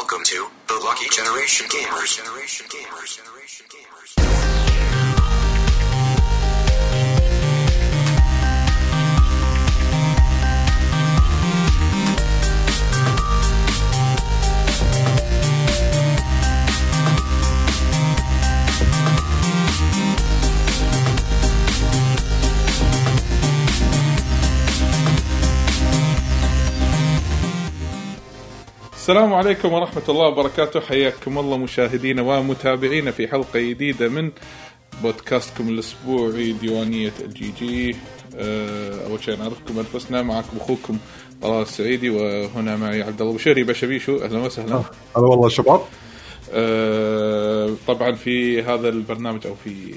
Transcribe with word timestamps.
Welcome 0.00 0.24
to 0.24 0.46
the 0.66 0.80
Lucky 0.82 1.10
Generation 1.10 1.66
Gamers. 1.66 2.16
Generation 2.16 2.66
Gamers. 2.68 3.18
Generation 3.18 3.66
Gamers. 3.68 4.40
السلام 29.00 29.34
عليكم 29.34 29.72
ورحمة 29.72 30.02
الله 30.08 30.26
وبركاته. 30.26 30.80
حياكم 30.80 31.38
الله 31.38 31.56
مشاهدينا 31.56 32.22
ومتابعينا 32.22 33.10
في 33.10 33.28
حلقة 33.28 33.60
جديدة 33.60 34.08
من 34.08 34.30
بودكاستكم 35.02 35.68
الأسبوعي 35.68 36.52
ديوانية 36.52 37.12
ال 37.20 37.52
GG 37.58 37.96
أه، 38.36 39.06
أول 39.06 39.24
شيء 39.24 39.38
نعرفكم 39.38 39.78
أنفسنا. 39.78 40.22
معكم 40.22 40.56
أخوكم 40.56 40.98
طلال 41.42 41.62
السعيدي 41.62 42.10
وهنا 42.10 42.76
معي 42.76 43.02
عبد 43.02 43.20
الله 43.20 43.34
بشيري 43.34 43.64
بشبيشو 43.64 44.16
أهلا 44.16 44.38
وسهلا. 44.38 44.82
هلا 45.16 45.26
والله 45.26 45.48
شباب. 45.48 45.80
أه، 46.52 47.70
طبعا 47.86 48.12
في 48.12 48.62
هذا 48.62 48.88
البرنامج 48.88 49.46
أو 49.46 49.54
في 49.64 49.94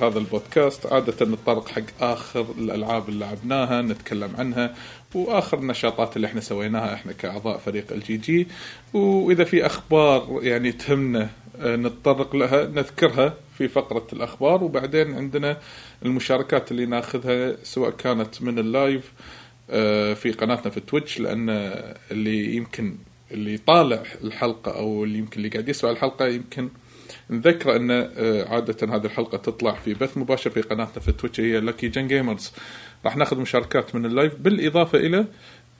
هذا 0.00 0.18
البودكاست 0.18 0.86
عادة 0.86 1.26
نتطرق 1.26 1.68
حق 1.68 1.82
آخر 2.00 2.46
الألعاب 2.58 3.08
اللي 3.08 3.24
لعبناها 3.24 3.82
نتكلم 3.82 4.30
عنها 4.38 4.74
وآخر 5.14 5.58
النشاطات 5.58 6.16
اللي 6.16 6.26
إحنا 6.26 6.40
سويناها 6.40 6.94
إحنا 6.94 7.12
كأعضاء 7.12 7.58
فريق 7.58 7.92
ال 7.92 8.16
GG. 8.16 8.46
وإذا 8.92 9.44
في 9.44 9.66
أخبار 9.66 10.40
يعني 10.42 10.72
تهمنا 10.72 11.28
أه، 11.60 11.76
نتطرق 11.76 12.36
لها 12.36 12.66
نذكرها 12.66 13.34
في 13.58 13.68
فقرة 13.68 14.06
الأخبار 14.12 14.64
وبعدين 14.64 15.14
عندنا 15.14 15.58
المشاركات 16.04 16.70
اللي 16.70 16.86
ناخذها 16.86 17.56
سواء 17.62 17.90
كانت 17.90 18.42
من 18.42 18.58
ال 18.58 18.69
live 18.69 19.12
أه، 19.70 20.14
في 20.14 20.32
قناتنا 20.32 20.70
في 20.70 20.80
تويتش 20.80 21.20
لأن 21.20 21.48
اللي 22.10 22.56
يمكن 22.56 22.96
اللي 23.30 23.58
طالع 23.58 24.02
الحلقة 24.24 24.78
أو 24.78 25.04
اللي 25.04 25.18
يمكن 25.18 25.36
اللي 25.36 25.48
قاعد 25.48 25.68
يسمع 25.68 25.90
الحلقة 25.90 26.26
يمكن 26.26 26.68
نذكر 27.30 27.76
أن 27.76 27.90
آه، 27.90 28.48
عادة 28.48 28.96
هذه 28.96 29.04
الحلقة 29.04 29.38
تطلع 29.38 29.74
في 29.74 29.94
بث 29.94 30.18
مباشر 30.18 30.50
في 30.50 30.60
قناتنا 30.60 31.00
في 31.00 31.12
تويتش 31.12 31.40
هي 31.40 31.60
لكي 31.60 31.88
جن 31.88 32.08
gamers 32.08 32.52
راح 33.04 33.16
ناخذ 33.16 33.36
مشاركات 33.36 33.94
من 33.94 34.06
ال 34.06 34.12
live 34.12 34.34
بالإضافة 34.34 34.98
إلى 34.98 35.26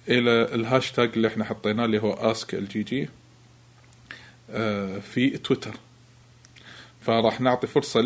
إلى 0.08 0.54
الهاشتاج 0.54 1.10
اللي 1.16 1.28
إحنا 1.28 1.44
حطيناه 1.44 1.84
اللي 1.84 2.02
هو 2.02 2.12
Ask 2.12 2.54
الجي 2.54 2.82
جي 2.82 3.08
في 5.00 5.38
تويتر. 5.44 5.74
فراح 7.00 7.40
نعطي 7.40 7.66
فرصة 7.66 8.00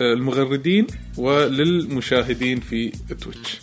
للمغردين 0.00 0.86
وللمشاهدين 1.16 2.60
في 2.60 2.92
تويتش. 3.20 3.60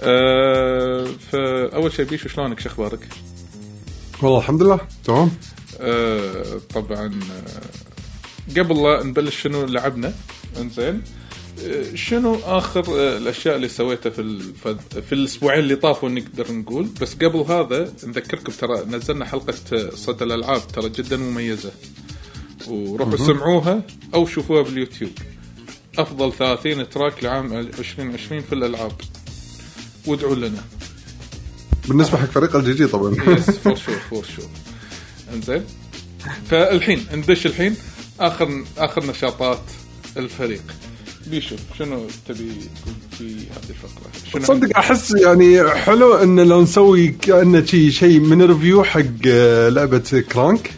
آه، 0.00 1.04
فأول 1.04 1.92
شيء 1.92 2.04
بيشو 2.04 2.28
شلونك؟ 2.28 2.60
شو 2.60 2.68
أخبارك؟ 2.68 3.08
والله 4.22 4.38
الحمد 4.38 4.62
لله 4.62 4.80
تمام. 5.04 5.30
آه، 5.80 6.60
طبعا 6.74 7.06
آه، 7.06 7.93
قبل 8.58 8.82
لا 8.82 9.02
نبلش 9.02 9.42
شنو 9.42 9.64
لعبنا 9.66 10.14
انزين. 10.60 11.02
آه، 11.64 11.94
شنو 11.94 12.34
آخر 12.34 12.84
آه، 12.88 13.16
الأشياء 13.16 13.56
اللي 13.56 13.68
سويتها 13.68 14.10
في 14.10 14.20
الف- 14.20 14.68
في 15.08 15.12
الأسبوعين 15.12 15.58
اللي 15.60 15.76
طافوا 15.76 16.08
نقدر 16.08 16.52
نقول. 16.52 16.88
بس 17.00 17.14
قبل 17.14 17.38
هذا 17.38 17.92
نذكركم 18.06 18.52
ترى 18.52 18.84
نزلنا 18.84 19.24
حلقة 19.24 19.54
آه، 19.72 19.90
صدى 19.94 20.24
الألعاب 20.24 20.68
ترى 20.68 20.88
جدا 20.88 21.16
مميزة. 21.16 21.72
وروحوا 22.68 23.16
سمعوها 23.16 23.82
أو 24.14 24.26
شوفوها 24.26 24.62
باليوتيوب. 24.62 25.10
أفضل 25.98 26.32
30 26.32 26.88
track 26.88 27.24
لعام 27.24 27.52
2020 27.52 28.40
في 28.42 28.52
الألعاب. 28.52 28.92
وادعوا 30.06 30.34
لنا. 30.34 30.64
بالنسبة 31.88 32.18
حق 32.18 32.24
فريق 32.30 32.56
الجي 32.56 32.72
جي 32.72 32.86
طبعا. 32.86 33.14
يس 33.36 33.50
فور 33.50 33.76
شور 33.76 33.96
فور 34.10 34.24
شور 34.36 34.48
انزين. 35.34 35.64
فالحين 36.50 37.06
ندش 37.14 37.46
الحين. 37.46 37.76
اخر 38.20 38.64
آخر 38.78 39.06
نشاطات 39.06 39.60
الفريق 40.16 40.62
بيشوف 41.26 41.60
شنو 41.78 42.06
تبي 42.28 42.50
تقول 42.82 42.94
في 43.18 43.24
هذه 43.24 43.70
الفقرة؟ 43.70 44.10
شنو 44.32 44.42
تصدق 44.42 44.78
أحس 44.78 45.14
يعني 45.14 45.68
حلو 45.70 46.14
إن 46.14 46.40
لو 46.40 46.62
نسوي 46.62 47.08
كأنه 47.08 47.64
شيء 47.64 47.90
شيء 47.90 48.20
من 48.20 48.42
review 48.42 48.84
حق 48.84 49.00
آه، 49.26 49.68
لعبة 49.68 50.24
كلانك 50.32 50.70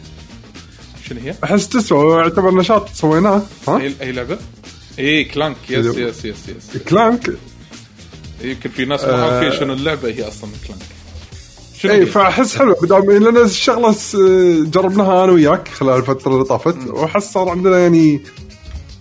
شنو 1.09 1.19
هي؟ 1.19 1.35
أحس 1.43 1.69
تسوى 1.69 2.21
يعتبر 2.21 2.55
نشاط 2.55 2.89
سويناه 2.93 3.41
ها 3.67 3.81
اي 4.01 4.11
لعبة؟ 4.11 4.37
إي 4.99 5.23
كلانك 5.23 5.55
yes 5.69 5.85
حلو. 5.95 6.07
yes 6.07 6.25
yes 6.25 6.35
yes 6.49 6.81
كلانك 6.89 7.31
يمكن 8.41 8.69
في 8.69 8.85
ناس 8.85 9.03
ما 9.03 9.23
عارفين 9.23 9.59
شنو 9.59 9.73
اللعبة 9.73 10.07
هي 10.09 10.27
أصلا 10.27 10.49
كلانك 10.67 10.81
اي؟ 11.85 12.05
فأحس 12.05 12.55
حلو 12.57 12.75
بدام 12.81 13.11
لأن 13.11 13.37
الشغلة 13.37 13.95
جربناها 14.63 15.23
أنا 15.23 15.31
وياك 15.31 15.67
خلال 15.67 15.95
الفترة 15.99 16.33
اللي 16.33 16.43
طافت 16.45 16.87
وأحس 16.87 17.33
صار 17.33 17.49
عندنا 17.49 17.79
يعني 17.79 18.21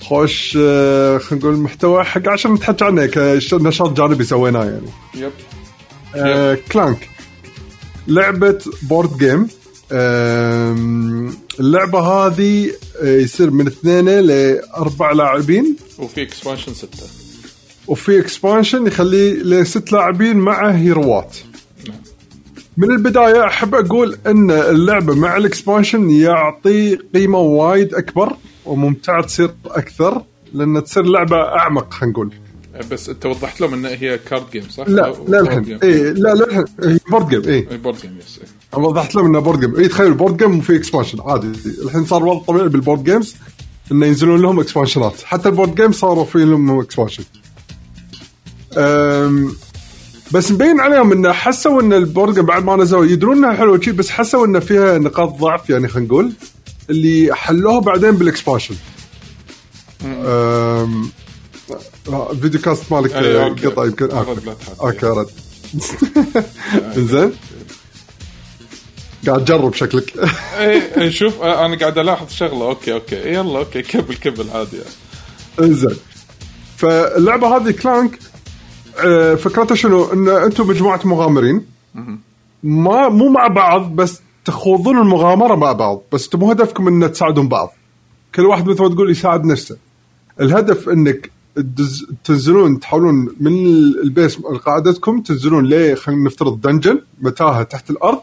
خوش 0.00 0.59
آه، 0.60 1.19
خلينا 1.19 1.44
نقول 1.44 1.56
محتوى 1.56 2.04
حق 2.04 2.28
عشان 2.28 2.53
نتحكى 2.54 2.84
عنه 2.84 3.06
كنشاط 3.06 3.92
جانبي 3.92 4.25
سويناه 4.25 4.64
يعني. 4.64 4.88
yep. 5.14 5.32
آه، 6.16 6.59
كلانك 6.72 7.09
لعبة 8.09 8.59
board 8.82 9.19
game 9.19 9.48
آم، 9.93 11.37
اللعبة 11.60 11.98
هذه 12.00 12.70
آه، 13.03 13.16
يصير 13.16 13.50
من 13.50 13.66
اثنين 13.66 14.08
لأربع 14.08 15.12
لاعبين. 15.12 15.76
وفي 15.98 16.22
expansion 16.22 16.75
ستة. 16.75 17.03
وفي 17.87 18.20
expansion 18.20 18.87
يخليه 18.87 19.32
لست 19.32 19.93
لاعبين 19.93 20.37
مع 20.37 20.70
hero 20.70 21.14
ات. 21.14 21.37
من 22.76 22.91
البداية 22.91 23.44
أحب 23.47 23.75
أقول 23.75 24.16
أن 24.26 24.50
اللعبة 24.50 25.14
مع 25.14 25.37
ال 25.37 25.44
expansion 25.44 26.10
يعطي 26.10 26.97
قيمة 27.14 27.38
وايد 27.38 27.94
أكبر 27.94 28.37
وممتعة 28.66 29.22
تصير 29.22 29.54
أكثر 29.66 30.22
لأن 30.53 30.84
تصير 30.84 31.03
لعبة 31.04 31.37
أعمق 31.37 31.94
خلينا 31.94 32.12
نقول. 32.12 32.32
بس 32.91 33.09
أنت 33.09 33.26
وضحت 33.26 33.60
لهم 33.60 33.75
إن 33.75 33.87
هي 33.87 34.19
card 34.19 34.42
game 34.53 34.62
صح؟ 34.70 34.84
لا 34.88 35.12
أو- 35.14 35.16
لا 35.31 35.38
board 35.44 35.47
الحين. 35.47 35.78
إيه 35.82 36.03
لا 36.12 36.34
لا 36.34 36.44
الحين. 36.47 36.64
إيه، 36.82 36.98
board 37.10 37.28
game 37.28 37.42
إيه. 37.44 37.70
اي 37.70 37.76
board 37.76 37.97
game 38.03 38.19
yes 38.19 38.41
إيه. 38.75 38.81
وضحت 38.84 39.14
لهم 39.14 39.26
إنه 39.26 39.38
board 39.38 39.60
game 39.60 39.76
اي 39.76 39.88
تخيل 39.88 40.14
board 40.14 40.37
game 40.37 40.59
وفي 40.58 40.76
expansion 40.76 41.19
عادي. 41.20 41.53
الحين 41.84 42.04
صار 42.04 42.25
وضع 42.25 42.43
طبيعي 42.44 42.69
بال 42.69 42.79
board 42.79 43.04
games 43.04 43.34
إنه 43.93 44.06
ينزلون 44.06 44.43
لهم 44.43 44.60
اكسبانشنات 44.60 45.22
حتى 45.25 45.48
البورد 45.48 45.75
جيم 45.75 45.93
صاروا 45.93 46.25
في 46.25 46.38
لهم 46.38 46.81
اكسبانشن 46.81 47.25
بس 50.32 50.53
مبين 50.53 50.81
عليهم 50.81 51.12
إنه 51.12 51.32
حسوا 51.32 51.82
إن 51.82 51.92
البورد 51.92 52.34
جيم 52.34 52.47
بعد 52.47 52.64
ما 52.64 52.76
نزلوا 52.76 53.04
يدرون 53.04 53.37
إنها 53.37 53.53
حلوة 53.56 53.81
شي 53.81 53.92
بس 53.92 54.10
حسوا 54.10 54.47
انه 54.47 54.60
فيها 54.60 54.98
نقاط 54.98 55.28
ضعف 55.28 55.70
يعني 55.70 55.88
خلينا 55.88 56.09
نقول 56.09 56.32
اللي 56.91 57.34
حلوها 57.34 57.81
بعدين 57.81 58.10
بالاكسبانشن 58.10 58.75
الفيديو 62.09 62.60
كاست 62.60 62.92
مالك 62.92 63.12
أوكي. 63.12 63.66
قطع 63.66 63.84
يمكن. 63.84 64.10
أوكي. 64.81 65.06
رد. 65.06 65.28
زين. 67.10 67.32
قاعد 69.26 69.44
تجرب 69.44 69.75
شكلك. 69.75 70.12
إيه 70.58 70.97
إيه، 70.97 71.10
شوف 71.10 71.43
آه، 71.43 71.64
أنا 71.66 71.78
قاعد 71.78 71.98
ألاحظ 71.98 72.31
شغلة. 72.31 72.64
okay 72.64 72.92
okay. 72.92 73.16
إيه، 73.16 73.34
يلا 73.34 73.58
okay 73.59 73.82
كبل 73.82 74.14
كبل 74.14 74.50
عادي 74.54 74.76
يعني. 74.76 75.70
إنزين. 75.70 75.97
فاللعبة 76.76 77.56
هذه 77.56 77.70
كلانك 77.70 78.19
آه، 79.04 79.34
فكرتها 79.34 79.74
شنو؟ 79.74 80.12
إن 80.12 80.28
أنتم 80.28 80.68
مجموعة 80.68 81.00
مغامرين. 81.04 81.66
ما 82.62 83.08
مو 83.08 83.28
مع 83.28 83.46
بعض 83.46 83.96
بس 83.96 84.20
تخوضون 84.44 84.98
المغامرة 84.98 85.54
مع 85.54 85.72
بعض. 85.72 86.02
بس 86.12 86.24
أنتم 86.24 86.38
مو 86.38 86.50
هدفكم 86.50 86.88
إن 86.88 87.12
تساعدون 87.12 87.48
بعض. 87.48 87.72
كل 88.34 88.46
واحد 88.46 88.69
مثل 88.69 88.82
ما 88.82 88.88
تقول 88.88 89.10
يساعد 89.10 89.44
نفسه. 89.44 89.76
الهدف 90.40 90.88
إنك 90.88 91.31
تنزلون 92.25 92.81
تحاولون 92.81 93.28
من 93.40 93.56
ال 94.02 94.09
base 94.09 94.37
قاعدتكم 94.37 95.20
تنزلون 95.20 95.64
ليه؟ 95.64 95.94
خلينا 95.94 96.25
نفترض 96.25 96.60
dungeon 96.61 97.00
متاهة 97.20 97.62
تحت 97.62 97.90
الأرض. 97.90 98.20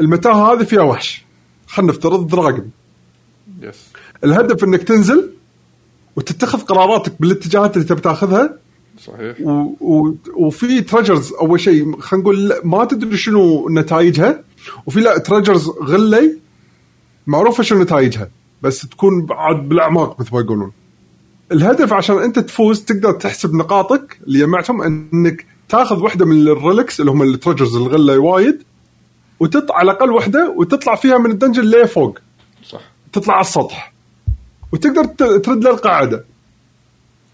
المتاهة 0.00 0.52
هذه 0.52 0.62
فيها 0.64 0.82
وحش. 0.82 1.24
خلينا 1.66 1.92
نفترض 1.92 2.26
dragon 2.26 2.70
yes 3.62 3.76
الهدف 4.24 4.64
إنك 4.64 4.82
تنزل 4.82 5.30
وتتخذ 6.16 6.60
قراراتك 6.60 7.12
بالاتجاهات 7.20 7.76
اللي 7.76 7.88
تبي 7.88 8.00
تاخذها 8.00 8.58
صحيح. 8.98 9.40
و... 9.40 9.50
و... 9.80 10.14
وفي 10.36 10.80
treasures 10.80 11.32
أول 11.32 11.60
شيء 11.60 12.00
خلينا 12.00 12.22
نقول 12.22 12.52
ما 12.64 12.84
تدري 12.84 13.16
شنو 13.16 13.68
نتائجها. 13.68 14.44
وفي 14.86 15.00
لا 15.00 15.18
treasures 15.18 15.68
غلي 15.68 16.38
معروفة 17.26 17.62
شنو 17.62 17.82
نتائجها 17.82 18.30
بس 18.62 18.80
تكون 18.80 19.26
بعد 19.26 19.68
بالأعماق 19.68 20.20
مثل 20.20 20.34
ما 20.34 20.40
يقولون. 20.40 20.72
الهدف 21.52 21.92
عشان 21.92 22.18
أنت 22.18 22.38
تفوز 22.38 22.84
تقدر 22.84 23.12
تحسب 23.12 23.54
نقاطك 23.54 24.18
اللي 24.26 24.38
جمعتهم 24.38 24.82
إنك 24.82 25.46
تاخذ 25.68 26.02
واحدة 26.02 26.24
من 26.24 26.48
ال 26.48 26.55
relics 26.55 27.00
اللي 27.00 27.10
هم 27.10 27.22
ال 27.22 27.27
treasures 27.27 27.76
الغلة 27.76 28.18
وايد 28.18 28.62
وتطلع 29.40 29.76
على 29.76 29.90
الأقل 29.90 30.10
وحده 30.10 30.54
وتطلع 30.56 30.94
فيها 30.94 31.18
من 31.18 31.30
ال 31.30 31.34
dungeon 31.34 31.62
لفوق 31.62 32.18
صح. 32.64 32.80
تطلع 33.12 33.34
على 33.34 33.40
السطح. 33.40 33.92
وتقدر 34.72 35.04
ترد 35.38 35.66
للقاعدة. 35.66 36.24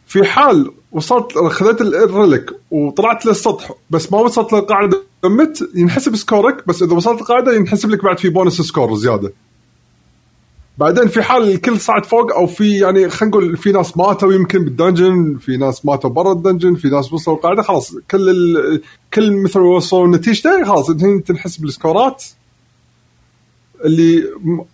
في 0.06 0.24
حال 0.24 0.70
وصلت 0.92 1.38
خذيت 1.38 1.80
ال- 1.80 1.94
ال 1.94 2.04
relic 2.04 2.50
وطلعت 2.70 3.26
للسطح. 3.26 3.72
بس 3.90 4.12
ما 4.12 4.18
وصلت 4.18 4.52
للقاعدة. 4.52 5.02
مت 5.24 5.68
ينحسب 5.74 6.16
سكورك 6.16 6.68
بس 6.68 6.82
إذا 6.82 6.94
وصلت 6.94 7.20
القاعدة 7.20 7.52
ينحسب 7.54 7.90
لك 7.90 8.04
بعد 8.04 8.18
في 8.18 8.28
bonus 8.28 8.60
score 8.60 8.94
زيادة. 8.94 9.32
بعدين 10.78 11.08
في 11.08 11.22
حال 11.22 11.42
الكل 11.50 11.80
صعد 11.80 12.06
فوق 12.06 12.32
أو 12.32 12.46
في 12.46 12.78
يعني 12.78 13.08
خلينا 13.08 13.36
نقول 13.36 13.56
في 13.56 13.72
ناس 13.72 13.96
ماتوا 13.96 14.32
يمكن 14.32 14.64
بال 14.64 14.81
dungeon 14.81 15.38
في 15.40 15.56
ناس 15.56 15.86
ماتوا 15.86 16.10
برا 16.10 16.32
ال 16.32 16.38
dungeon 16.38 16.74
في 16.74 16.88
ناس 16.88 17.12
وصلوا 17.12 17.36
القاعدة 17.36 17.62
خلاص. 17.62 17.94
كل 18.10 18.28
ال... 18.30 18.82
كل 19.14 19.32
مثل 19.42 19.60
وصلوا 19.60 20.16
نتيجته 20.16 20.64
خلاص. 20.64 20.86
تنحسب 21.26 21.64
ال 21.64 21.72
score 21.72 22.09
ات. 22.09 22.24
اللي 23.84 24.24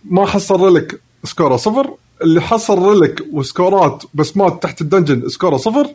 ما 0.05 0.25
حصل 0.25 0.63
relic 0.65 1.01
score 1.23 1.50
ه 1.50 1.55
صفر. 1.55 1.89
اللي 2.21 2.41
حصل 2.41 2.89
relic 2.89 3.23
و 3.33 3.43
score 3.43 3.93
ات 3.93 4.03
بس 4.13 4.37
مات 4.37 4.63
تحت 4.63 4.81
ال 4.81 4.87
dungeon 4.87 5.29
score 5.29 5.52
ه 5.52 5.57
صفر. 5.57 5.87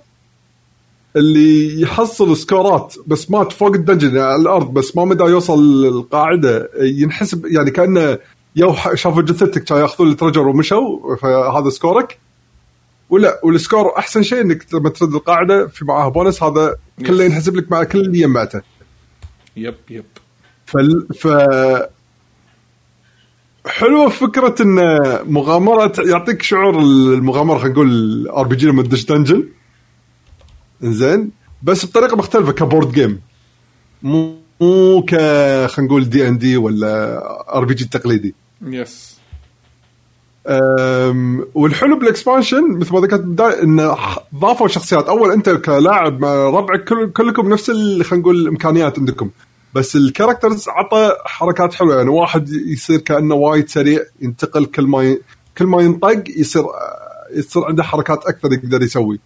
اللي 1.17 1.81
يحصل 1.81 2.37
score 2.37 2.85
ات 2.85 2.95
بس 3.07 3.31
مات 3.31 3.53
فوق 3.53 3.75
ال 3.75 3.80
dungeon 3.80 4.19
على 4.19 4.43
الأرض 4.43 4.75
بس 4.75 4.97
ما 4.97 5.05
مدى 5.05 5.25
يوصل 5.25 5.83
للقاعدة 5.85 6.71
ينحسب 6.81 7.47
يعني 7.47 7.71
كأنه 7.71 8.19
يو 8.57 8.75
شافوا 8.95 9.23
جثتك 9.23 9.65
كانوا 9.65 9.83
ياخذون 9.83 10.11
ال 10.11 10.15
treasure 10.15 10.49
ومشوا 10.49 11.17
فهذا 11.17 11.71
سكورك. 11.71 12.19
ولا 13.11 13.41
وال 13.43 13.59
score 13.59 13.99
أحسن 13.99 14.23
شيء 14.23 14.41
إنك 14.41 14.75
لما 14.75 14.89
ترد 14.91 15.15
القاعدة 15.15 15.67
في 15.67 15.85
معاها 15.85 16.09
بونس 16.09 16.43
هذا 16.43 16.77
كله. 17.07 17.25
ينحسب 17.25 17.57
لك 17.57 17.71
مع 17.71 17.85
كل 17.85 18.01
اللي 18.01 18.21
جمعته 18.21 18.63
yep 19.57 19.75
yep 19.91 20.05
فال 20.67 21.07
ف 21.15 21.29
حلوة 23.67 24.09
فكرة 24.09 24.63
إن 24.63 24.79
مغامرة 25.33 25.93
يعطيك 25.99 26.43
شعور 26.43 26.79
المغامرة 26.79 27.59
خلينا 27.59 27.73
نقول 27.75 28.29
RPG 28.29 28.67
لما 28.67 28.83
تدش 28.83 29.05
dungeon 29.05 29.49
زين 30.93 31.31
بس 31.63 31.87
بطريقة 31.87 32.17
مختلفة 32.17 32.53
ك 32.53 32.59
board 32.59 32.93
game. 32.93 33.21
مو 34.03 34.35
مو 34.61 35.03
ك 35.03 35.11
خلينا 35.67 35.73
نقول 35.79 36.09
دي 36.11 36.29
ان 36.29 36.39
دي 36.39 36.57
ولا 36.57 37.23
RPG 37.57 37.85
التقليدي. 37.85 38.35
yes 38.63 39.15
والحلو 41.55 41.99
بال 41.99 42.12
expansion 42.12 42.71
مثل 42.71 42.93
ما 42.93 43.01
ذكرت 43.01 43.21
بالبدايه 43.21 43.63
انه 43.63 43.97
ضافوا 44.35 44.69
شخصيات. 44.69 45.09
أول 45.09 45.33
أنت 45.33 45.51
كلاعب 45.51 46.21
مع 46.21 46.35
ربعك 46.35 46.85
كل 46.85 47.11
كلكم 47.11 47.49
نفس 47.49 47.71
خلينا 47.71 48.05
نقول 48.13 48.37
الإمكانيات 48.37 48.99
عندكم. 48.99 49.31
بس 49.75 49.97
ال 49.97 50.03
characters 50.03 50.69
عطى 50.69 51.13
حركات 51.25 51.75
حلوة. 51.75 51.97
يعني 51.97 52.11
واحد 52.11 52.49
يصير 52.49 52.99
كأنه 52.99 53.35
وايد 53.35 53.69
سريع 53.69 54.01
ينتقل 54.21 54.65
كل 54.65 54.87
ما 54.87 55.03
ي... 55.03 55.21
كل 55.59 55.67
ما 55.67 55.83
ينطق 55.83 56.25
يصير 56.37 56.65
يصير 57.35 57.65
عنده 57.65 57.83
حركات 57.83 58.27
أكثر 58.27 58.53
يقدر 58.53 58.83
يسوي. 58.83 59.21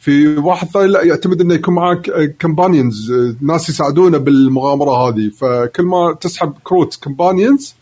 في 0.00 0.36
واحد 0.36 0.68
ثاني 0.68 0.86
لا 0.86 1.02
يعتمد 1.02 1.40
إنه 1.40 1.54
يكون 1.54 1.74
معك 1.74 2.36
companions 2.38 3.12
ناس 3.40 3.68
يساعدونه 3.68 4.18
بالمغامرة 4.18 4.90
هذه. 4.90 5.30
فكل 5.30 5.82
ما 5.82 6.16
تسحب 6.20 6.52
كروت 6.64 6.98
companions 7.02 7.74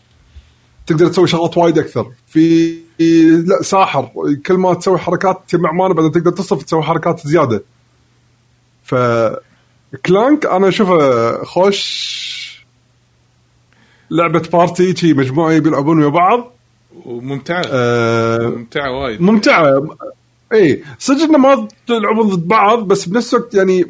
تقدر 0.87 1.07
تسوي 1.07 1.27
شغلات 1.27 1.57
وايد 1.57 1.77
أكثر. 1.77 2.11
في 2.27 2.75
لا 3.45 3.61
ساحر. 3.61 4.09
كل 4.45 4.53
ما 4.53 4.73
تسوي 4.73 4.97
حركات 4.97 5.41
تجمع 5.47 5.71
mana 5.71 5.93
بعدين 5.93 6.11
تقدر 6.11 6.31
تصرف 6.31 6.63
تسوي 6.63 6.83
حركات 6.83 7.27
زيادة. 7.27 7.63
ف 8.83 8.95
Clank 10.05 10.45
أنا 10.45 10.67
أشوفه 10.67 11.43
خوش. 11.43 12.65
لعبة 14.11 14.49
party 14.53 14.95
شي 14.95 15.13
مجموعة 15.13 15.59
بيلعبون 15.59 15.99
ويا 15.99 16.09
بعض. 16.09 16.51
وممتعة. 17.05 17.63
آه 17.71 18.37
ممتعة 18.37 18.91
وايد. 18.91 19.21
ممتعة. 19.21 19.87
اي 20.53 20.83
صدق 20.99 21.23
إنه 21.23 21.37
ما 21.37 21.67
تلعبون 21.87 22.27
ضد 22.29 22.47
بعض 22.47 22.87
بس 22.87 23.05
بنفس 23.09 23.33
الوقت 23.33 23.55
يعني 23.55 23.85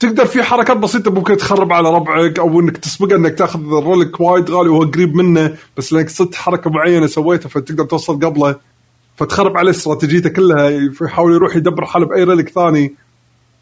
تقدر 0.00 0.26
في 0.26 0.42
حركات 0.42 0.76
بسيطة 0.76 1.10
ممكن 1.10 1.36
تخرب 1.36 1.72
على 1.72 1.90
ربعك 1.94 2.38
أو 2.38 2.60
إنك 2.60 2.76
تسبقه 2.76 3.16
إنك 3.16 3.34
تاخذ 3.38 3.60
ال 3.60 3.70
relic 3.70 4.20
وايد 4.20 4.50
غالي 4.50 4.68
وهو 4.68 4.82
قريب 4.82 5.14
منه 5.14 5.56
بس 5.76 5.92
لأنك 5.92 6.08
صدت 6.08 6.34
حركة 6.34 6.70
معينة 6.70 7.06
سويتها 7.06 7.48
فتقدر 7.48 7.84
توصل 7.84 8.18
قبله 8.24 8.56
فتخرب 9.16 9.56
عليه 9.56 9.70
استراتيجيته 9.70 10.30
كلها 10.30 10.70
يحاول 11.02 11.32
يروح 11.32 11.56
يدبر 11.56 11.84
حاله 11.86 12.06
بأي 12.06 12.24
relic 12.24 12.48
ثاني. 12.48 12.94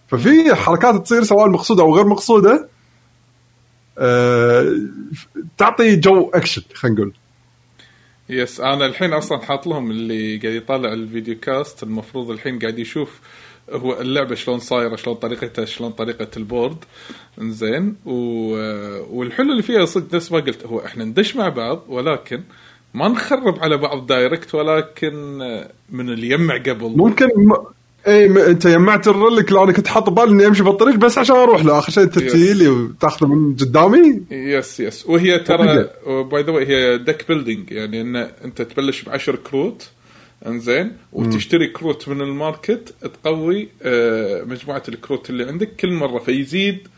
ففي 0.09 0.55
حركات 0.55 1.05
تصير 1.05 1.25
سواء 1.25 1.49
مقصودة 1.49 1.83
أو 1.83 1.97
غير 1.97 2.07
مقصودة 2.07 2.69
أه 3.99 4.77
تعطي 5.59 5.97
جو 5.97 6.31
أكشن 6.35 6.63
خلينا 6.75 6.97
نقول. 6.97 7.13
yes 8.31 8.61
أنا 8.61 8.87
الحين 8.87 9.13
أصلا 9.13 9.39
حاط 9.39 9.67
لهم 9.67 9.91
اللي 9.91 10.37
قاعد 10.37 10.55
يطالع 10.55 10.93
ال 10.93 11.01
video 11.01 11.39
cast. 11.41 11.83
المفروض 11.83 12.31
الحين 12.31 12.59
قاعد 12.59 12.79
يشوف 12.79 13.21
هو 13.71 14.01
اللعبة 14.01 14.35
شلون 14.35 14.59
صايرة 14.59 14.97
شلون 14.97 15.17
طريقتها 15.17 15.65
شلون 15.65 15.91
طريقة 15.91 16.29
ال 16.37 16.44
board. 16.44 16.85
إنزين. 17.41 17.97
و... 18.07 18.13
والحلو 19.19 19.53
اللي 19.53 19.63
فيها 19.63 19.85
صدق 19.85 20.15
نفس 20.15 20.33
ما 20.33 20.39
قلت 20.41 20.67
هو 20.67 20.85
إحنا 20.85 21.05
ندش 21.05 21.37
مع 21.37 21.49
بعض 21.49 21.85
ولكن 21.89 22.43
ما 22.95 23.09
نخرب 23.09 23.59
على 23.59 23.77
بعض 23.77 24.07
direct 24.07 24.55
ولكن 24.55 25.15
من 25.91 26.11
اللي 26.11 26.29
يجمع 26.31 26.57
قبل. 26.57 26.97
ممكن. 26.97 27.27
اي 28.09 28.29
م... 28.29 28.39
أنت 28.39 28.67
جمعت 28.67 29.09
ال 29.09 29.16
relic 29.16 29.53
لو 29.53 29.65
أنا 29.65 29.73
كنت 29.73 29.87
حاط 29.89 30.11
ببالي 30.11 30.31
إني 30.31 30.47
أمشي 30.47 30.63
بالطريق 30.63 30.97
بس 30.97 31.19
عشان 31.19 31.37
أروح 31.37 31.65
له. 31.65 31.79
آخر 31.79 31.93
شيء 31.93 32.05
تجي 32.05 32.53
لي 32.55 32.69
وتأخذه 32.69 33.29
من 33.29 33.57
قدامي. 33.57 34.23
yes 34.31 34.81
yes 34.81 35.07
وهي 35.07 35.39
ترى 35.39 35.89
by 36.07 36.43
the 36.43 36.48
way 36.48 36.53
هي 36.53 36.99
deck 36.99 37.25
building 37.29 37.71
يعني 37.71 38.01
إن 38.01 38.17
أنت 38.17 38.63
تبلش 38.63 39.03
بعشر 39.03 39.37
كروت 39.37 39.89
إنزين 40.47 40.93
وتشتري 41.13 41.67
كروت 41.67 42.09
من 42.09 42.21
ال 42.21 42.31
market 42.31 42.95
تقوي 43.23 43.69
آه، 43.83 44.43
مجموعة 44.43 44.83
الكروت 44.89 45.31
اللي 45.31 45.45
عندك 45.45 45.77
كل 45.77 45.93
مرة 45.93 46.19
فيزيد 46.19 46.89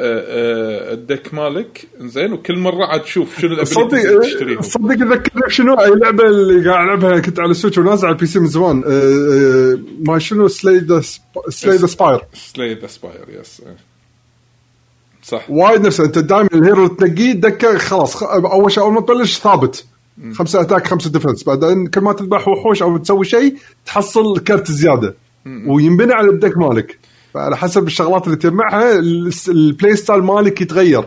ال 0.00 0.27
deck 0.27 1.34
مالك. 1.34 1.86
انزين 2.00 2.32
وكل 2.32 2.58
مرة 2.58 2.84
عاد 2.84 3.00
تشوف 3.00 3.40
شنو 3.40 3.64
صدق 3.64 4.20
تشتريهم. 4.22 4.62
صدق 4.62 4.92
ذكرني 4.92 5.46
بشنو 5.46 5.74
اي 5.74 5.90
لعبه 5.90 6.26
اللي 6.26 6.70
قاعد 6.70 6.84
ألعبها 6.84 7.20
كنت 7.20 7.40
على 7.40 7.50
ال 7.50 7.54
Switch 7.54 7.78
ونازل 7.78 8.06
على 8.06 8.14
ال 8.14 8.26
PC 8.26 8.38
من 8.38 8.46
زمان. 8.46 8.84
ما 10.06 10.18
شنو 10.18 10.48
سلاي 10.48 10.78
ذا 10.78 11.02
Slay 11.48 11.76
the 11.76 11.86
Spire 11.86 12.20
Slay 12.34 12.74
the 12.74 12.86
Spire 12.86 13.40
yes 13.40 13.62
صح. 15.22 15.50
وايد 15.50 15.86
نفسه 15.86 16.04
أنت 16.04 16.18
دائما 16.18 16.48
ال 16.54 16.60
hero 16.60 16.86
تنقيه 16.86 17.32
deck 17.32 17.69
ه 17.69 17.78
خلاص 17.78 18.22
أول 18.22 18.72
شيء 18.72 18.82
أول 18.82 18.92
ما 18.92 19.00
تبلش 19.00 19.38
ثابت. 19.38 19.84
خمسة 20.34 20.60
attack 20.60 20.86
خمسة 20.86 21.10
defense. 21.10 21.42
بعدين 21.42 21.86
كل 21.86 22.00
ما 22.00 22.12
تذبح 22.12 22.48
وحوش 22.48 22.82
أو 22.82 22.96
تسوي 22.96 23.24
شيء 23.24 23.56
تحصل 23.86 24.38
كرت 24.38 24.70
زيادة. 24.70 25.14
وينبني 25.66 26.12
على 26.12 26.28
ال 26.28 26.34
deck 26.34 26.58
مالك. 26.58 26.98
فعلى 27.34 27.56
حسب 27.56 27.86
الشغلات 27.86 28.26
اللي 28.26 28.36
تجمعها 28.36 28.98
ال- 28.98 29.30
ال 29.48 29.58
play 29.58 29.96
style 29.96 30.22
مالك 30.22 30.60
يتغير 30.60 31.04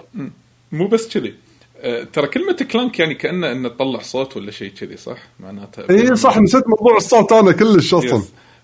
مو 0.71 0.87
بس 0.87 1.13
كذي 1.17 1.33
آه، 1.81 2.03
ترى 2.03 2.27
كلمة 2.27 2.53
Clank 2.71 2.99
يعني 2.99 3.15
كأنه 3.15 3.51
إنه 3.51 3.69
تطلع 3.69 3.99
صوت 4.01 4.37
ولا 4.37 4.51
شيء 4.51 4.71
كذي 4.71 4.97
صح؟ 4.97 5.17
معناتها 5.39 5.89
إي 5.89 6.15
صح 6.15 6.37
نسيت 6.37 6.63
موضوع 6.67 6.97
الصوت 6.97 7.31
أنا 7.31 7.51
كلش 7.51 7.93
أصلا. 7.93 8.23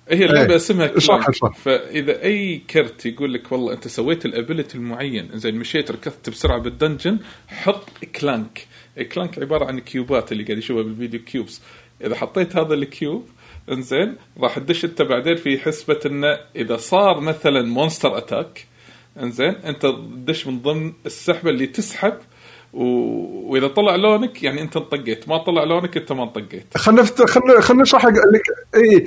هي 0.10 0.26
اللعبة. 0.26 0.56
اسمها 0.56 0.88
Clank. 0.88 1.56
فإذا 1.64 2.24
أي 2.24 2.62
كرت 2.70 3.06
يقول 3.06 3.34
لك 3.34 3.52
والله 3.52 3.74
أنت 3.74 3.88
سويت 3.88 4.26
ال 4.26 4.32
ability 4.32 4.78
المعين 4.78 5.30
زين 5.34 5.56
مشيت 5.56 5.92
ركضت 5.92 6.30
بسرعة 6.30 6.60
بال 6.62 6.75
dungeon 6.75 7.20
حط 7.48 7.90
Clank 8.22 8.68
Clank 9.14 9.40
عبارة 9.40 9.66
عن 9.66 9.80
cube 9.80 10.21
ات 10.21 10.32
اللي 10.32 10.44
قاعد 10.44 10.58
يشوفها 10.58 10.84
بالفيديو 10.84 11.20
cubes 11.24 11.62
إذا 12.06 12.16
حطيت 12.16 12.56
هذا 12.56 12.74
ال 12.74 12.84
cube 12.84 13.26
انزين 13.72 14.16
راح 14.40 14.60
تدش 14.60 14.86
انت 14.86 15.02
بعدين 15.02 15.36
في 15.36 15.60
حسبة 15.60 16.00
انه 16.06 16.38
إذا 16.56 16.78
صار 16.78 17.20
مثلا 17.20 17.62
monster 17.62 18.18
attack 18.18 18.66
انزين 19.22 19.56
أنت 19.66 19.86
تدش 19.86 20.48
من 20.48 20.60
ضمن 20.62 20.94
السحبة 21.06 21.50
اللي 21.50 21.68
تسحب 21.68 22.14
و... 22.74 22.84
وإذا 23.52 23.68
طلع 23.68 23.96
لونك 23.96 24.44
يعني 24.44 24.62
أنت 24.62 24.78
انطقيت 24.78 25.30
ما 25.30 25.38
طلع 25.38 25.64
لونك 25.64 25.98
أنت 25.98 26.12
ما 26.12 26.24
انطقيت. 26.24 26.78
خلنا. 26.78 27.04
خلنا 27.04 27.62
خلنا 27.62 27.82
نشرح 27.82 28.02
حق 28.02 28.10
لك 28.10 28.44
إي 28.76 29.06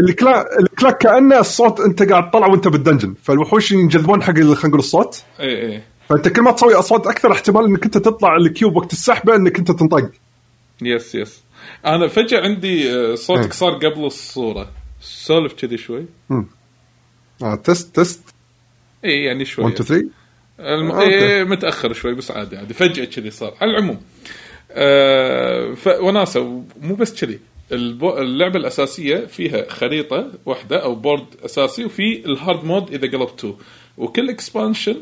ال 0.00 0.08
Clank 0.08 0.46
ال 0.60 0.66
Clank 0.66 0.98
كأنه 0.98 1.38
الصوت 1.38 1.80
أنت 1.80 2.02
قاعد 2.02 2.30
تطلع 2.30 2.46
وأنت 2.46 2.68
بال 2.68 2.77
dungeon. 2.77 3.14
فالوحوش 3.22 3.72
ينجذبون 3.72 4.22
حق 4.22 4.32
خلينا 4.32 4.54
نقول 4.64 4.78
الصوت. 4.78 5.22
إي 5.40 5.72
إي. 5.72 5.82
فأنت 6.08 6.28
كل 6.28 6.42
ما 6.42 6.52
تسوي 6.52 6.74
أصوات 6.74 7.06
أكثر 7.06 7.32
احتمال 7.32 7.64
إنك 7.64 7.84
أنت 7.84 7.98
تطلع 7.98 8.36
ال 8.36 8.44
cube 8.44 8.76
وقت 8.76 8.92
السحبة 8.92 9.36
إنك 9.36 9.58
أنت 9.58 9.70
تنطق. 9.70 10.10
yes 10.82 11.14
yes 11.14 11.42
أنا 11.86 12.08
فجأة 12.08 12.40
عندي 12.40 12.92
آه، 12.92 13.14
صوتك 13.14 13.44
إيه. 13.44 13.50
صار 13.50 13.72
قبل 13.72 14.04
الصورة. 14.04 14.70
سولف 15.00 15.52
كذي 15.52 15.76
شوي. 15.76 16.06
آه 17.42 17.54
test 17.54 17.96
test 17.96 18.34
إي 19.04 19.24
يعني 19.24 19.44
شوي. 19.44 19.64
1 19.64 19.80
2 19.80 19.86
3 19.88 20.10
الم... 20.60 20.90
آه، 20.90 20.94
okay. 20.94 21.14
إيه 21.14 21.44
متأخر 21.44 21.92
شوي 21.92 22.14
بس 22.14 22.30
عادي 22.30 22.56
عادي. 22.56 22.74
فجأة 22.74 23.04
كذي 23.04 23.30
صار. 23.30 23.54
على 23.60 23.70
العموم 23.70 24.00
آه 24.70 25.74
ف... 25.74 25.88
وناسة 25.88 26.64
مو 26.80 26.94
بس 26.94 27.24
كذي. 27.24 27.38
اللعبة 27.72 28.56
الأساسية 28.58 29.16
فيها 29.16 29.68
خريطة 29.68 30.32
واحدة 30.46 30.82
أو 30.82 30.94
board 30.94 31.26
أساسي 31.44 31.84
وفي 31.84 32.26
ال 32.26 32.34
hard 32.34 32.64
mode 32.64 32.94
إذا 32.94 33.18
قلبتوه 33.18 33.58
وكل 33.98 34.30
expansion 34.30 34.96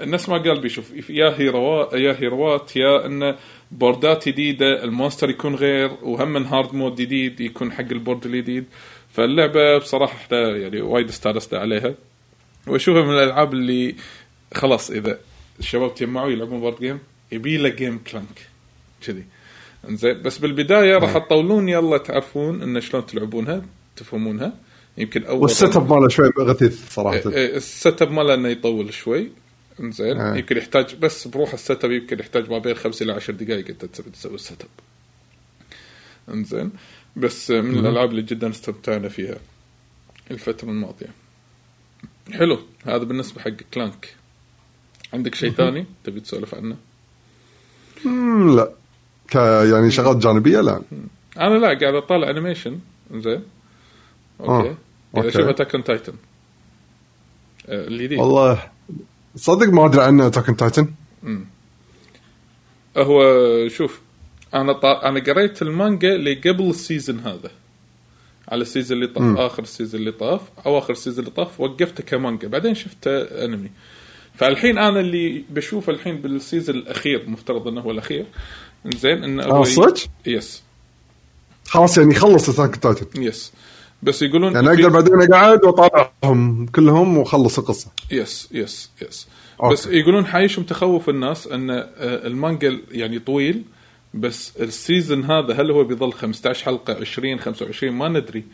الناس 0.00 0.28
ما 0.28 0.38
قال 0.38 0.60
بيشوف 0.60 1.10
يا 1.10 1.34
hero 1.38 1.81
ات 1.81 1.92
يا 1.92 2.16
hero 2.20 2.65
ات 2.65 2.76
يا 2.76 3.06
إنه 3.06 3.36
board 3.74 4.19
ات 4.19 4.28
جديدة 4.28 4.84
ال 4.84 4.90
monster 4.90 5.30
يكون 5.30 5.54
غير 5.54 5.90
وهم 6.02 6.32
من 6.32 6.46
hard 6.46 6.74
mode 6.74 6.94
جديد 6.94 7.40
يكون 7.40 7.72
حق 7.72 7.80
ال 7.92 7.98
board 7.98 8.26
الجديد. 8.26 8.64
فاللعبة 9.12 9.78
بصراحة 9.78 10.14
إحنا 10.14 10.56
يعني 10.56 10.80
وايد 10.80 11.08
استانست 11.08 11.54
عليها. 11.54 11.94
وأشوفها 12.66 13.02
من 13.02 13.10
الألعاب 13.10 13.52
اللي 13.52 13.94
خلاص 14.54 14.90
إذا 14.90 15.18
الشباب 15.60 15.94
تجمعوا 15.94 16.30
يلعبون 16.30 16.60
board 16.60 16.80
game 16.80 16.98
يبي 17.32 17.56
له 17.56 17.68
game 17.68 17.98
Clank 17.98 18.48
كذي. 19.06 19.24
إنزين 19.88 20.22
بس 20.22 20.38
بالبداية 20.38 20.96
راح 20.96 21.18
تطولون 21.18 21.68
يلا 21.68 21.98
تعرفون 21.98 22.62
إن 22.62 22.80
شلون 22.80 23.06
تلعبونها 23.06 23.62
تفهمونها. 23.96 24.52
يمكن 24.98 25.24
أول 25.24 25.42
وال 25.42 25.76
setup 25.76 25.92
ماله 25.92 26.08
شوي 26.08 26.30
غثيث 26.38 26.94
صراحة. 26.94 27.30
إيه، 27.30 27.56
ال 27.56 28.02
setup 28.02 28.10
ماله 28.10 28.34
إنه 28.34 28.48
يطول 28.48 28.94
شوي. 28.94 29.30
انزين 29.80 30.20
آه. 30.20 30.36
يمكن 30.36 30.56
يحتاج 30.56 30.94
بس 30.94 31.28
بروح 31.28 31.52
ال 31.52 31.84
setup 31.84 31.92
يمكن 31.92 32.18
يحتاج 32.18 32.50
ما 32.50 32.58
بين 32.58 32.74
خمس 32.74 33.02
إلى 33.02 33.12
عشر 33.12 33.32
دقائق 33.32 33.68
أنت 33.68 33.84
تسوي 33.84 34.34
ال 34.34 34.62
setup. 34.62 34.68
انزين 36.34 36.72
بس 37.16 37.50
من 37.50 37.78
الألعاب 37.78 38.10
اللي 38.10 38.22
جدا 38.22 38.50
استمتعنا 38.50 39.08
فيها 39.08 39.36
الفترة 40.30 40.68
الماضية. 40.68 41.08
حلو 42.32 42.58
هذا 42.84 43.04
بالنسبة 43.04 43.40
حق 43.40 43.50
Clank. 43.74 44.14
عندك 45.12 45.34
شيء 45.34 45.50
ثاني 45.50 45.86
تبي 46.04 46.20
تسولف 46.20 46.54
عنه؟ 46.54 46.76
لا. 48.56 48.72
ك 49.28 49.34
يعني 49.70 49.90
شغلات 49.90 50.16
جانبية 50.16 50.60
لا. 50.60 50.82
أنا 51.36 51.54
لا 51.58 51.78
قاعد 51.78 51.94
أطالع 51.94 52.30
animation 52.30 52.80
زين 53.14 53.42
okay. 54.40 54.68
آه، 54.68 54.76
قاعد 55.14 55.24
okay. 55.24 55.28
أشوف 55.28 55.48
Attack 55.48 55.74
on 55.74 55.84
Titan 55.84 56.14
الجديد 57.68 58.18
والله. 58.18 58.73
صدق 59.36 59.68
ما 59.68 59.86
أدري 59.86 60.02
عنه 60.02 60.26
Attack 60.26 60.58
Titan 60.58 60.94
هو 62.96 63.22
شوف 63.68 64.00
أنا 64.54 64.72
طا... 64.72 65.08
أنا 65.08 65.20
قريت 65.20 65.62
المانجا 65.62 66.14
اللي 66.14 66.34
قبل 66.34 66.70
ال 66.70 66.77
season 66.77 67.20
هذا. 67.20 67.50
على 68.48 68.62
ال 68.62 68.68
season 68.68 69.02
اللي 69.02 69.14
طاف 69.14 69.38
آخر 69.38 69.62
ال 69.62 69.67
season 69.67 70.00
اللي 70.00 70.12
طاف 70.12 70.40
أو 70.66 70.78
آخر 70.78 70.92
ال 70.92 70.97
season 70.97 71.24
اللي 71.24 71.36
طاف 71.36 71.60
وقفته 71.60 72.04
كمانجا. 72.04 72.48
بعدين 72.48 72.74
شفته 72.74 73.22
أنمي. 73.22 73.70
فالحين 74.34 74.78
أنا 74.78 75.00
اللي 75.00 75.44
بشوفه 75.50 75.92
الحين 75.92 76.16
بال 76.20 76.34
season 76.34 76.76
الأخير 76.76 77.28
مفترض 77.28 77.68
إنه 77.68 77.80
هو 77.80 77.90
الأخير. 77.90 78.26
زين 78.84 79.24
إنه 79.24 79.64
صدق؟ 79.64 79.96
yes 80.26 80.62
خلاص 81.66 81.98
يعني 81.98 82.14
خلص 82.14 82.48
Attack 82.48 82.76
Titan 82.76 83.22
yes 83.22 83.52
بس 84.04 84.22
يقولون 84.22 84.54
يعني 84.54 84.68
أقدر 84.68 84.88
بعدين 84.88 85.32
أقعد 85.32 85.64
وأطالعهم 85.64 86.66
كلهم 86.66 87.18
وأخلص 87.18 87.58
القصة. 87.58 87.90
yes 88.10 88.48
yes 88.52 88.90
yes 89.02 89.28
okay. 89.62 89.72
بس 89.72 89.86
يقولون 89.86 90.26
حايشهم 90.26 90.62
تخوف 90.62 91.08
الناس 91.08 91.46
أن 91.46 91.70
آه، 91.70 91.86
المانجا 92.26 92.78
يعني 92.90 93.18
طويل 93.18 93.64
بس 94.14 94.56
ال 94.60 94.69
season 94.69 95.24
هذا 95.24 95.54
هل 95.60 95.70
هو 95.70 95.84
بيظل 95.84 96.12
15 96.12 96.64
حلقة 96.64 96.96
20 97.00 97.38
25 97.38 97.92
ما 97.92 98.08
ندري 98.08 98.44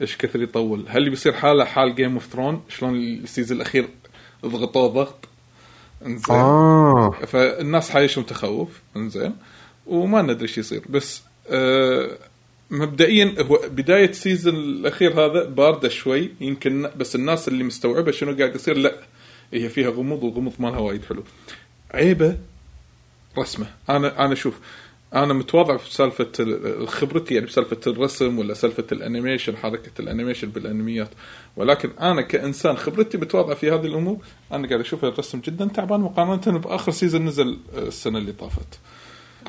إيش 0.00 0.16
كثر 0.16 0.42
يطول. 0.42 0.84
هل 0.88 1.10
بيصير 1.10 1.32
حالة 1.32 1.64
حال 1.64 1.94
Game 1.94 2.14
of 2.14 2.26
Thrones 2.26 2.62
شلون 2.68 2.94
ال 2.96 3.05
season 3.05 3.56
الأخير 3.56 3.88
ضغطوه 4.46 4.88
ضغط؟ 4.88 5.28
انزين. 6.06 6.36
آه. 6.36 7.10
فالناس 7.26 7.90
حايشهم 7.90 8.24
تخوف. 8.24 8.80
انزين. 8.96 9.34
وما 9.86 10.22
ندري 10.22 10.42
إيش 10.42 10.58
يصير. 10.58 10.82
بس 10.88 11.22
آه 11.50 12.18
مبدئيا 12.70 13.34
هو 13.42 13.60
بداية 13.68 14.08
ال 14.08 14.15
season 14.15 14.54
الأخير 14.54 15.12
هذا 15.26 15.44
باردة 15.44 15.88
شوي 15.88 16.30
يمكن 16.40 16.90
بس 16.96 17.14
الناس 17.16 17.48
اللي 17.48 17.64
مستوعبة 17.64 18.10
شنو 18.10 18.36
قاعد 18.36 18.54
يصير 18.54 18.76
لا 18.76 18.94
هي 19.52 19.68
فيها 19.68 19.90
غموض 19.90 20.22
والغموض 20.24 20.52
مالها 20.58 20.78
وايد 20.78 21.04
حلو. 21.04 21.22
عيبه 21.94 22.36
رسمه. 23.38 23.66
أنا 23.90 24.24
أنا 24.24 24.34
شوف 24.34 24.58
أنا 25.14 25.34
متواضع 25.34 25.76
في 25.76 25.94
سالفة 25.94 26.32
ال- 26.40 26.88
خبرتي 26.88 27.34
يعني 27.34 27.46
بسالفة 27.46 27.80
الرسم 27.86 28.38
ولا 28.38 28.54
سالفة 28.54 28.84
ال 28.92 28.98
animation 28.98 29.56
حركة 29.56 29.90
ال 30.00 30.05
animation 30.05 30.48
بالأنميات. 30.48 31.10
ولكن 31.56 31.90
أنا 32.00 32.22
كإنسان 32.22 32.76
خبرتي 32.76 33.18
متواضعه 33.18 33.54
في 33.54 33.70
هذه 33.70 33.86
الأمور 33.86 34.18
أنا 34.52 34.68
قاعد 34.68 34.80
أشوف 34.80 35.04
الرسم 35.04 35.40
جدا 35.40 35.64
تعبان 35.66 36.00
مقارنة 36.00 36.58
بآخر 36.58 36.92
season 36.92 37.24
نزل 37.24 37.58
السنة 37.76 38.18
اللي 38.18 38.32
طافت. 38.32 38.78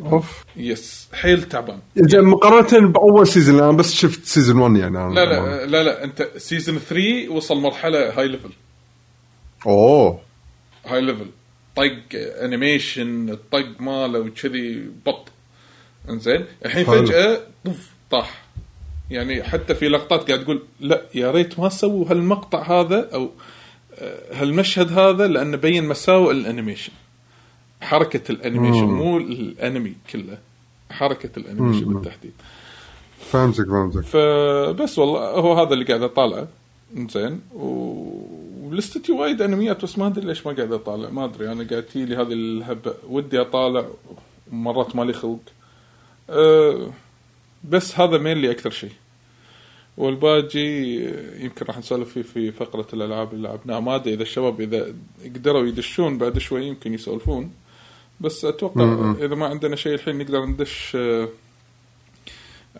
أوف. 0.06 0.46
yes 0.56 1.10
حيل 1.13 1.44
تعبان. 1.44 1.80
زين 1.96 2.24
مقارنة 2.24 2.88
بأول 2.88 3.27
season 3.28 3.60
أنا 3.60 3.72
بس 3.72 3.94
شفت 3.94 4.25
season 4.26 4.58
1 4.62 4.75
يعني. 4.75 4.98
أنا 4.98 5.13
لا 5.13 5.25
لا 5.25 5.66
لا 5.66 5.84
لا 5.84 6.04
أنت 6.04 6.30
season 6.38 6.80
3 6.80 7.30
وصل 7.30 7.58
مرحلة 7.58 8.20
high 8.20 8.28
level 8.28 8.50
أوه. 9.66 10.20
high 10.86 11.02
level 11.02 11.30
طق 11.75 12.20
animation 12.44 13.30
الطق 13.30 13.82
ماله 13.82 14.20
وكذي 14.20 14.89
but. 15.06 15.28
إنزين؟ 16.10 16.46
الحين. 16.66 16.86
فجأة 16.86 17.39
طف 17.66 17.92
طاح. 18.12 18.44
يعني 19.12 19.44
حتى 19.44 19.75
في 19.75 19.88
لقطات 19.89 20.27
قاعد 20.27 20.44
تقول 20.44 20.63
لا 20.80 21.01
يا 21.16 21.32
ريت 21.32 21.60
ما 21.60 21.70
سووا 21.70 22.12
هالمقطع 22.12 22.82
هذا 22.82 23.10
أو 23.13 23.30
آه، 24.00 24.42
هالمشهد 24.42 25.00
هذا 25.00 25.27
لأنه 25.27 25.58
بين 25.58 25.86
مساوئ 25.88 26.32
ال 26.32 26.37
animation. 26.37 26.92
حركة 27.82 28.32
ال 28.32 28.37
animation 28.37 28.86
مم. 28.86 28.98
مو 28.98 29.18
الأنمي 29.18 29.94
كله 30.12 30.38
حركة 30.92 31.30
ال 31.38 31.42
animation 31.42 31.86
مم. 31.86 31.94
بالتحديد. 31.94 32.32
فهمتك 33.20 33.66
فهمتك. 33.66 34.02
فبس 34.02 35.00
والله 35.00 35.20
هو 35.20 35.54
هذا 35.54 35.74
اللي 35.74 35.86
قاعد 35.86 36.02
أطالعه. 36.02 36.48
زين. 36.96 37.42
و- 37.56 38.38
والاستديو 38.64 39.22
وايد 39.22 39.42
أنميات 39.42 39.84
بس 39.84 39.98
ما 39.98 40.08
أدري 40.08 40.26
ليش 40.26 40.48
ما 40.48 40.54
قاعد 40.54 40.72
أطالع. 40.74 41.10
ما 41.10 41.26
أدري 41.26 41.52
أنا 41.52 41.68
قاعد 41.70 41.84
تجي 41.84 42.06
لي 42.06 42.16
هذه 42.16 42.34
الهبة. 42.34 42.94
ودي 43.10 43.42
أطالع 43.42 43.86
ومرات 44.52 44.96
مالي 44.96 45.14
خلق. 45.14 45.40
أه 46.30 46.90
بس 47.70 48.00
هذا 48.00 48.18
ميل 48.18 48.38
لي 48.38 48.52
أكثر 48.52 48.70
شيء. 48.70 48.92
والباقي 49.98 50.60
يمكن 51.44 51.66
راح 51.66 51.78
نسولف 51.78 52.10
فيه 52.10 52.22
في 52.22 52.52
فقرة 52.52 52.88
الألعاب 52.94 53.34
اللي 53.34 53.48
لعبناها. 53.48 53.80
ما 53.80 53.96
أدري 53.96 54.14
إذا 54.14 54.22
الشباب 54.24 54.62
إذا 54.62 54.94
قدروا 55.26 55.66
يدشون 55.68 56.18
بعد 56.18 56.38
شوي 56.38 56.66
يمكن 56.66 56.94
يسولفون. 56.94 57.52
بس 58.22 58.46
أتوقع 58.46 58.86
م-م. 58.86 59.16
إذا 59.22 59.36
ما 59.36 59.48
عندنا 59.48 59.76
شيء 59.76 59.94
الحين 59.94 60.18
نقدر 60.18 60.46
ندش 60.46 60.96
آه، 60.96 61.30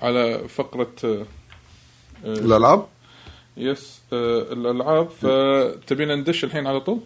على 0.01 0.48
فقرة 0.48 0.91
آه، 1.03 1.25
آه، 2.25 2.34
الألعاب؟ 2.34 2.86
yes 3.57 4.01
الألعاب. 4.13 5.10
فتبينا 5.10 6.15
ندش 6.15 6.44
الحين 6.44 6.67
على 6.67 6.79
طول؟ 6.79 7.00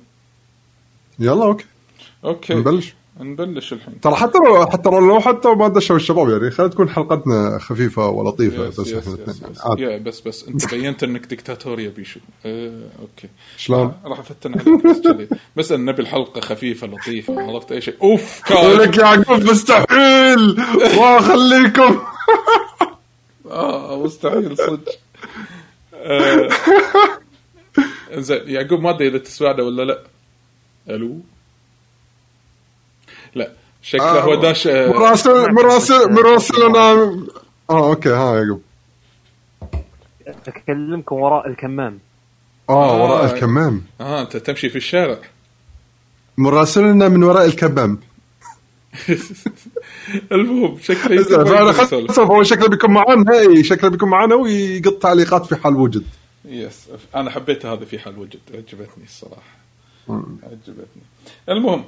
يلا 1.19 1.45
okay. 1.45 1.65
okay. 2.25 2.53
نبلش. 2.53 2.93
نبلش 3.19 3.73
الحين. 3.73 4.01
ترى 4.01 4.15
حتى 4.15 4.37
لو 4.37 4.65
حتى 4.65 4.89
لو 4.89 5.19
حتى 5.19 5.49
ما 5.49 5.67
دشوا 5.67 5.95
الشباب 5.95 6.29
يعني 6.29 6.51
خلينا 6.51 6.71
تكون 6.73 6.89
حلقتنا 6.89 7.59
خفيفة 7.59 8.07
ولطيفة 8.09 8.67
yes 8.67 8.79
بس 8.79 8.87
yes 8.87 8.93
إحنا 9.07 9.13
yes 9.27 9.41
yes. 9.41 9.79
يا 9.79 9.97
بس 9.97 10.21
بس 10.21 10.47
أنت 10.47 10.71
بينت 10.75 11.03
إنك 11.03 11.25
دكتاتور 11.25 11.79
يا 11.79 11.89
بيشو. 11.89 12.19
آه، 12.45 12.89
okay. 13.01 13.29
شلون؟ 13.57 13.93
راح 14.05 14.19
أفتن 14.19 14.53
عليك 14.59 14.85
بس 14.87 15.01
كذي. 15.01 15.27
بس 15.55 15.71
إن 15.71 15.85
نبي 15.85 16.01
الحلقة 16.01 16.41
خفيفة 16.41 16.87
لطيفة 16.87 17.41
عرفت 17.41 17.71
أي 17.71 17.81
شيء. 17.81 17.95
أوف 18.01 18.41
كان 18.45 18.71
لك 18.71 18.97
يعقوب 18.97 19.43
مستحيل. 19.43 20.55
ما 20.97 21.17
اخليكم 21.17 21.99
آه 23.51 24.03
مستحيل 24.03 24.57
صدق. 24.57 24.91
آه، 25.93 26.49
زين 28.17 28.41
يعقوب 28.45 28.79
ما 28.81 28.89
أدري 28.89 29.07
إذا 29.07 29.17
تسمعنا 29.17 29.63
ولا 29.63 29.83
لا. 29.83 30.03
ألو؟ 30.89 31.19
لا. 33.35 33.51
شكله 33.81 34.19
هو 34.21 34.35
داش 34.35 34.67
آه، 34.67 34.87
مراسل 34.87 35.53
مراسل 35.53 36.11
مراسلنا 36.13 36.91
آه 37.69 37.89
أوكي 37.89 38.09
ها 38.09 38.35
يعقوب 38.35 38.61
أكلمكم 40.47 41.15
وراء 41.15 41.47
الكمام. 41.47 41.99
آه 42.69 43.03
وراء 43.03 43.23
آه. 43.23 43.33
الكمام. 43.33 43.81
آه 44.01 44.21
أنت 44.21 44.37
تمشي 44.37 44.69
في 44.69 44.75
الشارع. 44.75 45.17
مراسلنا 46.37 47.09
من 47.09 47.23
وراء 47.23 47.45
الكمام 47.45 47.99
المهم 50.31 50.77
شكله 50.81 51.23
فأنا. 51.23 52.23
هو 52.23 52.43
شكله 52.43 52.67
بيكون 52.67 52.91
معانا 52.91 53.39
اي 53.39 53.63
شكله 53.63 53.89
بيكون 53.89 54.09
معانا 54.09 54.35
ويقط 54.35 54.93
تعليقات 54.93 55.45
في 55.45 55.55
حال 55.55 55.75
وجد 55.75 56.03
يس 56.45 56.87
أنا 57.15 57.31
حبيت 57.31 57.65
هذا 57.65 57.85
في 57.85 57.99
حال 57.99 58.19
وجد 58.19 58.39
عجبتني 58.53 59.03
الصراحة. 59.03 59.51
عجبتني. 60.43 61.03
المهم 61.49 61.83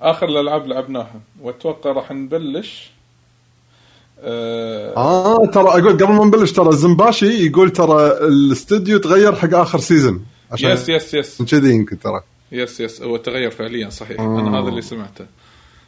آخر 0.00 0.28
الألعاب 0.28 0.66
لعبناها 0.66 1.20
وأتوقع 1.40 1.92
راح 1.92 2.12
نبلش 2.12 2.90
آه 4.20 4.96
آه 4.96 5.46
ترى 5.46 5.68
أقول 5.68 5.92
قبل 5.92 6.12
ما 6.12 6.24
نبلش 6.24 6.52
ترى 6.52 6.76
زنباشي 6.76 7.46
يقول 7.46 7.70
ترى 7.70 8.06
الاستوديو 8.06 8.98
تغير 8.98 9.34
حق 9.34 9.54
آخر 9.54 9.78
season 9.78 10.26
عشان 10.52 10.70
yes 10.70 10.88
yes 10.88 11.14
yes 11.14 11.42
كذي 11.42 11.74
يمكن 11.74 11.98
ترى. 11.98 12.20
yes 12.52 12.80
yes 12.80 13.02
هو 13.02 13.16
تغير 13.16 13.50
فعليا 13.50 13.88
صحيح. 13.90 14.20
آه. 14.20 14.40
أنا 14.40 14.60
هذا 14.60 14.68
اللي 14.68 14.82
سمعته. 14.82 15.26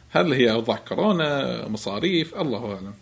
هل 0.09 0.33
هي 0.33 0.51
أوضاع 0.51 0.77
كورونا 0.87 1.67
مصاريف؟ 1.67 2.35
الله 2.35 2.65
أعلم. 2.65 2.93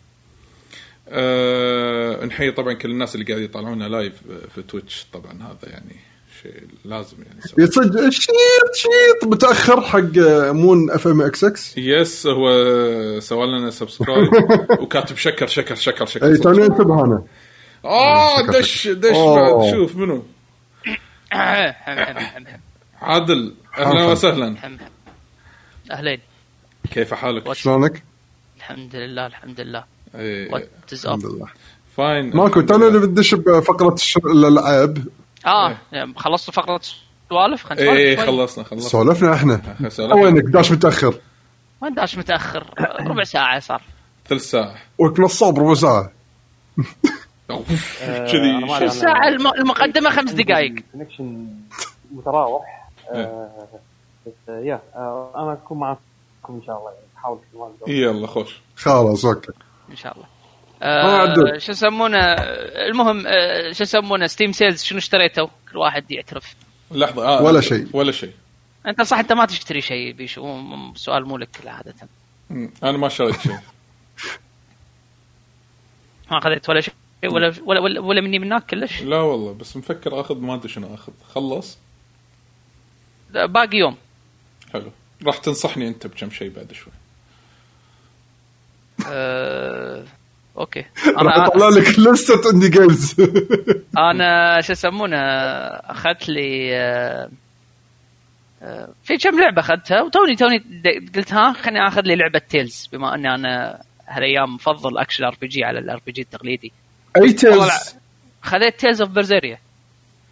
أه 1.09 2.25
نحيي 2.25 2.51
طبعا 2.51 2.73
كل 2.73 2.91
الناس 2.91 3.15
اللي 3.15 3.25
قاعد 3.25 3.41
يطالعونا 3.41 3.85
live 3.85 4.13
في 4.55 4.61
تويتش 4.61 5.05
طبعا 5.13 5.33
هذا 5.33 5.71
يعني 5.71 5.95
شيء 6.41 6.63
لازم 6.85 7.17
يعني. 7.23 7.39
يصج 7.57 8.09
شيط 8.09 8.75
شيط 8.75 9.23
متأخر 9.31 9.81
حق 9.81 10.17
مون 10.51 10.91
اف 10.91 11.07
ام 11.07 11.21
إكس 11.21 11.43
إكس 11.43 11.77
يس 11.77 12.27
هو 12.27 12.49
سوى 13.19 13.47
لنا 13.47 13.69
سبسكرايب 13.69 14.29
وكاتب 14.81 15.17
شكر 15.17 15.47
شكر 15.47 15.75
شكر 15.75 16.05
شكر 16.05 16.25
إي 16.27 16.37
توني 16.37 16.65
انتبه 16.65 17.05
أنا. 17.05 17.23
آه 17.85 18.37
شكر 18.41 18.59
دش. 18.59 18.87
دش. 18.87 19.15
بعد 19.15 19.71
شوف 19.71 19.95
منو؟ 19.95 20.23
عادل 23.01 23.53
أهلا. 23.77 24.05
وسهلا. 24.05 24.55
أهلين. 25.91 26.19
كيف 26.91 27.13
حالك؟ 27.13 27.53
شلونك؟ 27.53 28.03
الحمد 28.57 28.95
لله 28.95 29.25
الحمد 29.25 29.61
لله. 29.61 29.83
از 30.93 31.05
الحمد 31.05 31.25
لله. 31.25 31.47
فاين 31.97 32.35
ماكو 32.35 32.61
توني 32.61 32.87
اللي 32.87 32.99
بدش 32.99 33.35
بفقرة 33.35 33.95
الالعاب 34.25 35.07
آه 35.45 35.77
يعني 35.91 36.13
خلصتوا 36.17 36.53
فقرة 36.53 36.81
سوالف؟ 37.29 37.63
خلينا 37.65 37.91
إيه. 37.91 38.17
خلصنا 38.17 38.63
خلصنا. 38.63 38.89
سولفنا 38.89 39.33
إحنا. 39.33 39.61
وينك 40.13 40.43
داش 40.43 40.71
متأخر. 40.71 41.15
وين 41.81 41.93
داش 41.93 42.17
متأخر. 42.17 42.65
ربع 42.99 43.23
ساعة 43.23 43.59
صار. 43.59 43.81
ثلث 44.27 44.43
ساعة. 44.49 44.75
ولك 44.97 45.19
نصاب 45.19 45.59
ربع 45.59 45.73
ساعة. 45.73 46.11
أنا 47.49 48.31
كذي. 48.31 48.85
الساعة 48.85 49.27
الم- 49.27 49.53
المقدمة 49.53 50.09
خمس 50.09 50.31
دقائق 50.31 50.75
connection 50.91 51.47
متراوح. 52.11 52.89
آه، 53.11 53.49
بس 54.27 54.33
آه، 54.49 54.59
يا 54.59 54.81
آه، 54.95 55.31
أنا 55.35 55.53
أكون 55.53 55.79
معكم 55.79 55.99
إن 56.49 56.61
شاء 56.67 56.77
الله. 56.77 56.91
يعني 56.91 57.05
احاول. 57.17 57.39
يلا 57.87 58.27
خوش. 58.27 58.61
خلاص 58.75 59.25
okay. 59.25 59.51
إن 59.91 59.95
شاء 59.95 60.13
الله. 60.15 60.25
آه،. 60.81 61.57
شو 61.57 61.71
يسمونه 61.71 62.17
المهم 62.17 63.27
آه 63.27 63.71
شو 63.71 63.83
يسمونه 63.83 64.27
Steam 64.27 64.51
sales 64.51 64.83
شنو 64.83 64.97
اشتريتوا 64.97 65.47
كل 65.71 65.77
واحد 65.77 66.11
يعترف. 66.11 66.55
لحظة 66.91 67.27
آه 67.27 67.43
ولا 67.43 67.61
شيء. 67.61 67.87
ولا 67.93 68.11
شيء. 68.11 68.33
انت 68.87 69.01
صح 69.01 69.17
انت 69.17 69.33
ما 69.33 69.45
تشتري 69.45 69.81
شيء 69.81 70.13
بيشو 70.13 70.63
سؤال 70.95 71.25
مو 71.27 71.37
لك 71.37 71.67
عادة. 71.67 71.95
أنا 72.83 72.97
ما 72.97 73.09
شريت 73.09 73.41
شيء. 73.41 73.51
ما 76.31 76.37
اخذت 76.37 76.69
ولا 76.69 76.81
شيء 76.81 76.93
ولا 77.23 77.53
ولا 77.65 77.79
ولا, 77.79 77.99
ولا 77.99 78.21
مني 78.21 78.39
منك 78.39 78.65
كلش. 78.65 79.01
لا 79.01 79.17
والله 79.17 79.53
بس 79.53 79.77
مفكر 79.77 80.21
أخذ 80.21 80.37
ما 80.37 80.55
أدري 80.55 80.69
شنو 80.69 80.93
أخذ. 80.93 81.13
خلص؟ 81.33 81.77
باقي 83.29 83.77
يوم. 83.77 83.97
حلو. 84.73 84.91
راح 85.25 85.37
تنصحني 85.37 85.87
أنت 85.87 86.07
بكم 86.07 86.29
شيء 86.29 86.49
بعد 86.49 86.73
شوي. 86.73 86.93
آه 89.07 90.05
okay. 90.59 90.85
راح 91.07 91.35
أنا 91.35 91.47
اطلع 91.47 91.69
لك 91.69 91.99
لستة 91.99 92.49
indie 92.53 92.69
games 92.69 93.15
أنا 94.11 94.61
شو 94.61 94.71
يسمونه 94.71 95.17
أخذت 95.17 96.29
لي 96.29 96.75
آه، 96.77 97.29
آه، 98.61 98.89
في 99.03 99.17
كم 99.17 99.39
لعبة 99.39 99.59
أخذتها 99.61 100.01
وتوني 100.01 100.35
توني 100.35 100.57
د- 100.57 101.15
قلت 101.17 101.33
ها 101.33 101.53
خليني 101.53 101.87
أخذ 101.87 102.01
لي 102.01 102.15
لعبة 102.15 102.41
Tales 102.49 102.89
بما 102.93 103.15
اني 103.15 103.35
أنا 103.35 103.81
هالأيام 104.07 104.53
مفضل 104.55 104.97
action 104.97 105.23
RPG 105.23 105.63
على 105.63 105.79
ال 105.79 106.01
RPG 106.05 106.21
التقليدي. 106.21 106.71
أي 107.17 107.33
تيلز. 107.33 107.69
خذيت 108.41 108.79
تيلز 108.79 109.01
اوف 109.01 109.09
برزيريا 109.09 109.57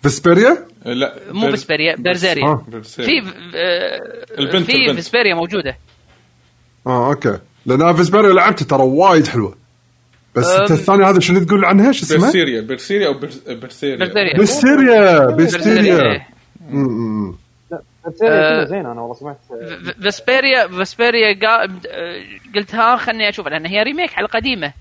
فيسبيريا 0.03 0.65
آه، 0.85 0.93
لا. 0.93 1.15
مو 1.31 1.45
بر- 1.45 1.51
فيسبيريا 1.51 1.95
برسيريا 1.95 2.45
آه. 2.45 2.65
في 2.81 3.23
آه، 3.55 4.01
البنت- 4.39 4.65
في. 4.65 4.93
فيسبيريا 4.93 5.35
موجودة. 5.35 5.77
آه 6.87 7.07
okay. 7.09 7.39
لأن 7.65 7.81
أنا 7.81 7.93
فيسبيريا 7.93 8.33
لعبته 8.33 8.65
ترى 8.65 8.83
وايد 8.83 9.27
حلوة. 9.27 9.57
بس. 10.37 10.45
انت 10.47 10.71
الثاني 10.71 11.03
هذا 11.05 11.19
شنو 11.19 11.39
تقول 11.43 11.65
عنها؟ 11.65 11.91
شو 11.91 12.03
اسمه؟ 12.05 12.19
برسيريا 12.25 12.61
برسيريا 12.61 13.07
أو 13.07 13.13
برس- 13.13 13.41
برسيريا. 13.49 13.95
لا 14.05 14.39
السيريا 14.39 15.25
آه، 16.71 18.11
كلها 18.19 18.65
زين 18.65 18.85
أنا 18.85 19.01
والله 19.01 19.13
سمعت. 19.15 19.37
فيسبيريا 20.01 20.67
فيسبيريا 20.67 21.33
قا- 21.33 21.71
قلت 22.55 22.75
ها 22.75 22.95
خلني 22.97 23.29
أشوف 23.29 23.47
لأن 23.47 23.65
هي 23.65 23.83
remake 23.83 24.17
على 24.17 24.25
القديمه. 24.25 24.73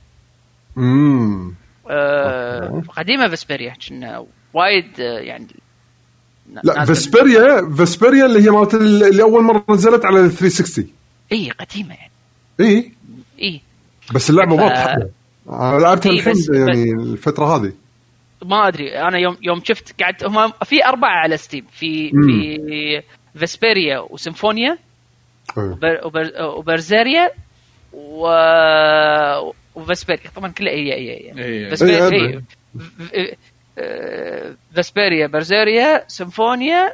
آه، 1.91 2.83
قديمة 2.97 3.29
فيسبيريا 3.29 3.75
كنا 3.89 4.27
وايد 4.55 5.01
آه، 5.01 5.19
يعني 5.19 5.47
لا 6.65 6.85
فيسبيريا 6.85 7.75
فيسبيريا 7.77 8.27
اللي 8.27 8.43
هي 8.45 8.51
مالت 8.51 8.75
ال- 8.75 9.05
اللي 9.05 9.23
أول 9.23 9.43
مرة 9.43 9.65
نزلت 9.71 10.05
على 10.05 10.21
ال 10.21 10.31
360 10.31 10.89
اي 11.33 11.51
قديمة 11.51 11.95
يعني. 11.95 12.11
اي 12.61 12.93
اي 13.43 13.61
بس 14.15 14.31
اللعبة 14.31 14.55
واضحة. 14.55 14.97
لعبتها 15.51 16.13
الحين 16.13 16.33
بس- 16.33 16.49
يعني 16.49 16.93
الفترة 16.93 17.57
هذه 17.57 17.73
ما 18.45 18.69
أدري 18.69 18.99
أنا 18.99 19.19
يوم 19.19 19.37
يوم 19.43 19.61
شفت 19.65 20.03
قعدت 20.03 20.25
هم 20.25 20.53
في 20.65 20.85
أربعة 20.87 21.11
على 21.17 21.37
ستيم 21.37 21.65
في 21.73 22.11
مم. 22.15 22.23
في 22.27 23.03
فيسبيريا 23.39 23.99
وسيمفونيا 23.99 24.79
أيوه. 25.59 25.73
وبر 25.73 26.01
وبر 26.07 26.31
وبرسيريا 26.43 27.31
و 27.93 28.29
وفيسبيريا 29.75 30.31
طبعا 30.37 30.51
كلها 30.53 30.73
هي 30.73 30.93
هي 30.93 31.33
هي 31.35 31.45
إيه. 31.45 31.69
فيسبيريا 31.69 32.43
إيه، 33.15 33.37
إيه. 34.99 35.27
برسيريا 35.27 36.05
سيمفونيا 36.09 36.93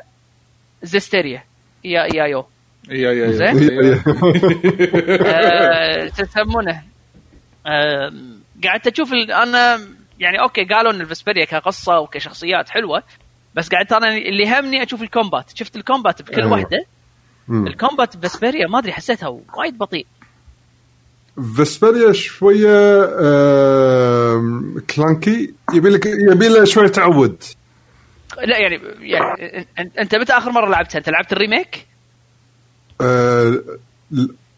زستيريا 0.83 1.43
يا 1.85 2.03
يا 2.15 2.25
يو 2.27 2.47
يا 2.91 3.13
يا 3.13 3.31
زين. 3.31 3.71
آه، 5.27 6.05
يسمونه 6.21 6.83
آه، 7.67 8.13
قعدت 8.65 8.87
أشوف 8.87 9.13
أنا 9.13 9.81
يعني 10.21 10.41
okay 10.41 10.65
قالوا 10.65 10.93
إن 10.93 11.01
الفيسبيريا 11.01 11.45
كقصة 11.45 11.99
وكشخصيات 11.99 12.71
حلوة 12.71 13.03
بس 13.55 13.69
قعدت 13.69 13.93
أنا 13.93 14.17
اللي 14.17 14.59
همني 14.59 14.83
أشوف 14.83 15.03
ال 15.03 15.10
combat 15.10 15.51
شفت 15.57 15.77
ال 15.77 15.83
combat 15.83 16.23
بكل. 16.23 16.45
واحدة 16.45 16.85
أمم. 17.51 17.67
ال 17.67 17.74
combat 17.74 18.17
بفيسبيريا 18.17 18.67
ما 18.67 18.79
أدري 18.79 18.93
حسيتها 18.93 19.29
وايد 19.29 19.79
بطيء 19.79 20.07
فيسبيريا 21.57 22.13
شوية 22.13 23.05
clunky 24.97 25.55
يبي 25.75 25.89
لك 25.89 26.07
يبي 26.07 26.49
له 26.49 26.65
شوية 26.65 26.89
تعود 26.89 27.43
لا 28.45 28.59
يعني 28.59 28.81
يعني 29.01 29.93
انت 29.99 30.15
متى 30.15 30.33
آخر 30.33 30.51
مرة 30.51 30.71
لعبتها؟ 30.71 30.99
أنت 30.99 31.09
لعبت 31.09 31.33
ال 31.33 31.39
remake؟ 31.40 31.87
آه، 33.01 33.63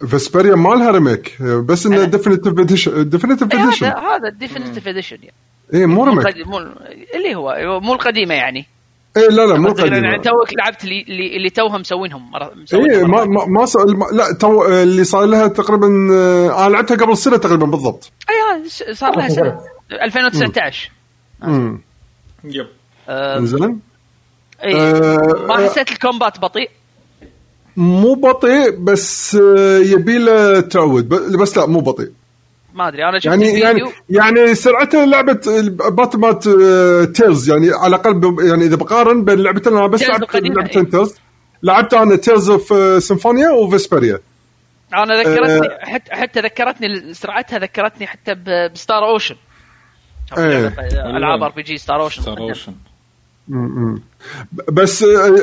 فيسبيريا 0.08 0.54
ما 0.54 0.68
لها 0.68 0.90
remake 0.90 1.42
بس 1.42 1.86
انه 1.86 2.04
definitive 2.04 2.58
edition 2.58 3.08
definitive 3.08 3.54
هذا 3.54 3.64
edition 3.64 3.86
هذا 3.86 4.28
ال 4.28 4.34
definitive 4.34 4.88
edition 4.88 5.16
يعني 5.22 5.34
اي 5.74 5.86
مو 5.86 6.04
remake 6.04 6.46
مو 6.46 6.58
اللي 7.14 7.34
هو 7.34 7.80
مو 7.80 7.92
القديمه 7.92 8.34
يعني 8.34 8.66
اي 9.16 9.28
لا 9.28 9.46
لا 9.46 9.58
مو 9.58 9.68
قصدي 9.68 9.86
يعني 9.86 9.98
قديمه 9.98 10.22
توك 10.22 10.54
لعبت 10.58 10.84
اللي 10.84 11.36
اللي, 11.36 11.50
توهم 11.50 11.80
مسوينهم 11.80 12.36
اي 12.36 13.04
ما. 13.04 13.24
ما, 13.24 13.46
ما 13.46 13.66
لا 14.12 14.32
تو 14.40 14.66
اللي 14.66 15.04
صار 15.04 15.24
لها 15.24 15.48
تقريبا 15.48 15.86
أنا 15.86 16.68
لعبتها 16.68 16.96
قبل 16.96 17.16
سنه 17.16 17.36
تقريبا 17.36 17.66
بالضبط 17.66 18.12
اي 18.30 18.68
صار 18.94 19.16
لها 19.16 19.28
سنه 19.28 19.60
2019 19.92 20.90
امم 21.44 21.80
يب 22.44 22.66
زين 23.38 23.80
ما 25.48 25.56
حسيت 25.56 25.92
ال 25.92 25.99
combat 25.99 26.40
بطيء 26.40 26.70
مو 27.76 28.14
بطيء 28.14 28.70
بس 28.70 29.34
آه، 29.34 29.78
يبي 29.78 30.18
له 30.18 30.60
تعود. 30.60 31.08
بس 31.08 31.58
لا 31.58 31.66
مو 31.66 31.80
بطيء. 31.80 32.10
ما 32.74 32.88
أدري 32.88 33.04
أنا 33.08 33.18
شفت 33.18 33.26
يعني 33.26 33.44
الفيديو. 33.48 33.92
يعني 34.08 34.38
يعني 34.38 34.54
سرعته 34.54 35.04
لعبة 35.04 35.40
battle 35.90 36.18
مات 36.18 36.46
آه، 36.46 37.04
تيلز 37.04 37.50
يعني 37.50 37.70
على 37.72 37.96
الأقل 37.96 38.36
يعني 38.48 38.64
إذا 38.64 38.76
بقارن 38.76 39.24
بين 39.24 39.38
لعبتين 39.38 39.76
أنا 39.76 39.86
بس 39.86 40.02
لعبت 40.02 40.36
لعبتين 40.36 40.84
إيه. 40.84 40.90
تيلز 40.90 41.14
لعبت 41.62 41.94
أنا 41.94 42.16
تيلز 42.16 42.50
اوف 42.50 42.74
سيمفونيا 43.02 43.50
وفيسبيريا 43.50 44.18
أنا 44.94 45.22
ذكرتني 45.22 45.68
حتى 45.80 46.14
حتى 46.14 46.40
ذكرتني 46.40 47.14
سرعتها 47.14 47.58
ذكرتني 47.58 48.06
حتى 48.06 48.34
بستار 48.74 49.04
اوشن 49.08 49.36
إيه. 50.38 50.74
ألعاب 50.92 51.42
ار 51.42 51.50
بي 51.50 51.62
جي 51.62 51.76
ستار 51.76 52.02
اوشن 52.02 52.22
ستار 52.22 52.38
اوشن 52.38 52.74
بس 54.72 55.02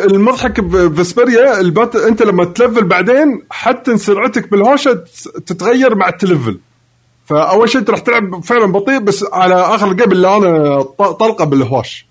المضحك 0.09 0.59
بفيسبيريا 0.59 1.59
ال 1.60 1.65
battle 1.65 1.95
انت 1.95 2.21
لما 2.21 2.45
ت 2.45 2.52
level 2.52 2.86
بعدين 2.85 3.43
حتى 3.49 3.97
سرعتك 3.97 4.51
بالهوشة 4.51 5.03
تتغير 5.45 5.95
مع 5.95 6.09
الت 6.10 6.22
level. 6.22 6.60
فأول 7.25 7.69
شيء 7.69 7.81
انت 7.81 7.89
راح 7.89 7.99
تلعب 7.99 8.43
فعلا 8.43 8.71
بطيء 8.71 8.99
بس 8.99 9.25
على 9.33 9.55
آخر 9.55 9.91
ال 9.91 9.95
game 9.95 10.12
اللي 10.11 10.37
أنا 10.37 10.81
طلقة 10.97 11.45
بالهوش. 11.45 12.05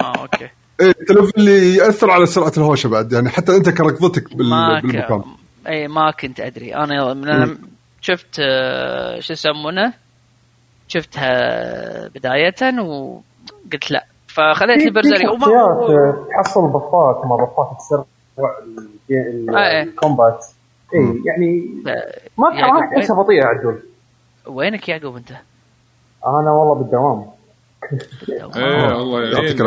آه 0.00 0.16
أوكي. 0.16 0.48
إيه 0.80 0.88
التلفل 0.88 1.32
اللي 1.36 1.74
يأثر 1.74 2.10
على 2.10 2.26
سرعة 2.26 2.52
الهوشة 2.56 2.88
بعد 2.88 3.12
يعني 3.12 3.28
حتى 3.28 3.56
أنت 3.56 3.68
كركضتك 3.68 4.36
بال... 4.36 4.48
ما 4.50 4.80
بالمكان. 4.80 5.20
ك... 5.20 5.24
اي 5.68 5.88
ما 5.88 6.10
كنت 6.10 6.40
أدري. 6.40 6.74
أنا 6.74 7.14
من 7.14 7.28
أنا 7.28 7.58
شفت 8.00 8.36
آه، 8.40 9.20
شو 9.20 9.32
يسمونه؟ 9.32 9.92
شفتها 10.88 12.08
بداية 12.08 12.80
وقلت 12.80 13.90
لا 13.90 14.06
فخذيت 14.34 14.78
لي 14.84 14.90
برزيري 14.90 15.28
وما 15.28 15.46
آه، 15.46 16.26
تحصل 16.30 16.68
بفات 16.68 17.26
ما 17.26 17.36
بفات 17.36 17.78
تسرع 17.78 18.04
الجي- 18.62 19.28
ال- 19.30 19.56
آه، 19.56 19.70
إيه. 19.70 19.82
الكومبات. 19.82 20.44
اي 20.94 21.22
يعني 21.26 21.68
ما 22.38 22.50
ما 22.50 22.90
تحسها 22.96 23.22
بطيئة 23.22 23.44
عدول. 23.46 23.82
وينك 24.46 24.88
يعقوب 24.88 25.16
أنت؟ 25.16 25.30
أنا 26.26 26.50
والله 26.52 26.74
بالدوام. 26.74 27.26
إيه 28.56 28.92
الله 28.92 29.22
يعطيك 29.24 29.60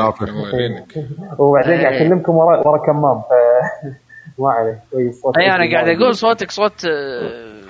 يعينك. 0.53 0.93
وبعدين 1.39 1.81
قاعد 1.81 1.93
إيه. 1.93 2.07
أكلمكم 2.07 2.33
ورا 2.35 2.67
ورا 2.67 2.85
كمام 2.85 3.21
ف 3.21 3.25
ما 4.39 4.51
عليه. 4.51 4.79
كويس 4.91 5.21
صوت 5.21 5.37
أي 5.37 5.51
أنا 5.51 5.71
قاعد 5.71 5.89
أقول 5.89 6.15
صوتك 6.15 6.51
صوت 6.51 6.85
آه، 6.85 7.61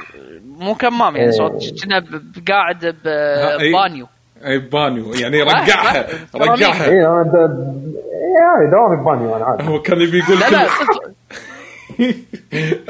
مو 0.46 0.74
كمام 0.76 1.16
يعني 1.16 1.26
إيه. 1.30 1.32
صوت 1.32 1.84
كنا 1.84 2.00
ب- 2.00 2.50
قاعد. 2.50 2.96
ببانيو 3.06 4.08
أي 4.46 4.60
بانيو. 4.60 5.14
يعني 5.14 5.42
رجعها. 5.44 6.08
رجعها. 6.36 6.86
اي 6.86 7.06
أنا 7.06 7.24
د- 7.24 7.96
يعني 8.42 8.72
دوامي 8.72 8.96
ببانيو 9.02 9.36
أنا 9.36 9.46
عادي. 9.46 9.64
هو 9.64 9.82
كان 9.82 10.02
يبي 10.02 10.20
يقول 10.20 10.40
لا 10.40 10.50
لا 10.50 10.68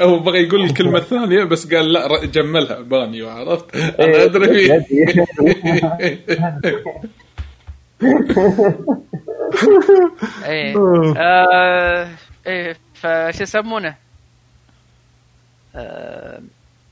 هو 0.00 0.18
بغى 0.18 0.46
يقول 0.46 0.62
الكلمة 0.64 0.98
الثانية 0.98 1.44
بس 1.44 1.74
قال 1.74 1.92
لا 1.92 2.24
جملها. 2.26 2.80
بانيو 2.80 3.28
عرفت؟ 3.28 3.76
أنا 3.76 4.04
إيه، 4.06 4.24
أدري. 4.24 4.80
فيه. 4.82 5.26
إيه 10.46 10.74
آه، 11.16 12.08
إيه 12.46 12.76
فشو 12.94 13.42
يسمونه؟ 13.42 13.94
آه، 15.76 16.40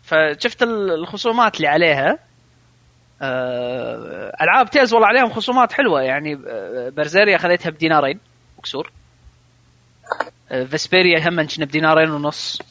فشفت 0.03 0.62
ال- 0.62 0.90
الخصومات 0.90 1.57
اللي 1.57 1.68
عليها. 1.68 2.18
ألعاب 4.43 4.71
تيز 4.71 4.93
والله 4.93 5.09
عليهم 5.09 5.31
خصومات 5.31 5.73
حلوة. 5.73 6.03
يعني 6.03 6.39
آه، 6.47 6.89
برزيريا 6.97 7.39
خذيتها 7.39 7.71
بدينارين 7.71 8.19
مكسور. 8.59 8.91
آه، 10.51 10.65
فيسبيريا 10.65 11.29
هم 11.29 11.47
كنا 11.47 11.65
بدينارين 11.67 12.11
ونص. 12.11 12.63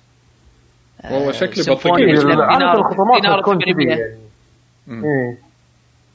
والله 1.11 1.31
شكلي 1.31 1.75
بطيء. 1.75 2.13
الخصومات 2.13 3.21
دينار 3.21 3.41
تكون 3.41 3.59
كذي 3.59 3.73
800 3.73 3.97
يعني 3.97 4.17
إيه. 4.89 5.37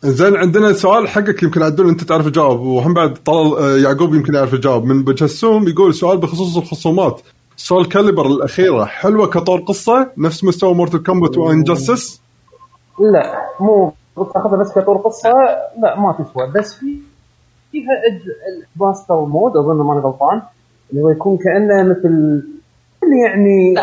زين 0.02 0.36
عندنا 0.36 0.72
سؤال 0.72 1.08
حقك 1.08 1.42
يمكن 1.42 1.62
عدول 1.62 1.88
أنت 1.88 2.04
تعرف 2.04 2.26
تجاوب 2.26 2.60
وهم 2.60 2.94
بعد 2.94 3.14
طلال 3.14 3.58
آه، 3.58 3.76
يعقوب 3.88 4.14
يمكن 4.14 4.34
يعرف 4.34 4.52
يجاوب 4.52 4.84
من 4.84 5.04
بجسوم 5.04 5.68
يقول 5.68 5.94
سؤال 5.94 6.18
بخصوص 6.18 6.56
الخصومات. 6.56 7.20
سول 7.56 7.86
كاليبر 7.86 8.26
الأخيرة 8.26 8.84
حلوة 8.84 9.26
كطور 9.26 9.60
قصة 9.60 10.10
نفس 10.16 10.44
مستوى 10.44 10.74
Mortal 10.74 10.98
Kombat 10.98 11.38
و 11.38 11.46
Injustice 11.46 12.20
لا 13.12 13.34
مو 13.60 13.94
تاخذها 14.24 14.56
بس 14.56 14.72
كطور 14.72 14.96
قصة. 14.96 15.30
لا 15.82 16.00
ما 16.00 16.12
تسوى 16.12 16.52
بس 16.54 16.74
في 16.74 16.98
فيها 17.72 17.86
master 18.76 19.24
mode 19.24 19.56
أظن 19.56 19.86
ماني 19.86 20.00
غلطان. 20.00 20.42
اللي 20.90 21.02
هو 21.02 21.10
يكون 21.10 21.36
كأنه 21.36 21.82
مثل 21.82 22.42
يعني 23.24 23.74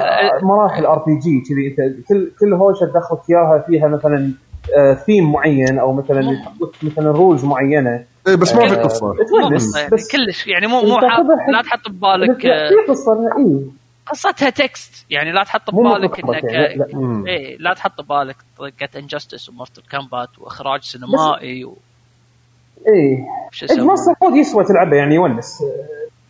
مراحل 0.44 0.86
RPG 0.86 1.44
كذي 1.50 1.68
أنت 1.68 2.08
كل 2.08 2.32
كل 2.40 2.54
هوشة 2.54 2.86
تدخلك 2.86 3.20
اياها 3.30 3.64
فيها 3.68 3.88
مثلا 3.88 4.32
ثيم 5.06 5.32
معين 5.32 5.80
أو 5.80 5.94
مثلا 5.94 6.22
مثلا 6.84 7.12
rules 7.12 7.46
معينة. 7.46 8.04
اي 8.28 8.38
بس 8.38 8.56
ما 8.56 8.68
في 8.68 8.76
آه، 8.76 8.84
قصه 8.84 9.08
مو 9.08 9.14
تونس 9.14 9.68
قصه 9.68 9.80
يعني 9.80 9.92
بس 9.92 10.12
كلش. 10.12 10.48
يعني 10.48 10.68
مو 10.68 10.82
مو 10.82 11.00
لا 11.52 11.62
تحط 11.62 11.90
ببالك 11.90 12.46
آه، 12.46 12.70
في 12.70 12.92
قصة 12.92 13.14
اي 13.38 13.62
قصتها 14.06 14.50
text. 14.50 15.06
يعني 15.10 15.32
لا 15.32 15.44
تحط 15.44 15.72
ببالك 15.72 16.20
إنك 16.20 16.44
يعني، 16.44 16.76
لا، 16.76 16.88
مم. 16.94 17.28
إيه 17.28 17.58
لا 17.58 17.74
تحط 17.74 18.02
ببالك 18.02 18.36
طريقة 18.58 19.00
Injustice 19.00 19.50
و 19.50 19.54
Mortal 19.54 19.82
Kombat 19.92 20.40
وإخراج 20.40 20.82
سينمائي 20.82 21.66
و... 21.66 21.78
اي 22.88 23.26
يسمونه 23.64 23.86
master 23.86 24.14
mode 24.24 24.36
يسوى 24.36 24.64
تلعبه 24.64 24.98
يعني 24.98 25.16
يونس. 25.16 25.64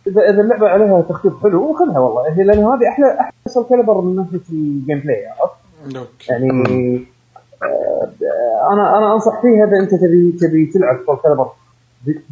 إذا 0.06 0.20
إذا 0.20 0.40
اللعبة 0.40 0.68
عليها 0.68 1.02
تخفيض 1.02 1.42
حلو 1.42 1.74
خذها 1.74 1.98
والله. 1.98 2.38
هي 2.38 2.42
لأن 2.44 2.58
هذه 2.58 2.88
أحلى 2.88 3.20
أحلى 3.20 3.32
Soul 3.46 3.64
Calibur 3.64 4.00
من 4.00 4.16
ناحية 4.16 4.40
ال 4.50 4.98
gameplay 4.98 5.26
عرفت؟ 5.26 6.28
يعني 6.28 6.50
آه، 7.62 8.72
أنا 8.72 8.98
أنا 8.98 9.12
أنصح 9.12 9.42
فيها 9.42 9.64
إذا 9.68 9.78
أنت 9.82 9.90
تبي 9.90 10.32
تبي 10.40 10.66
تلعب 10.66 10.96
Soul 11.06 11.18
Calibur 11.22 11.50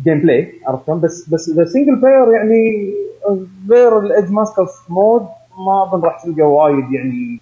gameplay 0.04 0.60
عرفت 0.66 0.86
شلون؟ 0.86 1.00
بس 1.00 1.28
بس 1.28 1.48
اذا 1.48 1.64
single 1.64 2.00
player 2.00 2.32
يعني 2.32 2.92
غير 3.70 3.98
ال 3.98 4.05
edge 4.05 4.30
master 4.30 4.66
mode 4.88 5.22
ما 5.58 5.82
أظن 5.88 6.00
راح 6.04 6.22
تلقى 6.24 6.42
وايد 6.42 6.92
يعني 6.92 7.40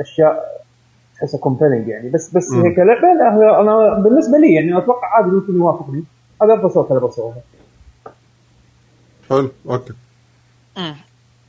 أشياء 0.00 0.44
تحسها 1.16 1.40
compelling 1.40 1.88
يعني. 1.88 2.10
بس 2.10 2.34
بس 2.36 2.52
هي 2.52 2.74
كلعبة 2.74 3.08
لا 3.40 3.60
أنا 3.60 4.02
بالنسبة 4.02 4.38
لي 4.38 4.54
يعني 4.54 4.78
أتوقع 4.78 5.08
عادي 5.16 5.30
ممكن 5.30 5.54
يوافقني. 5.56 6.04
هذا 6.42 6.54
أفضل 6.54 6.70
Soul 6.72 6.88
Calibur 6.88 7.10
سووها 7.10 7.36
حلو 9.30 9.50
okay. 9.70 9.92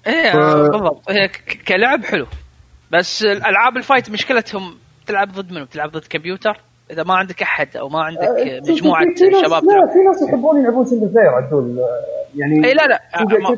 إيه 0.08 0.32
ف- 0.32 0.36
بالضبط. 0.72 1.12
هي 1.12 1.30
كلعب 1.68 2.06
حلو. 2.06 2.26
بس 2.92 3.24
الألعاب 3.24 3.78
ال 3.78 3.83
fight 3.83 4.10
مشكلتهم 4.10 4.76
تلعب 5.08 5.32
ضد 5.32 5.52
منو؟ 5.52 5.66
تلعب 5.66 5.90
ضد 5.92 6.06
كمبيوتر؟ 6.10 6.62
إذا 6.92 7.04
ما 7.04 7.14
عندك 7.14 7.42
أحد 7.42 7.78
أو 7.78 7.90
ما 7.90 8.04
عندك 8.04 8.22
أه، 8.22 8.60
مجموعة 8.72 9.04
في- 9.06 9.16
في 9.16 9.46
شباب 9.46 9.64
لا 9.64 9.88
في 9.94 10.00
ناس 10.00 10.22
يحبون 10.22 10.60
يلعبون 10.60 10.86
single 10.86 11.08
player 11.08 11.30
عدول. 11.30 11.80
آه، 11.80 11.86
يعني 12.36 12.66
إي 12.68 12.74
لا 12.74 12.88
لا، 12.88 13.00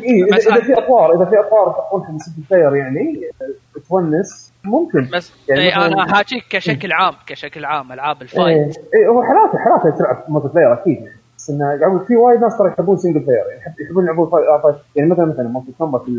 إيه 0.03 0.23
اذا, 0.23 0.37
إذا 0.37 0.61
في 0.61 0.73
اطوار 0.77 1.15
إذا 1.15 1.25
في 1.25 1.39
اطوار 1.39 1.69
يحطونها 1.69 2.11
بال 2.11 2.19
single 2.19 2.43
player 2.51 2.75
يعني 2.75 3.21
آه، 3.41 3.79
تونس 3.89 4.53
ممكن. 4.63 5.07
بس 5.13 5.31
يعني 5.49 5.65
يعني 5.65 5.83
مثلاً- 5.83 5.93
أنا 5.93 6.15
حاجيك 6.15 6.43
كشكل 6.49 6.91
عام 6.91 7.13
كشكل 7.27 7.65
عام 7.65 7.91
ألعاب 7.91 8.15
إيه 8.15 8.21
ال 8.21 8.29
fight. 8.29 8.77
إيه 8.95 9.07
هو 9.07 9.23
حالاته 9.23 9.57
حالاته 9.57 9.97
تلعب 9.97 10.23
multiplayer 10.29 10.73
أكيد 10.73 10.95
يعني. 10.97 11.17
بس 11.37 11.49
انه 11.49 11.85
أقول 11.85 12.05
في 12.07 12.15
وايد 12.15 12.41
ناس 12.41 12.57
ترى 12.57 12.67
يحبون 12.67 12.97
single 12.97 13.19
player 13.19 13.45
يعني. 13.49 13.59
يحب- 13.61 13.79
يحبون 13.85 14.03
يلعبون 14.03 14.29
آه،. 14.33 14.75
يعني 14.95 15.09
مثلا 15.09 15.25
مثلا 15.25 15.47
Mortal 15.47 15.71
Kombat 15.77 16.09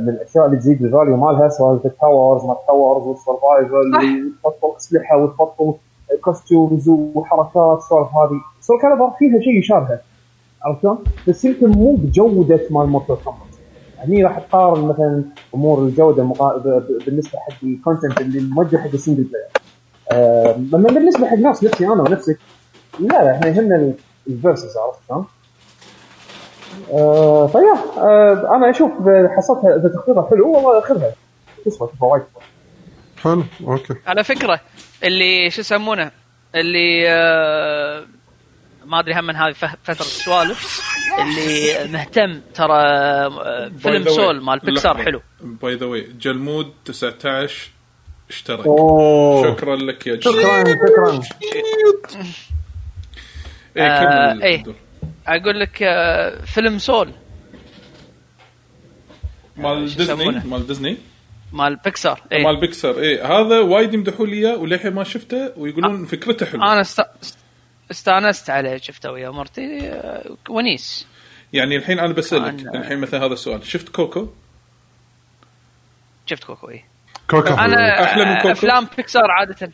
من 0.00 0.08
الأشياء 0.08 0.46
اللي 0.46 0.56
تزيد 0.56 0.82
ال 0.84 0.89
value 0.89 1.16
مالها 1.16 1.48
سوالف 1.48 1.86
ال 1.86 1.94
towers 1.94 2.44
ما 2.44 2.52
ال 2.52 2.59
towers 2.59 3.02
وال 3.06 3.20
survival 3.20 3.74
وتبطل 4.44 4.76
أسلحة 4.76 5.16
وتبطل 5.16 5.74
costumes 6.20 6.88
وحركات 6.88 7.78
السوالف 7.78 8.08
هذه. 8.08 8.40
Soul 8.60 8.80
Calibur 8.82 9.10
فيها 9.18 9.40
شيء 9.40 9.58
يشابهه 9.58 10.00
عرفت 10.62 10.82
شلون؟ 10.82 10.98
بس 11.28 11.44
يمكن 11.44 11.68
مو 11.68 11.94
بجودة 11.94 12.60
مال 12.70 12.86
Mortal 12.86 13.16
Kombat 13.24 13.42
هني 13.98 14.24
راح 14.24 14.38
تقارن 14.38 14.84
مثلا 14.84 15.24
أمور 15.54 15.78
الجودة 15.78 16.24
مقا... 16.24 16.56
بالنسبة 17.06 17.38
حق 17.38 17.52
ال 17.62 17.69
content 17.69 18.20
اللي 18.20 18.40
موجه 18.54 18.76
حق 18.76 18.88
ال 18.94 18.98
single 18.98 19.22
player 19.22 19.46
آه، 20.12 20.56
لما 20.56 20.88
بالنسبة 20.88 21.26
حق 21.26 21.36
ناس 21.36 21.64
نفسي 21.64 21.86
أنا 21.86 22.02
ونفسك 22.02 22.38
لا 23.00 23.06
لا 23.24 23.32
إحنا 23.36 23.46
يهمنا 23.46 23.92
ال 24.28 24.35
versus 24.35 24.76
عرفت 24.76 24.98
شلون؟ 25.08 25.24
آه 26.92 27.46
فيا 27.46 28.02
آه 28.02 28.56
أنا 28.56 28.70
أشوف 28.70 28.90
حصلتها 29.36 29.76
إذا 29.76 29.88
تخفيضها 29.88 30.26
حلو 30.30 30.52
والله 30.52 30.80
خذها. 30.80 31.12
تسوى 31.64 31.88
تسوى 31.88 32.08
وايد. 32.10 32.22
حلو 33.22 33.42
okay. 33.68 33.94
على 34.06 34.24
فكرة 34.24 34.60
اللي 35.04 35.50
شو 35.50 35.60
يسمونه؟ 35.60 36.10
اللي 36.54 37.08
آه 37.10 38.06
ما 38.84 39.00
أدري 39.00 39.14
هم 39.14 39.24
من 39.24 39.36
هذه 39.36 39.52
فترة 39.84 40.04
سوالف. 40.04 40.82
اللي 41.18 41.88
مهتم 41.92 42.40
ترى 42.54 42.82
آه، 42.82 43.68
فيلم 43.78 44.04
Soul 44.04 44.40
مال 44.40 44.58
بيكسار 44.58 45.02
حلو. 45.02 45.22
by 45.40 45.74
the 45.74 45.86
way 45.86 46.02
جلمود 46.20 46.72
19 46.84 47.70
اشترك. 48.30 48.66
أوه. 48.66 49.54
شكرا 49.54 49.76
لك 49.76 50.06
يا 50.06 50.14
جلمود. 50.16 50.68
شكرا. 50.68 51.20
شكرا 51.22 51.22
إيه 53.76 53.82
آه، 53.82 54.42
إيه. 54.42 54.56
الدور. 54.56 54.74
أقول 55.26 55.60
لك 55.60 55.82
آه، 55.82 56.44
فيلم 56.44 56.78
Soul. 56.78 57.12
مال 59.56 59.96
ديزني؟ 59.96 60.42
مال 60.44 60.66
ديزني؟ 60.66 60.96
مال 61.52 61.76
بيكسار 61.76 62.22
إيه. 62.32 62.44
مال 62.44 62.60
بيكسر 62.60 62.98
إيه 62.98 63.24
هذا 63.26 63.60
وايد 63.60 63.94
يمدحوا 63.94 64.26
لي 64.26 64.36
إياه 64.36 64.56
وللحين 64.56 64.92
ما 64.94 65.04
شفته 65.04 65.52
ويقولون 65.56 66.04
فكرته 66.04 66.46
حلوة 66.46 66.72
أنا 66.72 66.80
است... 66.80 67.02
استانست 67.90 68.50
عليه 68.50 68.76
شفته 68.76 69.12
ويا 69.12 69.30
مرتي 69.30 69.80
آه، 69.90 70.36
ونيس 70.48 71.06
يعني 71.52 71.76
الحين 71.76 71.98
أنا 71.98 72.12
بسألك 72.12 72.56
كان- 72.56 72.76
الحين 72.76 72.98
مثلا 72.98 73.24
هذا 73.26 73.32
السؤال 73.32 73.66
شفت 73.66 73.88
Coco؟ 73.88 74.28
شفت 76.26 76.44
Coco 76.44 76.70
إيه. 76.70 76.84
Coco 77.30 77.54
أنا 77.54 78.04
أحلى 78.04 78.24
من 78.24 78.36
Coco؟ 78.36 78.48
أفلام 78.52 78.88
بيكسار 78.96 79.30
عادة 79.30 79.72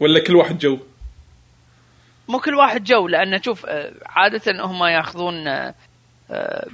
ولا 0.00 0.20
كل 0.24 0.36
واحد 0.36 0.58
جو؟ 0.58 0.78
مو 2.28 2.38
كل 2.38 2.54
واحد 2.54 2.84
جو 2.84 3.08
لأن 3.08 3.42
شوف 3.42 3.66
آه، 3.66 3.92
عادة 4.06 4.64
هم 4.64 4.84
ياخذون 4.84 5.48
آه، 5.48 5.74
آه، 6.30 6.66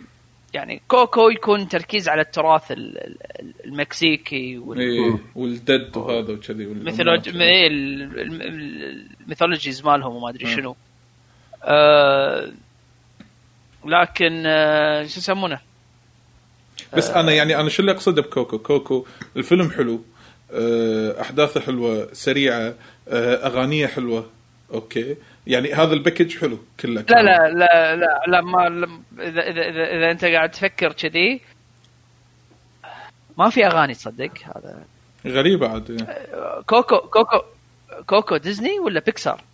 يعني 0.54 0.82
Coco 0.88 1.28
يكون 1.28 1.68
تركيز 1.68 2.08
على 2.08 2.20
التراث 2.20 2.72
ال- 2.72 2.98
ال- 2.98 3.54
المكسيكي 3.64 4.58
وال- 4.58 4.80
إيه 4.80 5.18
والدد 5.34 5.96
وهذا 5.96 6.32
وكذي 6.32 6.64
إيه، 6.64 7.66
ال- 7.66 8.02
ال- 8.20 8.42
ال- 8.42 9.06
ال 9.20 9.26
mythologies 9.26 9.84
مالهم 9.84 10.16
وما 10.16 10.28
أدري 10.30 10.46
شنو. 10.56 10.76
آه 11.64 12.52
لكن 13.86 14.42
آه 14.46 15.02
شو 15.06 15.18
يسمونه؟ 15.20 15.60
بس 16.96 17.10
أنا 17.10 17.32
يعني 17.32 17.60
أنا 17.60 17.68
شو 17.68 17.80
اللي 17.82 17.92
أقصده 17.92 18.22
بكوكو؟ 18.22 18.58
كوكو 18.58 19.06
الفيلم 19.36 19.70
حلو 19.70 20.02
آه، 20.52 21.20
أحداثه 21.20 21.60
حلوة 21.60 22.08
سريعة 22.12 22.74
آه، 23.08 23.46
أغانيه 23.46 23.86
حلوة 23.86 24.26
أوكي. 24.74 25.16
يعني 25.48 25.72
هذا 25.72 25.92
ال 25.92 25.98
package 25.98 26.38
حلو 26.38 26.58
كله 26.80 27.04
لا 27.10 27.22
لا 27.22 27.48
لا 27.48 27.96
لا 27.96 28.22
لا 28.26 28.40
ما 28.40 28.66
إذا 29.18 29.40
إذا 29.40 29.62
إذا, 29.68 29.96
إذا 29.96 30.10
أنت 30.10 30.24
قاعد 30.24 30.50
تفكر 30.50 30.92
كذي 30.92 31.40
ما 33.38 33.50
في 33.50 33.66
أغاني 33.66 33.94
تصدق 33.94 34.32
هذا. 34.44 34.84
غريبة 35.26 35.68
عاد 35.68 36.06
كوكو 36.66 36.98
كوكو 36.98 37.42
كوكو 38.06 38.36
ديزني 38.36 38.78
ولا 38.78 39.00
بيكسار؟ 39.00 39.44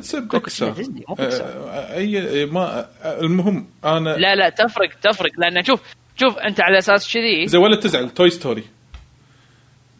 اسمه 0.00 0.28
بيكسار. 0.28 0.70
ديزني، 0.70 1.04
مو 1.08 1.14
بيكسار. 1.14 1.46
آه، 1.46 1.94
أي 1.96 2.46
ما 2.46 2.88
آه، 3.02 3.20
المهم 3.20 3.66
أنا 3.84 4.10
لا 4.16 4.34
لا 4.34 4.48
تفرق 4.48 4.90
تفرق 5.02 5.30
لأن 5.38 5.64
شوف 5.64 5.80
شوف 6.16 6.38
أنت 6.38 6.60
على 6.60 6.78
أساس 6.78 7.12
كذي 7.14 7.46
زي 7.46 7.58
ولا 7.58 7.76
تزعل 7.76 8.10
توي 8.10 8.30
ستوري 8.30 8.64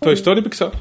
توي 0.03 0.16
ستوري 0.16 0.40
بيكسار. 0.40 0.72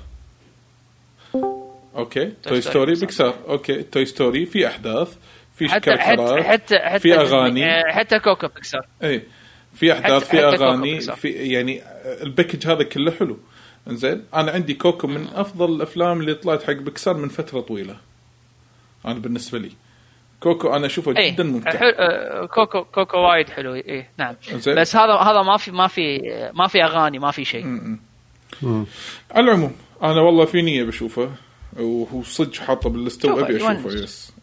أوكي. 1.96 2.32
توي 2.44 2.62
ستوري 2.62 2.94
بيكسار. 2.96 3.36
أوكي. 3.48 3.84
توي 3.84 4.06
ستوري 4.06 4.46
في 4.46 4.68
أحداث 4.68 5.16
في 5.56 5.70
حتى 5.70 5.92
حتى 5.98 6.44
حتى 6.44 6.80
حتى 6.80 7.00
في 7.00 7.16
أغاني. 7.16 7.66
آه، 7.66 7.84
حتى 7.92 8.20
كوكو 8.20 8.48
بيكسار 8.48 8.88
إي. 9.04 9.22
في 9.74 9.94
أحداث 9.94 10.24
حتى- 10.24 10.32
في 10.32 10.38
حتى 10.38 10.46
أغاني. 10.46 11.02
في 11.02 11.30
يعني 11.30 11.82
ال 12.24 12.29
package 12.29 12.68
هذا 12.68 12.84
كله 12.84 13.12
حلو. 13.12 13.38
زين 13.88 14.24
أنا 14.36 14.52
عندي 14.52 14.74
كوكو 14.74 15.08
من 15.08 15.28
أفضل 15.36 15.76
الأفلام 15.76 16.20
اللي 16.20 16.34
طلعت 16.34 16.64
حق 16.64 16.74
بيكسار 16.74 17.18
من 17.18 17.30
فترة 17.30 17.60
طويلة. 17.62 17.96
أنا 19.06 19.20
بالنسبة 19.20 19.60
لي. 19.60 19.72
كوكو 20.40 20.76
أنا 20.76 20.86
أشوفه 20.86 21.18
إي. 21.18 21.32
جدا 21.32 21.44
ممتع. 21.44 21.80
آه، 21.82 22.46
كوكو 22.46 22.84
كوكو 22.84 23.18
وايد 23.18 23.50
حلو. 23.50 23.76
إي 23.76 24.06
نعم. 24.18 24.36
زين. 24.52 24.76
بس 24.76 24.96
هذا 24.96 25.14
هذا 25.14 25.42
ما 25.42 25.58
في 25.58 25.72
ما 25.72 25.88
في 25.88 26.20
ما 26.54 26.68
في 26.68 26.84
أغاني 26.84 27.20
ما 27.20 27.32
في 27.32 27.46
شيء. 27.46 27.66
على 29.32 29.46
العموم 29.46 29.76
أنا 30.04 30.22
والله 30.22 30.46
في 30.46 30.62
نية 30.62 30.84
بشوفه. 30.84 31.32
وهو 31.80 32.24
صدق 32.24 32.56
حاطه 32.56 32.90
باللستة 32.90 33.34
وأبي 33.34 33.58
أشوفه. 33.58 33.94
yes. 34.04 34.34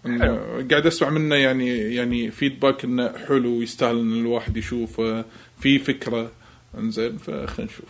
قاعد 0.70 0.86
أسمع 0.86 1.10
منه 1.10 1.36
يعني 1.36 1.94
يعني 1.94 2.30
feedback 2.30 2.84
إنه 2.84 3.12
حلو 3.28 3.62
يستاهل 3.62 3.98
إن 3.98 4.12
الواحد 4.20 4.56
يشوفه 4.56 5.24
في 5.60 5.78
فكرة. 5.78 6.30
إنزين 6.78 7.16
فخلينا 7.18 7.70
نشوف. 7.72 7.88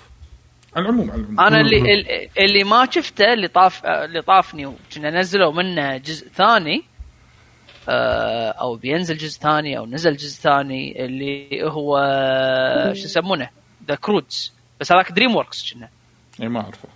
على 0.77 0.85
العموم 0.85 1.11
على 1.11 1.21
العموم. 1.21 1.41
أنا 1.41 1.61
اللي 1.61 1.95
ال- 1.95 2.29
اللي 2.39 2.65
ما 2.65 2.89
شفته 2.91 3.33
اللي 3.33 3.49
طاف 3.49 3.87
اللي 3.87 4.23
طافني 4.23 4.67
وكنا 4.67 5.11
نزلوا 5.21 5.53
منه 5.53 5.97
جزء 5.97 6.29
ثاني 6.29 6.83
آه، 7.89 8.51
أو 8.51 8.77
بينزل 8.77 9.17
جزء 9.17 9.41
ثاني 9.41 9.79
أو 9.79 9.87
نزل 9.87 10.17
جزء 10.17 10.41
ثاني 10.41 11.05
اللي 11.05 11.49
هو 11.65 11.99
شو 12.95 13.05
يسمونه؟ 13.05 13.49
The 13.89 13.95
Croods 13.95 14.53
بس 14.81 14.93
هذاك 14.93 15.13
DreamWorks 15.13 15.73
كنا. 15.75 15.89
اي 16.43 16.49
ما 16.49 16.61
أعرفه. 16.61 16.89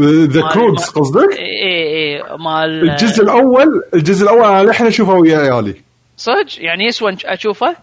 The 0.00 0.42
Croods 0.52 0.82
ما- 0.82 0.86
قصدك؟ 1.02 1.32
اي 1.38 2.16
اي 2.16 2.22
مال 2.38 2.90
الجزء 2.90 3.22
الأول 3.22 3.82
الجزء 3.94 4.24
الأول 4.24 4.44
أنا 4.44 4.62
للحين 4.62 4.86
أشوفه 4.86 5.12
ويا 5.14 5.38
عيالي. 5.38 5.74
صدق؟ 6.16 6.46
يعني 6.58 6.84
يسوى 6.84 7.16
أشوفه؟ 7.24 7.76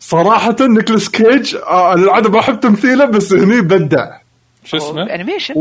صراحة 0.00 0.56
نيكولاس 0.60 1.08
كيج 1.10 1.56
آه، 1.56 1.92
أنا 1.94 2.02
العاده 2.04 2.30
ما 2.30 2.40
أحب 2.40 2.60
تمثيله 2.60 3.04
بس 3.04 3.32
هني 3.32 3.60
بدع 3.60 4.18
شو 4.64 4.76
اسمه؟ 4.76 5.14
animation 5.14 5.54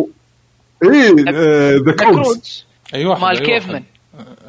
اي 0.84 1.08
The 1.78 1.92
Croods 1.92 2.24
Croods 2.24 2.66
أي 2.94 3.06
واحد 3.06 3.22
مال. 3.22 3.40
cavemen. 3.40 3.84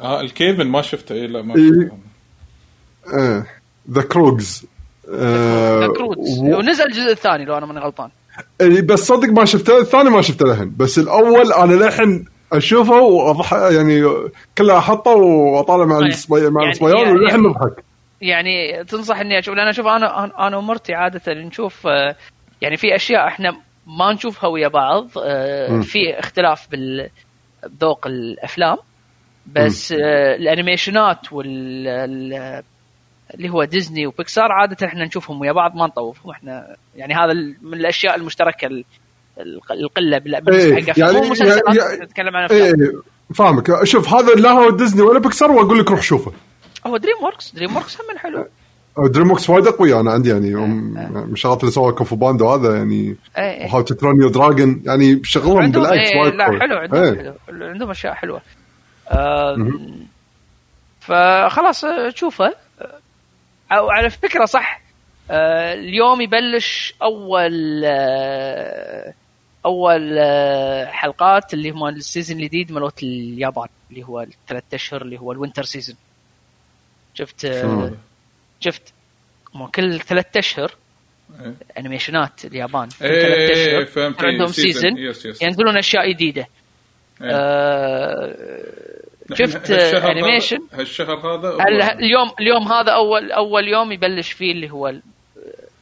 آه 0.01 0.21
ال 0.21 0.27
cavemen 0.27 0.67
ما 0.67 0.81
شفته. 0.81 1.15
اي 1.15 1.27
لا 1.27 1.41
ما 1.41 1.55
إيه. 1.55 1.71
شفته. 1.71 3.45
The 3.91 4.01
Croods 4.01 4.65
The 5.09 5.87
Croods 5.97 6.39
ونزل 6.39 6.83
الجزء 6.85 7.11
الثاني 7.11 7.45
لو 7.45 7.57
أنا 7.57 7.65
ماني 7.65 7.79
غلطان. 7.79 8.05
إيه، 8.05 8.24
بس 8.83 8.99
صدق 8.99 9.29
ما 9.29 9.45
شفته 9.45 9.77
الثاني 9.77 10.09
ما 10.09 10.21
شفته 10.21 10.45
لهن. 10.45 10.73
بس 10.77 10.99
الأول 10.99 11.53
أنا 11.53 11.73
للحين 11.73 12.25
أشوفه 12.53 12.99
واضح 13.01 13.53
يعني 13.53 14.03
كله 14.57 14.77
أحطه 14.77 15.11
وأطالع 15.11 15.85
مع 15.85 15.99
طيب. 15.99 16.07
الصبي 16.07 16.49
مع 16.49 16.61
يعني- 16.61 16.71
الصبيان 16.71 16.97
يعني- 16.97 17.11
وللحين 17.11 17.39
نضحك. 17.39 17.83
يعني 18.21 18.83
تنصح 18.83 19.19
إني 19.19 19.39
أشوف 19.39 19.55
لأن 19.55 19.67
أشوف 19.67 19.87
أنا 19.87 20.47
أنا 20.47 20.57
ومرتي 20.57 20.93
عادة 20.93 21.33
نشوف 21.33 21.87
آه، 21.87 22.15
يعني 22.61 22.77
في 22.77 22.95
أشياء 22.95 23.27
إحنا 23.27 23.57
ما 23.87 24.13
نشوفها 24.13 24.49
ويا 24.49 24.67
بعض 24.67 25.07
آه، 25.25 25.79
في 25.81 26.19
اختلاف 26.19 26.67
بالذوق 26.71 28.07
الأفلام. 28.07 28.77
بس 29.55 29.91
آه، 29.91 30.35
الأنيميشنات 30.35 31.33
وال 31.33 31.87
ال- 31.87 32.63
اللي 33.35 33.49
هو 33.49 33.63
ديزني 33.63 34.07
وبيكسار 34.07 34.51
عادة 34.51 34.87
إحنا 34.87 35.05
نشوفهم 35.05 35.41
ويا 35.41 35.51
بعض 35.51 35.75
ما 35.75 35.85
نطوفهم 35.87 36.31
إحنا 36.31 36.75
يعني 36.95 37.13
هذا 37.13 37.33
من 37.61 37.73
الأشياء 37.73 38.15
المشتركة 38.15 38.65
ال- 38.67 38.85
الق- 39.39 39.71
القلة 39.71 40.17
بال- 40.17 40.41
بالنسبة 40.41 40.75
إيه، 40.77 40.83
حق. 40.83 40.99
يعني- 40.99 41.13
مو 41.17 41.21
مسلسلات 41.31 41.63
يعني- 41.75 42.03
نتكلم 42.03 42.35
عن 42.35 42.49
إيه 42.49 42.71
افلام 42.71 43.01
فاهمك. 43.35 43.83
شوف 43.83 44.13
هذا 44.13 44.33
لا 44.33 44.51
هو 44.51 44.69
ديزني 44.69 45.01
ولا 45.01 45.19
بيكسار 45.19 45.51
وأقول 45.51 45.79
لك 45.79 45.91
روح 45.91 46.01
شوفه. 46.01 46.31
هو 46.87 46.97
DreamWorks 46.97 47.51
DreamWorks 47.55 47.97
هم 48.01 48.17
حلو 48.17 48.47
DreamWorks 49.09 49.49
وايد 49.49 49.67
اقوي 49.67 49.99
أنا 49.99 50.11
عندي 50.11 50.29
يعني 50.29 50.53
من 50.55 51.33
الشغلات 51.33 51.59
اللي 51.61 51.71
سووها 51.71 51.91
Kung 51.91 52.15
Fu 52.15 52.25
Panda 52.25 52.49
هذا 52.53 52.75
يعني 52.77 53.15
إيه، 53.37 53.43
إيه. 53.43 53.67
How 53.75 53.81
to 53.81 53.95
your 54.07 54.29
Dragon 54.31 54.81
يعني 54.85 55.21
شغلهم 55.23 55.57
إيه 55.57 56.19
وايد 56.21 56.35
لا 56.35 56.45
قوي. 56.45 56.59
حلو 56.59 56.77
عندهم 56.77 57.03
إيه. 57.03 57.35
حلو 57.47 57.65
عندهم 57.65 57.89
أشياء 57.89 58.13
حلوة. 58.13 58.41
آم، 59.11 59.79
فخلاص 60.99 61.83
آه، 61.85 62.09
آه، 63.71 63.83
وعلى 63.83 64.09
فكرة 64.09 64.45
صح 64.45 64.81
آه، 65.31 65.73
اليوم 65.73 66.21
يبلش 66.21 66.93
أول 67.01 67.81
آه، 67.85 69.13
أول 69.65 70.17
آه، 70.19 70.85
حلقات 70.85 71.53
اللي 71.53 71.69
هم 71.69 71.87
ال 71.87 71.94
season 71.94 72.37
الجديد 72.37 72.71
مالت 72.71 73.03
اليابان 73.03 73.67
اللي 73.89 74.03
هو 74.03 74.21
الثلاث 74.21 74.63
أشهر 74.73 75.01
اللي 75.01 75.19
هو 75.19 75.31
ال 75.31 75.36
winter 75.36 75.63
season 75.63 75.95
شفت؟ 77.13 77.65
شفت 78.59 78.93
هم 79.55 79.67
كل 79.67 79.99
ثلاث 79.99 80.37
أشهر 80.37 80.75
إيه. 81.39 81.53
animation 81.77 82.38
ات 82.38 82.45
اليابان 82.45 82.89
كل 82.99 83.05
إيه، 83.05 83.21
ثلاث 83.21 83.51
أشهر 83.51 83.79
إيه، 83.79 83.85
فهمت. 83.85 84.23
عندهم. 84.23 84.47
season 84.47 84.97
yes. 84.97 85.41
ينزلون 85.41 85.77
أشياء 85.77 86.11
جديدة 86.11 86.47
إيه. 87.21 87.31
شفت 89.33 89.71
animation 89.71 90.57
هذا- 90.71 90.79
هالشهر 90.81 91.15
هذا 91.17 91.49
هل- 91.49 91.81
اليوم 91.81 92.31
اليوم 92.39 92.71
هذا 92.71 92.91
اول 92.91 93.31
أول 93.31 93.67
يوم 93.67 93.91
يبلش 93.91 94.31
فيه 94.31 94.51
اللي 94.51 94.71
هو 94.71 94.93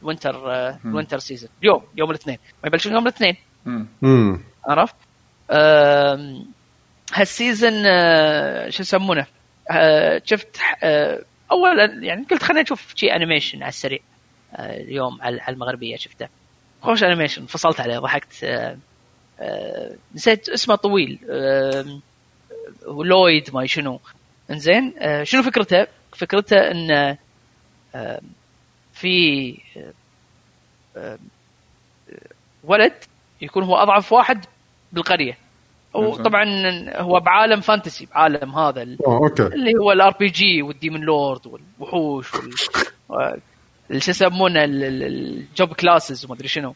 ال 0.02 0.09
winter 0.09 0.50
ال 0.84 0.89
winter 0.89 1.18
season 1.18 1.50
اليوم 1.62 1.82
يوم 1.96 2.10
الاثنين. 2.10 2.38
ما 2.62 2.66
يبلشون 2.68 2.92
يوم 2.92 3.02
الاثنين. 3.02 3.36
عرفت؟ 4.68 4.94
هال 7.14 7.28
season 7.28 7.72
آه، 7.86 8.68
شو 8.70 8.82
يسمونه؟ 8.82 9.26
آه، 9.70 10.22
شفت 10.24 10.56
آه، 10.82 11.22
أولا 11.52 11.84
يعني 12.02 12.26
قلت 12.30 12.42
خلينا 12.42 12.62
نشوف 12.62 12.92
شيء 12.96 13.16
animation 13.16 13.62
على 13.62 13.68
السريع. 13.68 13.98
اليوم 14.58 15.22
على 15.22 15.40
المغربية 15.48 15.96
شفته. 15.96 16.28
خوش 16.82 17.04
animation 17.04 17.46
فصلت 17.46 17.80
عليه 17.80 17.98
ضحكت 17.98 18.46
نسيت 20.14 20.48
اسمه 20.48 20.74
طويل. 20.74 21.18
لويد 22.88 23.50
ما 23.54 23.66
شنو. 23.66 24.00
إنزين 24.50 24.94
آه، 24.98 25.22
شنو 25.24 25.42
فكرته؟ 25.42 25.86
فكرته 26.16 26.56
إن 26.70 27.16
آه، 27.94 28.20
في 28.92 29.58
آه، 30.96 31.18
ولد 32.64 32.92
يكون 33.40 33.62
هو 33.62 33.76
أضعف 33.76 34.12
واحد 34.12 34.44
بالقرية. 34.92 35.38
وطبعا 35.94 36.44
هو 36.96 37.20
بعالم 37.20 37.60
fantasy 37.60 38.06
بعالم 38.14 38.54
هذا 38.58 38.82
اللي 38.82 39.72
هو 39.80 39.92
ال 39.92 40.10
RPG 40.20 40.26
وال 40.26 40.62
demon 40.62 41.00
lord 41.00 41.40
والوحوش 41.46 42.32
وال 43.08 43.40
شو 44.02 44.10
يسمونه 44.10 44.64
ال- 44.64 44.84
ال- 44.84 45.02
ال 45.02 45.19
job 45.19 45.72
classes 45.72 46.24
وما 46.24 46.34
أدري 46.34 46.48
شنو. 46.48 46.74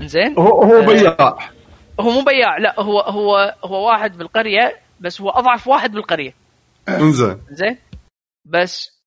إنزين 0.00 0.38
هو 0.38 0.62
هو 0.62 0.86
بياع. 0.86 1.38
هو 2.00 2.10
مو 2.10 2.20
بياع 2.24 2.58
لا 2.58 2.80
هو 2.80 3.00
هو 3.00 3.54
هو 3.64 3.86
واحد 3.88 4.18
بالقرية 4.18 4.76
بس 5.00 5.20
هو 5.20 5.30
أضعف 5.30 5.66
واحد 5.68 5.92
بالقرية. 5.92 6.34
انزين. 6.88 7.42
زين؟ 7.50 7.78
بس 8.44 9.02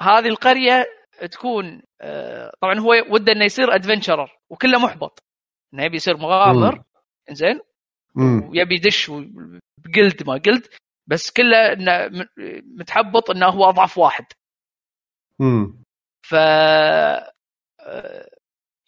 هذه 0.00 0.28
القرية 0.28 0.86
تكون 1.30 1.82
آه، 2.00 2.52
طبعا 2.60 2.78
هو 2.78 2.92
وده 3.10 3.32
إنه 3.32 3.44
يصير 3.44 3.74
ادفنشرر 3.74 4.30
وكله 4.50 4.78
محبط. 4.78 5.18
إنه 5.74 5.84
يبي 5.84 5.96
يصير 5.96 6.16
مغامر. 6.16 6.82
زين؟ 7.30 7.60
ويبي 8.16 8.74
يدش 8.74 9.10
بجلد 9.84 10.26
ما 10.26 10.38
جلد 10.38 10.66
بس 11.06 11.30
كله 11.30 11.72
إنه 11.72 12.26
متحبط 12.78 13.30
إنه 13.30 13.46
هو 13.46 13.68
أضعف 13.68 13.98
واحد. 13.98 14.24
امم 15.40 15.82
ف 16.26 16.34
آه، 16.34 17.32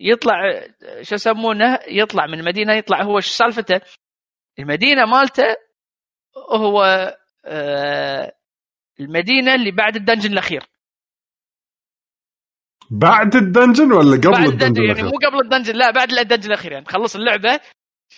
يطلع 0.00 0.66
شو 1.02 1.14
يسمونه؟ 1.14 1.78
يطلع 1.88 2.26
من 2.26 2.40
المدينة 2.40 2.72
يطلع 2.72 3.02
هو 3.02 3.20
شو 3.20 3.30
سالفته؟ 3.30 3.80
المدينة 4.58 5.04
مالته 5.04 5.56
هو 6.36 6.82
آه، 7.44 8.36
المدينة 9.00 9.54
اللي 9.54 9.70
بعد 9.70 9.96
الدنجن 9.96 10.32
الأخير. 10.32 10.66
بعد 12.90 13.34
الدنجن 13.36 13.92
ولا 13.92 14.16
قبل 14.16 14.30
بعد 14.30 14.48
الدنجن 14.48 14.66
الدنجن 14.66 14.96
يعني؟ 14.96 15.02
مو 15.02 15.18
قبل 15.18 15.40
ال 15.44 15.48
dungeon 15.48 15.74
لا 15.76 15.90
بعد 15.90 16.12
ال 16.12 16.17
dungeon 16.17 16.48
الأخير 16.48 16.72
يعني 16.72 16.84
تخلص 16.84 17.16
اللعبة. 17.16 17.60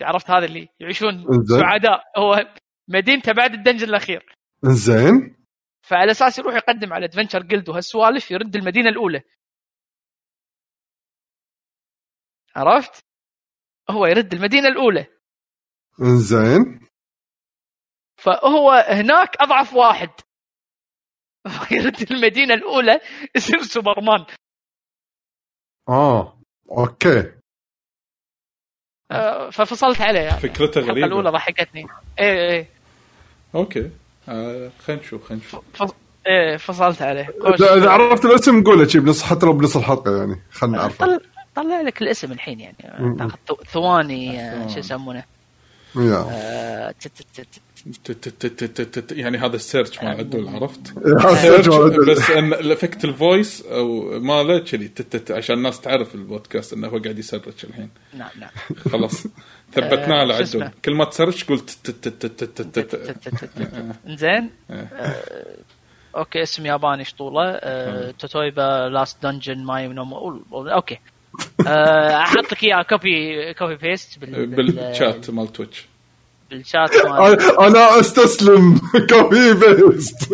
عرفت 0.02 0.30
هذا 0.30 0.44
اللي 0.44 0.68
يعيشون. 0.80 1.24
سعداء. 1.44 2.02
هو 2.16 2.54
مدينته 2.88 3.32
بعد 3.32 3.52
الدنجن 3.54 3.88
الأخير. 3.88 4.36
إنزين. 4.64 5.36
فعلى 5.82 6.10
أساس 6.10 6.38
يروح 6.38 6.54
يقدم 6.54 6.92
على 6.92 7.04
adventure 7.04 7.42
guild 7.42 7.68
وهالسوالف 7.68 8.30
يرد 8.30 8.56
المدينة 8.56 8.88
الأولى. 8.88 9.22
عرفت؟ 12.56 13.04
هو 13.90 14.06
يرد 14.06 14.34
المدينة 14.34 14.68
الأولى. 14.68 15.06
إنزين. 16.00 16.80
فهو 18.16 18.70
هناك 18.88 19.36
أضعف 19.40 19.74
واحد. 19.74 20.10
يرد 21.70 22.12
المدينة 22.12 22.54
الأولى 22.54 23.00
يصير 23.36 23.62
سوبرمان. 23.62 24.24
آه 25.88 26.36
أوكي. 26.70 27.32
آه، 29.10 29.50
ففصلت 29.50 30.00
عليه 30.00 30.20
يعني. 30.20 30.40
فكرته 30.40 30.78
الحلقة 30.78 30.90
غريبة. 30.92 31.06
الأولى 31.06 31.30
ضحكتني. 31.30 31.86
إيه 32.18 32.50
إيه 32.50 32.66
أوكي. 33.54 33.90
آه 34.28 34.70
خلينا 34.78 35.02
نشوف 35.02 35.28
خلينا 35.28 35.44
نشوف. 35.44 35.94
إيه 36.26 36.56
فصلت 36.56 37.02
عليه. 37.02 37.28
اذا 37.60 37.90
عرفت 37.90 38.24
الاسم 38.24 38.64
قوله 38.64 38.88
شي 38.88 38.98
بنص 39.00 39.22
حتى 39.22 39.46
لو 39.46 39.52
بنص 39.52 39.76
الحلقة 39.76 40.18
يعني. 40.18 40.42
خلنا 40.50 40.78
نعرفه. 40.78 41.06
طل... 41.06 41.20
طلع 41.54 41.80
لك 41.80 42.02
الاسم 42.02 42.32
الحين 42.32 42.60
يعني. 42.60 42.76
تاخذ 43.18 43.36
ثو- 43.48 43.64
ثواني 43.64 44.40
آه، 44.40 44.68
شو 44.68 44.78
يسمونه. 44.78 45.24
يعني 49.10 49.38
هذا 49.38 49.56
ال 49.56 49.63
search 49.63 50.02
مال 50.02 50.16
عدول 50.18 50.48
عرفت؟ 50.48 50.98
بس 52.08 52.30
ان 52.30 52.52
ال 52.52 52.60
effect 52.60 53.04
ال 53.04 53.15
voice 53.15 53.66
over 53.66 54.18
ماله 54.20 54.58
كذي 54.58 54.90
عشان 55.30 55.56
الناس 55.56 55.80
تعرف 55.80 56.14
البودكاست 56.14 56.72
انه 56.72 56.88
هو 56.88 56.98
قاعد 56.98 57.18
ي 57.18 57.25
search 57.25 57.64
الحين 57.64 57.90
نعم 58.14 58.30
نعم 58.40 58.50
خلاص 58.92 59.26
ثبتناه 59.72 60.16
على 60.16 60.34
عدول 60.34 60.70
كل 60.84 60.94
ما 60.94 61.04
ت 61.04 61.10
search 61.10 61.44
قول 61.44 61.62
زين 64.06 64.50
OK 66.16 66.42
اسم 66.42 66.66
ياباني 66.66 67.04
شطوله 67.04 67.60
Tatoeba 68.10 68.88
Last 68.88 69.22
Dungeon 69.22 69.64
mae 69.64 69.94
OK 70.52 70.98
أحط 71.66 72.52
لك 72.52 72.64
اياه 72.64 72.82
copy 72.82 73.54
copy 73.54 73.76
paste 73.76 74.18
بال 74.18 74.56
chat 74.56 75.30
مال 75.30 75.52
Twitch 75.52 75.86
أنا- 76.52 77.60
أنا 77.60 78.00
أستسلم. 78.00 78.80
copy 79.10 79.54
paste 79.54 80.28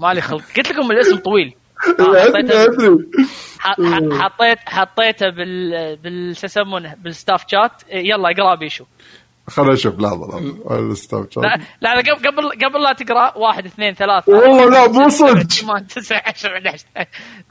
مالي 0.00 0.20
خلق. 0.20 0.42
قلت 0.56 0.70
لكم 0.72 0.90
الاسم 0.90 1.16
طويل. 1.16 1.54
حطيت 4.20 4.58
حطيته 4.66 5.28
بال 5.30 5.96
بال 5.96 6.36
شو 6.36 6.46
يسمونه؟ 6.46 6.94
بال 7.02 7.14
staff 7.14 7.44
chat 7.48 7.72
يلا 7.92 8.30
اقرأ 8.30 8.54
بيشو. 8.54 8.84
خليني 9.48 9.72
أشوف 9.72 9.98
لحظه 10.00 10.26
لحظه 10.28 10.78
ال 10.78 10.86
staff 10.86 11.26
chat. 11.30 11.44
لا 11.44 11.58
لا 11.80 11.98
قبل 12.00 12.28
قبل 12.28 12.48
قبل 12.64 12.82
لا 12.82 12.92
تقرأ 12.92 13.38
واحد 13.38 13.66
اثنين 13.66 13.94
ثلاثة. 13.94 14.32
والله 14.32 14.70
لا، 14.70 14.88
مو 14.88 15.08
صدق. 15.08 15.42
9 15.42 15.82
10 16.26 16.56
11 16.56 16.84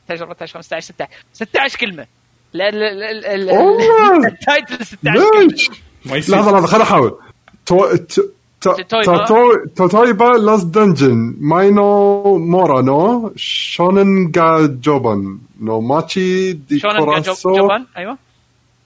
13 0.08 0.24
14 0.24 0.54
15 0.54 0.82
16 0.94 1.10
16 1.34 1.78
كلمة. 1.80 2.06
لا 2.54 2.72
لا 2.72 2.94
لا 2.94 3.38
لا 3.38 3.54
والله. 3.54 4.28
ال 4.28 4.37
title 4.37 4.86
16 4.86 5.14
كلمة 5.14 5.48
ليش؟ 5.52 5.70
ما 6.06 6.18
يصير. 6.18 6.36
لحظه 6.36 6.52
لحظه 6.52 6.68
خليني 6.68 6.84
احاول 6.84 7.20
Tatoeba. 7.66 9.26
توتو- 9.26 9.70
Tatoeba 9.76 10.24
Last 10.24 10.66
Dungeon 10.68 11.36
mae 11.40 11.98
no 11.98 12.38
mura 12.38 12.82
no 12.82 13.32
shounen 13.36 14.32
ga 14.32 14.66
joban 14.82 15.38
no 15.62 15.82
machi 15.82 16.54
de 16.54 16.80
kurasu 16.80 17.56
joban 17.56 17.86
أيوه 17.98 18.18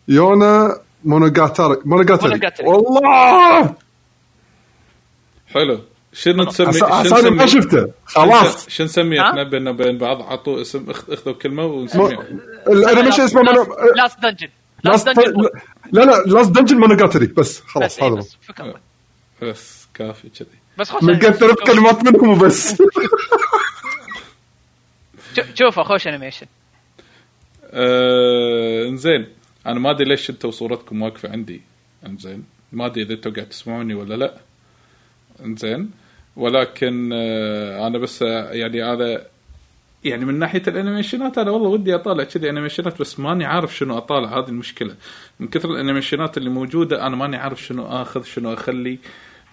يونا 0.08 0.78
monogatari 1.06 1.78
monogatari. 1.86 2.40
والله 2.66 3.76
حلو 5.48 5.80
شنو 6.14 6.44
تسمي 6.44 6.74
شنو 6.74 7.32
ما 7.32 7.46
شفته 7.46 7.88
خلاص 8.06 8.70
شنو 8.70 8.86
نسمي 8.86 9.22
إحنا؟ 9.22 9.44
بيننا 9.44 9.72
وبين 9.72 9.98
بعض 9.98 10.22
عطوا 10.22 10.62
اسم 10.62 10.90
اخ- 10.90 11.10
اخذوا 11.10 11.34
كلمه 11.34 11.66
ونسميه 11.66 12.20
ال 12.68 12.73
animation 12.73 13.24
اسمه 13.24 13.42
مونو- 13.42 13.68
Last 13.98 14.20
Dungeon 14.24 14.48
Last 14.84 15.08
لا 15.92 16.02
لا 16.02 16.24
Last 16.26 16.52
Dungeon 16.52 16.78
monogatari 16.78 17.26
بس 17.26 17.62
خلاص 17.62 18.00
إيه، 18.00 18.08
هذا 18.10 18.16
بس 18.16 18.38
فكرة 18.42 18.82
بس 19.42 19.88
كافي 19.94 20.30
كذي. 20.30 20.48
بس 20.78 20.90
خوش 20.90 21.04
من 21.04 21.20
ثلاث 21.20 21.58
كلمات 21.66 22.04
منهم 22.04 22.30
وبس. 22.30 22.76
شوفه 25.54 25.84
خوش 25.84 26.08
انيميشن 26.08 26.48
آه، 27.64 28.88
إنزين 28.88 29.28
أنا 29.66 29.80
ما 29.80 29.92
أدري 29.92 30.06
ليش 30.10 30.30
أنتم 30.30 30.52
صورتكم 30.52 31.02
واقفة 31.02 31.32
عندي. 31.32 31.62
إنزين 32.06 32.44
ما 32.72 32.86
أدري 32.86 33.04
إذا 33.04 33.14
أنتم 33.14 33.34
قاعد 33.34 33.50
تسمعوني 33.50 33.94
ولا 33.94 34.16
لا. 34.16 34.38
إنزين 35.46 35.92
ولكن 36.36 37.10
آه، 37.14 37.88
أنا 37.88 37.98
بس 37.98 38.24
آه، 38.24 38.52
يعني 38.52 38.84
هذا 38.84 39.28
يعني 40.04 40.26
من 40.26 40.40
ناحية 40.40 40.62
الانيميشنات 40.68 41.38
أنا 41.38 41.52
والله 41.52 41.70
ودي 41.70 41.96
أطالع 41.96 42.24
كذي 42.24 42.50
انيميشنات 42.50 43.00
بس 43.02 43.20
ماني 43.20 43.46
عارف 43.46 43.76
شنو 43.78 43.98
أطالع 43.98 44.40
هذه 44.40 44.48
المشكلة 44.50 44.96
من 45.40 45.48
كثر 45.48 45.70
الانيميشنات 45.70 46.38
اللي 46.38 46.50
موجودة 46.50 47.08
أنا 47.08 47.16
ماني 47.16 47.38
عارف 47.38 47.64
شنو 47.64 47.86
آخذ 47.88 48.24
شنو 48.24 48.54
أخلي 48.54 49.00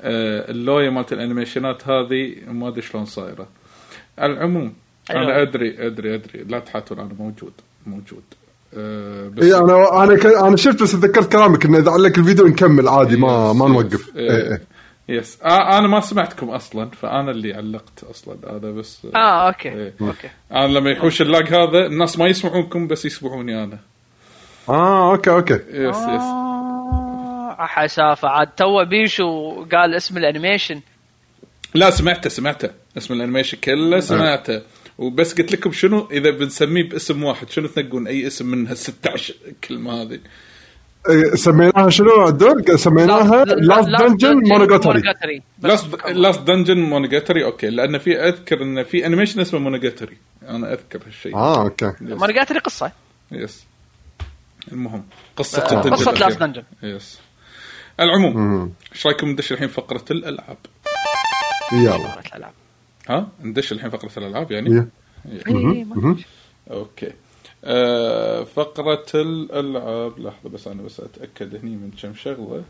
آه، 0.00 0.50
اللوية 0.50 0.90
مالت 0.90 1.12
الانيميشنات 1.12 1.88
هذه 1.88 2.34
ما 2.48 2.68
أدري 2.68 2.82
شلون 2.82 3.04
صايرة 3.04 3.48
على 4.18 4.32
العموم 4.32 4.74
أنا 5.10 5.20
حلو. 5.20 5.42
أدري 5.42 5.86
أدري 5.86 6.14
أدري 6.14 6.44
لا 6.48 6.58
تحاتون 6.58 6.98
أنا 6.98 7.10
موجود 7.18 7.52
موجود 7.86 8.22
آه، 8.76 9.28
بس 9.28 9.44
إي 9.44 9.54
أنا 9.58 10.04
أنا 10.04 10.14
ك- 10.16 10.26
أنا 10.26 10.56
شفت 10.56 10.82
بس 10.82 10.92
تذكرت 10.92 11.32
كلامك 11.32 11.64
إنه 11.64 11.78
إذا 11.78 11.90
علق 11.90 12.18
الفيديو 12.18 12.46
نكمل 12.46 12.88
عادي 12.88 13.16
ما 13.16 13.50
yes، 13.50 13.56
ما. 13.56 13.68
نوقف 13.68 14.16
إيه. 14.16 14.30
إيه، 14.30 14.52
إيه. 14.52 14.62
yes 15.08 15.38
آه 15.42 15.78
أنا 15.78 15.88
ما 15.88 16.00
سمعتكم 16.00 16.50
أصلا 16.50 16.90
فأنا 16.90 17.30
اللي 17.30 17.54
علقت 17.54 18.04
أصلا 18.10 18.36
هذا 18.50 18.70
بس 18.70 19.06
آه 19.14 19.46
OK 19.46 19.68
إيه. 19.68 19.94
أوكي. 20.00 20.30
أنا 20.52 20.66
لما 20.66 20.90
يحوش 20.90 21.22
ال 21.22 21.30
lag 21.30 21.54
هذا 21.54 21.86
الناس 21.86 22.18
ما 22.18 22.26
يسمعونكم 22.26 22.86
بس 22.86 23.04
يسمعوني 23.04 23.64
أنا. 23.64 23.78
آه 24.68 25.12
OK 25.12 25.30
OK. 25.30 25.54
yes 25.54 25.96
yes 25.96 26.06
آه 26.06 27.56
حسافة 27.58 28.28
عاد 28.28 28.46
تو 28.46 28.84
بيشو 28.84 29.64
قال 29.72 29.94
اسم 29.94 30.16
ال 30.16 30.22
animation. 30.22 30.80
لا 31.74 31.90
سمعته 31.90 32.30
سمعته. 32.30 32.70
اسم 32.96 33.14
ال 33.14 33.18
animation 33.18 33.58
كله 33.58 34.00
سمعته. 34.00 34.62
وبس 34.98 35.34
قلت 35.34 35.52
لكم 35.52 35.72
شنو 35.72 36.08
إذا 36.10 36.30
بنسميه 36.30 36.88
باسم 36.88 37.24
واحد 37.24 37.50
شنو 37.50 37.66
تنقون 37.66 38.06
أي 38.06 38.26
اسم 38.26 38.46
من 38.46 38.66
هال 38.66 38.76
16 38.76 39.34
كلمة 39.68 40.02
هذه؟ 40.02 40.18
سميناها 41.34 41.90
شنو؟ 41.90 42.28
الدور؟ 42.28 42.76
سميناها 42.76 43.44
Last 43.44 43.88
Dungeon 43.88 44.34
monogatari 44.48 45.02
Last 46.12 46.40
Dungeon 46.42 46.78
monogatari 46.78 47.44
OK 47.44 47.70
لأن 47.70 47.98
في 47.98 48.20
أذكر 48.28 48.62
إن 48.62 48.82
في 48.82 49.06
animation 49.06 49.40
اسمه 49.40 49.60
monogatari 49.60 50.16
أنا 50.48 50.72
أذكر 50.72 51.00
هالشيء. 51.06 51.36
آه 51.36 51.62
أوكي. 51.62 51.92
مونوجاتري 52.00 52.58
قصة. 52.58 52.92
yes 53.32 53.64
المهم. 54.72 55.04
قصة 55.36 55.62
آه، 55.62 55.86
الأخيرة. 55.86 56.10
Last 56.18 56.40
Dungeon 56.40 56.62
yes 56.82 57.18
العموم 58.00 58.72
إيش 58.92 59.06
رأيكم 59.06 59.28
ندش 59.28 59.52
الحين 59.52 59.68
فقرة 59.68 60.04
الألعاب؟ 60.10 60.56
يلا. 61.72 62.20
الألعاب. 62.20 62.52
ها؟ 63.08 63.28
ندش 63.42 63.72
الحين 63.72 63.90
فقرة 63.90 64.10
الألعاب 64.16 64.52
يعني؟ 64.52 64.70
ما- 65.46 66.16
OK 66.70 67.12
فقرة 68.44 69.06
الألعاب 69.14 70.18
لحظة 70.18 70.50
بس 70.50 70.68
أنا 70.68 70.82
بس 70.82 71.00
أتأكد 71.00 71.54
هني 71.54 71.70
من 71.70 71.90
كم 72.02 72.14
شغلة. 72.14 72.62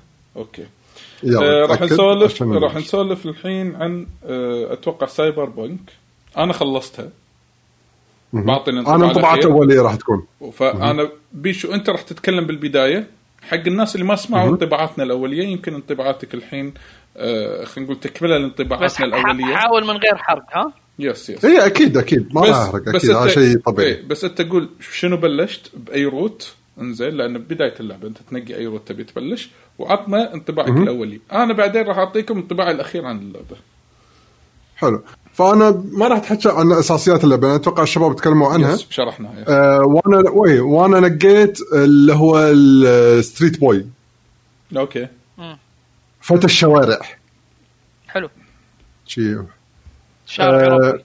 يلا 1.22 1.62
آه 1.62 1.66
راح 1.66 1.80
نسولف 1.80 2.42
راح. 2.42 2.76
نسولف 2.76 3.26
الحين 3.26 3.76
عن 3.76 4.06
آه 4.24 4.72
أتوقع 4.72 5.06
Cyberpunk 5.06 5.80
أنا 6.36 6.52
خلصتها. 6.52 7.08
بعطينا 8.32 8.94
أنا 8.94 9.06
انطباعات. 9.06 9.44
أولية 9.44 9.80
راح 9.82 9.94
تكون. 9.94 10.26
فأنا 10.52 11.08
بيشو 11.32 11.74
أنت 11.74 11.90
راح 11.90 12.02
تتكلم 12.02 12.46
بالبداية. 12.46 13.06
حق 13.42 13.56
الناس 13.66 13.94
اللي 13.94 14.06
ما 14.06 14.16
سمعوا 14.16 14.50
انطباعاتنا 14.50 15.04
الأولية 15.04 15.46
يمكن 15.46 15.74
انطباعاتك 15.74 16.34
الحين 16.34 16.74
آه 17.16 17.64
خلينا 17.64 17.90
نقول 17.90 18.00
تكملة 18.00 18.34
بس 18.34 18.40
لانطباعاتنا 18.40 19.06
الأولية. 19.06 19.56
حاول 19.56 19.84
من 19.84 19.96
غير 19.96 20.16
حرق 20.16 20.56
ها؟ 20.56 20.72
yes 20.98 21.30
yes 21.30 21.44
اي 21.44 21.66
أكيد 21.66 21.96
أكيد. 21.96 22.34
ما 22.34 22.40
راح 22.40 22.56
احرق 22.56 22.88
أكيد. 22.88 23.10
هذا 23.10 23.28
شيء 23.28 23.58
طبيعي. 23.58 23.88
إيه 23.88 24.06
بس 24.06 24.24
أنت 24.24 24.42
تقول 24.42 24.70
شنو 24.80 25.16
بلشت؟ 25.16 25.70
بأي 25.76 26.04
route 26.04 26.54
إنزين 26.80 27.08
لأن 27.08 27.38
بداية 27.38 27.74
اللعبة 27.80 28.08
أنت 28.08 28.18
تنقي 28.30 28.56
أي 28.56 28.66
route 28.66 28.88
تبي 28.88 29.04
تبلش. 29.04 29.50
وعطنا 29.78 30.34
انطباعك 30.34 30.68
الأولي. 30.68 31.20
أنا 31.32 31.52
بعدين 31.52 31.82
راح 31.82 31.98
أعطيكم 31.98 32.36
انطباعي 32.38 32.70
الأخير 32.70 33.06
عن 33.06 33.18
اللعبة. 33.18 33.56
حلو. 34.76 35.02
فأنا 35.32 35.84
ما 35.92 36.08
راح 36.08 36.18
أتحكى 36.18 36.48
عن 36.48 36.72
أساسيات 36.72 37.24
اللعبة. 37.24 37.46
أنا 37.48 37.56
أتوقع 37.56 37.82
الشباب 37.82 38.16
تكلموا 38.16 38.48
عنها. 38.48 38.74
yes 38.74 38.86
شرحنا 38.90 39.40
yes. 39.40 39.48
آه 39.48 39.80
وأنا 39.80 40.30
وي 40.30 40.60
وأنا 40.60 41.00
نقيت 41.00 41.58
اللي 41.72 42.12
هو 42.14 42.38
ال 42.38 42.56
street 42.56 43.60
boy. 43.60 43.86
OK. 44.76 45.08
فتى 46.20 46.44
الشوارع. 46.44 47.00
حلو. 48.08 48.28
شي. 49.06 49.36
شارع 50.26 50.76
آه،. 50.76 50.98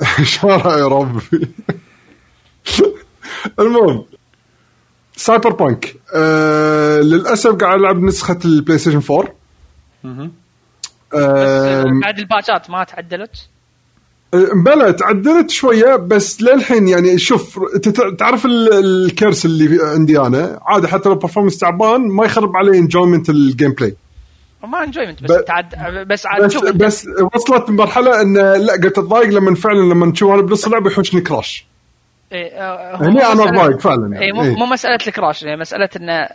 شارع 0.22 0.78
يا 0.78 0.86
ربي. 0.86 1.20
المهم 3.60 4.04
Cyberpunk 5.16 5.96
آه 6.14 7.00
للأسف 7.00 7.50
قاعد 7.54 7.78
ألعب 7.80 8.02
نسخة 8.02 8.38
ال 8.44 8.78
PlayStation 8.78 9.02
4 9.14 9.34
بس 10.04 10.28
آه 11.14 11.84
بعد 12.02 12.18
الباتشات 12.18 12.70
ما 12.70 12.84
تعدلت؟ 12.84 13.48
بلى 14.64 14.92
تعدلت 14.92 15.50
شوية 15.50 15.96
بس 15.96 16.42
للحين 16.42 16.88
يعني 16.88 17.18
شوف 17.18 17.58
تعرف 18.18 18.46
ال- 18.46 18.72
ال 18.72 18.84
curse 18.84 19.44
اللي 19.46 19.78
عندي 19.82 20.18
أنا؟ 20.20 20.60
عادي 20.62 20.88
حتى 20.88 21.08
لو 21.08 21.14
performance 21.14 21.58
تعبان 21.58 22.00
ما 22.08 22.24
يخرب 22.24 22.56
علي 22.56 22.78
enjoyment 22.78 23.30
ال 23.30 23.72
gameplay 23.72 23.96
ما 24.62 24.84
enjoyment 24.84 25.22
بس 25.22 25.30
ب- 25.30 25.34
انت 25.34 25.50
عاد 25.50 25.74
بس 26.08 26.26
عاد 26.26 26.42
بس 26.42 26.56
بس 26.74 27.06
وصلت 27.34 27.70
مرحلة 27.70 28.22
إن 28.22 28.34
لا 28.36 28.72
قلت 28.72 28.98
أتضايق 28.98 29.28
لما 29.28 29.54
فعلا 29.54 29.78
لما 29.80 30.12
تشوف 30.12 30.32
أنا 30.32 30.42
بنص 30.42 30.64
اللعبة 30.66 30.90
يحوشني 30.90 31.20
crash. 31.20 31.66
إيه، 32.32 32.68
هو 32.72 32.94
هني 33.04 33.20
مسألة- 33.20 33.24
أتضايق 33.46 33.78
فعلاً 33.80 34.12
يعني. 34.12 34.24
إيه، 34.26 34.32
مو 34.32 34.42
إيه. 34.42 34.56
مو 34.56 34.66
مسألة 34.66 34.98
ال 35.06 35.12
crash 35.12 35.42
يعني 35.42 35.60
مسألة 35.60 35.88
انه 35.96 36.28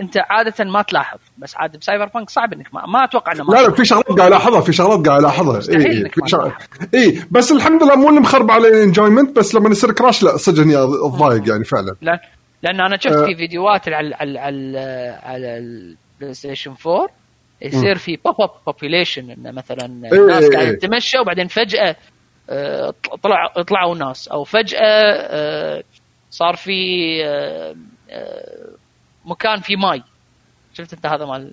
أنت 0.00 0.18
عادة 0.30 0.64
ما 0.64 0.82
تلاحظ 0.82 1.18
بس 1.38 1.56
عاد 1.56 1.76
ب 1.76 2.06
Cyberpunk 2.14 2.30
صعب 2.30 2.52
إنك 2.52 2.74
ما, 2.74 2.86
ما 2.86 3.04
أتوقع 3.04 3.32
إنه 3.32 3.44
ما 3.44 3.54
لا 3.54 3.62
لا 3.62 3.70
في 3.70 3.84
شغلات 3.84 4.06
قاعد 4.06 4.32
ألاحظها 4.32 4.60
في 4.60 4.72
شغلات 4.72 5.06
قاعد 5.08 5.20
ألاحظها. 5.20 5.56
اي 5.76 6.10
شغلات. 6.26 6.52
اي 6.94 7.22
بس 7.30 7.52
الحمد 7.52 7.82
لله 7.82 7.94
مو 7.96 8.08
اللي 8.08 8.20
مخرب 8.20 8.50
علي 8.50 8.68
ال 8.68 8.75
enjoyment 8.75 9.36
بس 9.36 9.54
لما 9.54 9.70
يصير 9.70 9.92
crash 9.92 10.22
لا 10.22 10.36
صدق 10.36 10.62
إني 10.62 10.76
أتضايق 10.84 11.48
يعني 11.48 11.64
فعلا. 11.64 11.96
لأن 12.02 12.18
لأن 12.62 12.80
أنا 12.80 12.96
شفت. 12.96 13.14
في 13.24 13.36
فيديوهات 13.36 13.88
على 13.88 14.14
على 14.14 14.38
على 14.38 15.18
على 15.22 15.58
ال 15.58 16.34
PlayStation 16.34 16.74
4 16.86 17.08
يصير 17.62 17.98
في 17.98 18.16
pop 18.16 18.40
up 18.40 18.50
population 18.66 19.30
انه 19.30 19.50
مثلا 19.50 19.84
الناس 19.86 20.12
إيه، 20.12 20.28
قاعدة 20.28 20.60
إيه. 20.60 20.72
تتمشى 20.72 21.18
وبعدين 21.18 21.48
فجأة 21.48 21.96
آه، 22.50 22.94
طلع 23.22 23.46
طلعوا 23.46 23.94
ناس 23.94 24.28
أو 24.28 24.44
فجأة 24.44 24.80
آه، 24.82 25.84
صار 26.30 26.56
في 26.56 26.72
آه، 27.24 27.74
مكان 29.24 29.60
في 29.60 29.76
ماي. 29.76 30.02
شفت 30.74 30.92
أنت 30.92 31.06
هذا 31.06 31.24
مال 31.24 31.52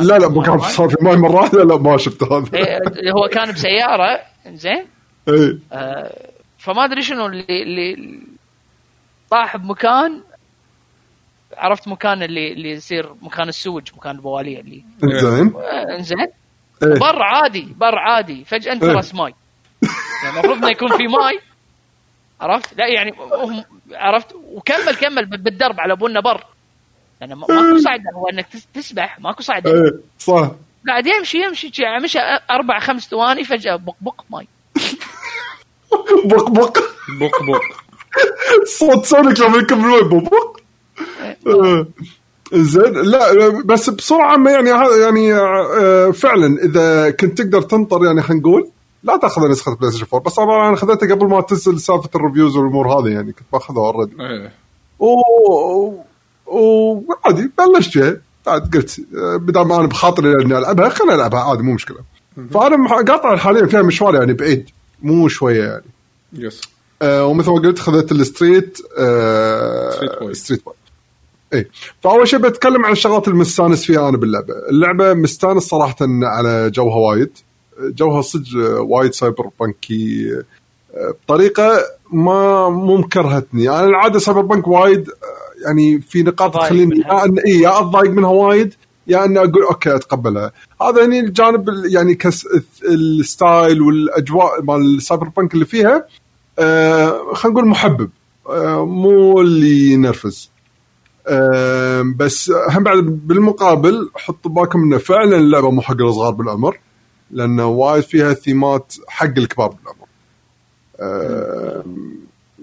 لا 0.00 0.18
لا 0.18 0.28
مال 0.28 0.34
مو 0.34 0.42
كان 0.42 0.56
ماي؟ 0.56 0.70
صار 0.70 0.88
في 0.88 0.96
ماي 1.00 1.16
مره 1.16 1.34
واحدة 1.34 1.64
لا 1.64 1.76
ما 1.76 1.96
شفت 1.96 2.22
هذا. 2.22 2.48
إيه، 2.54 3.12
هو 3.12 3.28
كان 3.28 3.52
بسيارة 3.52 4.20
زين 4.46 4.86
اي 5.28 5.58
فما 6.58 6.84
أدري 6.84 7.02
شنو 7.02 7.26
اللي 7.26 7.62
اللي 7.62 8.18
طاح 9.30 9.56
بمكان 9.56 10.20
عرفت 11.56 11.88
مكان 11.88 12.22
اللي 12.22 12.52
اللي 12.52 12.70
يصير 12.70 13.14
مكان 13.22 13.48
السوج 13.48 13.88
مكان 13.96 14.16
البواليه 14.16 14.60
اللي 14.60 14.84
زين. 15.04 15.52
آه، 15.56 15.96
انزين. 15.98 16.18
إيه. 16.82 16.98
بر 17.00 17.22
عادي 17.22 17.74
بر 17.76 17.98
عادي. 17.98 18.44
فجأة 18.44 18.72
انت 18.72 18.82
إيه. 18.84 18.92
راس 18.92 19.14
ماي. 19.14 19.34
يعني 20.24 20.34
المفروض 20.34 20.56
إنه 20.56 20.70
يكون 20.70 20.96
في 20.96 21.02
ماي. 21.06 21.40
عرفت؟ 22.40 22.74
لا 22.78 22.86
يعني 22.86 23.12
عرفت؟ 23.92 24.32
وكمل 24.44 24.94
كمل 24.96 25.26
بالدرب 25.26 25.80
على 25.80 25.92
أبونا 25.92 26.20
بر. 26.20 26.44
يعني 27.20 27.34
ما- 27.34 27.46
ماكو 27.48 27.78
صعد 27.78 28.00
هو 28.14 28.28
إنك 28.28 28.46
تس- 28.46 28.66
تسبح 28.74 29.20
ماكو 29.20 29.42
صعد 29.42 29.66
اي 29.66 29.92
صح. 30.18 30.50
قاعد 30.88 31.06
يمشي 31.06 31.38
يمشي. 31.42 31.70
شي- 31.72 31.82
مشى 32.04 32.18
أربع 32.50 32.78
خمس 32.78 33.08
ثواني 33.08 33.44
فجأة 33.44 33.76
بق 33.76 33.94
بق 34.00 34.24
ماي. 34.30 34.48
بق 36.24 36.50
بق. 36.50 36.78
بوك 37.18 37.42
بوك 37.42 37.62
صوت 38.78 39.04
سونيك 39.04 39.40
لما 39.40 39.58
يكمل 39.58 40.04
بق 40.08 40.30
بق. 40.30 40.60
زين 42.52 42.92
لا 42.92 43.48
بس 43.64 43.90
بسرعة 43.90 44.30
عامه 44.30 44.50
يعني 44.50 44.70
يعني 45.02 45.34
آه، 45.34 46.10
فعلا 46.10 46.62
إذا 46.64 47.10
كنت 47.10 47.38
تقدر 47.42 47.62
تنطر 47.62 48.04
يعني 48.04 48.22
خلينا 48.22 48.40
نقول 48.42 48.68
لا 49.02 49.16
تأخذ 49.16 49.48
نسخة 49.48 49.74
PlayStation 49.76 50.06
4 50.14 50.20
بس 50.26 50.34
طبعا 50.34 50.68
أنا 50.68 50.76
خذيتها 50.76 51.14
قبل 51.14 51.26
ما 51.26 51.40
تنزل 51.40 51.80
سالفة 51.80 52.10
ال 52.14 52.19
reviews 52.19 52.56
والأمور 52.56 52.88
هذه 53.00 53.12
يعني 53.12 53.32
كنت 53.32 53.46
باخذها 53.52 53.78
already 53.78 54.14
و- 54.98 55.92
وعادي 56.46 57.50
بلشت 57.58 57.90
فيها. 57.92 58.16
عاد 58.46 58.76
قلت 58.76 59.00
آه، 59.16 59.36
بدل 59.36 59.60
ما 59.60 59.76
أنا 59.76 59.86
بخاطري 59.86 60.32
إني 60.42 60.58
ألعبها 60.58 60.88
خليني 60.88 61.14
ألعبها 61.14 61.40
عادي 61.40 61.62
مو 61.62 61.72
مشكلة. 61.72 61.96
فأنا 62.54 62.94
قاطع 62.96 63.36
حاليا 63.36 63.66
فيها 63.66 63.82
مشوار 63.82 64.14
يعني 64.14 64.32
بعيد 64.32 64.70
مو 65.02 65.28
شوية 65.28 65.64
يعني. 65.64 65.84
yes 66.32 66.60
آه 67.02 67.26
ومثل 67.26 67.50
ما 67.50 67.56
قلت 67.60 67.78
خذيت 67.78 68.12
ال 68.12 68.21
street 68.21 68.78
آه 68.98 69.90
street 69.90 70.18
boy. 70.20 70.34
street 70.34 70.64
boy 70.64 70.74
اي 71.54 71.68
فأول 72.00 72.28
شيء 72.28 72.38
بتكلم 72.38 72.84
عن 72.84 72.92
الشغلات 72.92 73.28
اللي 73.28 73.38
مستانس 73.38 73.84
فيها 73.84 74.08
أنا 74.08 74.16
باللعبة، 74.16 74.54
اللعبة 74.70 75.14
مستانس 75.14 75.62
صراحة 75.62 75.96
على 76.22 76.70
جوها 76.70 76.96
وايد. 76.96 77.30
جوها 77.80 78.22
صدق 78.22 78.80
وايد 78.80 79.12
cyberpunky 79.12 80.26
آه، 80.94 81.14
بطريقة 81.24 81.78
ما 82.12 82.68
مو 82.68 82.96
مكرهتني، 82.96 83.68
أنا 83.70 83.84
العادة 83.84 84.18
cyberpunk 84.18 84.68
وايد 84.68 85.08
آه، 85.10 85.66
يعني 85.68 86.00
في 86.00 86.22
نقاط 86.22 86.54
تخليني 86.54 86.86
منها. 86.86 87.08
يا 87.20 87.24
إني 87.24 87.60
يا 87.60 87.78
اتضايق 87.78 88.10
منها 88.10 88.30
وايد 88.30 88.74
يا 89.06 89.24
إني 89.24 89.38
أقول 89.38 89.62
okay 89.62 89.94
أتقبلها، 89.96 90.52
هذا 90.82 91.04
هني 91.04 91.20
الجانب 91.20 91.68
ال- 91.68 91.94
يعني 91.94 92.14
ك 92.14 92.46
ال 92.84 93.00
style 93.00 93.82
والأجواء 93.82 94.62
مال 94.62 94.96
ال 94.96 95.28
cyberpunk 95.36 95.54
اللي 95.54 95.64
فيها 95.64 96.06
آه 96.58 97.32
خلينا 97.34 97.58
نقول 97.58 97.68
محبب 97.70 98.10
آه 98.48 98.86
مو 98.86 99.40
اللي 99.40 99.90
ينرفز. 99.92 100.50
آه 100.50 100.55
بس 102.16 102.52
هم 102.70 102.82
بعد 102.82 102.98
بالمقابل 102.98 104.10
حطوا 104.14 104.50
بالكم 104.50 104.82
إنه 104.82 104.98
فعلا 104.98 105.36
اللعبة 105.36 105.70
مو 105.70 105.82
حق 105.82 106.00
الصغار 106.00 106.32
بالعمر 106.32 106.78
لأنه 107.30 107.66
وايد 107.66 108.04
فيها 108.04 108.32
ثيمات 108.32 108.94
حق 109.08 109.38
الكبار 109.38 109.68
بالعمر. 109.68 110.06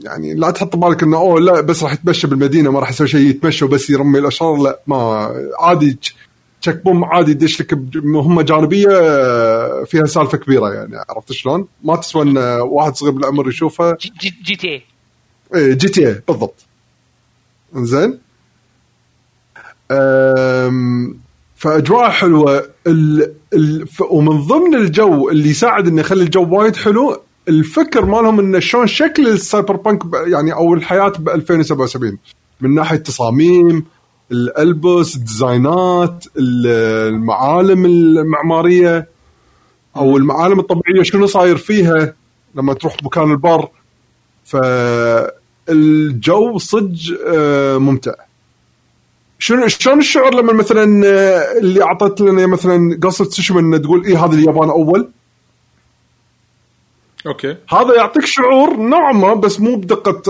يعني 0.04 0.34
لا 0.34 0.52
تحط 0.52 0.76
بالك 0.76 1.04
إنه 1.04 1.18
أوه 1.18 1.40
لا 1.40 1.62
بس 1.62 1.84
راح 1.84 1.94
يتمشى 1.94 2.28
بالمدينة 2.28 2.72
ما 2.72 2.80
راح 2.80 2.90
يسوي 2.90 3.08
شيء 3.08 3.28
يتمشى 3.28 3.66
وبس 3.66 3.90
يرمي 3.90 4.20
الأشرار 4.20 4.58
لا 4.58 4.80
ما 4.88 5.30
عادي 5.60 6.00
تشيك 6.62 6.84
بوم 6.84 7.06
عادي 7.06 7.32
يدش 7.32 7.62
لك 7.62 7.74
بمهمه 7.74 8.42
جانبية 8.42 8.88
آه، 8.92 9.84
فيها 9.84 10.06
سالفة 10.06 10.38
كبيرة 10.38 10.74
يعني 10.74 10.96
عرفت 11.10 11.32
شلون؟ 11.32 11.68
ما 11.84 11.96
تسوى 11.96 12.24
إن 12.24 12.38
واحد 12.62 12.96
صغير 12.96 13.12
بالعمر 13.12 13.50
يشوفها 13.50 13.98
جي, 14.00 14.14
G, 14.22 14.34
GTA 14.44 14.84
إيه 15.56 15.74
GTA 15.74 16.22
بالضبط. 16.28 16.66
زين 17.76 18.20
فأجواء 21.56 22.10
حلوة. 22.10 22.64
ال... 22.88 23.32
ال... 23.54 23.86
ومن 24.10 24.42
ضمن 24.42 24.76
الجو 24.76 25.30
اللي 25.30 25.50
يساعد 25.50 25.88
إنه 25.88 26.02
يخلي 26.02 26.24
الجو 26.24 26.58
وايد 26.58 26.76
حلو 26.76 27.22
الفكر 27.48 28.06
مالهم 28.06 28.40
إنه 28.40 28.60
شلون 28.60 28.88
شكل 28.88 29.28
ال 29.28 29.76
cyberpunk 29.76 30.06
ب... 30.06 30.14
يعني 30.28 30.54
أو 30.54 30.74
الحياة 30.74 31.08
ب 31.20 31.30
2077 31.30 32.18
من 32.62 32.76
ناحية 32.76 32.98
تصاميم 32.98 33.86
الألبس 34.32 35.16
ال 35.16 35.30
design 35.30 36.12
ات 36.12 36.26
ال- 36.38 36.68
المعالم 37.14 37.86
المعمارية 37.86 39.08
أو 39.96 40.18
المعالم 40.18 40.60
الطبيعية 40.60 41.04
شنو 41.04 41.26
صاير 41.26 41.58
فيها 41.58 42.14
لما 42.56 42.74
تروح 42.74 42.96
مكان 43.04 43.32
البر. 43.32 43.68
فالجو 45.68 46.58
صدق 46.58 46.98
آه، 47.28 47.78
ممتع. 47.78 48.14
شنو 49.44 49.68
شلون 49.68 50.00
الشعور 50.00 50.36
لما 50.36 50.54
مثلا 50.54 51.08
آه، 51.08 51.58
اللي 51.58 51.84
أعطت 51.84 52.22
لنا 52.22 52.48
مثلا 52.48 53.00
قصة 53.04 53.26
تسوشيما 53.26 53.60
إنه 53.60 53.78
تقول 53.78 54.06
إيه 54.06 54.26
هذا 54.26 54.36
اليابان 54.36 54.70
أول؟ 54.70 55.10
أوكي. 57.28 57.58
هذا 57.70 57.96
يعطيك 57.96 58.26
شعور 58.26 58.76
نوعا 58.78 59.14
ما 59.14 59.34
بس 59.34 59.60
مو 59.60 59.76
بدقة 59.76 60.22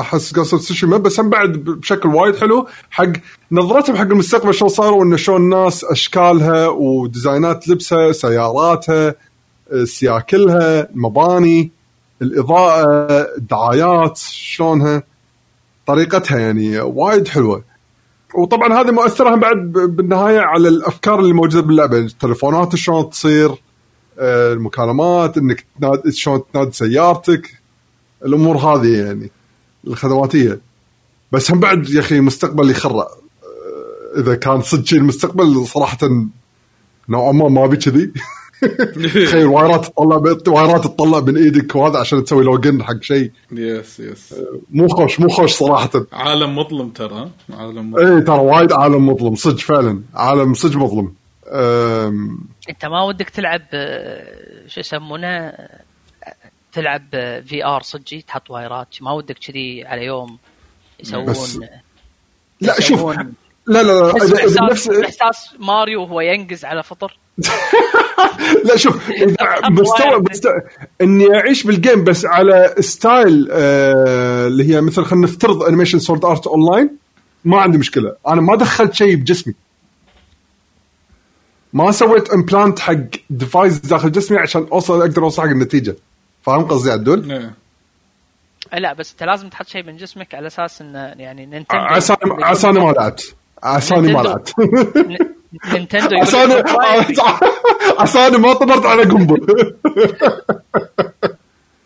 أحس 0.00 0.32
قصة 0.32 0.58
تسوشيما 0.58 0.96
بس 0.96 1.20
هم 1.20 1.30
بعد 1.30 1.52
بشكل 1.52 2.08
وايد 2.08 2.36
حلو 2.36 2.66
حق 2.90 3.12
نظرتهم 3.52 3.96
حق 3.96 4.02
المستقبل 4.02 4.54
شلون 4.54 4.68
صاروا 4.68 5.00
وانه 5.00 5.16
شلون 5.16 5.42
الناس 5.42 5.84
أشكالها 5.84 6.68
وديزاينات 6.68 7.68
لبسها 7.68 8.12
سياراتها 8.12 9.14
آه، 9.72 9.84
سياكلها 9.84 10.90
المباني 10.90 11.70
الإضاءة 12.22 12.86
الدعايات 13.38 14.18
شلونها 14.18 15.02
طريقتها 15.86 16.38
يعني 16.38 16.80
وايد 16.80 17.28
حلوة. 17.28 17.71
وطبعا 18.34 18.80
هذه 18.80 18.90
مؤثرة 18.90 19.34
هم 19.34 19.40
بعد 19.40 19.72
بالنهاية 19.72 20.40
على 20.40 20.68
الأفكار 20.68 21.20
اللي 21.20 21.32
موجودة 21.32 21.66
باللعبة. 21.66 21.98
التليفونات 21.98 22.76
شلون 22.76 23.10
تصير 23.10 23.50
آه، 24.18 24.52
المكالمات 24.52 25.38
إنك 25.38 25.64
تنادي 25.80 26.12
شلون 26.12 26.42
تنادي 26.52 26.72
سيارتك 26.72 27.60
الأمور 28.24 28.56
هذه 28.56 28.98
يعني 28.98 29.30
الخدماتية. 29.86 30.60
بس 31.32 31.50
هم 31.50 31.60
بعد 31.60 31.88
يا 31.88 32.00
أخي 32.00 32.20
مستقبل 32.20 32.70
يخرع. 32.70 33.02
آه، 33.02 34.20
إذا 34.20 34.34
كان 34.34 34.62
صدق 34.62 34.94
المستقبل 34.94 35.66
صراحة 35.66 35.98
نوعا 37.08 37.32
ما 37.32 37.48
ما 37.48 37.64
أبي 37.64 37.76
كذي. 37.76 38.12
تخيل 39.26 39.46
وايرات 39.46 39.86
تطلع 39.86 40.16
wire 40.48 40.77
ات 40.77 40.84
تطلع 40.84 41.20
من 41.20 41.36
إيدك 41.36 41.76
وهذا 41.76 41.98
عشان 41.98 42.24
تسوي 42.24 42.44
login 42.44 42.82
حق 42.82 43.02
شيء. 43.02 43.30
yes 43.52 44.00
yes 44.00 44.34
مو 44.70 44.88
خوش 44.88 45.20
مو 45.20 45.28
خوش 45.28 45.52
صراحة. 45.52 45.90
عالم 46.12 46.58
مظلم 46.58 46.88
ترى 46.90 47.14
ها؟ 47.14 47.30
عالم 47.58 47.90
مظلم. 47.90 48.06
إيه 48.06 48.24
ترى 48.24 48.38
وايد 48.38 48.72
عالم 48.72 49.08
مظلم 49.08 49.34
صدق 49.34 49.58
فعلا. 49.58 50.02
عالم 50.14 50.54
صدق 50.54 50.76
مظلم. 50.76 51.14
أم، 51.46 52.38
أنت 52.70 52.84
ما 52.84 53.02
ودك 53.02 53.28
تلعب 53.30 53.62
آه، 53.74 54.66
شو 54.68 54.80
يسمونه؟ 54.80 55.52
تلعب 56.72 57.02
VR 57.46 57.82
صجي 57.82 58.22
تحط 58.22 58.50
wire 58.50 58.80
ات 58.80 58.88
ما 59.00 59.12
ودك 59.12 59.38
كذي 59.38 59.84
على 59.84 60.04
يوم 60.04 60.38
يسوون 61.00 61.24
بس- 61.24 61.60
لا 62.60 62.80
شوف 62.80 63.02
لا 63.66 63.82
لا 63.82 63.82
لا 63.82 64.72
احساس 65.04 65.54
ماريو 65.58 66.02
وهو 66.02 66.20
ينقز 66.20 66.64
على 66.64 66.82
فطر. 66.82 67.16
لا 68.64 68.76
شوف 68.76 69.10
مستوى 69.70 70.24
إني 71.00 71.34
أعيش 71.34 71.66
بال 71.66 71.79
game 71.79 72.04
بس 72.04 72.24
على 72.24 72.74
style 72.80 73.48
آه 73.52 74.46
اللي 74.46 74.74
هي 74.74 74.80
مثل 74.80 75.04
خلينا 75.04 75.26
نفترض 75.26 75.62
animation 75.62 75.98
Sword 75.98 76.24
Art 76.24 76.46
Online 76.46 76.90
ما 77.44 77.60
عندي 77.60 77.78
مشكلة 77.78 78.14
أنا 78.28 78.40
ما 78.40 78.56
دخلت 78.56 78.94
شيء 78.94 79.16
بجسمي 79.16 79.54
ما 81.72 81.92
سويت 81.92 82.30
implant 82.30 82.78
حق 82.78 82.94
device 83.30 83.78
داخل 83.78 84.12
جسمي 84.12 84.38
عشان 84.38 84.66
أوصل 84.72 85.00
أقدر 85.00 85.22
أوصل 85.22 85.42
حق 85.42 85.48
النتيجة 85.48 85.96
فاهم 86.42 86.64
قصدي 86.64 86.90
عدول؟ 86.90 87.32
إيه. 87.32 87.54
أه، 88.72 88.78
لا 88.78 88.92
بس 88.92 89.12
أنت 89.12 89.22
لازم 89.22 89.48
تحط 89.48 89.68
شيء 89.68 89.84
من 89.84 89.96
جسمك 89.96 90.34
على 90.34 90.46
أساس 90.46 90.82
انه 90.82 90.98
يعني 90.98 91.46
Nintendo 91.46 91.82
عساني 91.82 92.44
عساني 92.44 92.80
ما 92.80 92.92
لعبت 92.92 93.34
عساني 93.62 94.12
ما. 94.12 94.22
لعبت 94.22 94.54
نينتندو 95.72 96.16
لك 96.16 96.22
عساني 97.98 98.38
ما 98.44 98.52
طبرت 98.52 98.86
على 98.86 99.02
قنبل 99.02 99.46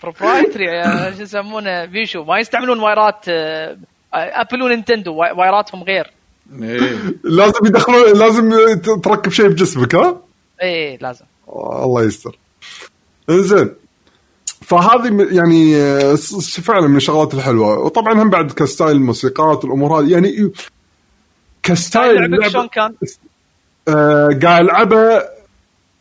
بروبرايتري 0.02 0.66
شو 1.16 1.22
يسمونه 1.22 1.84
بيشو 1.84 2.24
ما 2.24 2.38
يستعملون 2.38 2.80
وايرات 2.80 3.24
آه، 3.28 3.76
ابل 4.14 4.62
ونينتندو 4.62 5.14
واي- 5.14 5.32
وايراتهم 5.32 5.82
غير. 5.82 6.10
إيه. 6.62 6.98
لازم 7.24 7.66
يدخلون 7.66 8.18
لازم 8.18 8.50
تركب 9.04 9.30
شيء 9.32 9.48
بجسمك 9.48 9.94
ها؟ 9.94 10.20
إيه 10.62 10.98
لازم. 10.98 11.24
الله 11.58 12.02
يستر. 12.04 12.38
إنزين. 13.30 13.70
فهذه 14.62 15.28
يعني 15.30 15.76
آه، 15.76 16.14
فعلا 16.62 16.86
من 16.88 16.96
الشغلات 16.96 17.34
الحلوة. 17.34 17.78
وطبعا 17.78 18.22
هم 18.22 18.30
بعد 18.30 18.52
ك 18.52 18.60
style 18.60 18.96
الموسيقات 18.96 19.64
والأمور 19.64 20.00
هذه. 20.00 20.12
يعني 20.12 20.52
ك 21.62 21.74
style 21.74 22.30
لعبك 22.30 22.48
شلون 22.48 22.68
كان؟ 22.68 22.94
آه، 23.88 24.38
قاعد 24.42 24.64
العبها 24.64 25.28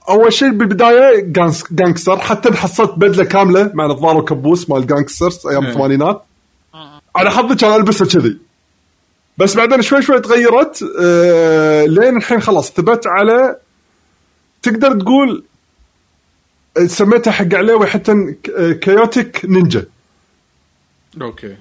أول 0.10 0.34
شيء 0.34 0.50
بالبداية 0.52 1.20
gangs- 1.20 1.64
gangster 1.74 2.18
حتى 2.20 2.54
حصلت 2.54 2.92
بدلة 2.98 3.24
كاملة 3.24 3.72
مع 3.74 3.86
نظاره 3.86 4.18
وكبوس 4.18 4.70
مال 4.70 4.88
gangsters 4.88 5.48
أيام 5.48 5.64
إيه. 5.64 5.70
الثمانينات. 5.72 6.24
على 7.16 7.32
حظي 7.32 7.56
كان 7.56 7.74
ألبسها 7.76 8.08
كذي. 8.08 8.38
بس 9.38 9.56
بعدين 9.56 9.82
شوي 9.82 10.02
شوي 10.02 10.20
تغيرت 10.20 10.86
آه 11.02 11.86
لين 11.86 12.18
الحين 12.18 12.42
خلاص 12.42 12.72
ثبت 12.72 13.08
على 13.08 13.58
تقدر 14.62 15.00
تقول 15.00 15.44
آه، 16.78 16.86
سميتها 16.86 17.32
حق 17.32 17.54
عليوي 17.54 17.88
حتى 17.88 18.36
chaotic 18.82 19.42
ninja 19.46 19.86
okay. 21.22 21.56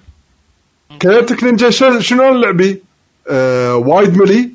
chaotic 1.00 1.44
ninja 1.44 1.70
شنو 2.00 2.28
اللعبي؟ 2.28 2.82
آه 3.28 3.76
وايد 3.76 4.16
ملي. 4.16 4.50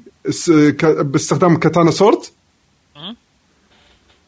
باستخدام 1.04 1.58
katana 1.58 1.92
sword 1.92 2.20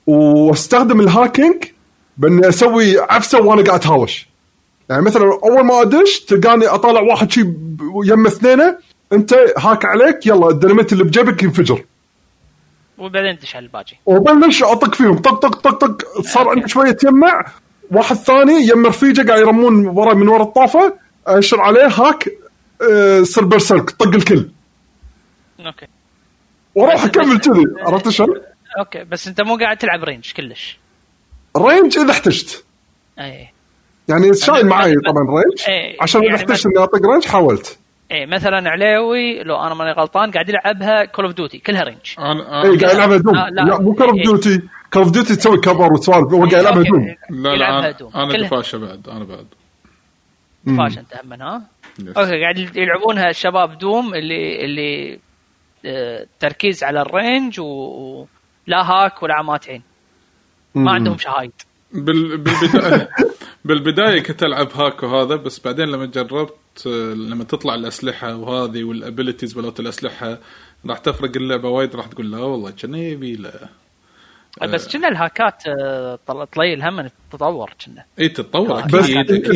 واستخدم 0.07 0.99
ال 0.99 1.07
hacking 1.07 1.63
باني 2.17 2.49
أسوي 2.49 2.99
عفسه 2.99 3.41
وأنا 3.41 3.63
قاعد 3.63 3.79
اتهاوش. 3.79 4.27
يعني 4.89 5.01
مثلا 5.01 5.23
أول 5.23 5.65
ما 5.65 5.81
أدش 5.81 6.19
تلقاني 6.19 6.67
أطالع 6.67 7.01
واحد 7.01 7.31
شي 7.31 7.41
يم 8.05 8.25
اثنينه 8.27 8.77
أنت 9.13 9.33
hack 9.57 9.85
عليك 9.85 10.27
يلا 10.27 10.49
الديناميت 10.49 10.93
اللي 10.93 11.03
بجيبك 11.03 11.43
ينفجر. 11.43 11.83
وبعدين 12.97 13.39
تدش 13.39 13.55
على 13.55 13.65
الباجي 13.65 13.99
وبلش 14.05 14.63
أطق 14.63 14.95
فيهم؟ 14.95 15.17
طق 15.17 15.33
طق 15.35 15.55
طق 15.55 15.85
طق 15.85 16.21
صار 16.21 16.49
عندي 16.49 16.67
شوية 16.67 16.97
يمع 17.03 17.45
واحد 17.91 18.15
ثاني 18.15 18.67
يم 18.67 18.85
رفيجة 18.85 19.27
قاعد 19.27 19.41
يرمون 19.41 19.85
ورا 19.87 20.13
من 20.13 20.27
ورا 20.27 20.43
الطافة 20.43 20.93
أشر 21.27 21.61
عليه 21.61 21.87
hack 21.87 22.29
آه، 22.91 23.23
صير 23.23 23.45
berserk 23.45 23.89
طق 23.89 24.07
الكل. 24.07 24.49
okay 25.67 25.87
وأروح 26.75 27.03
أكمل 27.03 27.39
كذي 27.39 27.63
عرفت 27.79 28.09
شلون؟ 28.09 28.41
okay 28.79 29.03
بس 29.03 29.27
أنت 29.27 29.41
مو 29.41 29.57
قاعد 29.57 29.77
تلعب 29.77 30.03
range 30.03 30.31
كلش 30.31 30.77
range 31.57 31.97
إذا 31.97 32.11
احتجت 32.11 32.63
أي 33.19 33.47
يعني 34.07 34.33
شايل 34.33 34.65
معي 34.67 34.95
طبعا 34.95 35.23
range 35.23 35.61
إيه، 35.67 35.97
عشان 36.01 36.21
إذا 36.21 36.29
يعني 36.29 36.41
احتجت 36.41 36.65
إني 36.65 36.83
أطق 36.83 37.05
range 37.11 37.25
حاولت 37.25 37.79
أي 38.11 38.25
مثلا 38.25 38.69
عليوي 38.69 39.43
لو 39.43 39.55
أنا 39.55 39.73
ماني 39.73 39.91
غلطان 39.91 40.31
قاعد 40.31 40.49
يلعبها 40.49 41.05
Call 41.05 41.25
of 41.25 41.33
Duty 41.33 41.57
كلها 41.57 41.83
range 41.83 42.15
أنا 42.19 42.63
إي 42.63 42.77
قاعد 42.77 42.95
يلعبها 42.95 43.17
Doom 43.17 43.35
لا، 43.35 43.49
لا. 43.49 43.61
لا 43.61 43.81
مو 43.81 43.93
Call 43.93 44.07
of. 44.07 44.15
Duty 44.15 44.57
Call 44.93 45.03
of 45.03 45.11
Duty 45.11 45.35
تسوي 45.35 45.57
cover 45.57 45.93
وسوالف 45.93 46.33
هو 46.33 46.45
قاعد 46.45 46.53
يلعبها. 46.53 46.83
Doom 46.83 47.15
لا 47.29 47.53
يلعبها 47.53 47.81
لا 47.81 47.91
Doom. 47.91 48.11
أنا 48.15 48.23
أنا. 48.35 48.43
دفاشة 48.47 48.77
بعد 48.77 49.07
أنا 49.09 49.23
بعد 49.23 49.47
فاش 50.77 50.97
انت 50.97 51.13
هم 51.23 51.33
ها. 51.33 51.61
okay 52.17 52.41
قاعد 52.41 52.57
يلعبونها 52.75 53.29
الشباب 53.29 53.77
Doom 53.77 54.13
اللي 54.15 54.65
اللي 54.65 55.13
آه، 55.13 55.19
تركيز 56.39 56.83
على 56.83 57.01
ال 57.01 57.11
range 57.11 57.59
و 57.59 58.25
لا 58.67 58.81
hack 58.91 59.23
ولا 59.23 59.33
عمات 59.33 59.69
عين 59.69 59.81
ما 60.75 60.91
عندهم 60.91 61.17
شهايد. 61.17 61.51
بال... 61.93 62.37
بالبداية. 62.37 63.09
بالبداية 63.65 64.23
كنت 64.23 64.43
ألعب 64.43 64.71
hack 64.73 65.03
وهذا 65.03 65.35
بس 65.35 65.59
بعدين 65.59 65.85
لما 65.87 66.05
جربت 66.05 66.53
آه، 66.87 67.13
لما 67.13 67.43
تطلع 67.43 67.75
الأسلحة 67.75 68.35
وهذه 68.35 68.83
وال 68.83 68.97
abilities 68.97 69.57
مالت 69.57 69.79
الأسلحة 69.79 70.37
راح 70.85 70.97
تفرق 70.97 71.31
اللعبة 71.35 71.69
وايد 71.69 71.95
راح 71.95 72.07
تقول 72.07 72.31
لا 72.31 72.37
والله 72.37 72.71
كان 72.71 72.95
يبي 72.95 73.35
لا. 73.35 73.69
بس 74.67 74.87
كنا 74.97 75.07
ال 75.07 75.16
hackات 75.16 75.63
آه، 75.67 76.19
طل- 76.27 76.47
طليل 76.47 76.83
هم 76.83 77.09
تتطور 77.31 77.73
كنا. 77.85 78.03
إي 78.19 78.29
تتطور 78.29 78.81
بس 78.81 78.93
أكيد 79.09 79.31
أكيد. 79.31 79.49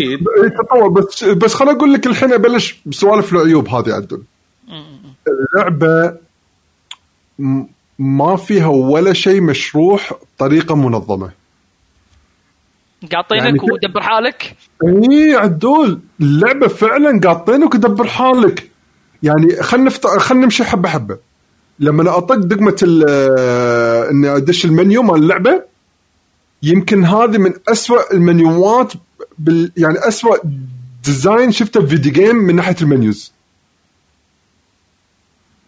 إيه، 0.43 0.49
تطور 0.63 0.87
بس 0.89 1.23
بس 1.23 1.53
خليني 1.53 1.77
أقول 1.77 1.93
لك 1.93 2.07
الحين 2.07 2.33
أبلش 2.33 2.79
بسوالف 2.85 3.33
العيوب 3.33 3.67
هذه 3.69 3.93
عدل 3.93 4.21
اللعبة 5.27 6.17
ما 7.99 8.35
فيها 8.35 8.67
ولا 8.67 9.13
شيء 9.13 9.41
مشروح 9.41 10.13
بطريقة 10.37 10.75
منظمة. 10.75 11.31
قاطينك 13.13 13.43
يعني 13.43 13.59
ودبر 13.59 14.01
حالك؟ 14.01 14.55
إي 14.83 15.35
عدل. 15.35 15.99
اللعبة 16.21 16.67
فعلا 16.67 17.19
قاطينك 17.19 17.73
ودبر 17.75 18.07
حالك. 18.07 18.69
يعني 19.23 19.61
خلينا 19.61 19.85
نفت... 19.85 20.07
خلينا 20.07 20.43
نمشي 20.43 20.63
حبة 20.63 20.89
حبة. 20.89 21.17
لما 21.79 22.17
أطق 22.17 22.35
دقمة 22.35 22.75
ال- 22.83 23.09
إني 24.09 24.35
أدش 24.35 24.65
المنيو 24.65 25.03
مال 25.03 25.15
اللعبة 25.15 25.63
يمكن 26.63 27.05
هذه 27.05 27.37
من 27.37 27.53
أسوأ 27.67 28.13
ال 28.13 28.27
menuات 28.27 28.93
بال... 29.39 29.71
يعني 29.77 30.07
أسوأ 30.07 30.35
design 31.03 31.51
شفته 31.51 31.79
ب 31.79 31.85
video 31.85 32.11
game 32.11 32.35
من 32.35 32.55
ناحية 32.55 32.75
ال 32.81 32.89
menus. 32.89 33.34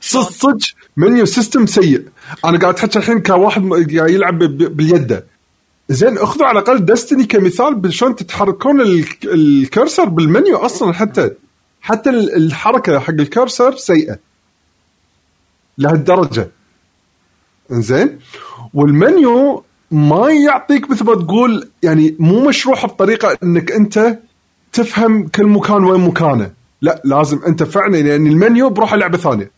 صدق 0.10 0.32
صدق. 0.32 0.58
menu 0.98 1.26
system 1.26 1.66
سيء. 1.66 2.04
أنا 2.46 2.58
قاعد 2.60 2.76
احكي 2.80 3.00
الحين 3.00 3.20
كواحد 3.22 3.70
قاعد 3.72 3.92
يلعب 3.92 4.40
ب- 4.40 4.78
باليده. 4.78 5.26
زين 5.90 6.18
أخذوا 6.18 6.48
على 6.48 6.60
الأقل 6.60 6.86
دستني 6.86 7.26
كمثال 7.26 7.94
شلون 7.94 8.16
تتحركون 8.16 8.82
ال- 8.82 9.06
الكرسر 9.24 10.06
بالمنيو 10.06 10.58
أصلا 10.58 10.94
حتى. 10.94 11.30
حتى 11.82 12.10
ال- 12.10 12.36
الحركة 12.36 13.00
حق 13.00 13.10
الكرسر 13.14 13.76
سيئة. 13.76 14.18
لهالدرجة. 15.78 16.50
زين. 17.72 18.20
والمنيو 18.74 19.64
ما 19.92 20.30
يعطيك 20.32 20.92
مثل 20.92 21.06
ما 21.06 21.16
تقول 21.16 21.70
يعني 21.84 22.16
مو 22.20 22.48
مشروحة 22.48 22.88
بطريقة 22.88 23.38
إنك 23.44 23.72
أنت 23.72 24.20
تفهم 24.74 25.28
كل 25.28 25.46
مكان 25.48 25.84
وين 25.84 26.02
مكانه. 26.02 26.52
لا 26.82 27.02
لازم 27.06 27.40
أنت 27.48 27.64
فعلا 27.64 27.98
يعني 27.98 28.30
المنيو 28.30 28.70
بروح 28.70 28.94
لعبة 28.94 29.18
ثانية. 29.18 29.57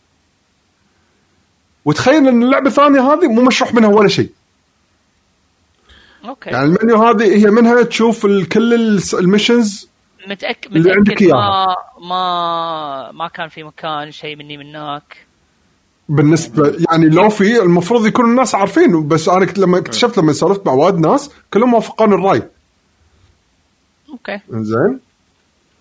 وتخيل 1.84 2.28
إن 2.28 2.42
اللعبة 2.42 2.66
الثانية 2.66 3.00
هذه 3.00 3.28
مو 3.28 3.42
مشروح 3.42 3.74
منها 3.74 3.88
ولا 3.88 4.08
شيء. 4.08 4.30
أوكي. 6.24 6.50
يعني 6.50 6.64
المنيو 6.64 7.02
هذه 7.02 7.46
هي 7.46 7.50
منها 7.50 7.82
تشوف 7.82 8.26
كل 8.26 8.98
ال 9.14 9.22
missions 9.22 9.88
متاكد 10.28 10.76
اللي 10.76 10.90
عندك 10.90 11.12
متاكد 11.12 11.22
إياها. 11.22 11.36
ما 11.36 11.76
ما 12.08 13.12
ما 13.12 13.28
كان 13.28 13.48
في 13.48 13.62
مكان 13.62 14.10
شيء 14.10 14.36
مني 14.36 14.56
منك 14.56 15.26
بالنسبة 16.08 16.76
يعني 16.90 17.08
لو 17.08 17.28
في 17.28 17.62
المفروض 17.62 18.06
يكون 18.06 18.24
الناس 18.24 18.54
عارفين 18.54 19.08
بس 19.08 19.28
أنا 19.28 19.46
كنت 19.46 19.58
لما 19.58 19.78
اكتشفت 19.78 20.18
لما 20.18 20.32
سولفت 20.32 20.66
مع 20.66 20.72
وايد 20.72 20.94
ناس 20.94 21.30
كلهم 21.54 21.74
وافقون 21.74 22.12
الرأي. 22.12 22.42
أوكي. 24.08 24.40
زين 24.50 25.00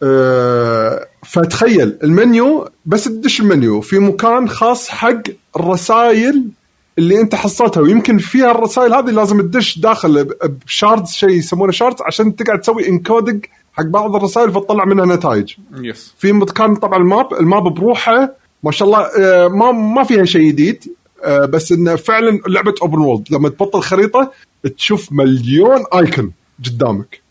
أه 0.04 1.08
فتخيل 1.26 1.98
المنيو 2.04 2.70
بس 2.86 3.04
تدش 3.04 3.40
المنيو. 3.40 3.82
في 3.82 4.00
مكان 4.00 4.50
خاص 4.50 4.90
حق 4.90 5.22
الرسائل 5.60 6.50
اللي 6.98 7.22
انت 7.22 7.36
حصلتها 7.36 7.82
ويمكن 7.82 8.18
فيها 8.18 8.52
الرسائل 8.52 8.94
هذه 8.94 9.10
لازم 9.10 9.42
تدش 9.42 9.80
داخل 9.80 10.24
ب 10.66 10.72
shards 10.72 11.10
شيء 11.12 11.30
يسمونه 11.30 11.72
shards 11.72 12.02
عشان 12.02 12.36
تقعد 12.36 12.62
تسوي 12.62 12.88
encoding 12.90 13.46
حق 13.74 13.84
بعض 13.84 14.16
الرسائل 14.16 14.52
فتطلع 14.52 14.86
منها 14.86 15.06
نتائج. 15.06 15.54
yes 15.78 16.14
في 16.18 16.32
مكان 16.32 16.76
طبعا 16.76 17.00
ال 17.00 17.08
map 17.08 17.34
ال 17.34 17.41
map 17.41 17.64
بروحه 17.64 18.32
ما 18.64 18.72
شاء 18.72 18.88
الله 18.88 19.00
آه، 19.00 19.48
ما 19.48 19.72
ما 19.72 20.04
فيها 20.04 20.26
شيء 20.26 20.48
جديد 20.48 20.84
آه، 21.24 21.46
بس 21.46 21.72
إنه 21.72 21.96
فعلا 21.96 22.40
لعبة 22.48 22.76
open 22.82 23.00
world 23.00 23.28
لما 23.32 23.50
تبطل 23.50 23.82
خريطة 23.82 24.32
تشوف 24.78 25.12
مليون 25.12 25.86
icon 25.94 26.32
قدامك. 26.66 27.22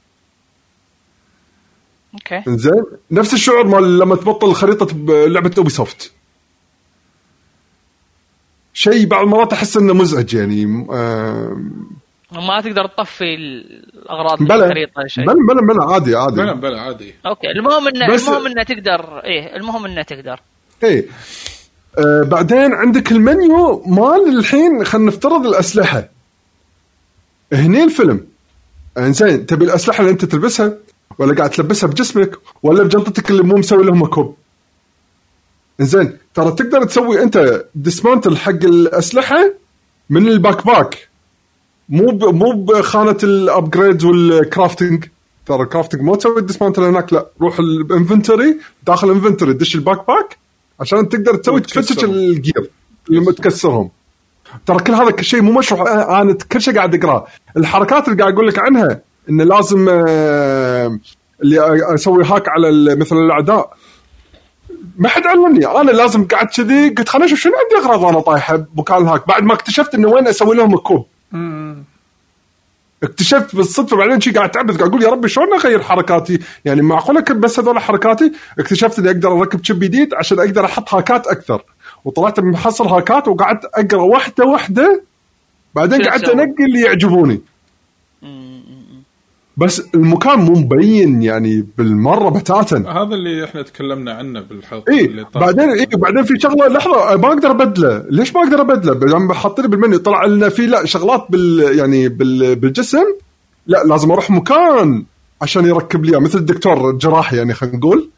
أوكي. 2.14 2.42
زين 2.56 2.84
نفس 3.10 3.34
الشعور 3.34 3.66
مال 3.66 3.98
لما 3.98 4.16
تبطل 4.16 4.52
خريطة 4.54 4.86
بلعبه 4.94 5.50
Ubisoft 5.58 6.12
شيء 8.74 9.06
بعض 9.06 9.24
المرات 9.24 9.52
أحس 9.52 9.76
إنه 9.76 9.94
مزعج 9.94 10.34
يعني 10.34 10.86
آه، 10.90 11.56
ما 12.32 12.60
تقدر 12.60 12.86
تطفي 12.86 13.34
الأغراض 13.34 14.38
بلا 14.42 14.54
الخريطة 14.54 15.06
شيء. 15.06 15.24
بلا 15.24 15.34
بلا 15.34 15.74
بلا 15.74 15.92
عادي 15.92 16.16
عادي. 16.16 16.36
بلا 16.36 16.52
بلا 16.52 16.80
عادي. 16.80 17.14
أوكي 17.26 17.50
المهم 17.50 17.88
انه 17.88 18.14
بس- 18.14 18.28
المهم 18.28 18.46
إنه 18.46 18.62
تقدر 18.62 19.18
إيه 19.24 19.56
المهم 19.56 19.84
إنه 19.86 20.02
تقدر. 20.02 20.40
إيه. 20.84 21.06
آه 21.98 22.22
بعدين 22.22 22.72
عندك 22.72 23.12
المنيو 23.12 23.82
مال 23.86 24.38
الحين 24.38 24.84
خلينا 24.84 25.06
نفترض 25.08 25.46
الأسلحة. 25.46 26.08
هني 27.52 27.84
الفيلم. 27.84 28.26
إنزين 28.98 29.46
تبي 29.46 29.64
الأسلحة 29.64 30.00
اللي 30.00 30.10
أنت 30.12 30.24
تلبسها؟ 30.24 30.72
ولا 31.18 31.34
قاعد 31.34 31.50
تلبسها 31.50 31.86
بجسمك؟ 31.88 32.36
ولا 32.62 32.82
بجنطتك 32.82 33.30
اللي 33.30 33.42
مو 33.42 33.56
مسوي 33.56 33.84
لهم 33.84 34.06
كوب 34.06 34.36
زين 35.80 36.18
ترى 36.34 36.50
تقدر 36.50 36.84
تسوي 36.84 37.22
انت 37.22 37.64
dismantle 37.74 38.36
حق 38.36 38.50
الأسلحة 38.64 39.52
من 40.10 40.28
ال 40.28 40.66
backpack. 40.66 41.08
مو 41.88 42.10
ب... 42.10 42.24
مو 42.24 42.52
بخانة 42.64 43.16
ال 43.22 43.32
upgrade 43.32 44.04
وال 44.04 44.24
crafting 44.24 45.04
ترى 45.46 45.62
ال 45.62 45.66
crafting 45.66 46.02
مو 46.02 46.14
تسوي 46.14 46.38
ال 46.38 46.42
dismantle 46.42 46.82
هناك 46.82 47.12
لا. 47.12 47.26
روح 47.40 47.58
ال 47.58 47.68
inventory 47.68 48.56
داخل 48.86 49.10
ال 49.10 49.14
inventory 49.14 49.52
دش 49.52 49.74
ال 49.74 50.06
backpack 50.06 50.36
عشان 50.80 51.08
تقدر 51.08 51.34
تسوي 51.36 51.60
تفتش. 51.60 52.04
ال 52.04 52.17
gear 52.17 52.70
لما 53.08 53.32
تكسرهم. 53.32 53.90
ترى 54.66 54.78
كل 54.78 54.92
هذا 54.94 55.10
كل 55.10 55.24
شيء 55.24 55.42
مو 55.42 55.52
مشروح 55.52 56.20
أنا 56.22 56.32
كل 56.52 56.60
شيء 56.60 56.74
قاعد 56.76 56.94
أقرأه. 57.04 57.26
الحركات 57.56 58.08
اللي 58.08 58.18
قاعد 58.22 58.32
أقول 58.34 58.48
لك 58.48 58.58
عنها 58.58 59.00
انه 59.30 59.44
لازم 59.44 59.88
آه، 59.88 60.98
اللي 61.42 61.94
أسوي 61.94 62.24
هاك 62.24 62.48
على 62.48 62.68
ال- 62.68 62.98
مثل 62.98 63.16
الأعداء. 63.16 63.76
ما 64.98 65.08
حد 65.08 65.26
علمني 65.26 65.66
أنا 65.66 65.90
لازم 65.90 66.26
قعدت 66.26 66.56
كذي 66.56 66.88
قلت 66.88 67.08
خليني 67.08 67.26
أشوف 67.26 67.38
شنو 67.38 67.52
عندي 67.52 67.86
أغراض 67.86 68.02
وأنا 68.02 68.20
طايحه 68.20 68.56
بمكان 68.56 69.02
الهاك 69.02 69.28
بعد 69.28 69.42
ما 69.42 69.54
اكتشفت 69.54 69.94
إنه 69.94 70.08
وين 70.08 70.26
أسوي 70.28 70.56
لهم 70.56 70.74
الكوب 70.74 71.06
اكتشفت 73.02 73.56
بالصدفة 73.56 73.96
بعدين 73.96 74.20
شي 74.20 74.30
قاعد 74.30 74.50
تعبث 74.50 74.76
قاعد 74.76 74.88
أقول 74.88 75.02
يا 75.02 75.08
ربي 75.08 75.28
شلون 75.28 75.52
أغير 75.52 75.82
حركاتي؟ 75.82 76.38
يعني 76.64 76.82
معقولة 76.82 77.20
كنت 77.20 77.36
بس 77.36 77.60
هذول 77.60 77.78
حركاتي؟ 77.78 78.32
اكتشفت 78.58 78.98
إني 78.98 79.08
أقدر 79.10 79.32
أركب 79.32 79.64
شيب 79.64 79.80
جديد 79.80 80.14
عشان 80.14 80.38
أقدر 80.38 80.64
أحط 80.64 80.94
هاكات 80.94 81.26
أكثر 81.26 81.62
وطلعت 82.04 82.40
محصل 82.40 82.86
هاكات 82.86 83.28
وقعدت 83.28 83.64
أقرأ 83.64 84.02
واحدة 84.02 84.44
واحدة 84.44 85.02
بعدين 85.74 86.02
قعدت؟ 86.02 86.28
أنقي 86.28 86.64
اللي 86.64 86.80
يعجبوني 86.80 87.40
بس 89.58 89.82
المكان 89.94 90.38
مو 90.38 90.52
مبين 90.52 91.22
يعني 91.22 91.66
بالمرة 91.78 92.28
بتاتا. 92.28 92.76
هذا 92.76 93.14
اللي 93.14 93.44
إحنا 93.44 93.62
تكلمنا 93.62 94.12
عنه 94.12 94.40
بالحلقة 94.40 94.92
اي 94.92 95.04
اللي 95.04 95.24
طافت. 95.24 95.38
بعدين 95.38 95.70
اي 95.70 95.86
بعدين 95.86 96.24
في 96.24 96.38
شغلة 96.38 96.68
لحظة 96.68 97.16
ما 97.16 97.28
أقدر 97.28 97.50
أبدله. 97.50 98.04
ليش 98.10 98.34
ما 98.34 98.40
أقدر 98.40 98.60
أبدله؟ 98.60 98.94
لما 98.94 99.34
حاط 99.34 99.60
لي 99.60 99.68
بالمنيو 99.68 99.98
طلع 99.98 100.24
لنا 100.24 100.48
في 100.48 100.66
لا 100.66 100.86
شغلات 100.86 101.26
بال 101.30 101.78
يعني 101.78 102.08
بال 102.08 102.56
بالجسم. 102.56 103.04
لا 103.66 103.84
لازم 103.84 104.10
أروح 104.10 104.30
مكان 104.30 105.04
عشان 105.42 105.64
يركب 105.64 106.04
لي 106.04 106.20
مثل 106.20 106.38
الدكتور 106.38 106.90
الجراح 106.90 107.32
يعني 107.32 107.54
خلينا 107.54 107.76
نقول. 107.76 108.10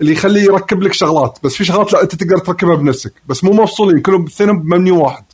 اللي 0.00 0.12
يخليه 0.12 0.42
يركب 0.42 0.82
لك 0.82 0.92
شغلات. 0.92 1.38
بس 1.44 1.54
في 1.54 1.64
شغلات 1.64 1.92
لا 1.92 2.02
أنت 2.02 2.14
تقدر 2.14 2.38
تركبها 2.38 2.76
بنفسك. 2.76 3.12
بس 3.28 3.44
مو 3.44 3.52
مفصولين 3.52 4.00
كلهم 4.00 4.24
اثنين 4.24 4.58
بمنيو 4.58 5.02
واحد. 5.02 5.24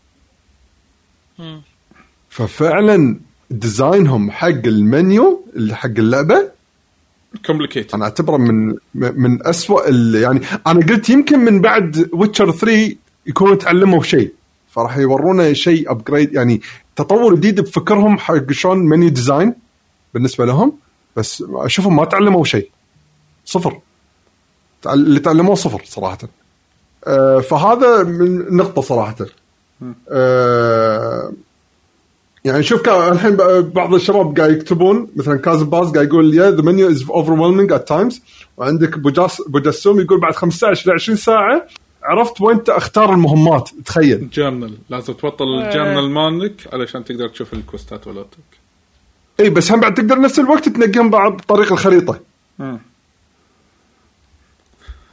ففعلا 2.29 3.21
designهم 3.51 4.31
حق 4.31 4.47
المنيو 4.49 5.45
اللي 5.57 5.75
حق 5.77 5.87
اللعبة. 5.87 6.51
complicated 7.47 7.95
أنا 7.95 8.05
أعتبره 8.05 8.37
من 8.37 8.75
من 8.95 9.47
اسوء 9.47 9.95
يعني 10.15 10.41
أنا 10.67 10.87
قلت 10.87 11.11
يمكن 11.11 11.39
من 11.39 11.61
بعد 11.61 12.09
Witcher 12.13 12.51
3 12.51 12.97
يكونوا 13.27 13.55
تعلموا 13.55 14.03
شيء. 14.03 14.33
فراح 14.71 14.97
يورونا 14.97 15.53
شيء 15.53 15.91
upgrade 15.91 16.33
يعني 16.35 16.61
تطور 16.97 17.35
جديد 17.35 17.61
بفكرهم 17.61 18.19
حق 18.19 18.53
شلون 18.53 18.79
menu 18.79 19.09
design 19.09 19.55
بالنسبة 20.15 20.47
لهم. 20.47 20.73
بس 21.17 21.45
أشوفهم 21.51 21.97
ما 21.97 22.05
تعلموا 22.05 22.45
شيء. 22.45 22.71
صفر. 23.45 23.81
اللي 24.87 25.21
تعلموه 25.21 25.55
صفر 25.55 25.83
صراحة. 25.85 26.19
آه، 27.07 27.39
فهذا 27.39 28.03
من 28.03 28.57
نقطة 28.57 28.83
صراحة. 28.83 29.17
آه، 30.11 31.33
يعني 32.45 32.63
شوف 32.63 32.89
الحين 32.89 33.37
بعض 33.61 33.95
الشباب 33.95 34.39
قاعد 34.39 34.51
يكتبون 34.51 35.09
مثلا 35.17 35.37
كازم 35.37 35.71
باز 35.71 35.93
قاعد 35.93 36.07
يقول 36.07 36.35
يا 36.35 36.51
ذا 36.51 36.63
منيو 36.63 36.91
از 36.91 37.05
اوفر 37.11 37.75
ات 37.75 37.89
تايمز 37.89 38.23
وعندك 38.57 38.99
بوجاس 38.99 39.43
بوجاسوم 39.49 40.01
يقول 40.01 40.21
بعد 40.21 40.35
15 40.35 40.91
ل 40.91 40.95
20 40.95 41.17
ساعة 41.17 41.67
عرفت 42.03 42.41
وين 42.41 42.61
اختار 42.69 43.13
المهمات؟ 43.15 43.71
تخيل. 43.85 44.31
جورنال 44.31 44.79
لازم 44.91 45.13
تبطل 45.13 45.45
الجورنال 45.45 46.11
مالك 46.11 46.69
علشان 46.73 47.05
تقدر 47.05 47.29
تشوف 47.29 47.53
الكوستات 47.53 48.07
ولاتك. 48.07 48.39
إي 49.41 49.51
بس 49.51 49.73
هم 49.73 49.81
بعد 49.81 49.95
تقدر 49.95 50.21
نفس 50.21 50.39
الوقت 50.39 50.69
تنقيهم 50.69 51.11
بعض 51.11 51.33
بطريق 51.33 51.73
الخريطة. 51.73 52.21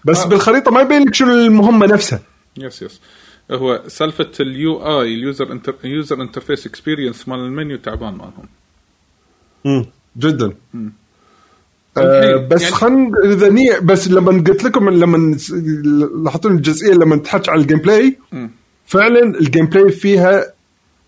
بس 0.05 0.19
آه. 0.19 0.27
بالخريطة 0.27 0.71
ما 0.71 0.81
يبين 0.81 1.03
لك 1.03 1.13
شنو 1.13 1.31
المهمة 1.31 1.85
نفسها. 1.85 2.19
yes 2.57 2.81
yes 2.81 3.01
هو 3.51 3.83
سالفة 3.87 4.31
ال 4.39 4.77
UI 5.01 5.13
ال 5.13 5.23
user 5.23 5.59
user 5.83 6.21
interface 6.21 6.67
experience 6.67 7.27
مال 7.27 7.39
المنيو 7.39 7.77
تعبان 7.77 8.13
مالهم. 8.13 9.85
جدا. 10.17 10.53
آه 11.97 12.35
الحين 12.35 12.47
بس 12.47 12.61
يعني- 12.61 12.75
خلينا 12.75 13.11
إذا 13.25 13.49
ني 13.49 13.79
بس 13.81 14.07
لما 14.07 14.31
قلت 14.43 14.63
لكم 14.63 14.89
لما 14.89 15.37
لاحظتوا 16.23 16.51
الجزئية 16.51 16.93
لما 16.93 17.15
تحكي 17.17 17.51
على 17.51 17.61
ال 17.61 17.77
gameplay 17.79 18.17
مم. 18.31 18.49
فعلا 18.85 19.19
ال 19.39 19.65
gameplay 19.65 19.91
فيها 19.91 20.53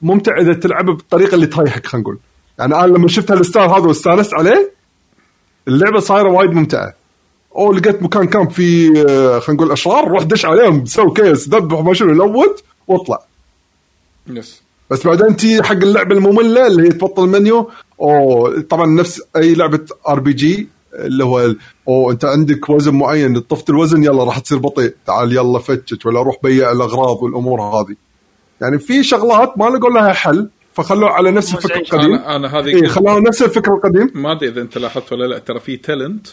ممتع 0.02 0.38
إذا 0.42 0.54
تلعبه 0.54 0.94
بالطريقة 0.96 1.36
اللي 1.36 1.46
تريحك 1.48 1.86
خلينا 1.88 2.04
نقول. 2.04 2.20
يعني 2.60 2.76
أنا 2.76 2.86
لما 2.88 3.08
شفت 3.08 3.32
هال 3.32 3.43
style 3.43 3.70
هذا 3.70 3.86
واستانست 3.88 4.34
عليه 4.34 4.72
اللعبة 5.68 6.00
صايرة 6.00 6.30
وايد 6.32 6.50
ممتعة. 6.52 6.94
أو 7.56 7.74
لقيت 7.74 8.04
مكان 8.04 8.28
كان 8.28 8.48
فيه 8.48 9.06
آه، 9.10 9.40
خلينا 9.40 9.62
نقول 9.62 9.72
أشرار 9.72 10.08
روح 10.08 10.24
دش 10.24 10.46
عليهم 10.46 10.86
سوي 10.86 11.14
كيس 11.14 11.50
ذبح 11.50 11.80
ما 11.80 11.94
شنو 11.94 12.14
loot 12.14 12.64
واطلع. 12.88 13.20
yes. 14.28 14.62
بس 14.90 15.08
بعدين 15.08 15.36
تي 15.36 15.64
حق 15.64 15.72
اللعبة 15.72 16.16
المملة 16.16 16.68
اللي 16.68 16.84
هي 16.88 16.92
تبطل 16.92 17.24
المنيو 17.24 17.70
أو 18.02 18.62
طبعا 18.62 18.86
نفس 18.86 19.22
أي 19.36 19.54
لعبة 19.56 19.86
RPG 20.08 20.70
اللي 20.94 21.24
هو 21.24 21.56
أو 21.88 22.12
أنت 22.12 22.26
عندك 22.26 22.70
وزن 22.70 22.96
معين 22.96 23.40
طفت 23.40 23.70
الوزن 23.70 24.04
يلا 24.04 24.24
راح 24.24 24.40
تصير 24.40 24.58
بطيء 24.58 24.94
تعال 25.06 25.34
يلا 25.34 25.60
فتش 25.60 26.06
ولا 26.06 26.22
روح 26.22 26.36
بيع 26.44 26.72
الأغراض 26.72 27.24
والأمور 27.24 27.62
هذه. 27.62 27.96
يعني 28.62 28.80
في 28.80 29.04
شغلات 29.04 29.58
ما 29.58 29.66
لقوا 29.66 29.90
لها 29.90 30.14
حل 30.14 30.50
فخلوه 30.74 31.10
على 31.10 31.32
نفس 31.32 31.54
الفكر. 31.54 31.76
القديم. 31.76 32.14
أنا 32.14 32.36
أنا 32.36 32.60
هذه 32.60 32.68
اي 32.68 32.88
خلوها 32.88 33.20
نفس 33.20 33.42
الفكر 33.42 33.74
القديم. 33.74 34.12
ما 34.16 34.32
أدري 34.32 34.50
إذا 34.50 34.62
أنت 34.62 34.78
لاحظت 34.78 35.14
ولا 35.14 35.26
لا 35.26 35.40
ترى 35.40 35.60
في 35.60 35.78
talent 35.78 36.28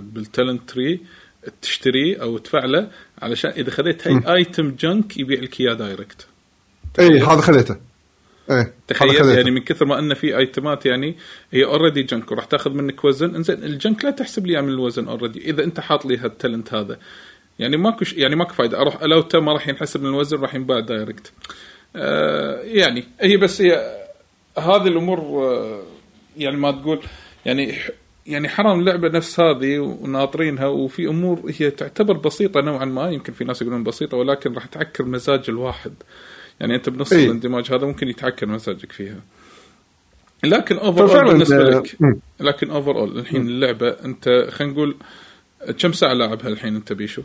بال 0.00 0.17
talent 0.17 0.70
تري 0.70 1.00
تشتريه 1.62 2.22
أو 2.22 2.38
تفعله 2.38 2.90
علشان 3.22 3.50
إذا 3.50 3.70
خذيت 3.70 4.08
هاي 4.08 4.36
item 4.36 4.70
junk 4.70 5.16
يبيع 5.16 5.40
لك 5.40 5.60
إياه 5.60 5.74
direct 5.74 6.26
اي 6.98 7.20
هذا 7.20 7.40
خذيته. 7.40 7.76
اي 8.50 8.56
هذا 8.56 8.72
تخيل. 8.88 9.38
يعني 9.38 9.50
من 9.50 9.60
كثر 9.60 9.86
ما 9.86 9.98
أنه 9.98 10.14
في 10.14 10.36
itemات 10.38 10.86
يعني 10.86 11.16
هي 11.52 11.64
already 11.64 12.02
junk 12.02 12.32
وراح 12.32 12.44
تاخذ 12.44 12.70
منك 12.70 13.04
وزن. 13.04 13.34
إنزين 13.34 13.64
ال 13.64 13.72
junk 13.72 14.04
لا 14.04 14.10
تحسب 14.10 14.46
لي 14.46 14.62
من 14.62 14.68
الوزن 14.68 15.08
already 15.08 15.50
إذا 15.50 15.64
أنت 15.64 15.80
حاط 15.80 16.06
لي 16.06 16.16
هال 16.16 16.30
talent 16.30 16.74
هذا. 16.74 16.98
يعني 17.58 17.76
ماكو 17.76 18.04
يعني 18.16 18.36
ماكو 18.36 18.54
فايدة. 18.54 18.80
أروح 18.80 19.02
لو 19.02 19.24
ما 19.34 19.52
راح 19.52 19.68
ينحسب 19.68 20.02
من 20.02 20.08
الوزن 20.08 20.38
راح 20.38 20.54
ينباع 20.54 20.80
direct 20.80 21.32
آه 21.96 22.60
يعني 22.60 23.04
هي 23.20 23.36
بس 23.36 23.62
هي 23.62 23.98
هذه 24.58 24.88
الأمور 24.88 25.18
آه 25.18 25.82
يعني 26.36 26.56
ما 26.56 26.70
تقول 26.70 27.00
يعني 27.46 27.74
يعني 28.28 28.48
حرام 28.48 28.82
لعبة 28.84 29.08
نفس 29.08 29.40
هذه 29.40 29.78
وناطرينها 29.78 30.66
وفي 30.66 31.08
أمور 31.08 31.52
هي 31.58 31.70
تعتبر 31.70 32.16
بسيطة 32.16 32.60
نوعا 32.60 32.84
ما 32.84 33.10
يمكن 33.10 33.32
في 33.32 33.44
ناس 33.44 33.62
يقولون 33.62 33.82
بسيطة 33.82 34.16
ولكن 34.16 34.52
راح 34.52 34.66
تعكر 34.66 35.04
مزاج 35.04 35.44
الواحد 35.48 35.92
يعني 36.60 36.74
أنت 36.74 36.88
بنص 36.88 37.12
إيه. 37.12 37.24
الاندماج 37.24 37.72
هذا 37.72 37.86
ممكن 37.86 38.08
يتعكر 38.08 38.46
مزاجك 38.46 38.92
فيها 38.92 39.20
لكن 40.44 40.76
overall 40.76 41.32
بالنسبة 41.32 41.56
آه، 41.56 41.70
لك. 41.70 41.96
لكن 42.40 42.70
overall 42.70 43.18
الحين 43.18 43.46
اللعبة 43.46 43.88
أنت 43.88 44.46
خلينا 44.50 44.72
نقول 44.72 44.96
كم 45.78 45.92
ساعة 45.92 46.12
لاعبها 46.12 46.48
الحين 46.48 46.74
أنت 46.74 46.92
بيشو؟ 46.92 47.22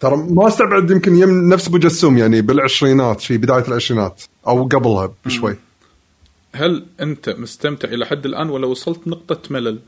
ترى 0.00 0.16
ما 0.16 0.48
استبعد 0.48 0.90
يمكن 0.90 1.16
يم 1.16 1.48
نفس 1.48 1.68
أبو 1.68 1.78
جسوم 1.78 2.18
يعني 2.18 2.42
بالعشرينات 2.42 3.20
شيء 3.20 3.36
بداية 3.36 3.68
العشرينات 3.68 4.22
أو 4.46 4.64
قبلها 4.64 5.14
بشوي 5.24 5.56
هل 6.54 6.84
أنت 7.00 7.28
مستمتع 7.38 7.88
إلى 7.88 8.06
حد 8.06 8.26
الآن 8.26 8.50
ولا 8.50 8.66
وصلت 8.66 9.08
نقطة 9.08 9.38
ملل؟ 9.50 9.78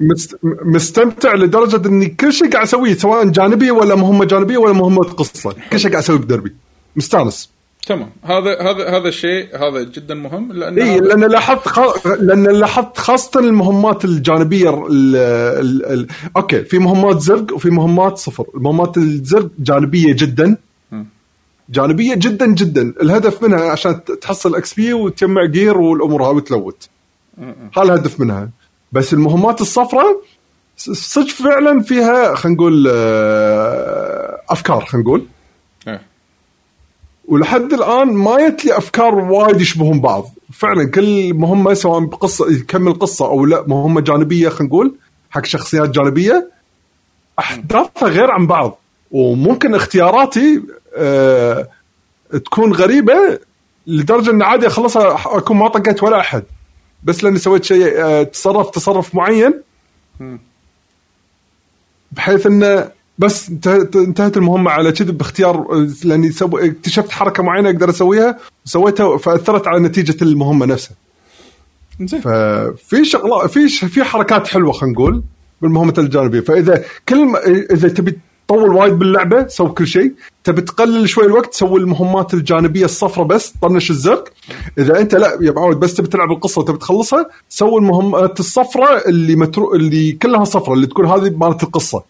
مست... 0.00 0.36
مستمتع 0.64 1.34
لدرجة 1.34 1.88
إني 1.88 2.06
كل 2.06 2.32
شيء 2.32 2.50
قاعد 2.50 2.66
أسويه 2.66 2.94
سواء 2.94 3.28
جانبي 3.28 3.70
ولا 3.70 3.94
مهمة 3.94 4.24
جانبية 4.24 4.58
ولا 4.58 4.72
مهمة 4.72 5.02
قصة 5.02 5.54
كل 5.72 5.80
شيء 5.80 5.90
قاعد 5.90 6.02
أسويه 6.02 6.18
بدربي. 6.18 6.52
مستانس. 6.96 7.50
تمام. 7.86 8.10
هذا 8.22 8.60
هذا 8.60 8.88
هذا 8.88 9.08
الشيء 9.08 9.56
هذا 9.56 9.82
جدا 9.82 10.14
مهم 10.14 10.52
لأن 10.52 10.78
اي 10.78 11.00
لأن 11.00 11.24
لاحظت 11.24 11.68
خ... 11.68 12.06
لأن 12.06 12.46
لاحظت 12.46 12.98
خاصة 12.98 13.40
المهمات 13.40 14.04
الجانبية 14.04 14.86
ال... 14.86 15.16
ال... 15.16 15.86
ال... 15.86 16.06
أوكي 16.36 16.64
في 16.64 16.78
مهمات 16.78 17.20
زرق 17.20 17.54
وفي 17.54 17.70
مهمات 17.70 18.18
صفر. 18.18 18.46
المهمات 18.54 18.96
الزرق 18.96 19.48
جانبية 19.58 20.12
جدا. 20.12 20.56
جانبية 21.68 22.14
جدا 22.14 22.46
جدا. 22.46 22.94
الهدف 23.02 23.42
منها 23.42 23.70
عشان 23.70 24.04
تحصل 24.04 24.54
XP 24.54 24.92
وتجمع 24.92 25.44
gear 25.44 25.78
والأمور 25.78 26.22
هاي 26.22 26.34
وت 26.34 26.52
loot 26.52 26.88
هذا 27.76 27.82
الهدف 27.82 28.20
منها. 28.20 28.48
بس 28.92 29.12
المهمات 29.12 29.60
الصفراء 29.60 30.20
صدق 30.76 31.28
فعلا 31.28 31.80
فيها 31.80 32.34
خلينا 32.34 32.56
نقول 32.56 32.86
آه، 32.90 34.40
أفكار 34.50 34.84
خلينا 34.84 35.06
نقول. 35.06 35.26
إيه. 35.88 36.02
ولحد 37.28 37.72
الآن 37.72 38.12
ما 38.12 38.48
جت 38.48 38.64
لي 38.64 38.76
أفكار 38.76 39.14
وايد 39.14 39.60
يشبهون 39.60 40.00
بعض. 40.00 40.30
فعلا 40.52 40.90
كل 40.90 41.34
مهمة 41.34 41.74
سواء 41.74 42.00
بقصة 42.00 42.50
يكمل 42.50 42.94
قصة 42.94 43.26
أو 43.26 43.46
لا 43.46 43.64
مهمة 43.66 44.00
جانبية 44.00 44.48
خلينا 44.48 44.68
نقول 44.74 44.94
حق 45.30 45.44
شخصيات 45.44 45.90
جانبية 45.90 46.50
أحداثها 47.38 48.08
غير 48.08 48.30
عن 48.30 48.46
بعض. 48.46 48.78
وممكن 49.10 49.74
اختياراتي 49.74 50.62
آه 50.96 51.68
تكون 52.30 52.72
غريبة 52.72 53.38
لدرجة 53.86 54.30
إن 54.30 54.42
عادي 54.42 54.66
اخلصها 54.66 55.38
أكون 55.38 55.56
ما 55.56 55.68
طقيت 55.68 56.02
ولا 56.02 56.20
أحد. 56.20 56.42
بس 57.04 57.24
لأني 57.24 57.38
سويت 57.38 57.64
شيء 57.64 58.04
آه 58.04 58.22
تصرف 58.22 58.70
تصرف 58.70 59.14
معين. 59.14 59.62
بحيث 62.12 62.46
إنه 62.46 62.90
بس 63.18 63.48
انتهت, 63.96 64.36
المهمة 64.36 64.70
على 64.70 64.92
كذا 64.92 65.12
باختيار 65.12 65.86
لأني 66.04 66.32
سو... 66.32 66.58
اكتشفت 66.58 67.10
حركة 67.10 67.42
معينة 67.42 67.70
أقدر 67.70 67.90
أسويها 67.90 68.38
وسويتها 68.66 69.18
فاثرت 69.18 69.66
على 69.66 69.80
نتيجة 69.80 70.24
المهمة 70.24 70.66
نفسها. 70.66 70.96
زين 72.00 72.20
ففي 72.20 73.04
شغلات 73.04 73.50
في 73.50 73.68
في 73.68 74.04
حركات 74.04 74.48
حلوة 74.48 74.72
خلينا 74.72 74.94
نقول 74.94 75.22
بالمهمة 75.62 75.94
الجانبية. 75.98 76.40
فإذا 76.40 76.84
كل 77.08 77.24
ما 77.24 77.38
إذا 77.46 77.88
تبي 77.88 78.18
تطول 78.46 78.70
وايد 78.70 78.92
باللعبة 78.92 79.46
سوي 79.46 79.68
كل 79.68 79.86
شيء. 79.86 80.12
تبي 80.44 80.62
تقلل 80.62 81.08
شوي 81.08 81.26
الوقت 81.26 81.54
سوي 81.54 81.80
المهمات 81.80 82.34
الجانبية 82.34 82.84
الصفراء 82.84 83.26
بس 83.26 83.54
طنش 83.62 83.90
الزرق. 83.90 84.28
إذا 84.78 85.00
أنت 85.00 85.14
لا 85.14 85.38
يا 85.40 85.52
معود 85.52 85.80
بس 85.80 85.94
تبي 85.94 86.08
تلعب 86.08 86.32
القصة 86.32 86.60
وتبي 86.60 86.78
تخلصها 86.78 87.26
سوي 87.48 87.78
المهمات 87.78 88.40
الصفراء 88.40 89.08
اللي 89.08 89.36
مترو 89.36 89.74
اللي 89.74 90.12
كلها 90.12 90.44
صفراء 90.44 90.72
اللي 90.72 90.86
تكون 90.86 91.06
هذه 91.06 91.30
مالت 91.30 91.62
القصة. 91.62 92.02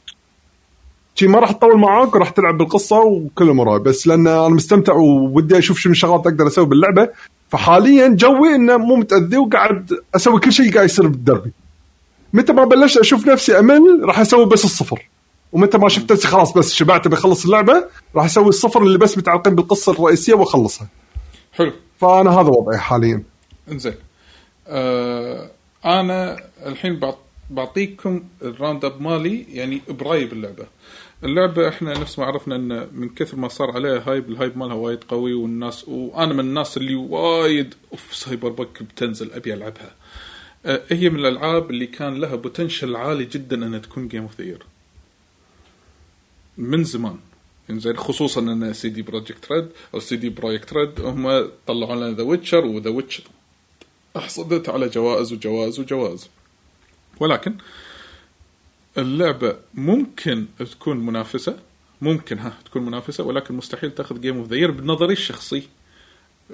شي 1.15 1.29
ما 1.29 1.39
راح 1.39 1.53
تطول 1.53 1.79
معاك 1.79 2.15
وراح 2.15 2.29
تلعب 2.31 2.59
بالقصة 2.59 3.01
وكل 3.01 3.51
هاي. 3.51 3.79
بس 3.79 4.07
لأن 4.07 4.27
أنا 4.27 4.49
مستمتع 4.49 4.93
وودي 4.93 5.59
أشوف 5.59 5.79
شنو 5.79 5.93
الشغلات 5.93 6.27
أقدر 6.27 6.47
أسوي 6.47 6.67
باللعبة. 6.67 7.09
فحاليا 7.49 8.09
enjoy 8.09 8.55
إنه 8.55 8.77
مو 8.77 8.97
متأذي 8.97 9.37
وقاعد 9.37 9.93
أسوي 10.17 10.41
كل 10.41 10.53
شيء 10.53 10.75
قاعد 10.75 10.85
يصير 10.85 11.07
بالدربي. 11.07 11.53
متى 12.33 12.53
ما 12.53 12.65
بلشت 12.65 12.99
أشوف 12.99 13.27
نفسي 13.27 13.59
أمل 13.59 14.01
راح 14.05 14.19
أسوي 14.19 14.47
بس 14.47 14.65
الصفر. 14.65 15.09
ومتى 15.53 15.79
ما 15.79 15.89
شفت 15.89 16.13
نفسي 16.13 16.29
خلاص 16.29 16.53
بس 16.59 16.75
شبعت 16.75 17.09
بخلص 17.09 17.45
اللعبة 17.45 17.85
راح 18.17 18.25
أسوي 18.25 18.49
الصفر 18.49 18.83
اللي 18.83 18.99
بس 18.99 19.19
متعلقين 19.19 19.55
بالقصة 19.55 19.93
الرئيسية 19.93 20.35
وأخلصها. 20.35 20.89
حلو. 21.53 21.73
فأنا 21.99 22.31
هذا 22.31 22.49
وضعي 22.49 22.79
حاليا. 22.79 23.23
إنزين. 23.73 23.95
آه 24.69 25.51
أنا 25.85 26.37
الحين 26.67 26.99
بعط- 27.01 27.19
بعطيكم 27.51 28.25
ال 28.43 28.50
round 28.50 28.85
up 28.85 29.03
مالي 29.03 29.47
يعني 29.49 29.81
برايي 29.89 30.25
باللعبه 30.25 30.67
اللعبة 31.25 31.69
إحنا 31.69 31.99
نفس 31.99 32.19
ما 32.19 32.25
عرفنا 32.25 32.57
إن 32.57 32.89
من 32.93 33.09
كثر 33.09 33.37
ما 33.37 33.49
صار 33.49 33.71
عليها 33.71 34.03
hype 34.07 34.31
ال 34.31 34.36
hype 34.36 34.59
مالها 34.59 34.75
وايد 34.75 35.05
قوي 35.05 35.35
والناس 35.35 35.89
وأنا 35.89 36.33
من 36.35 36.41
الناس 36.41 36.77
اللي 36.77 36.95
وايد 36.95 37.75
أوف 37.93 38.15
سايبر 38.15 38.49
بانك 38.49 38.83
بتنزل 38.83 39.33
أبي 39.33 39.55
ألعبها. 39.55 39.91
آه 40.67 40.81
هي 40.91 41.11
من 41.11 41.19
الألعاب 41.19 41.71
اللي 41.71 41.87
كان 41.87 42.15
لها 42.15 42.35
potential 42.37 42.97
عالي 42.97 43.25
جدا 43.25 43.57
إنها 43.67 43.79
تكون 43.79 44.09
game 44.09 44.23
of 44.23 44.41
the 44.41 44.47
year 44.47 44.63
من 46.59 46.85
زمان. 46.85 47.19
انزين 47.71 47.97
خصوصا 47.97 48.41
أن 48.41 48.73
سي 48.73 48.89
دي 48.89 49.03
بروجكت 49.03 49.53
ريد 49.53 49.69
أو 49.95 50.01
سي 50.01 50.17
دي 50.17 50.29
بروجكت 50.29 50.73
ريد 50.73 51.01
هم 51.01 51.51
طلعوا 51.67 51.97
لنا 51.97 52.11
ذا 52.17 52.23
ويتشر 52.23 52.65
وذا 52.65 52.91
ويتشر 52.91 53.25
حصلت 54.17 54.69
على 54.69 54.89
جوائز 54.89 55.33
وجوائز 55.33 55.81
وجوائز 55.81 56.29
ولكن 57.21 57.55
اللعبة 58.99 59.57
ممكن 59.75 60.47
تكون 60.59 60.97
منافسة. 60.97 61.59
ممكن 62.01 62.39
ها 62.39 62.59
تكون 62.65 62.83
منافسة 62.83 63.25
ولكن 63.25 63.55
مستحيل 63.55 63.91
تأخذ 63.91 64.21
game 64.21 64.39
of 64.39 64.49
the 64.49 64.57
year 64.57 64.71
بنظري 64.71 65.13
الشخصي. 65.13 65.69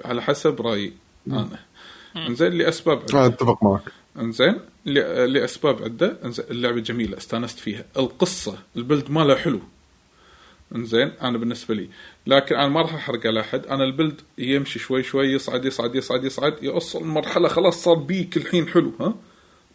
على 0.05 0.21
حسب 0.21 0.61
رأيي 0.61 0.93
أنا. 1.27 1.59
إنزين 2.15 2.51
لأسباب 2.51 2.97
عدة. 2.97 3.19
أنا 3.19 3.25
أتفق 3.25 3.63
معك. 3.63 3.81
إنزين 4.17 4.59
لأسباب 4.85 5.83
عدة. 5.83 6.17
إنزين 6.25 6.45
اللعبة 6.51 6.79
جميلة 6.79 7.17
استانست 7.17 7.59
فيها. 7.59 7.85
القصة 7.97 8.57
البلد 8.75 9.11
مالها 9.11 9.35
حلو. 9.35 9.61
انزين 10.75 11.11
أنا 11.21 11.37
بالنسبة 11.37 11.75
لي. 11.75 11.89
لكن 12.27 12.55
أنا 12.55 12.67
ما 12.67 12.81
راح 12.81 12.93
أحرق 12.93 13.27
على 13.27 13.39
أحد. 13.39 13.65
أنا 13.65 13.83
البلد 13.83 14.21
يمشي 14.37 14.79
شوي 14.79 15.03
شوي 15.03 15.27
يصعد 15.27 15.65
يصعد 15.65 15.95
يصعد 15.95 16.23
يصعد 16.23 16.63
يوصل 16.63 17.03
مرحله 17.05 17.47
خلاص 17.47 17.83
صار 17.83 17.95
بيك 17.95 18.37
الحين 18.37 18.67
حلو 18.67 18.93
ها؟ 18.99 19.15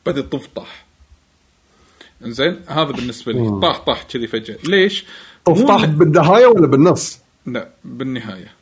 بعد 0.07 0.19
يطف 0.19 0.47
طاح. 0.47 0.85
انزين 2.25 2.61
هذا 2.67 2.93
بالنسبة 2.93 3.33
لي. 3.33 3.61
طاح 3.63 3.79
طاح 3.79 4.03
كذي 4.03 4.27
فجأة. 4.27 4.59
ليش؟ 4.65 5.05
مو 5.49 5.67
طاح 5.67 5.85
بالنهاية 5.85 6.47
ولا 6.47 6.67
بالنص؟ 6.67 7.19
لا 7.47 7.69
بالنهاية. 7.85 8.53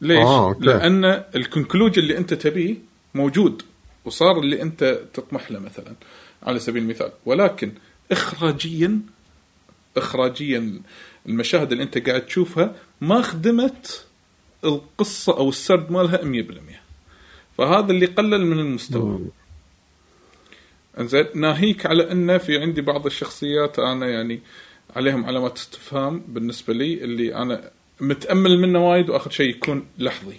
ليش؟ 0.00 0.18
آه، 0.26 0.48
okay. 0.48 0.64
لأن 0.66 1.04
ال 1.36 1.42
conclusion 1.42 2.02
اللي 2.02 2.18
أنت 2.18 2.34
تبيه 2.34 2.76
موجود 3.14 3.62
وصار 4.04 4.38
اللي 4.38 4.62
أنت 4.62 5.00
تطمح 5.14 5.50
له 5.50 5.58
مثلا 5.58 5.94
على 6.42 6.58
سبيل 6.58 6.82
المثال. 6.82 7.12
ولكن 7.26 7.72
اخراجيا 8.12 9.00
اخراجيا 9.96 10.80
المشاهد 11.28 11.72
اللي 11.72 11.84
انت 11.84 12.08
قاعد 12.08 12.26
تشوفها 12.26 12.74
ما 13.00 13.22
خدمت 13.22 14.06
القصة 14.64 15.36
أو 15.36 15.48
السرد 15.48 15.90
مالها 15.92 16.42
100% 16.42 16.78
فهذا 17.58 17.92
اللي 17.92 18.06
قلل 18.06 18.46
من 18.46 18.58
المستوى. 18.58 19.20
انزين 20.98 21.26
ناهيك 21.34 21.86
على 21.86 22.12
انه 22.12 22.38
في 22.38 22.58
عندي 22.58 22.80
بعض 22.80 23.06
الشخصيات 23.06 23.78
أنا 23.78 24.06
يعني 24.08 24.40
عليهم 24.96 25.24
علامات 25.24 25.56
استفهام 25.56 26.24
بالنسبة 26.28 26.74
لي 26.74 27.04
اللي 27.04 27.34
أنا 27.34 27.70
متأمل 28.00 28.58
منه 28.58 28.90
وايد 28.90 29.10
وآخر 29.10 29.30
شيء 29.30 29.50
يكون 29.50 29.86
لحظي. 29.98 30.36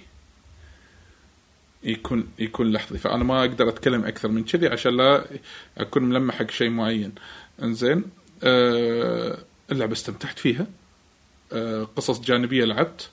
يكون 1.83 2.27
يكون 2.39 2.71
لحظي. 2.71 2.97
فأنا 2.97 3.23
ما 3.23 3.39
أقدر 3.39 3.69
أتكلم 3.69 4.05
أكثر 4.05 4.27
من 4.27 4.43
كذي 4.43 4.67
عشان 4.67 4.97
لا 4.97 5.25
أكون 5.77 6.03
ملمح 6.03 6.35
حق 6.35 6.51
شيء 6.51 6.69
معين. 6.69 7.11
انزين 7.63 8.03
آه 8.43 9.37
اللعبة 9.71 9.93
استمتعت 9.93 10.39
فيها. 10.39 10.67
قصص 11.95 12.19
جانبية 12.21 12.65
لعبت. 12.65 13.09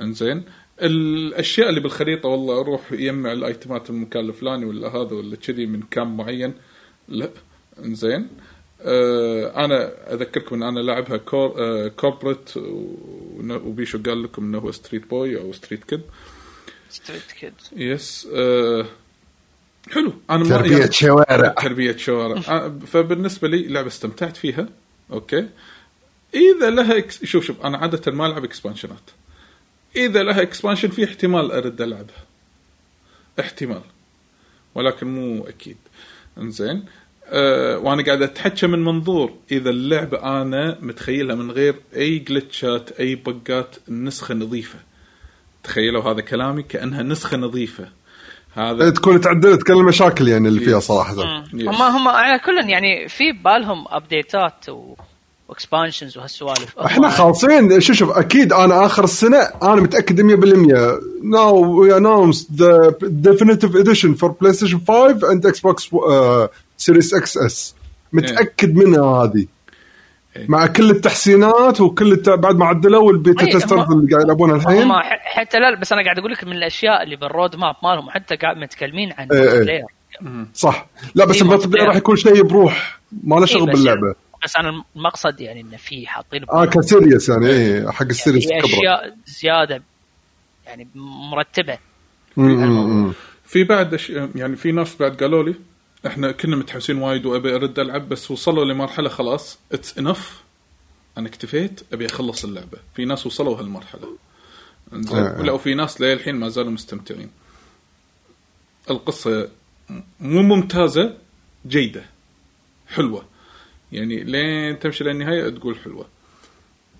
إنزين. 0.00 0.44
الأشياء 0.82 1.68
اللي 1.68 1.80
بالخريطة 1.80 2.28
والله 2.28 2.60
أروح 2.60 2.92
يجمع 2.92 3.32
الأيتمات 3.32 3.90
المكان 3.90 4.28
الفلاني 4.28 4.64
ولا 4.64 4.88
هذا 4.88 5.14
ولا 5.16 5.36
كذي 5.36 5.66
من 5.66 5.82
كام 5.82 6.16
معين. 6.16 6.54
لا. 7.08 7.30
إنزين. 7.84 8.28
آه 8.84 9.64
أنا 9.64 9.92
أذكركم 10.14 10.56
إن 10.56 10.62
أنا 10.62 10.80
لاعبها 10.80 11.16
corp 11.16 11.54
آه 11.58 11.88
corporate 11.88 12.50
وبيشو 13.50 13.98
قال 14.06 14.22
لكم 14.22 14.44
إنه 14.44 14.58
هو 14.58 14.70
street 14.72 15.06
boy 15.10 15.38
أو 15.40 15.52
street 15.52 15.84
kid 15.84 16.00
street 16.90 17.32
kid 17.40 17.52
yes 17.76 18.28
آه 18.34 18.86
حلو. 19.90 20.12
أنا 20.30 20.38
ما 20.44 20.48
تربية 20.56 20.76
يعني- 20.78 20.92
شوارع. 20.92 21.48
تربية 21.48 21.96
شوارع. 21.96 22.42
آه، 22.48 22.78
فبالنسبة 22.86 23.48
لي 23.48 23.68
لعبة 23.68 23.86
استمتعت 23.88 24.36
فيها. 24.36 24.68
okay. 25.12 25.48
إذا 26.34 26.70
لها 26.70 26.98
ex... 26.98 27.24
شوف 27.24 27.44
شوف 27.44 27.66
أنا 27.66 27.78
عادة 27.78 28.12
ما 28.12 28.26
ألعب 28.26 28.44
expansion 28.44 29.03
ات 29.03 29.10
إذا 29.96 30.22
لها 30.22 30.42
expansion 30.42 30.88
في 30.88 31.04
احتمال 31.04 31.52
أرد 31.52 31.80
العبها 31.80 32.24
احتمال. 33.40 33.82
ولكن 34.74 35.06
مو 35.06 35.44
أكيد. 35.44 35.76
إنزين. 36.38 36.84
أه 37.26 37.78
وأنا 37.78 38.04
قاعد 38.04 38.22
أتحكى 38.22 38.66
من 38.66 38.84
منظور. 38.84 39.34
إذا 39.52 39.70
اللعبة 39.70 40.42
أنا 40.42 40.78
متخيلها 40.80 41.36
من 41.36 41.50
غير 41.50 41.74
أي 41.96 42.18
glitch 42.18 42.88
ات 42.88 43.00
أي 43.00 43.14
bug 43.14 43.61
ات 43.61 43.76
النسخه 43.88 44.34
نظيفة. 44.34 44.78
تخيلوا 45.64 46.02
هذا 46.02 46.20
كلامي؟ 46.20 46.62
كأنها 46.62 47.02
نسخة 47.02 47.36
نظيفة. 47.36 47.88
هذا 48.54 48.90
تكون 48.90 49.20
تعدلت 49.20 49.62
كل 49.62 49.72
المشاكل 49.72 50.28
يعني 50.28 50.48
اللي 50.48 50.60
فيها 50.60 50.80
صراحة. 50.80 51.44
هم 51.52 51.82
هم 51.82 52.08
على 52.08 52.38
كل 52.38 52.70
يعني 52.70 53.08
في 53.08 53.32
بالهم 53.32 53.84
update 53.88 54.57
ات 54.57 54.68
و 54.68 54.94
و 55.52 55.58
expansions 55.58 56.18
وهالسوالف. 56.18 56.78
إحنا 56.78 57.08
خالصين. 57.08 57.80
شوف 57.80 57.96
شوف 57.96 58.10
أكيد 58.10 58.52
أنا 58.52 58.86
آخر 58.86 59.04
السنة 59.04 59.38
أنا 59.62 59.74
متأكد 59.74 60.20
100% 60.20 60.24
now 61.22 61.52
we 61.78 61.88
announced 61.98 62.46
the 62.56 62.94
definitive 63.28 63.74
edition 63.74 64.14
for 64.14 64.28
PlayStation 64.42 64.80
5 64.86 65.22
and 65.22 65.42
Xbox 65.44 65.76
uh, 65.92 66.48
Series 66.78 67.12
XS 67.24 67.74
متأكد 68.12 68.76
منها 68.76 69.24
هذه. 69.24 69.46
إيه. 70.36 70.46
مع 70.48 70.66
كل 70.66 70.90
التحسينات 70.90 71.80
وكل 71.80 72.12
الت... 72.12 72.28
بعد 72.30 72.56
ما 72.56 72.66
عدلوا 72.66 73.02
والبيتا 73.02 73.46
أي، 73.46 73.52
testers 73.52 73.80
هم- 73.80 73.92
اللي 73.98 74.12
قاعد 74.12 74.24
يلعبونها 74.24 74.56
الحين. 74.56 74.82
هم 74.82 74.92
حتى 75.22 75.58
لا 75.58 75.80
بس 75.80 75.92
أنا 75.92 76.02
قاعد 76.02 76.18
أقول 76.18 76.32
لك 76.32 76.44
من 76.44 76.52
الأشياء 76.52 77.02
اللي 77.02 77.16
بال 77.16 77.29
road 77.29 77.56
map 77.56 77.74
مالهم 77.84 78.10
حتى 78.10 78.36
قاعد 78.36 78.56
متكلمين 78.56 79.12
عن 79.18 79.28
إيه، 79.32 79.38
إيه. 79.40 79.44
multiplayer 79.48 79.84
صح. 80.54 80.86
لا 81.14 81.24
بس 81.24 81.42
multiplayer. 81.42 81.82
راح 81.86 81.96
يكون 81.96 82.16
شيء 82.16 82.42
بروح. 82.42 83.00
ما 83.24 83.34
له 83.34 83.40
إيه، 83.40 83.46
شغل 83.46 83.66
باللعبة. 83.72 84.00
يعني- 84.06 84.16
بس 84.44 84.56
أنا 84.56 84.84
المقصد 84.96 85.40
يعني 85.40 85.60
انه 85.60 85.76
في 85.76 86.06
حاطين 86.06 86.44
آه 86.50 86.64
ك 86.64 86.73
series 86.73 87.28
يعني 87.28 87.46
إيه 87.46 87.90
حق 87.90 88.06
ال 88.06 88.11
series 88.11 88.44
في 88.44 88.48
كبره 88.48 88.64
أشياء 88.64 89.16
زيادة 89.26 89.82
يعني 90.66 90.88
مرتبة. 90.94 91.78
م. 92.36 93.12
في 93.44 93.64
بعد 93.64 93.94
أش... 93.94 94.10
يعني 94.10 94.56
في 94.56 94.72
ناس 94.72 94.96
بعد 94.96 95.16
قالوا 95.16 95.42
لي 95.42 95.54
إحنا 96.06 96.32
كنا 96.32 96.56
متحمسين 96.56 96.98
وايد 96.98 97.26
وأبي 97.26 97.54
أرد 97.54 97.78
ألعب 97.78 98.08
بس 98.08 98.30
وصلوا 98.30 98.64
لمرحلة 98.64 99.08
خلاص 99.08 99.58
it's 99.72 99.98
enough 99.98 100.42
أنا 101.18 101.28
اكتفيت 101.28 101.80
أبي 101.92 102.06
أخلص 102.06 102.44
اللعبة. 102.44 102.78
في 102.94 103.04
ناس 103.04 103.26
وصلوا 103.26 103.60
هالمرحلة. 103.60 104.16
إنزين. 104.92 105.18
آه. 105.18 105.40
ولا 105.40 105.52
وفي 105.52 105.74
ناس 105.74 106.00
للحين 106.00 106.34
ما 106.34 106.48
زالوا 106.48 106.70
مستمتعين. 106.70 107.30
القصة 108.90 109.48
مو 110.20 110.42
ممتازة 110.42 111.16
جيدة 111.66 112.04
حلوة. 112.88 113.24
يعني 113.92 114.24
لين 114.24 114.78
تمشي 114.78 115.04
للنهاية 115.04 115.48
تقول 115.48 115.76
حلوة 115.84 116.06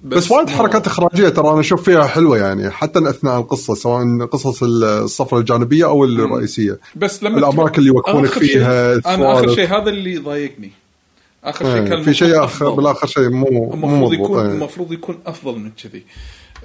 بس 0.05 0.30
وايد 0.30 0.51
مو- 0.51 0.57
حركات 0.57 0.86
إخراجية 0.86 1.28
ترى 1.28 1.51
أنا 1.51 1.61
أشوف 1.61 1.82
فيها 1.82 2.05
حلوة 2.07 2.38
يعني 2.38 2.70
حتى 2.70 2.99
أثناء 3.11 3.38
القصة 3.40 3.74
سواء 3.74 4.24
قصص 4.26 4.62
الصفرة 4.62 5.38
الجانبية 5.38 5.84
أو 5.84 6.05
الرئيسية 6.05 6.78
بس 6.97 7.22
لما 7.22 7.38
الأماكن 7.38 7.78
اللي 7.78 7.88
يوقفونك 7.88 8.28
فيها، 8.30 8.95
أنا 9.14 9.32
آخر. 9.38 9.55
شيء 9.55 9.66
هذا 9.66 9.88
اللي 9.90 10.16
ضايقني 10.16 10.70
آخر 11.45 11.64
شيء 11.64 11.84
كان 11.88 11.99
إيه، 11.99 12.03
في 12.05 12.14
شيء 12.14 12.45
اخر. 12.45 12.70
بالآخر 12.70 13.07
شيء 13.07 13.28
مو 13.30 13.74
المفروض 13.74 14.12
يكون 14.12 14.47
إيه. 14.47 14.53
المفروض 14.53 14.93
يكون 14.93 15.18
أفضل 15.26 15.59
من 15.59 15.70
كذي 15.82 16.03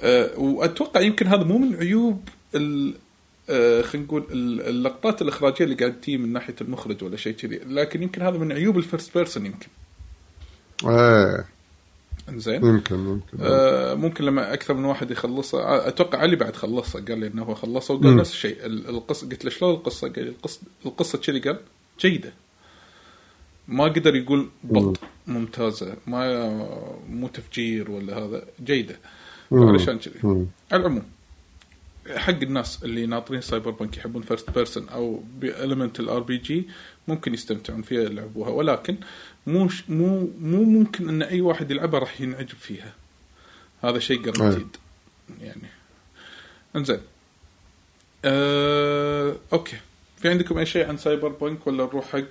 أه 0.00 0.30
وأتوقع 0.38 1.00
يمكن 1.00 1.26
هذا 1.26 1.44
مو 1.44 1.58
من 1.58 1.76
عيوب 1.76 2.20
ال 2.54 2.94
أه 3.50 3.82
خلينا 3.82 4.06
نقول 4.06 4.24
ال- 4.30 4.60
اللقطات 4.68 5.22
الإخراجية 5.22 5.64
اللي 5.64 5.74
قاعد 5.76 6.00
تجي 6.00 6.18
من 6.18 6.32
ناحية 6.32 6.54
المخرج 6.60 7.04
ولا 7.04 7.16
شيء 7.16 7.32
كذي 7.32 7.60
لكن 7.68 8.02
يمكن 8.02 8.22
هذا 8.22 8.38
من 8.38 8.52
عيوب 8.52 8.78
ال 8.78 8.85
first 8.85 9.18
person 9.18 9.46
يمكن 9.46 9.66
إيه 10.86 11.44
زين. 12.34 12.64
يمكن 12.66 12.94
يمكن 12.94 13.38
آه 13.40 13.94
ممكن 13.94 14.24
لما 14.24 14.52
أكثر 14.54 14.74
من 14.74 14.84
واحد 14.84 15.10
يخلصها 15.10 15.60
آه، 15.62 15.88
أتوقع 15.88 16.18
علي 16.18 16.36
بعد 16.36 16.56
خلصها 16.56 17.00
قال 17.00 17.18
لي 17.18 17.26
إنه 17.26 17.42
هو 17.42 17.54
خلصها 17.54 17.96
وقال. 17.96 18.16
نفس 18.16 18.30
الشيء. 18.32 18.66
ال- 18.66 18.88
القصة 18.88 19.28
قلت 19.28 19.44
له 19.44 19.50
شلون 19.50 19.74
القصة؟ 19.74 20.08
قال 20.08 20.24
لي 20.24 20.30
القصة 20.30 20.60
القصة 20.86 21.18
كذي 21.18 21.38
قال 21.40 21.58
جيدة. 22.00 22.32
ما 23.68 23.84
قدر 23.84 24.16
يقول 24.16 24.48
بط 24.64 24.98
ممتازة 25.26 25.96
ما 26.06 26.48
مو 27.08 27.28
تفجير 27.28 27.90
ولا 27.90 28.18
هذا 28.18 28.44
جيدة. 28.64 28.96
مم. 29.50 29.68
علشان 29.68 29.98
كذي. 29.98 30.46
على 30.72 30.80
العموم 30.80 31.02
حق 32.16 32.42
الناس 32.42 32.84
اللي 32.84 33.06
ناطرين 33.06 33.40
سايبر 33.40 33.70
بانك 33.70 33.96
يحبون 33.96 34.22
first 34.22 34.50
person 34.50 34.88
أو 34.88 35.22
element 35.40 36.00
ال 36.00 36.20
RPG 36.20 36.68
ممكن 37.08 37.34
يستمتعون 37.34 37.82
فيها 37.82 38.00
يلعبوها 38.02 38.50
ولكن 38.50 38.94
مو 38.94 39.00
ش- 39.68 39.84
مو 39.88 40.28
مو 40.40 40.62
ممكن 40.64 41.08
إن 41.08 41.22
أي 41.22 41.40
واحد 41.40 41.70
يلعبها 41.70 42.00
راح 42.00 42.20
ينعجب 42.20 42.48
فيها. 42.60 42.92
هذا 43.84 43.98
شيء 43.98 44.22
granted 44.22 44.76
يعني. 45.40 45.68
إنزين. 46.76 47.00
أه... 48.24 49.36
okay. 49.52 49.76
في 50.16 50.28
عندكم 50.28 50.58
أي 50.58 50.66
شيء 50.66 50.88
عن 50.88 50.96
سايبر 50.96 51.28
بانك 51.28 51.66
ولا 51.66 51.84
نروح 51.84 52.12
حق 52.12 52.24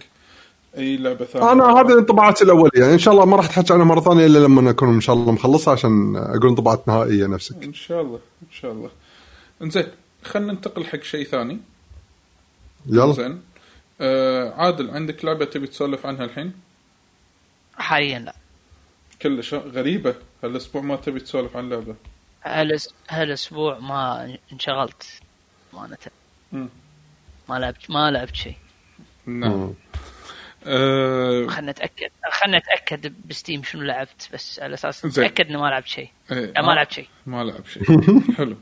أي 0.77 0.97
لعبة 0.97 1.25
ثانية؟ 1.25 1.51
أنا 1.51 1.63
هذه 1.63 1.99
انطباعاتي 1.99 2.43
الأولية. 2.43 2.71
يعني 2.81 2.93
إن 2.93 2.99
شاء 2.99 3.13
الله 3.13 3.25
ما 3.25 3.37
راح 3.37 3.47
تحكي 3.47 3.73
عنها 3.73 3.85
مرة 3.85 4.01
ثانية 4.01 4.25
إلا 4.25 4.39
لما 4.39 4.69
اكون 4.69 4.93
إن 4.93 5.01
شاء 5.01 5.15
الله 5.15 5.31
مخلصها 5.31 5.71
عشان 5.71 6.15
أقول 6.15 6.47
انطباعات 6.49 6.87
نهائية 6.87 7.25
نفسك. 7.27 7.63
إن 7.63 7.73
شاء 7.73 8.01
الله. 8.01 8.19
إن 8.41 8.51
شاء 8.51 8.71
الله. 8.71 8.89
إنزين. 9.61 9.87
خلينا 10.23 10.53
ننتقل 10.53 10.85
حق 10.85 11.01
شيء 11.01 11.25
ثاني. 11.25 11.59
يلا. 12.85 13.13
زين 13.13 13.41
آه 14.01 14.53
عادل 14.53 14.89
عندك 14.89 15.25
لعبة 15.25 15.45
تبي 15.45 15.67
تسولف 15.67 16.05
عنها 16.05 16.25
الحين؟ 16.25 16.53
حاليا 17.77 18.19
لا. 18.19 18.33
كلش 19.21 19.53
غريبة. 19.53 20.15
هالأسبوع 20.43 20.81
ما 20.81 20.95
تبي 20.95 21.19
تسولف 21.19 21.57
عن 21.57 21.95
هالأس- 22.45 22.93
هالأسبوع 23.09 23.79
ما 23.79 24.37
انشغلت. 24.53 25.21
امانه 25.73 25.97
مم. 26.51 26.69
ما 27.49 27.59
لعبت 27.59 27.91
ما 27.91 28.11
لعبت 28.11 28.35
شيء. 28.35 28.55
نعم. 29.25 29.73
آه 30.67 31.47
خلنا 31.47 31.71
نتأكد 31.71 32.09
خلنا 32.31 32.57
نتأكد 32.57 33.13
بستيم 33.27 33.63
شنو 33.63 33.81
لعبت 33.81 34.29
بس 34.33 34.59
على 34.59 34.73
أساس 34.73 35.07
زين. 35.07 35.25
نتأكد 35.25 35.47
إني 35.47 35.57
ما 35.57 35.67
لعبت 35.67 35.87
شيء. 35.87 36.09
إيه، 36.31 36.45
لا 36.45 36.61
ما 36.61 36.71
لعبت 36.71 36.91
شيء. 36.91 37.07
ما 37.25 37.43
لعب 37.43 37.65
شيء. 37.65 37.83
حلو. 38.37 38.57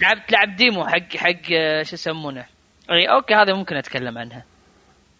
لعبت 0.00 0.32
لعب 0.32 0.56
demo 0.56 0.86
حق 0.86 1.16
حق 1.16 1.52
آه، 1.52 1.82
شو 1.82 1.94
يسمونه. 1.94 2.44
اي 2.90 3.06
okay 3.06 3.34
هذا 3.34 3.54
ممكن 3.54 3.76
أتكلم 3.76 4.18
عنها. 4.18 4.44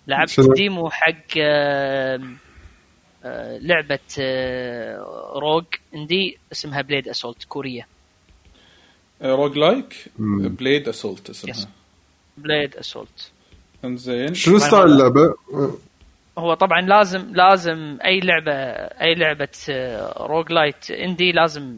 لعبت؟ 0.07 0.41
demo 0.57 0.91
حق 0.91 1.39
لعبة 3.61 3.99
آه، 4.21 5.33
rogue 5.37 5.65
indie 5.95 6.39
اسمها 6.53 6.83
بليد 6.83 7.09
اسولت 7.09 7.45
كورية. 7.45 7.87
آه 9.23 9.35
roguelike. 9.35 9.95
بليد 10.19 10.89
اسولت. 10.89 11.31
اسمها. 11.31 11.69
بليد 12.37 12.77
اسولت 12.77 13.31
انزين. 13.85 14.35
شنو 14.35 14.59
style 14.59 14.85
اللعبة؟ 14.85 15.35
هو 16.39 16.55
طبعا 16.55 16.81
لازم 16.81 17.33
لازم 17.35 17.99
أي 18.05 18.21
لعبة 18.21 18.53
أي 19.01 19.15
لعبة 19.15 19.49
roguelite 20.17 20.91
indie 20.91 21.33
لازم 21.33 21.77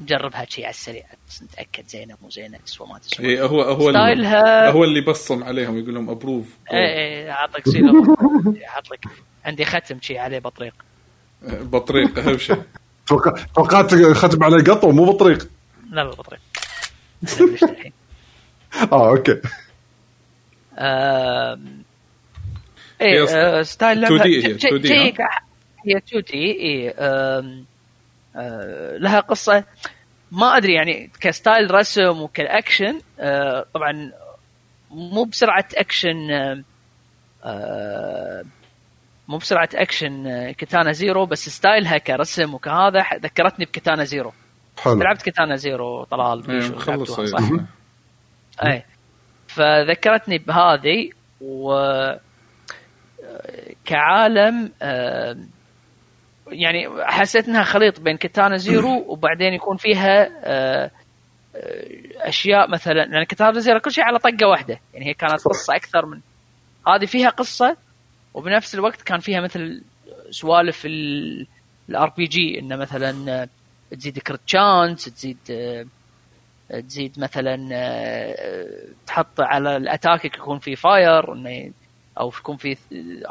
نجربها 0.00 0.44
شي 0.48 0.64
على 0.64 0.70
السريع. 0.70 1.04
بس 1.28 1.42
نتأكد 1.42 1.86
زينة 1.88 2.16
مو 2.22 2.30
زينة 2.30 2.58
تسوى 2.58 2.88
ما 2.88 2.98
تسوى 2.98 3.26
إيه 3.26 3.42
هو 3.46 3.62
هو 3.62 3.88
اللي 3.88 4.00
style 4.00 4.58
ها 4.58 4.70
هو 4.70 4.84
اللي 4.84 5.00
بصم 5.00 5.44
عليهم 5.44 5.78
يقول 5.78 5.94
لهم 5.94 6.10
approve 6.10 6.56
إيه 6.72 6.78
إيه 6.78 7.30
أعطيك 7.30 7.68
seal 7.68 8.16
أحط 8.66 8.90
لك 8.90 9.04
عندي 9.44 9.64
ختم 9.64 10.00
شي 10.00 10.18
عليه 10.18 10.38
بطريق. 10.38 10.74
بطريق 11.42 12.18
أهم 12.18 12.38
شيء 12.38 12.62
توقع- 13.06 13.44
توقعت 13.56 13.94
ختم 13.94 14.44
على 14.44 14.62
قطو 14.62 14.90
مو 14.90 15.04
بطريق. 15.12 15.48
لا 15.90 16.00
لا 16.00 16.10
بطريق. 16.10 16.40
آه 18.92 19.08
okay. 19.08 19.40
آم، 20.78 21.82
هي 23.00 23.06
إيه 23.22 23.28
آه، 23.30 23.62
style 23.62 24.06
2D 24.06 24.10
لعبه 24.10 24.24
هي، 24.24 24.42
شي- 24.42 24.54
2D 24.58 24.86
شي- 24.86 25.10
ها؟ 25.22 25.40
هي 25.86 25.96
2D 25.96 26.60
إيه 26.60 26.94
آه، 26.98 28.96
لها 28.96 29.20
قصة. 29.20 29.64
ما 30.32 30.56
أدري 30.56 30.74
يعني 30.74 31.10
ك 31.20 31.29
style 31.29 31.74
رسم 31.74 32.20
وكالأكشن 32.22 33.00
آه، 33.20 33.66
طبعا 33.74 34.12
مو 34.90 35.24
بسرعة 35.24 35.68
أكشن 35.74 36.30
آه، 36.30 36.62
آه، 37.44 38.44
مو 39.28 39.36
بسرعة 39.36 39.68
اكشن 39.74 40.26
آه، 40.26 40.52
كتانا 40.52 40.92
زيرو 40.92 41.26
بس 41.26 41.48
style 41.48 41.90
ها 41.90 41.98
كرسم 41.98 42.54
وكهذا 42.54 43.04
ذكرتني 43.14 43.64
بكتانا 43.64 44.04
زيرو 44.04 44.32
حلو. 44.78 44.94
لعبت 44.94 45.22
كتانا 45.22 45.56
زيرو 45.56 46.04
طلال 46.04 46.50
إيه، 46.50 46.62
إيه. 46.88 47.04
صح؟ 47.04 47.38
أي. 48.64 48.84
فذكرتني 49.48 50.38
بهذه 50.38 51.10
و 51.40 51.74
كعالم 53.84 54.72
آه، 54.82 55.36
يعني 56.48 56.88
حسيت 57.04 57.48
إنها 57.48 57.62
خليط 57.62 58.00
بين 58.00 58.16
كتانا 58.16 58.56
زيرو 58.56 59.04
وبعدين 59.12 59.52
يكون 59.52 59.76
فيها 59.76 60.28
آه، 60.44 60.90
آه، 61.56 62.28
أشياء 62.28 62.70
مثلا 62.70 62.92
لأن 62.92 63.24
كتانا 63.24 63.60
زيرو 63.60 63.80
كل 63.80 63.92
شيء 63.92 64.04
على 64.04 64.18
طقة 64.18 64.46
واحدة. 64.46 64.80
يعني 64.94 65.06
هي 65.06 65.14
كانت 65.14 65.44
قصة 65.44 65.76
أكثر 65.76 66.06
من 66.06 66.20
هذه 66.88 67.06
فيها 67.06 67.28
قصة 67.28 67.76
وبنفس 68.34 68.74
الوقت 68.74 69.02
كان 69.02 69.20
فيها 69.20 69.40
مثل 69.40 69.82
سوالف 70.30 70.86
ال 71.88 72.08
RPG 72.16 72.58
انه 72.58 72.76
مثلا 72.76 73.42
آه، 73.42 73.48
تزيد 73.90 74.18
crit 74.18 74.40
chance 74.46 75.04
تزيد 75.04 75.38
آه، 75.50 75.86
تزيد 76.80 77.20
مثلا 77.20 77.68
آه، 77.72 78.84
تحط 79.06 79.40
على 79.40 79.76
ال 79.76 79.85
attack 79.85 80.36
يكون 80.36 80.58
في 80.58 80.76
fire 80.76 81.32
إنه 81.32 81.72
أو 82.20 82.28
يكون 82.28 82.56
في 82.56 82.76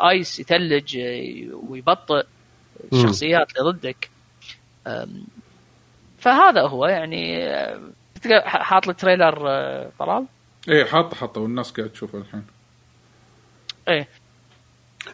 ice 0.10 0.40
يثلج 0.40 0.98
ويبطئ 1.70 2.26
الشخصيات 2.94 3.48
اللي 3.58 3.72
ضدك. 3.72 4.10
فهذا 6.18 6.62
هو 6.62 6.86
يعني 6.86 7.50
حاط 8.46 8.88
لي 8.88 8.94
trailer 8.94 9.38
طلال؟ 10.00 10.26
إيه 10.70 10.86
حاطه 10.86 11.16
حاطه 11.16 11.42
والناس 11.42 11.72
قاعد 11.72 11.90
تشوفه 11.90 12.18
الحين. 12.18 12.46
إيه. 13.88 14.08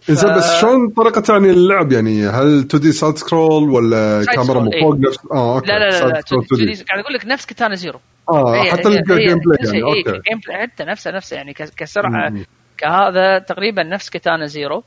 زين 0.09 0.35
بس 0.35 0.51
شلون 0.61 0.89
طريقة 0.89 1.33
يعني 1.33 1.49
اللعب 1.49 1.91
يعني 1.91 2.27
هل 2.27 2.59
2D 2.59 2.91
side 2.91 3.17
scroll 3.17 3.69
ولا 3.69 4.25
كاميرا 4.25 4.59
من 4.59 4.71
scroll، 4.71 4.81
فوق 4.81 4.95
نفس 5.09 5.17
آه 5.31 5.55
okay 5.55 5.67
لا 5.67 5.79
لا 5.79 5.89
لا, 5.99 6.07
لا 6.07 6.21
scroll 6.21 6.43
2D. 6.43 6.47
تودي- 6.49 6.83
قاعد 6.83 6.99
أقول 6.99 7.13
لك 7.13 7.25
نفس 7.25 7.45
كتانا 7.45 7.75
زيرو 7.75 7.99
آه 8.29 8.55
هي- 8.63 8.71
حتى 8.71 8.89
هي- 8.89 8.93
هي 8.93 8.99
ال 8.99 9.39
gameplay 9.39 9.57
يعني 9.65 9.83
okay 9.83 9.99
ال 10.09 10.15
game 10.15 10.39
play 10.47 10.61
حتى 10.61 10.83
نفسه 10.83 11.11
نفسه 11.11 11.35
يعني 11.35 11.53
كسرعة 11.53 12.29
مم. 12.29 12.45
كهذا 12.77 13.39
تقريبا 13.39 13.83
نفس 13.83 14.09
كتانا 14.09 14.45
زيرو 14.45 14.83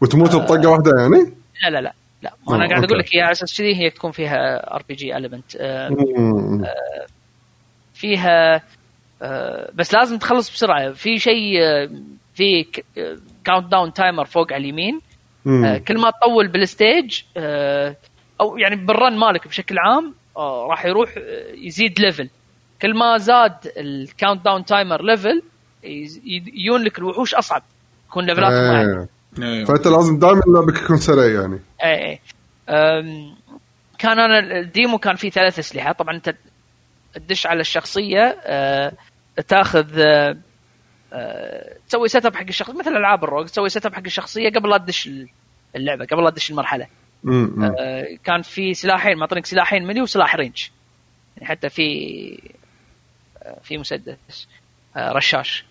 وتموت 0.00 0.36
بطقه 0.36 0.68
واحدة 0.70 0.92
يعني؟ 0.98 1.34
لا 1.64 1.70
لا 1.70 1.80
لا 1.80 1.92
لا 2.22 2.32
آه، 2.48 2.54
أنا 2.54 2.68
قاعد 2.68 2.84
أقول. 2.84 2.98
لك 2.98 3.16
هي 3.16 3.20
على 3.20 3.32
أساس 3.32 3.58
كذي 3.58 3.76
هي 3.76 3.90
تكون 3.90 4.10
فيها 4.12 4.74
RPG 4.74 5.16
element. 5.16 5.56
فيها 7.94 8.62
آه، 9.22 9.70
بس 9.74 9.94
لازم 9.94 10.18
تخلص 10.18 10.50
بسرعة 10.52 10.92
في 10.92 11.18
شيء 11.18 11.62
آه، 11.62 11.90
في 12.34 12.66
countdown 13.46 13.92
timer 13.92 14.24
فوق 14.24 14.52
على 14.52 14.60
اليمين 14.60 15.00
آه،. 15.46 15.78
كل 15.78 15.98
ما 15.98 16.10
تطول 16.10 16.48
بال 16.48 16.69
stage 16.69 17.22
آه، 17.36 17.96
أو 18.40 18.58
يعني 18.58 18.76
بال 18.76 18.93
run 18.93 19.18
مالك 19.18 19.48
بشكل 19.48 19.78
عام 19.78 20.14
آه، 20.36 20.66
راح 20.70 20.86
يروح 20.86 21.14
آه، 21.18 21.54
يزيد 21.54 22.00
level 22.00 22.28
كل 22.82 22.94
ما 22.94 23.18
زاد 23.18 23.52
ال 23.76 24.44
countdown 24.44 24.64
timer 24.64 25.02
level 25.02 25.42
يجون 26.54 26.82
لك 26.82 26.98
الوحوش 26.98 27.34
أصعب 27.34 27.62
يكون 28.08 28.26
level 28.26 28.56
اتهم 28.56 28.74
اعلى 28.74 29.06
إيه. 29.38 29.44
إيه. 29.44 29.64
فأنت 29.64 29.86
لازم 29.86 30.18
دائما 30.18 30.42
لعبك 30.46 30.82
يكون 30.82 30.96
سريع 30.96 31.40
يعني 31.40 31.60
اي 31.84 32.12
اي 32.12 32.20
كان 33.98 34.18
أنا 34.18 34.58
ال 34.58 34.66
demo 34.66 34.98
كان 34.98 35.16
فيه 35.16 35.30
ثلاث 35.30 35.58
أسلحة 35.58 35.92
طبعا 35.92 36.16
أنت 36.16 36.34
تدش 37.14 37.46
على 37.46 37.60
الشخصية 37.60 38.38
أه، 38.44 38.92
تاخذ 39.48 39.98
أه، 39.98 40.36
تسوي 41.88 42.08
set 42.08 42.26
up 42.26 42.36
حق 42.36 42.46
الشخص 42.48 42.70
مثل 42.70 42.96
ألعاب 42.96 43.24
ال 43.24 43.28
rogue 43.28 43.46
تسوي 43.46 43.68
set 43.68 43.86
up 43.86 43.94
حق 43.94 44.02
الشخصية 44.06 44.50
قبل 44.50 44.70
لا 44.70 44.78
تدش 44.78 45.10
اللعبة 45.76 46.04
قبل 46.04 46.24
لا 46.24 46.30
تدش 46.30 46.50
المرحلة. 46.50 46.86
أه، 47.78 48.18
كان 48.24 48.42
في 48.42 48.74
سلاحين 48.74 49.18
معطينك 49.18 49.46
سلاحين 49.46 49.86
melee 49.86 50.02
وسلاح 50.02 50.36
range. 50.36 50.68
يعني 51.36 51.48
حتى 51.48 51.68
في 51.68 51.82
أه، 53.42 53.58
في 53.62 53.78
مسدس 53.78 54.48
رشاش. 54.96 55.64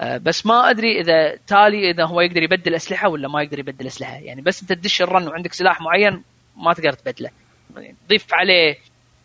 بس 0.00 0.46
ما 0.46 0.70
أدري 0.70 1.00
إذا 1.00 1.36
تالي 1.46 1.90
إذا 1.90 2.04
هو 2.04 2.20
يقدر 2.20 2.42
يبدل 2.42 2.74
أسلحة 2.74 3.08
ولا 3.08 3.28
ما 3.28 3.42
يقدر 3.42 3.58
يبدل 3.58 3.86
أسلحة. 3.86 4.16
يعني 4.16 4.42
بس 4.42 4.62
أنت 4.62 4.72
تدش 4.72 5.02
ال 5.02 5.08
run 5.08 5.28
وعندك 5.28 5.52
سلاح 5.52 5.80
معين 5.80 6.22
ما 6.56 6.72
تقدر 6.72 6.92
تبدله. 6.92 7.30
يعني 7.76 7.96
تضيف 8.06 8.26
عليه 8.34 8.76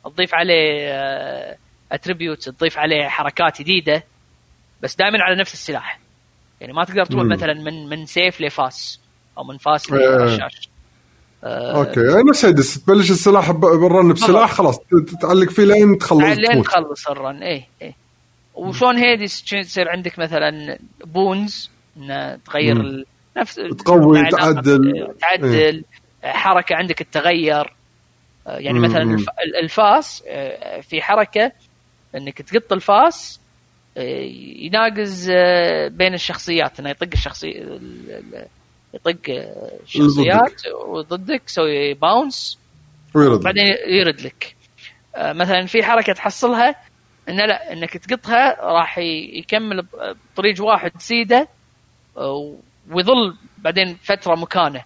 تضيف 0.06 0.36
عليه 0.36 1.58
attributes 1.92 2.46
تضيف 2.46 2.78
عليه 2.78 3.08
حركات 3.08 3.62
جديدة. 3.62 4.04
بس 4.82 4.96
دائما 4.96 5.24
على 5.24 5.36
نفس 5.36 5.54
السلاح. 5.54 6.00
يعني 6.62 6.74
ما 6.74 6.84
تقدر 6.84 7.06
تروح. 7.06 7.24
مثلا 7.24 7.54
من 7.54 7.90
من 7.90 8.06
سيف 8.06 8.42
لفاس 8.42 9.00
أو 9.38 9.44
من 9.44 9.58
فاس 9.58 9.92
إيه. 9.92 10.00
لرشاش 10.00 10.70
أه، 11.44 11.76
okay. 11.78 12.00
نفس 12.30 12.46
هيدس 12.46 12.84
تبلش 12.86 13.12
السلاح 13.12 13.52
بال 13.52 13.77
run 13.77 14.14
بسلاح 14.14 14.52
خلاص. 14.54 14.80
تعلق 15.22 15.50
فيه 15.50 15.64
لين 15.64 15.98
تخلص 15.98 16.24
لين 16.24 16.64
تخلص 16.64 17.08
ال 17.08 17.15
run. 17.15 17.44
اي 17.44 17.66
اي 17.82 17.96
وشلون 18.54 18.98
هيديس 18.98 19.54
يصير 19.54 19.90
عندك 19.90 20.20
مثلا 20.20 20.78
بونز 21.06 21.70
انه 21.98 22.36
تغير. 22.36 22.78
ال... 22.82 23.06
نفس 23.38 23.56
تقوي، 23.56 24.30
تعدل. 24.30 25.14
تعدل. 25.22 25.84
حركة 26.24 26.76
عندك 26.76 26.96
تتغير. 26.96 27.74
آه، 28.48 28.58
يعني. 28.58 28.80
مثلا 28.80 29.02
الف... 29.02 29.30
ال- 29.30 29.56
الفاس 29.64 30.24
آه، 30.28 30.82
في 30.82 31.02
حركة 31.02 31.52
إنك 32.16 32.42
تقط 32.42 32.74
الفاس 32.74 33.40
آه، 33.40 33.41
يناقز 33.98 35.30
آه، 35.36 35.88
بين 35.88 36.14
الشخصيات 36.14 36.80
انه 36.80 36.90
يطق 36.90 37.08
الشخصيه 37.14 37.62
ال- 37.62 38.12
ال- 38.12 38.46
يطق 38.94 39.30
آه، 39.30 39.72
الشخصيات 39.84 40.62
وضدك 40.88 41.42
يسوي 41.48 41.94
bounce 41.94 42.58
ويرد 43.16 43.40
بعدين 43.44 43.64
يرد 43.88 44.22
لك. 44.22 44.56
آه، 45.16 45.34
مثلا 45.34 45.66
في 45.66 45.84
حركة 45.84 46.14
تحصلها 46.14 46.76
انه 47.30 47.46
لا 47.46 47.74
إنك 47.74 47.98
تقطها 47.98 48.58
راح 48.74 48.98
يكمل 49.34 49.86
بطريق 50.36 50.64
واحد 50.64 50.92
سيده 51.00 51.48
آه، 52.18 52.56
ويظل 52.92 53.36
بعدين 53.58 53.98
فترة 54.04 54.36
مكانه. 54.36 54.84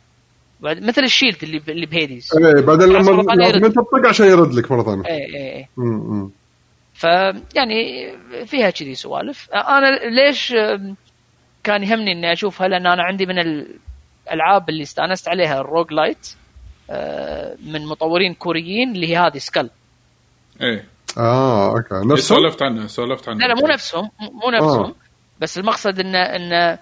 بعد 0.60 0.84
مثل 0.84 1.04
ال 1.04 1.09
shield 1.09 1.38
اللي 1.44 1.62
اللي 1.70 1.86
بهيديز. 1.86 2.30
إيه 2.38 2.62
بعدين 2.66 2.88
لما. 2.88 3.22
انت 3.56 3.76
تطق 3.76 4.08
عشان 4.10 4.26
يرد 4.28 4.54
لك 4.54 4.72
مرة 4.72 4.84
ثانية. 4.84 5.06
اي 5.06 5.26
اي 5.36 5.56
اي. 5.56 5.68
فيعني 7.06 8.12
فيها 8.46 8.70
كذي 8.70 8.96
سوالف. 8.96 9.50
آه، 9.54 9.78
أنا 9.78 9.96
ليش 9.96 10.56
كان 11.64 11.84
يهمني 11.84 12.12
إني 12.12 12.34
أشوفها؟ 12.34 12.68
لأن 12.68 12.88
أنا 12.88 13.04
عندي 13.04 13.26
من 13.26 13.40
الألعاب 13.40 14.70
اللي 14.70 14.84
استأنست 14.84 15.28
عليها 15.28 15.62
ال 15.62 15.94
roguelite 15.94 16.36
آه، 16.90 17.56
من 17.66 17.86
مطورين 17.86 18.34
كوريين 18.34 18.92
اللي 18.92 19.08
هي 19.08 19.18
هذه 19.18 19.38
سكال. 19.38 19.70
إيه. 20.62 20.86
آه 21.18 21.70
okay. 21.70 21.96
إيه، 21.96 22.06
نفسه 22.06 22.36
سولفت 22.36 22.64
عنها 22.64 22.88
سولفت 22.88 23.30
عنها. 23.30 23.48
لا 23.48 23.54
لا 23.54 23.62
مو 23.62 23.68
نفسهم 23.68 24.10
مو 24.20 24.50
نفسهم 24.52 24.86
آه. 24.86 24.96
بس 25.40 25.58
المقصد 25.58 26.00
انه 26.00 26.20
انه 26.20 26.80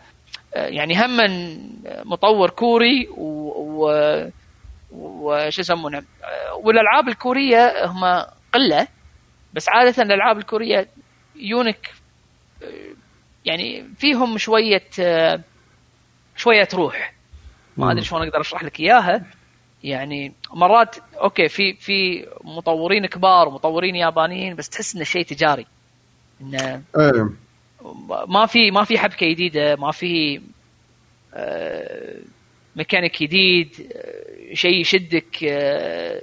آه، 0.56 0.68
يعني 0.68 1.06
هم 1.06 1.18
من 1.18 1.60
مطور 2.06 2.50
كوري 2.50 3.08
و, 3.18 3.50
و 3.84 3.92
وش 4.92 5.60
يسمونه؟ 5.60 5.98
آه، 5.98 6.56
والألعاب 6.64 7.08
الكورية 7.08 7.86
هم 7.86 8.26
قلة. 8.54 8.88
بس 9.54 9.70
عادة 9.70 10.04
الألعاب 10.04 10.38
الكورية 10.38 10.88
يونك 11.36 11.94
يعني 13.46 13.86
فيهم 13.98 14.38
شوية 14.38 14.84
شوية 16.36 16.68
روح. 16.74 17.14
ما 17.78 17.92
أدري 17.92 18.04
شلون 18.04 18.28
أقدر 18.28 18.42
أشرح 18.42 18.64
لك 18.64 18.80
إياها. 18.80 19.26
يعني 19.84 20.34
مرات 20.54 20.96
أوكي 21.22 21.48
في 21.48 21.74
في 21.74 22.28
مطورين 22.44 23.06
كبار 23.06 23.48
ومطورين 23.48 23.96
يابانيين 23.96 24.56
بس 24.56 24.70
تحس 24.70 24.96
إنه 24.96 25.04
شيء 25.04 25.26
تجاري. 25.26 25.66
إنه 26.42 26.82
إيه. 26.98 27.30
ما 28.28 28.46
في 28.46 28.72
ما 28.72 28.84
في 28.84 28.98
حبكة 28.98 29.28
جديدة 29.28 29.76
ما 29.76 29.92
في 29.92 30.42
آه، 31.34 32.20
ميكانيك 32.76 33.24
جديد 33.24 33.92
آه، 33.96 34.54
شيء 34.54 34.82
يشدك 34.82 35.44
آه، 35.44 36.22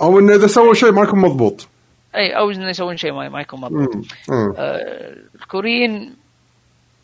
أو 0.00 0.18
إنه 0.18 0.34
إذا 0.34 0.46
سوى 0.46 0.74
شيء 0.74 0.92
ما 0.92 1.02
يكون 1.02 1.20
مضبوط. 1.20 1.68
أي 2.16 2.36
أو 2.38 2.50
انه 2.50 2.68
يسوون 2.68 2.96
شيء 2.96 3.12
ما 3.12 3.28
ما 3.28 3.40
يكون 3.40 3.60
مضبوط. 3.60 4.06
آه، 4.58 5.16
الكوريين 5.34 6.16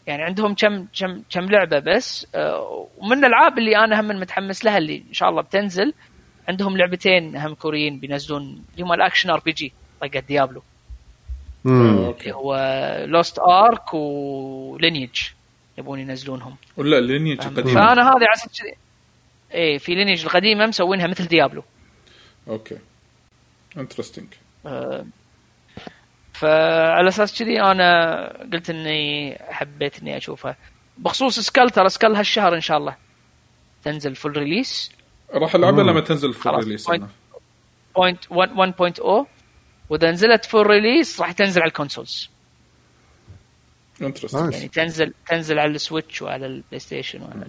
يعني 0.07 0.23
عندهم 0.23 0.55
كم 0.55 0.87
كم 0.99 1.23
كم 1.31 1.51
لعبة 1.51 1.79
بس. 1.79 2.27
آه، 2.35 2.89
ومن 2.99 3.19
الألعاب 3.19 3.59
اللي 3.59 3.77
أنا 3.77 4.01
هم 4.01 4.09
متحمس 4.09 4.65
لها 4.65 4.79
اللي 4.79 5.05
إن 5.09 5.15
شاء 5.15 5.29
الله 5.29 5.43
بتنزل 5.43 5.93
عندهم 6.49 6.77
لعبتين 6.77 7.37
هم 7.37 7.55
كوريين 7.55 7.99
بينزلون 7.99 8.65
اللي 8.73 8.85
هم 8.85 8.93
ال 8.93 8.98
action 8.98 9.31
RPG 9.31 9.73
طقت 10.01 10.25
ديابلو. 10.25 10.63
مم. 11.65 12.15
اللي 12.21 12.33
هو 12.35 12.57
لوست 13.07 13.39
ارك 13.39 13.95
ولينيج 13.95 15.21
يبون 15.79 15.99
ينزلونهم. 15.99 16.57
ولا 16.77 17.01
لينيج 17.01 17.41
فاهم؟ 17.41 17.57
قديم 17.57 17.75
فأنا 17.75 18.03
هذه 18.03 18.15
على 18.15 18.35
أساس 18.35 18.61
كذي 18.61 18.75
إيه 19.55 19.79
في 19.79 19.95
لينيج 19.95 20.25
القديمه 20.25 20.67
مسوينها 20.67 21.07
مثل 21.07 21.27
ديابلو. 21.27 21.63
okay. 22.49 22.79
interesting 23.77 24.27
آه، 24.27 24.42
فعلى 26.33 27.09
أساس 27.09 27.39
كذي 27.39 27.61
أنا 27.61 28.27
قلت 28.53 28.71
إني 28.71 29.39
حبيت 29.49 29.99
إني 29.99 30.17
اشوفها 30.17 30.57
بخصوص 30.99 31.41
سكال 31.41 31.71
ترى 31.71 31.89
سكال 31.89 32.17
هالشهر 32.17 32.55
إن 32.55 32.61
شاء 32.61 32.79
الله 32.79 32.97
تنزل 33.85 34.15
full 34.15 34.37
release 34.37 34.93
راح 35.35 35.55
العبها. 35.55 35.85
لما 35.85 36.01
تنزل 36.01 36.33
في 36.33 36.41
خلاص، 36.41 36.59
ال 36.59 36.62
release 36.62 36.87
point. 36.87 37.03
أنا. 37.97 38.17
point 38.31 39.01
1.0 39.01 39.27
وإذا 39.91 40.11
نزلت 40.11 40.45
full 40.45 40.67
release 40.67 41.21
راح 41.21 41.33
تنزل 41.33 41.61
على 41.61 41.69
ال 41.69 41.76
consoles 41.76 42.31
interesting. 44.03 44.53
يعني 44.53 44.69
تنزل 44.69 45.15
تنزل 45.29 45.59
على 45.59 45.71
ال 45.71 45.78
Switch 45.78 46.23
وعلى 46.23 46.47
ال 46.47 46.79
PlayStation 46.79 47.23
وعلى 47.23 47.47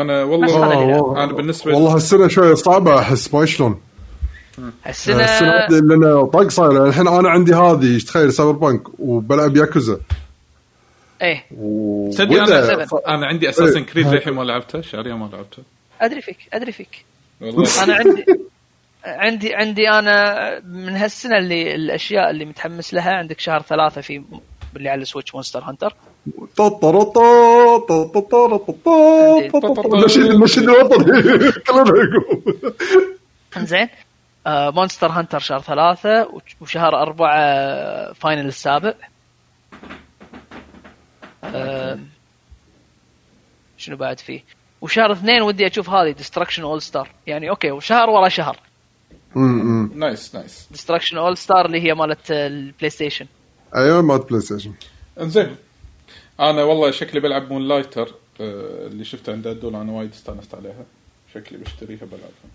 أنا 0.00 0.22
والله 0.22 1.24
أنا 1.24 1.32
بالنسبة 1.32 1.70
لي 1.70 1.76
والله 1.76 1.96
السنة 1.96 2.28
شوية 2.28 2.54
صعبة 2.54 2.98
أحس 2.98 3.34
ما 3.34 3.46
شلون 3.46 3.80
السنة 4.86 5.24
السنة 5.24 5.78
لنا 5.78 6.24
طق 6.24 6.48
صاير. 6.48 6.86
الحين 6.86 7.08
أنا 7.08 7.30
عندي 7.30 7.54
هذه 7.54 7.98
تخيل 7.98 8.32
Cyberpunk 8.32 8.82
وبلعب 8.98 9.56
ياكوزا. 9.56 10.00
إيه. 11.22 11.44
و... 11.56 12.10
تصدق 12.10 12.42
أنا 12.42 12.86
أنا 13.06 13.26
عندي 13.26 13.48
Assassin's 13.48 13.84
Creed 13.84 14.06
للحين 14.06 14.34
ما 14.34 14.42
لعبتها 14.42 14.82
شاريها 14.82 15.14
ما 15.14 15.30
لعبتها 15.32 15.64
أدري 16.00 16.20
فيك 16.20 16.38
أدري 16.52 16.72
فيك. 16.72 17.04
والله. 17.40 17.84
أنا 17.84 17.94
عندي 17.94 18.24
عندي 19.04 19.54
عندي 19.54 19.88
أنا 19.88 20.60
من 20.60 20.96
هالسنة 20.96 21.38
اللي 21.38 21.74
الأشياء 21.74 22.30
اللي 22.30 22.44
متحمس 22.44 22.94
لها 22.94 23.12
عندك 23.12 23.40
شهر 23.40 23.62
ثلاثة 23.62 24.00
في 24.00 24.22
اللي 24.76 24.88
على 24.88 25.02
ال 25.02 25.07
Switch 25.07 25.34
Monster 25.34 25.60
Hunter 25.60 25.94
النشيد 30.16 30.62
الوطني 30.62 31.04
كلنا 31.52 31.92
يقول 33.56 33.66
زين 33.66 33.88
Monster 34.46 35.06
Hunter 35.10 35.38
شهر 35.38 35.60
ثلاثة 35.60 36.26
وش- 36.26 36.56
وشهر 36.60 37.02
أربعة 37.02 37.36
آه، 37.38 38.12
Final 38.12 38.46
السابع. 38.46 38.94
آه 41.44 41.98
شنو 43.78 43.96
بعد 43.96 44.20
فيه؟ 44.20 44.44
وشهر 44.80 45.12
اثنين 45.12 45.42
ودي 45.42 45.66
أشوف 45.66 45.90
هذه 45.90 46.10
Destruction 46.10 46.62
AllStars 46.62 47.08
يعني 47.26 47.50
أوكي 47.50 47.70
وشهر 47.70 48.10
ورا 48.10 48.28
شهر. 48.28 48.58
nice 49.94 50.34
nice 50.34 50.68
Destruction 50.70 51.16
AllStars 51.18 51.66
اللي 51.66 51.80
هي 51.80 51.94
مالت 51.94 52.30
البلاي 52.30 52.90
ستيشن 52.90 53.26
أيوه 53.76 54.02
مالت 54.02 54.28
PlayStation 54.28 54.72
إنزين. 55.20 55.56
أنا 56.40 56.62
والله 56.62 56.90
شكلي 56.90 57.20
بلعب 57.20 57.52
Moonlighter 57.52 58.08
آه، 58.40 58.86
اللي 58.86 59.04
شفته 59.04 59.32
عند 59.32 59.46
عدول 59.46 59.76
أنا 59.76 59.92
وايد 59.92 60.10
استانست 60.10 60.54
عليها. 60.54 60.84
شكلي 61.34 61.58
بشتريها 61.58 62.04
بلعبها. 62.04 62.50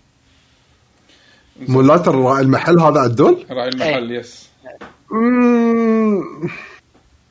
Moonlighter 1.68 2.40
المحل 2.40 2.80
هذا 2.80 3.00
عدول 3.00 3.46
راعي 3.52 3.70
المحل 3.70 4.12
yes 4.12 4.50
أمم. 5.12 6.24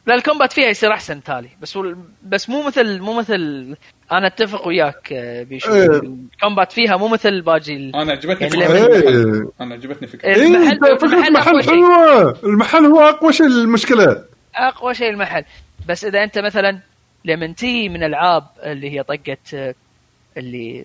لا 0.06 0.14
الكومبات 0.14 0.52
فيها 0.52 0.68
يصير 0.68 0.92
أحسن 0.92 1.22
تالي 1.22 1.48
بس 1.62 1.76
وال... 1.76 1.96
بس 2.22 2.48
مو 2.48 2.62
مثل 2.66 3.00
مو 3.00 3.18
مثل 3.18 3.76
أنا 4.12 4.26
أتفق 4.26 4.66
وياك 4.68 5.12
آه، 5.12 5.42
بيشو 5.42 5.74
إيه. 5.74 5.86
الكومبات 5.86 6.72
فيها 6.72 6.96
مو 6.96 7.08
مثل 7.08 7.40
باجي 7.42 7.76
ال... 7.76 7.96
أنا 7.96 8.12
عجبتني 8.12 8.48
يعني 8.48 8.68
فكرة 8.78 9.08
إيه. 9.08 9.48
أنا 9.60 9.74
عجبتني 9.74 10.08
فكرة 10.08 10.28
إيه. 10.28 10.34
إيه، 10.34 10.46
المحل- 10.46 10.98
فكرة 10.98 11.06
المحل 11.06 11.26
المحل 11.28 11.48
أقوى 11.50 11.62
شيء. 11.62 11.72
حلوة 11.72 12.38
المحل 12.44 12.84
هو 12.84 13.00
أقوى 13.00 13.32
شيء 13.32 13.46
المشكلة 13.46 14.24
أقوى 14.54 14.94
شيء 14.94 15.10
المحل 15.10 15.44
بس 15.88 16.04
إذا 16.04 16.24
أنت 16.24 16.38
مثلا 16.38 16.78
لما 17.24 17.46
تي 17.46 17.88
من 17.88 18.02
ألعاب 18.02 18.44
اللي 18.62 18.90
هي 18.90 19.02
طقت 19.02 19.54
آه، 19.54 19.74
اللي 20.36 20.84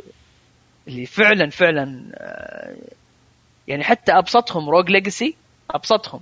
اللي 0.88 1.06
فعلا 1.06 1.50
فعلا 1.50 2.04
آه، 2.14 2.76
يعني 3.68 3.84
حتى 3.84 4.12
أبسطهم 4.12 4.70
Rogue 4.70 4.90
Legacy 4.92 5.36
أبسطهم. 5.72 6.22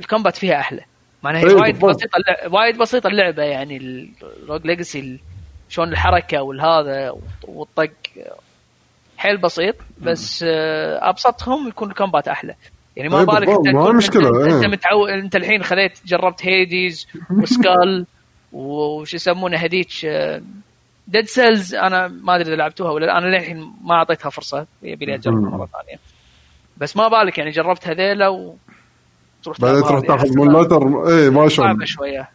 ال 0.00 0.05
combat 0.05 0.36
فيها 0.36 0.60
أحلى. 0.60 0.80
معناها 1.22 1.42
هي 1.42 1.46
إيه، 1.48 1.54
وايد. 1.54 1.78
بسيطة 1.84 2.18
وايد 2.50 2.78
بسيطة 2.78 3.06
اللعبة 3.08 3.42
يعني 3.42 3.76
ال 4.42 4.46
Rogue 4.46 4.66
Legacy 4.66 5.18
شلون 5.68 5.88
الحركة 5.88 6.42
والهذا 6.42 7.12
والطق. 7.44 7.90
حيل 9.16 9.36
بسيط 9.36 9.74
بس 9.98 10.44
آه، 10.48 11.08
أبسطهم 11.10 11.68
يكون 11.68 11.90
ال 11.90 11.95
combat 11.95 12.28
أحلى. 12.28 12.54
يعني 12.96 13.08
ما 13.08 13.18
إيه، 13.20 13.24
بالك 13.26 13.48
أنت 13.48 13.66
ما 13.68 13.82
تكون- 13.82 13.96
مشكلة، 13.96 14.28
أنت, 14.28 14.36
إيه. 14.52 14.56
انت 14.56 14.66
متعود 14.66 15.08
أنت 15.10 15.36
الحين 15.36 15.62
خذيت 15.62 15.98
جربت 16.06 16.46
Hades 16.46 17.06
وسكال 17.30 18.06
وش 18.52 19.14
يسمونه 19.14 19.56
هذيك 19.56 19.88
Dead 21.08 21.24
Cells 21.26 21.74
أنا 21.74 22.08
ما 22.08 22.34
أدري 22.36 22.48
إذا 22.48 22.56
لعبتوها 22.56 22.90
ولا 22.90 23.06
لأ. 23.06 23.18
أنا 23.18 23.26
للحين 23.26 23.72
ما 23.84 23.94
أعطيتها 23.94 24.30
فرصة. 24.30 24.66
يبي 24.82 25.06
لي 25.06 25.14
أجربها 25.14 25.50
مرة 25.50 25.66
ثانية. 25.66 25.98
بس 26.76 26.96
ما 26.96 27.08
بالك 27.08 27.38
يعني 27.38 27.50
جربت 27.50 27.88
هذيلا 27.88 28.28
وتروح 28.28 29.60
بعدين 29.60 29.82
تلعب 29.82 29.88
تروح 29.88 29.98
هذه. 30.00 30.06
تاخذ 30.06 30.26
أحس 30.26 30.36
مونيتر 30.36 31.08
اي 31.08 31.30
ما 31.30 31.48
شلون 31.48 31.86
شوية. 31.86 32.30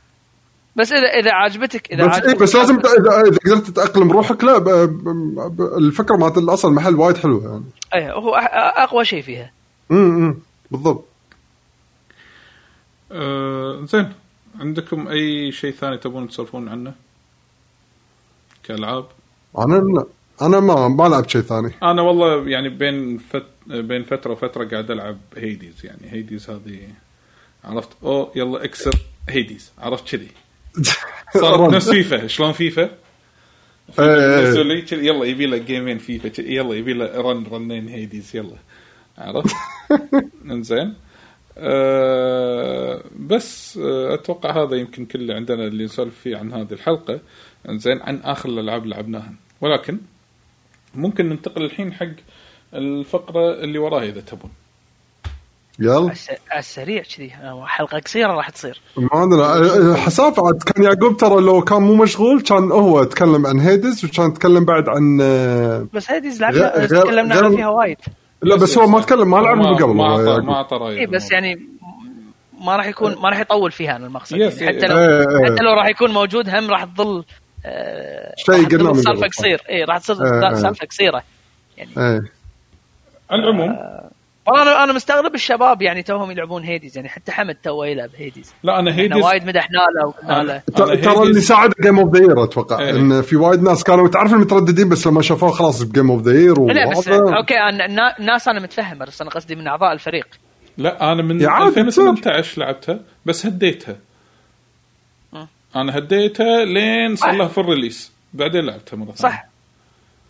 بس 0.76 0.92
اذا 0.92 1.08
إذا 1.08 1.32
عجبتك 1.34 1.92
إذا 1.92 2.06
بس 2.08 2.16
إيه 2.16 2.22
عجبتك 2.24 2.42
بس 2.42 2.56
لازم 2.56 2.80
اذا 2.80 3.22
إذا 3.28 3.38
قدرت 3.46 3.68
تتأقلم 3.68 4.12
روحك 4.12 4.44
لا 4.44 4.58
ب- 4.58 4.70
ب- 4.70 5.56
ب- 5.56 5.78
الفكرة 5.78 6.16
مالت 6.18 6.38
الأصل 6.38 6.74
محل 6.74 6.96
وايد 6.96 7.18
حلوة 7.18 7.44
يعني. 7.52 7.64
إيه 7.96 8.14
هو 8.14 8.36
أقوى 8.78 9.06
شيء 9.06 9.22
فيها. 9.22 9.52
امم 9.92 10.36
بالضبط. 10.72 11.06
آه 13.12 13.86
زين. 13.86 14.14
عندكم 14.60 15.08
أي 15.08 15.52
شيء 15.52 15.72
ثاني 15.74 15.98
تبون 15.98 16.28
تسولفون 16.28 16.70
عنه؟ 16.70 16.94
كألعاب؟ 18.64 19.06
أنا 19.58 19.76
لا. 19.76 20.06
أنا 20.42 20.60
ما 20.60 20.88
ما 20.88 21.04
لعبت 21.08 21.30
شيء 21.30 21.42
ثاني. 21.42 21.72
أنا 21.84 22.02
والله 22.02 22.50
يعني 22.50 22.70
بين 22.70 23.18
فت... 23.18 23.46
بين 23.68 24.04
فترة 24.04 24.32
وفترة 24.32 24.66
قاعد 24.66 24.92
ألعب 24.92 25.18
Hades 25.38 25.86
يعني. 25.86 26.12
Hades 26.12 26.50
هذه 26.50 26.80
عرفت 27.64 27.90
أو 28.04 28.32
يلا 28.36 28.64
اكسر 28.64 28.92
Hades 29.30 29.72
عرفت 29.80 30.16
كذي. 30.16 30.28
صارت 31.34 31.74
نفس 31.76 31.90
فيفا. 31.90 32.28
شلون 32.28 32.52
فيفا؟ 32.52 32.90
إيه، 34.00 34.56
إيه. 34.56 34.64
لي 34.64 34.82
كذي، 34.82 35.08
يلا 35.08 35.26
يبي 35.26 35.46
له 35.46 35.58
game 35.58 35.84
ين 35.84 35.98
FIFA. 35.98 36.42
يلا 36.42 36.76
يبي 36.76 36.94
له 36.94 37.22
run 37.22 37.44
run 37.52 37.73
ين 37.73 37.88
Hades 37.88 38.36
يلا. 38.36 38.56
عرفت؟ 39.18 39.56
إنزين. 40.52 40.94
أه 41.58 43.04
بس 43.20 43.78
أه 43.78 44.14
أتوقع 44.14 44.64
هذا 44.64 44.76
يمكن 44.76 45.06
كل 45.06 45.20
اللي 45.20 45.34
عندنا 45.34 45.68
اللي 45.68 45.84
نسولف 45.84 46.20
فيه 46.20 46.38
عن 46.38 46.54
هذه 46.54 46.72
الحلقة. 46.74 47.20
إنزين 47.70 48.02
عن 48.02 48.20
آخر 48.24 48.50
الألعاب 48.50 48.84
اللي 48.84 48.96
لعبناها. 48.96 49.34
ولكن 49.62 49.98
ممكن 50.96 51.30
ننتقل 51.30 51.64
الحين 51.66 51.94
حق 51.94 52.06
الفقرة 52.74 53.54
اللي 53.54 53.80
وراها 53.80 54.04
إذا 54.04 54.22
تبون 54.22 54.52
يلا 55.80 56.00
على 56.00 56.12
الس- 56.12 56.30
على 56.52 56.60
السريع 56.60 57.04
كذي 57.18 57.30
حلقة 57.66 58.00
قصيرة 58.00 58.32
راح 58.34 58.50
تصير 58.50 58.82
ما 58.98 59.24
أدري 59.24 59.98
حساف 59.98 60.40
عاد 60.40 60.64
كان 60.64 60.84
يعقوب 60.84 61.18
ترى 61.18 61.42
لو 61.42 61.62
كان 61.62 61.82
مو 61.82 61.96
مشغول 61.96 62.42
كان 62.42 62.72
هو 62.72 63.04
تكلم 63.04 63.46
عن 63.48 63.60
هيدز 63.60 64.06
وكان 64.06 64.30
يتكلم 64.30 64.66
بعد 64.66 64.90
عن 64.90 65.20
آه، 65.22 65.88
بس 65.94 66.12
غير- 66.12 66.22
لعبنا 66.40 66.86
تكلمنا 66.86 67.36
عنها 67.36 67.50
فيها 67.50 67.68
وايد 67.70 67.98
لا 68.42 68.56
بس 68.56 68.78
هو 68.78 68.88
ما 68.88 69.02
تكلم 69.02 69.30
ما 69.32 69.38
لعب 69.38 69.58
ما- 69.58 69.70
من 69.72 69.76
قبل 69.76 69.94
ما 69.96 70.04
هو 70.12 70.30
اعطى. 70.32 70.46
ما 70.46 70.54
أعطى 70.54 70.76
رأيه 70.76 71.00
اي 71.00 71.06
بس. 71.06 71.32
يعني 71.32 71.60
ما 72.66 72.76
راح 72.76 72.86
يكون 72.88 73.16
ما 73.22 73.30
راح 73.30 73.40
يطول 73.40 73.72
فيها 73.72 73.96
أنا 73.96 74.06
المقصد 74.08 74.38
يس، 74.38 74.62
يعني 74.62 74.78
حتى 74.78 74.86
إيه. 74.88 74.92
لو 74.94 74.98
إيه، 75.00 75.20
إيه. 75.20 75.46
حتى 75.54 75.64
لو 75.64 75.74
راح 75.74 75.88
يكون 75.88 76.12
موجود 76.12 76.50
هم 76.50 76.70
راح 76.72 76.84
تظل 76.84 77.18
آه، 77.18 77.24
شيء 78.38 78.56
راح 78.56 78.68
تظل 78.68 78.78
قلنا 78.78 78.92
من 78.92 78.98
السالفه 79.00 79.20
قبل. 79.20 79.30
قصير. 79.30 79.62
اي 79.70 79.84
راح 79.84 79.98
تصير 79.98 80.16
إيه، 80.26 80.50
إيه. 80.50 80.54
سالفة 80.54 80.88
قصيرة. 80.88 81.24
يعني 81.78 81.90
إيه 81.98 82.22
على 83.32 83.44
العموم 83.44 83.76
والله 84.48 84.62
أنا 84.62 84.84
أنا 84.84 84.94
مستغرب 84.94 85.36
الشباب 85.36 85.82
يعني 85.82 86.04
توهم 86.04 86.32
يلعبون 86.32 86.64
Hades. 86.64 86.98
يعني 86.98 87.10
حتى 87.10 87.32
حمد 87.32 87.56
تو 87.64 87.84
يلعب 87.84 88.10
Hades. 88.16 88.54
لا 88.64 88.80
أنا 88.80 88.96
Hades 88.96 89.24
وايد 89.26 89.46
مدحنا 89.46 89.80
له 89.96 90.08
وقلنا 90.08 90.44
له 90.44 90.96
ترى 90.96 91.24
اللي 91.24 91.42
ساعد 91.42 91.74
game 91.84 92.00
of 92.00 92.16
the 92.16 92.22
year 92.22 92.44
أتوقع. 92.44 92.80
إيه. 92.80 92.90
إن 92.90 93.22
في 93.22 93.36
وايد 93.36 93.64
ناس 93.64 93.84
كانوا 93.84 94.08
تعرف 94.08 94.34
المترددين 94.34 94.90
بس 94.90 95.08
لما 95.08 95.22
شافوه 95.22 95.52
خلاص 95.52 95.84
ب 95.84 95.89
game 95.89 96.12
of 96.12 96.22
the 96.22 96.34
year 96.34 96.66
لا 96.66 96.90
بس 96.90 97.08
أوكي 97.08 97.56
الناس 98.20 98.48
أنا 98.48 98.60
متفهم 98.60 98.98
بس 98.98 99.22
أنا 99.22 99.30
قصدي 99.30 99.56
من 99.56 99.68
أعضاء 99.68 99.94
الفريق. 99.94 100.28
لا 100.78 101.12
أنا 101.12 101.24
من 101.24 101.42
يا 101.42 101.50
عادي 101.50 101.82
2018 101.82 102.62
لعبتها 102.62 103.00
بس 103.26 103.46
هديتها. 103.46 103.96
أنا 105.76 105.98
هديتها 105.98 106.66
لين 106.66 107.16
صار. 107.16 107.32
لها 107.32 107.48
في 107.48 107.58
ال 107.58 107.64
release 107.64 108.12
بعدين 108.34 108.66
لعبتها 108.66 108.98
مرة 108.98 109.12
ثانية. 109.12 109.34
صح. 109.34 109.46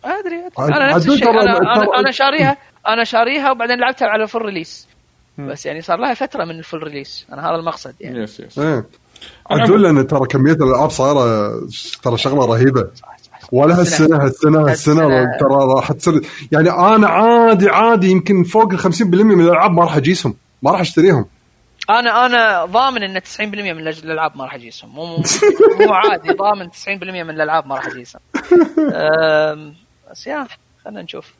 أدري 0.04 0.36
أنا 0.58 0.96
نفس 0.96 1.08
الشيء. 1.08 1.30
أنا 1.30 1.58
أنا, 1.58 1.98
أنا 1.98 2.10
شاريها 2.10 2.56
أنا 2.88 3.04
شاريها 3.04 3.50
وبعدين 3.50 3.80
لعبتها 3.80 4.08
على 4.08 4.28
full 4.28 4.42
release 4.42 4.88
بس 5.38 5.66
يعني 5.66 5.80
صار 5.80 5.98
لها 5.98 6.14
فترة 6.14 6.44
من 6.44 6.58
ال 6.58 6.63
full 6.63 6.82
release 6.82 7.26
أنا 7.32 7.50
هذا 7.50 7.56
المقصد 7.56 7.94
يعني. 8.00 8.22
يس 8.22 8.40
يس 8.40 8.58
إيه. 8.58 8.86
عدول 9.50 9.82
لأن 9.82 10.06
ترى 10.06 10.26
كمية 10.26 10.52
الألعاب 10.52 10.90
صايره 10.90 11.52
ترى 12.02 12.18
شغلة 12.18 12.44
رهيبة. 12.44 12.80
صح 12.94 13.16
صح 13.18 13.40
صح. 13.40 13.48
ولا 13.52 13.80
هالسنه 13.80 14.16
هالسنه 14.24 14.60
هالسنه 14.60 14.70
هالسنة. 14.70 15.38
ترى 15.40 15.74
راح 15.76 15.92
تصير 15.92 16.20
يعني 16.52 16.70
أنا 16.70 17.08
عادي 17.08 17.68
عادي 17.68 18.10
يمكن 18.10 18.44
فوق 18.44 18.72
ال 18.72 18.78
50% 18.78 19.02
من 19.02 19.40
الألعاب 19.40 19.70
ما 19.70 19.82
راح 19.82 19.96
أجيسهم. 19.96 20.34
ما 20.62 20.70
راح 20.70 20.80
أشتريهم. 20.80 21.26
أنا 21.90 22.26
أنا 22.26 22.64
ضامن 22.64 23.02
ان 23.02 23.20
90% 23.20 23.40
من 23.40 23.88
الألعاب 23.88 24.36
ما 24.36 24.44
راح 24.44 24.54
اجيسهم 24.54 24.90
مو 24.94 25.06
مو, 25.06 25.22
مو 25.80 25.92
عادي 25.92 26.32
ضامن 26.32 26.70
90% 26.70 26.88
من 26.88 27.30
الألعاب 27.30 27.66
ما 27.66 27.74
راح 27.74 27.86
اجيسهم 27.86 28.20
بس 30.10 30.26
يا 30.26 30.46
خلينا 30.84 31.02
نشوف. 31.02 31.34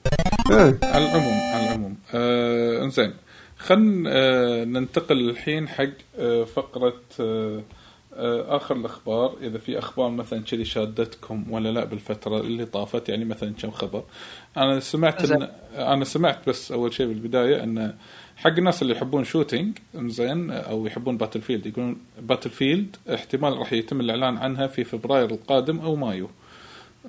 إيه. 0.50 0.78
على 0.82 1.04
العموم 1.04 1.40
على 1.54 1.66
العموم. 1.68 1.96
آه 2.14 2.82
إنزين 2.84 3.14
خلينا 3.58 4.10
آه 4.12 4.64
ننتقل 4.64 5.30
الحين 5.30 5.68
حق 5.68 5.84
آه 6.18 6.44
فقرة 6.44 7.00
آه 7.20 7.62
آه 8.16 8.56
آخر 8.56 8.76
الأخبار. 8.76 9.36
إذا 9.42 9.58
في 9.58 9.78
أخبار 9.78 10.10
مثلا 10.10 10.42
كذي 10.44 10.64
شادتكم 10.64 11.52
ولا 11.52 11.68
لا 11.68 11.84
بالفترة 11.84 12.40
اللي 12.40 12.64
طافت 12.64 13.08
يعني 13.08 13.24
مثلا 13.24 13.54
كم 13.62 13.70
خبر. 13.70 14.02
أنا 14.56 14.80
سمعت. 14.80 15.30
ان 15.30 15.48
أنا 15.74 16.04
سمعت 16.04 16.48
بس 16.48 16.72
أول 16.72 16.92
شيء 16.94 17.06
بالبداية 17.06 17.62
إن 17.62 17.94
حق 18.40 18.50
الناس 18.50 18.82
اللي 18.82 18.92
يحبون 18.92 19.24
shooting 19.24 19.78
زين 19.94 20.50
أو 20.50 20.86
يحبون 20.86 21.16
Battlefield 21.16 21.66
يقولون 21.66 21.96
Battlefield 22.20 22.96
احتمال 23.14 23.58
راح 23.58 23.72
يتم 23.72 24.00
الإعلان 24.00 24.36
عنها 24.36 24.66
في 24.66 24.84
فبراير 24.84 25.30
القادم 25.30 25.78
أو 25.78 25.96
مايو. 25.96 26.30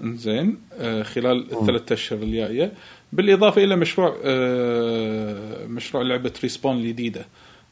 زين 0.04 0.58
آه 0.74 1.04
خلال 1.04 1.54
الثلاث 1.54 1.92
أشهر 1.92 2.20
الجاية. 2.20 2.72
بالإضافة 3.14 3.64
إلى 3.64 3.76
مشروع 3.76 4.18
آه 4.24 5.66
مشروع 5.66 6.04
لعبة 6.04 6.34
Respawn 6.44 6.78
الجديدة. 6.78 7.26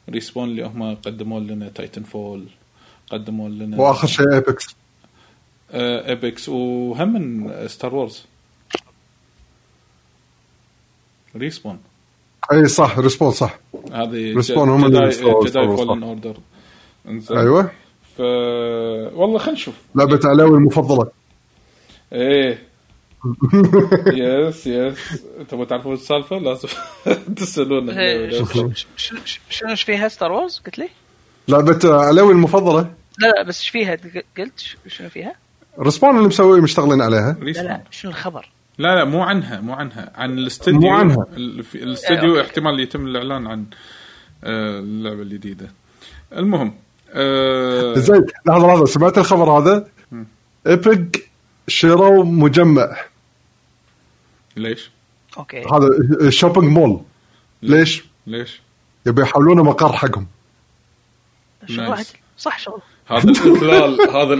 Respawn 0.10 0.50
اللي 0.50 0.66
هم 0.66 0.96
قدموا 0.96 1.40
لنا 1.40 1.70
Titanfall 1.70 2.46
قدموا 3.10 3.50
لنا 3.50 3.78
وآخر 3.78 4.08
شيء 4.08 4.34
Apex 4.34 4.76
آه 5.72 6.12
Apex 6.12 6.50
وهم 6.50 7.14
من 7.14 7.68
Star 7.68 7.96
Wars 7.96 8.26
Respawn 11.36 11.80
أي 12.54 12.68
صح 12.68 13.00
Respawn 13.00 13.32
صح. 13.32 13.60
هذه 13.92 14.42
Respawn 14.42 14.58
هم 14.58 14.86
اللي 14.86 15.10
جداي. 15.10 15.68
Fallen 15.68 16.04
Order 16.04 16.38
أيوه. 17.32 17.72
ف 18.18 18.20
والله 19.14 19.38
خلينا 19.38 19.54
نشوف. 19.54 19.76
لعبة 19.96 20.20
علاوي 20.26 20.58
المفضلة. 20.58 21.12
إيه. 22.14 22.70
yes 24.14 24.68
yes 24.68 25.24
تبغوا 25.50 25.66
تعرفون 25.66 25.94
السالفة؟ 25.94 26.38
لازم 26.38 26.68
تسالونا 27.36 28.20
شنو 29.50 29.70
إيش 29.70 29.82
فيها 29.84 30.08
Star 30.08 30.32
Wars 30.32 30.62
قلت 30.66 30.80
لي؟ 30.80 30.90
لعبة 31.48 31.80
علاوي 31.84 32.34
المفضلة؟ 32.34 32.82
لا 33.20 33.28
لا 33.28 33.44
بس 33.44 33.60
إيش 33.60 33.70
فيها؟ 33.70 33.98
قلت 34.38 34.60
شنو 34.88 35.10
فيها؟ 35.10 35.36
Respawn 35.80 36.18
اللي 36.18 36.28
مسوي 36.28 36.62
مشتغلين 36.62 37.02
عليها. 37.02 37.38
لا 37.40 37.46
Respawn 37.46 37.68
لا 37.68 37.84
شنو 37.92 38.12
الخبر؟ 38.12 38.50
لا 38.80 38.96
لا 38.96 39.04
مو 39.06 39.24
عنها 39.24 39.62
مو 39.62 39.74
عنها 39.74 40.12
عن 40.16 40.38
الاستديو 40.38 40.80
مو 40.80 40.90
عنها. 40.90 41.26
الاستديو 41.76 42.30
أوكي. 42.30 42.42
احتمال 42.42 42.80
يتم 42.80 43.06
الإعلان 43.08 43.48
عن 43.48 43.66
آه، 44.44 44.80
اللعبة 44.80 45.22
الجديدة 45.22 45.72
المهم 46.34 46.74
آه، 47.14 47.94
زين 47.94 48.26
لحظة 48.48 48.68
لحظة 48.68 48.86
سمعت 48.86 49.18
الخبر 49.18 49.50
هذا 49.50 49.88
Epic 50.68 51.30
شروا 51.68 52.24
مجمع 52.24 52.98
ليش؟ 54.58 54.92
أوكي 55.38 55.62
هذا 55.62 56.30
shopping 56.30 56.78
mall 56.78 57.02
ليش؟ 57.62 58.04
ليش؟ 58.28 58.62
يبي 59.06 59.22
يحولونه 59.22 59.64
مقر 59.64 59.94
حقهم 59.94 60.28
شغل. 61.68 62.06
صح 62.38 62.60
شغل 62.60 62.82
هذا 63.10 63.30
الاضلال 63.32 64.10
هذا 64.10 64.36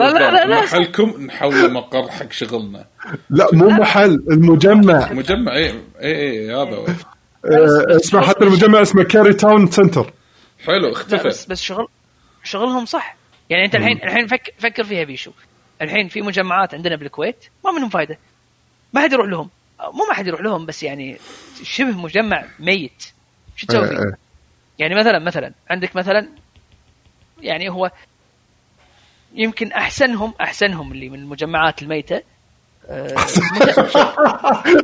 لا. 0.46 0.62
محلكم 0.62 1.26
نحول 1.26 1.74
مقر 1.74 2.10
حق 2.12 2.32
شغلنا. 2.32 2.86
لا 3.30 3.48
مو 3.54 3.70
محل 3.70 4.24
المجمع. 4.32 5.14
مجمع 5.14 5.56
اي 5.56 5.70
اي 6.02 6.16
اي 6.16 6.56
هذا. 6.56 6.76
هو. 6.76 6.86
آه، 6.86 7.96
اسمه 7.96 8.22
حتى 8.22 8.46
المجمع 8.46 8.82
اسمه 8.82 9.04
كاري 9.04 9.34
Town 9.34 9.68
Center 9.72 10.14
حلو 10.66 10.76
لا 10.76 10.90
بس 10.92 10.98
اختفى. 10.98 11.52
بس 11.52 11.62
شغل 11.62 11.88
شغلهم 12.44 12.86
صح. 12.86 13.16
يعني 13.50 13.66
أنت 13.66 13.76
الحين 13.76 13.98
الحين 14.04 14.28
فك 14.28 14.54
فكر 14.58 14.84
فيها 14.84 15.04
بيشو. 15.04 15.32
الحين 15.82 16.08
في 16.08 16.22
مجمعات 16.22 16.74
عندنا 16.74 16.96
بالكويت 16.96 17.46
ما 17.66 17.72
منهم 17.72 17.90
فايدة. 17.90 18.18
ما 18.94 19.02
حد 19.02 19.14
يروح 19.14 19.28
لهم. 19.28 19.50
مو 19.94 20.06
ما 20.10 20.14
حد 20.14 20.28
يروح 20.28 20.42
لهم 20.42 20.66
بس 20.66 20.84
يعني 20.84 21.18
شبه 21.64 21.98
مجمع 21.98 22.46
ميت. 22.60 23.04
شو 23.56 23.68
تسوي؟ 23.68 23.82
إيه، 23.84 23.88
فيه؟ 23.90 23.98
إيه. 23.98 24.18
يعني 24.80 24.96
مثلا 24.96 25.20
مثلا 25.20 25.54
عندك 25.70 25.96
مثلا 25.96 26.28
يعني 27.42 27.70
هو 27.70 27.92
يمكن 29.34 29.72
احسنهم 29.72 30.34
أحسنهم 30.42 30.92
اللي 30.92 31.10
من 31.10 31.20
المجمعات 31.20 31.82
الميتة. 31.82 32.22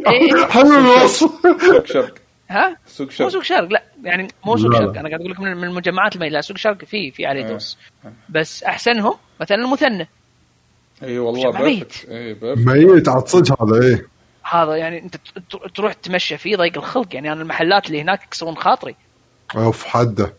إيه، 0.07 0.45
حلو 0.53 0.77
الوصف. 0.77 1.31
سوق 1.61 1.85
شرق. 1.85 2.15
ها؟ 2.49 2.77
سوق 2.87 3.07
مو 3.07 3.11
شرق 3.13 3.27
سوق 3.29 3.43
شرق 3.43 3.67
لا 3.71 3.83
يعني 4.03 4.27
مو 4.45 4.57
سوق 4.57 4.73
شرق. 4.73 4.89
أنا 4.97 5.09
قاعد 5.09 5.13
أقول 5.21 5.31
لك 5.31 5.39
من 5.39 5.57
من 5.57 5.63
المجمعات 5.63 6.15
الميتة. 6.15 6.33
لا 6.33 6.41
سوق 6.41 6.57
شرق 6.57 6.85
في 6.85 7.11
في 7.11 7.25
عليه 7.25 7.45
آه. 7.45 7.49
دوس. 7.49 7.77
بس 8.29 8.63
أحسنهم 8.63 9.13
مثلا 9.41 9.57
المثنى. 9.57 10.07
إي 11.03 11.19
والله 11.19 11.61
ميت. 11.61 11.93
إي 12.09 12.85
ميت 12.85 13.09
عاد 13.09 13.27
صدق 13.27 13.63
هذا 13.63 13.81
إيه 13.87 14.07
هذا 14.43 14.75
يعني 14.75 14.99
أنت 15.03 15.15
ت- 15.15 15.39
ت- 15.49 15.75
تروح 15.75 15.93
تتمشى 15.93 16.37
فيه 16.37 16.55
ضيق 16.55 16.77
الخلق. 16.77 17.15
يعني 17.15 17.31
أنا 17.31 17.41
المحلات 17.41 17.87
اللي 17.87 18.01
هناك 18.01 18.23
يكسرون 18.23 18.55
خاطري. 18.57 18.95
أوف 19.55 19.85
حدة. 19.85 20.33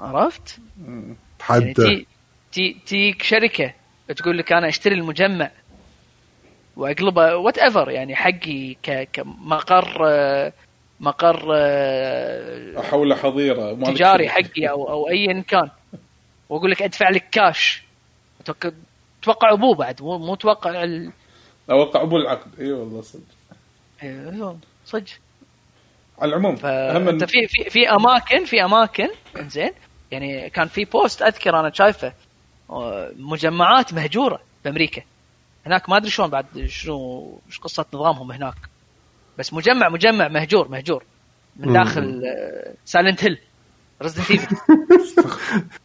عرفت؟ 0.00 0.58
يعني 0.86 1.16
حدة. 1.40 1.72
تي 1.88 2.06
تيك 2.86 3.22
شركة 3.22 3.74
تقول 4.16 4.38
لك 4.38 4.52
أنا 4.52 4.68
أشتري 4.68 4.94
المجمع 4.94 5.50
واقلبه 6.76 7.36
whatever 7.36 7.90
يعني 7.90 8.16
حقي 8.16 8.76
كمقر 9.12 10.02
مقر 11.00 11.52
احوله 12.78 13.16
حظيرة 13.16 13.74
تجاري. 13.74 14.28
حقي 14.28 14.68
أو 14.70 14.90
أو 14.90 15.08
ايا 15.08 15.40
كان. 15.40 15.70
وأقول 16.48 16.70
لك 16.70 16.82
أدفع 16.82 17.10
لك 17.10 17.28
كاش 17.32 17.82
توقع 19.22 19.52
أبوه 19.52 19.74
بعد 19.74 20.02
مو 20.02 20.18
مو 20.18 20.34
توقع 20.34 20.84
ال... 20.84 21.12
اوقع 21.70 22.02
ابو 22.02 22.16
العقد. 22.16 22.60
إي 22.60 22.72
والله 22.72 23.00
صدق. 23.00 23.22
إيه، 24.02 24.56
صدق. 24.84 25.10
على 26.18 26.28
العموم 26.28 26.56
فانت 26.56 27.24
في 27.24 27.46
في 27.48 27.70
في 27.70 27.90
أماكن 27.90 28.44
في 28.44 28.64
أماكن 28.64 29.08
انزين 29.36 29.70
يعني 30.10 30.50
كان 30.50 30.68
في 30.68 30.84
بوست 30.84 31.22
أذكر 31.22 31.60
أنا 31.60 31.70
شايفه. 31.72 32.12
مجمعات 33.16 33.94
مهجورة 33.94 34.40
بأمريكا. 34.64 35.02
هناك 35.66 35.88
ما 35.88 35.96
أدري 35.96 36.10
شلون 36.10 36.30
بعد 36.30 36.46
شنو 36.66 37.38
إيش 37.46 37.58
قصة 37.58 37.84
نظامهم 37.94 38.32
هناك. 38.32 38.54
بس 39.38 39.52
مجمع 39.52 39.88
مجمع 39.88 40.28
مهجور 40.28 40.68
مهجور. 40.68 41.04
من 41.56 41.72
داخل 41.72 42.22
Silent 42.84 43.24
Hill 43.24 43.38
Resident 44.02 44.30
Evil 44.30 44.56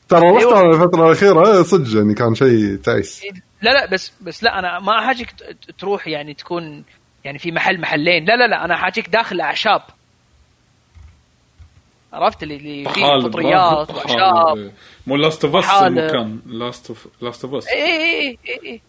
ترى 0.10 0.32
رحت. 0.32 0.46
على 0.46 0.70
الفترة 0.70 1.06
الأخيرة 1.06 1.64
صدق 1.64 1.98
يعني 1.98 2.14
كان 2.14 2.36
شيء 2.36 2.76
تعيس. 2.76 3.24
لا 3.62 3.70
لا 3.70 3.86
بس 3.86 4.12
بس 4.22 4.44
لا 4.44 4.60
أنا 4.60 4.80
ما 4.80 5.00
أحاجيك 5.00 5.34
تروح 5.78 6.08
يعني 6.08 6.34
تكون 6.34 6.84
يعني 7.24 7.40
في 7.40 7.52
محل 7.52 7.82
محلين. 7.82 8.26
لا 8.26 8.36
لا 8.36 8.48
لا 8.48 8.66
أنا 8.66 8.74
أحاجيك 8.74 9.10
داخل 9.10 9.42
أعشاب. 9.42 9.82
عرفت 12.16 12.44
اللي 12.44 12.56
اللي 12.56 12.90
فيه 12.90 13.20
فطريات. 13.20 13.92
واعشاب 13.92 14.72
مو 15.08 15.16
Last 15.16 15.46
of 15.46 15.56
Us. 15.56 15.70
المكان 15.70 16.40
Last 16.46 16.90
of 16.90 17.08
Last 17.22 17.46
of 17.46 17.54
Us 17.54 17.68
اي 17.68 17.84
اي 17.84 18.38
اي 18.48 18.82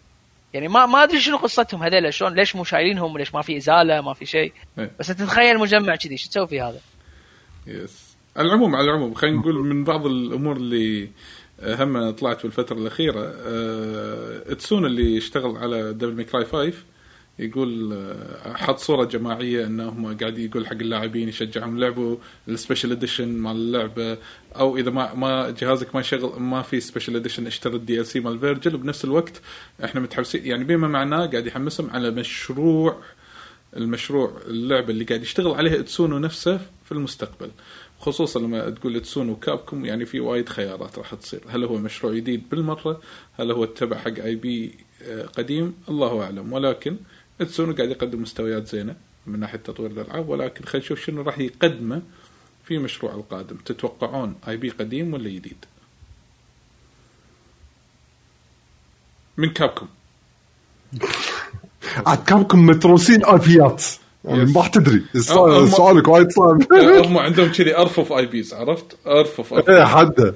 يعني 0.55 0.69
ما 0.69 0.87
ما 0.87 1.03
أدري 1.03 1.21
شنو 1.21 1.37
قصتهم 1.37 1.83
هذول 1.83 2.15
شلون 2.15 2.35
ليش 2.35 2.57
مو 2.57 2.65
شايلينهم 2.65 3.19
ليش 3.19 3.35
ما 3.35 3.43
في 3.43 3.57
إزالة 3.57 4.01
ما 4.01 4.15
في 4.15 4.27
شيء 4.27 4.53
إيه. 4.79 4.91
بس 5.01 5.11
أنت 5.11 5.23
تتخيل 5.23 5.59
مجمع 5.59 5.97
كذي 5.97 6.17
شو 6.17 6.29
تسوي 6.29 6.47
في 6.47 6.61
هذا؟ 6.61 6.81
يس 7.67 8.17
على 8.37 8.49
العموم 8.49 8.77
على 8.77 8.91
العموم 8.91 9.15
خلينا 9.15 9.37
نقول 9.37 9.55
من 9.55 9.85
بعض 9.85 10.07
الأمور 10.07 10.57
اللي 10.57 11.09
هم 11.63 12.11
طلعت 12.11 12.39
في 12.39 12.45
الفترة 12.45 12.77
الأخيرة 12.77 13.35
آه، 13.47 14.53
اتسونو 14.55 14.87
اللي 14.87 15.19
اشتغل 15.19 15.57
على 15.57 15.93
Devil 15.93 16.15
May 16.15 16.30
Cry 16.30 16.45
5 16.45 16.73
يقول 17.39 17.93
آه، 17.93 18.57
حط 18.57 18.79
صورة 18.79 19.05
جماعية 19.05 19.67
إنهم 19.67 20.17
قاعد 20.17 20.39
يقول 20.39 20.67
حق 20.67 20.73
اللاعبين 20.73 21.29
يشجعهم 21.29 21.79
لعبوا 21.79 22.17
ال 22.49 22.54
Special 22.54 22.93
Edition 22.93 23.29
مال 23.29 23.57
اللعبة 23.57 24.19
أو 24.57 24.77
إذا 24.77 24.91
ما 24.91 25.15
ما 25.15 25.51
جهازك 25.51 25.95
ما 25.95 26.03
شغل 26.03 26.41
ما 26.41 26.63
في 26.63 26.81
Special 26.81 27.17
Edition 27.17 27.47
اشتري 27.47 27.77
ال 27.77 28.07
DLC 28.07 28.21
مال 28.21 28.39
فيرجل 28.39 28.75
وبنفس 28.75 29.05
الوقت 29.05 29.41
إحنا 29.85 30.01
متحمسين 30.01 30.47
يعني 30.47 30.65
بما 30.65 30.89
معناه 30.89 31.27
قاعد 31.27 31.47
يحمسهم 31.47 31.91
على 31.91 32.11
مشروع 32.11 33.03
المشروع 33.77 34.33
اللعبة 34.47 34.91
اللي 34.91 35.05
قاعد 35.05 35.23
يشتغل 35.23 35.53
عليها 35.53 35.81
اتسونو 35.81 36.19
نفسه 36.19 36.61
في 36.85 36.93
المستقبل. 36.93 37.51
خصوصا 37.99 38.41
لما 38.41 38.71
تقول 38.71 38.97
اتسونو 38.97 39.37
Capcom 39.37 39.85
يعني 39.85 40.05
في 40.05 40.21
وايد 40.21 40.49
خيارات 40.49 40.99
راح 40.99 41.15
تصير. 41.15 41.41
هل 41.49 41.65
هو 41.65 41.77
مشروع 41.77 42.15
جديد 42.15 42.43
بالمرة؟ 42.51 43.01
هل 43.33 43.51
هو 43.51 43.65
اتبع 43.65 43.99
حق 43.99 44.19
IP 44.19 44.75
آه، 45.03 45.23
قديم؟ 45.27 45.75
الله 45.89 46.23
أعلم. 46.23 46.53
ولكن 46.53 46.97
اتسونو 47.41 47.75
قاعد 47.75 47.91
يقدم 47.91 48.23
مستويات 48.23 48.67
زينة 48.67 48.97
من 49.27 49.41
ناحية 49.41 49.59
تطوير 49.59 49.91
الألعاب 49.91 50.29
ولكن 50.29 50.65
خلينا 50.65 50.87
نشوف 50.87 51.01
شنو 51.01 51.23
راح 51.23 51.39
يقدمه 51.39 52.03
في 52.65 52.79
مشروع 52.79 53.15
القادم. 53.15 53.57
تتوقعون 53.57 54.35
IP 54.49 54.71
قديم 54.71 55.15
ولا 55.15 55.29
جديد؟ 55.29 55.65
من 59.37 59.51
Capcom 59.51 59.87
عاد 62.07 62.25
Capcom 62.29 62.67
متروسين 62.67 63.27
الفيات 63.27 63.85
يعني 64.25 64.43
يس. 64.43 64.57
ما 64.57 64.61
راح 64.61 64.69
تدري. 64.69 65.05
سؤالك 65.21 66.09
وايد 66.09 66.31
صعب. 66.31 66.63
هم 67.07 67.19
عندهم 67.19 67.53
كذي 67.53 67.77
ارفف 67.77 68.13
IPs 68.13 68.55
عرفت؟ 68.55 68.99
ارفف 69.07 69.55
ارفف 69.55 69.71
إيه 69.71 69.85
حده 69.85 70.35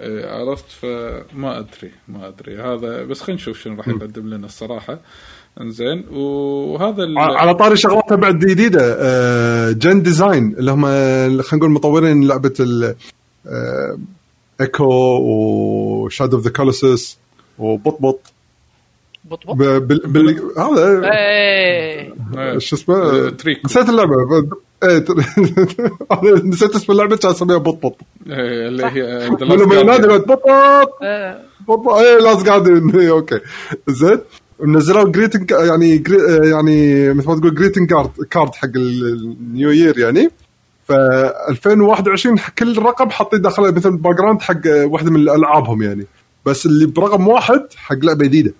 إيه، 0.00 0.26
عرفت؟ 0.30 0.70
فما 0.70 1.58
أدري 1.58 1.92
ما 2.08 2.28
أدري. 2.28 2.62
هذا 2.62 3.04
بس 3.04 3.20
خلينا 3.20 3.40
نشوف 3.40 3.60
شنو 3.60 3.76
راح 3.76 3.88
يقدم 3.88 4.28
لنا 4.28 4.46
الصراحة. 4.46 4.98
انزين 5.60 6.04
وهذا 6.12 7.06
على 7.18 7.54
طاري 7.54 7.76
شغلات 7.76 8.12
بعد 8.12 8.38
جديده 8.38 9.72
genDESIGN 9.72 10.54
اللي 10.58 10.70
هم 10.70 10.82
خلينا 11.42 11.42
نقول 11.56 11.70
مطورين 11.70 12.26
لعبة 12.28 12.52
ال 12.60 12.94
Ico 14.60 14.84
و 14.84 15.06
Shadow 15.06 16.36
of 16.36 16.44
the 16.44 16.50
Colossus 16.50 17.18
وبطبط 17.58 18.20
بط 19.24 19.46
بط 19.46 19.56
ب- 19.56 19.88
بال 19.88 20.00
بال 20.06 20.40
هذا 20.58 21.10
إيه. 21.12 22.58
شو 22.58 22.76
اسمه؟ 22.76 23.30
Trico. 23.30 23.60
نسيت 23.64 23.88
اللعبة. 23.88 24.14
أنا 24.82 25.04
نسيت 26.44 26.74
اسم 26.74 26.92
اللعبة 26.92 27.16
كان 27.16 27.30
اسميها 27.30 27.58
بطبط 27.58 27.96
إيه، 28.26 28.68
اللي 28.68 28.84
هي 28.86 29.28
ولما 29.50 29.74
ينادي 29.74 30.06
بطبط 30.06 30.42
بطبط 31.68 31.88
إيه. 31.92 32.18
Last 32.18 32.46
Guardian 32.46 32.90
إيه، 33.00 33.10
okay. 33.10 33.40
زين. 33.88 34.18
نزلوا 34.64 35.10
greeting 35.10 35.50
يعني 35.50 35.98
جري 35.98 36.48
يعني 36.50 37.08
مثل 37.14 37.28
ما 37.28 37.34
تقول 37.38 37.54
greeting 37.54 37.90
card 37.90 38.10
card 38.30 38.54
حق 38.54 38.68
ال- 38.76 39.36
ال 39.40 39.48
New 39.48 39.70
Year 39.70 39.98
يعني. 39.98 40.30
ف 40.88 40.92
2021 40.92 42.38
كل 42.58 42.78
رقم 42.78 43.10
حاطين 43.10 43.42
داخله 43.42 43.70
مثل 43.70 43.96
background 43.96 44.42
حق 44.42 44.60
واحدة 44.66 45.10
من 45.10 45.20
ألعابهم 45.20 45.82
يعني. 45.82 46.06
بس 46.46 46.66
اللي 46.66 46.86
برقم 46.86 47.28
واحد 47.28 47.66
حق 47.76 47.96
لعبة 47.96 48.24
جديدة. 48.24 48.52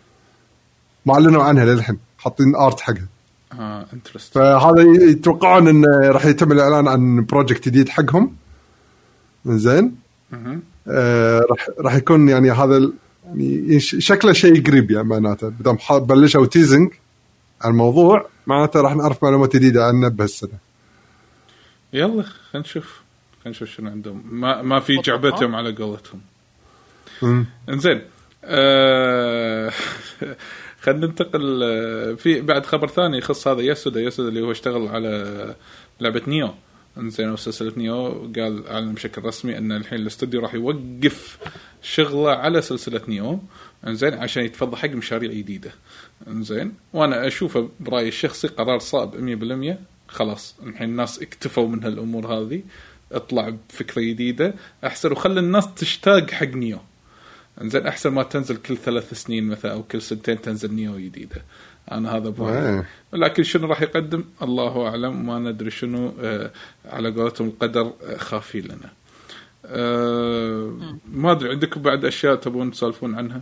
ما 1.06 1.14
أعلنوا 1.14 1.42
عنها 1.42 1.64
للحين 1.64 1.98
حاطين 2.18 2.56
art 2.56 2.80
حقها. 2.80 3.06
آه 3.52 3.86
interest 3.92 4.34
فهذا 4.34 4.82
يتوقعون 4.82 5.68
انه 5.68 5.88
راح 6.08 6.24
يتم 6.26 6.52
الإعلان 6.52 6.88
عن 6.88 7.24
project 7.24 7.68
جديد 7.68 7.88
حقهم. 7.88 8.32
زين. 9.46 9.94
آه 10.88 11.40
راح 11.50 11.68
راح 11.78 11.94
يكون 11.94 12.28
يعني 12.28 12.50
هذا 12.50 12.90
يعني 13.34 13.80
شكله 13.80 14.32
شيء 14.32 14.66
قريب 14.66 14.90
يعني 14.90 15.08
معناته. 15.08 15.48
بدام 15.48 15.78
بلشوا 15.90 16.46
teasing 16.46 16.92
عن 17.62 17.70
الموضوع 17.70 18.28
معناته 18.46 18.80
راح 18.80 18.96
نعرف 18.96 19.24
معلومات 19.24 19.56
جديدة 19.56 19.84
عنه 19.84 20.08
بهالسنة. 20.08 20.58
يلا 21.92 22.22
خلينا 22.22 22.66
نشوف. 22.66 23.00
خلينا 23.44 23.56
نشوف 23.56 23.68
شنو 23.68 23.90
عندهم. 23.90 24.22
ما 24.30 24.62
ما 24.62 24.80
في 24.80 24.96
جعبتهم 24.96 25.54
على 25.54 25.74
قولتهم. 25.74 26.20
إنزين. 27.68 28.02
آه 28.44 29.72
خلينا 30.82 31.06
ننتقل 31.06 31.60
آه، 31.62 32.14
في 32.14 32.40
بعد 32.40 32.66
خبر 32.66 32.88
ثاني 32.88 33.18
يخص 33.18 33.48
هذا 33.48 33.60
يسودا 33.60 34.00
يسودا 34.00 34.28
اللي 34.28 34.40
هو 34.40 34.50
اشتغل 34.50 34.88
على 34.88 35.54
لعبة 36.00 36.22
نيو. 36.26 36.54
انزين 36.98 37.30
وسلسله 37.30 37.72
نيو 37.76 38.32
قال 38.36 38.66
أعلن 38.66 38.92
بشكل 38.92 39.22
رسمي 39.24 39.58
أن 39.58 39.72
الحين 39.72 39.98
الاستوديو 39.98 40.40
راح 40.40 40.54
يوقف 40.54 41.38
شغله 41.82 42.30
على 42.30 42.62
سلسلة 42.62 43.00
نيو. 43.08 43.40
إنزين 43.86 44.14
عشان 44.14 44.44
يتفضل 44.44 44.76
حق 44.76 44.88
مشاريع 44.88 45.32
جديدة. 45.32 45.72
إنزين 46.28 46.72
وأنا 46.92 47.26
أشوفه 47.26 47.68
برأيي 47.80 48.08
الشخصي 48.08 48.48
قرار 48.48 48.78
صعب 48.78 49.14
100% 49.14 49.78
خلاص 50.08 50.54
الحين 50.62 50.88
الناس 50.88 51.22
اكتفوا 51.22 51.68
من 51.68 51.84
هالأمور 51.84 52.26
هذه. 52.26 52.62
اطلع 53.12 53.48
بفكرة 53.68 54.02
جديدة. 54.02 54.54
أحسن 54.84 55.12
وخلي 55.12 55.40
الناس 55.40 55.74
تشتاق 55.74 56.30
حق 56.30 56.46
نيو. 56.46 56.78
إنزين 57.60 57.86
أحسن 57.86 58.10
ما 58.10 58.22
تنزل 58.22 58.56
كل 58.56 58.76
ثلاث 58.76 59.14
سنين 59.14 59.44
مثلا 59.44 59.72
أو 59.72 59.82
كل 59.82 60.02
سنتين 60.02 60.42
تنزل 60.42 60.74
نيو 60.74 60.98
جديدة. 60.98 61.42
أنا 61.92 62.16
هذا 62.16 62.28
برايي 62.28 62.68
إيه. 62.68 62.86
لكن 63.12 63.42
شنو 63.42 63.66
راح 63.66 63.82
يقدم؟ 63.82 64.24
الله 64.42 64.86
أعلم 64.88 65.26
ما 65.26 65.38
ندري 65.38 65.70
شنو 65.70 66.12
آه 66.22 66.50
على 66.84 67.10
قولتهم 67.10 67.48
القدر 67.48 67.80
آه 67.80 68.16
خافي 68.16 68.60
لنا. 68.60 68.90
آه 69.66 70.72
ما 71.12 71.32
أدري 71.32 71.50
عندكم 71.50 71.82
بعد 71.82 72.04
أشياء 72.04 72.34
تبون 72.34 72.70
تسولفون 72.70 73.14
عنها؟ 73.14 73.40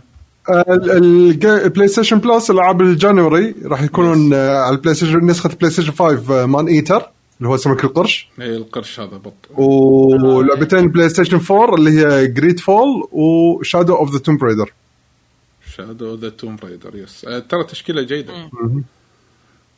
ال 0.49 1.87
PlayStation 1.87 2.19
Plus 2.19 2.51
العاب 2.51 2.81
ال 2.81 2.90
January 2.90 3.55
راح 3.65 3.81
يكونون 3.81 4.33
آه، 4.33 4.57
على 4.57 4.75
ال 4.75 4.95
PlayStation 4.95 5.25
نسخة 5.25 5.49
PlayStation 5.59 5.91
5 5.91 6.43
آه، 6.43 6.45
Maneater 6.45 7.09
اللي 7.39 7.49
هو 7.49 7.57
سمك 7.57 7.83
القرش 7.83 8.29
اي 8.41 8.55
القرش 8.55 8.99
هذا 8.99 9.17
بط. 9.17 9.59
ولعبتين 9.59 10.87
PlayStation 10.87 11.39
4 11.51 11.75
اللي 11.75 11.91
هي 11.91 12.27
GreedFall 12.27 12.59
و 12.59 13.07
Shadow 13.11 13.95
of 13.95 14.13
the 14.13 14.19
Tomb 14.19 14.37
Raider 14.37 14.73
Shadow 15.87 16.15
the 16.15 16.29
Tomb 16.29 16.57
Raider 16.63 16.95
yes 16.95 17.21
ترى 17.49 17.63
تشكيلة 17.63 18.01
جيدة. 18.01 18.33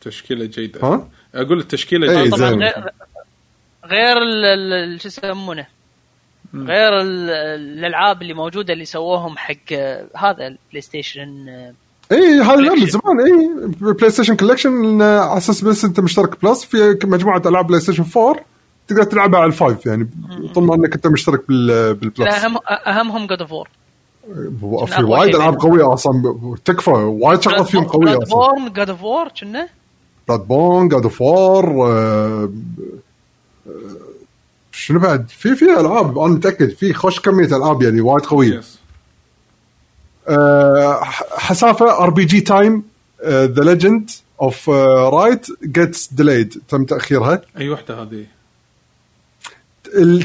تشكيلة 0.02 0.45
جيدة. 0.45 0.80
ها؟ 0.84 1.10
أقول 1.36 1.60
التشكيله 1.60 2.11
إيه، 2.11 2.23
جيدة. 2.23 2.38
طبعا 2.38 2.49
زين. 2.49 2.60
غير 2.64 2.90
غير 3.86 4.18
ال- 4.18 4.45
ال- 4.45 4.73
ال- 4.73 5.02
شو 5.02 5.07
يسمونه؟ 5.07 5.68
غير 6.56 7.02
ال- 7.02 7.30
الألعاب 7.80 8.22
اللي 8.22 8.34
موجودة 8.34 8.73
اللي 8.73 8.86
سووهم 8.86 9.38
حق 9.38 9.56
آه، 9.72 10.06
هذا 10.18 10.48
ال 10.48 10.82
PlayStation 10.82 11.48
اي 12.11 12.40
هذا 12.41 12.56
من 12.56 12.69
Collection. 12.69 12.90
زمان 12.90 13.19
اي 13.19 13.72
PlayStation 13.94 14.36
Collection 14.36 15.02
على 15.02 15.38
أساس 15.38 15.61
بس 15.64 15.86
أنت 15.86 15.99
مشترك 15.99 16.45
Plus 16.45 16.65
في 16.65 16.98
مجموعة 17.03 17.41
ألعاب 17.45 17.68
PlayStation 17.68 18.06
4 18.18 18.45
تقدر 18.88 19.03
تلعبها 19.03 19.40
على 19.40 19.48
ال 19.48 19.55
five 19.55 19.86
يعني 19.86 20.10
طول 20.56 20.64
ما 20.64 20.76
إنك 20.76 20.94
أنت 20.94 21.07
مشترك 21.07 21.48
بال 21.48 21.94
بال 21.95 22.02
Plus. 22.02 22.19
لا 22.19 22.45
اهم 22.45 22.57
أهمهم 22.88 23.28
God 23.28 23.41
of 23.41 23.52
War 23.52 23.69
في 24.88 25.03
وايد 25.03 25.35
ألعاب. 25.35 25.56
قوية 25.60 25.93
أصلا. 25.93 26.35
تكفى 26.65 26.89
وايد 26.91 27.41
شغلات 27.41 27.68
فيهم 27.68 27.84
قوية 27.84 28.06
Blood 28.06 28.22
أصلا. 28.22 28.35
borne 28.36 28.73
God 28.73 28.90
of 28.90 29.03
War 29.03 29.28
كنا؟ 29.41 29.68
Bloodborne 30.28 30.88
God 30.88 31.03
of 31.03 31.22
War 31.22 31.65
شنو 34.72 34.99
بعد؟ 34.99 35.30
في 35.30 35.56
في 35.56 35.65
ألعاب 35.80 36.18
أنا 36.19 36.27
متأكد 36.34 36.69
في 36.69 36.93
خوش 36.93 37.19
كمية 37.19 37.45
ألعاب 37.57 37.81
يعني 37.81 38.02
وايد 38.02 38.26
قوية. 38.26 38.57
yes 38.57 38.80
ح- 41.02 41.38
حسافة 41.38 42.03
RPG 42.03 42.41
Time 42.41 42.84
The 43.26 43.64
Legend 43.64 44.10
of 44.41 44.69
Wright 45.14 45.48
gets 45.64 46.14
delayed 46.14 46.61
تم 46.69 46.84
تأخيرها؟ 46.85 47.41
أي 47.57 47.69
وحدة 47.69 48.02
هذه؟ 48.02 48.26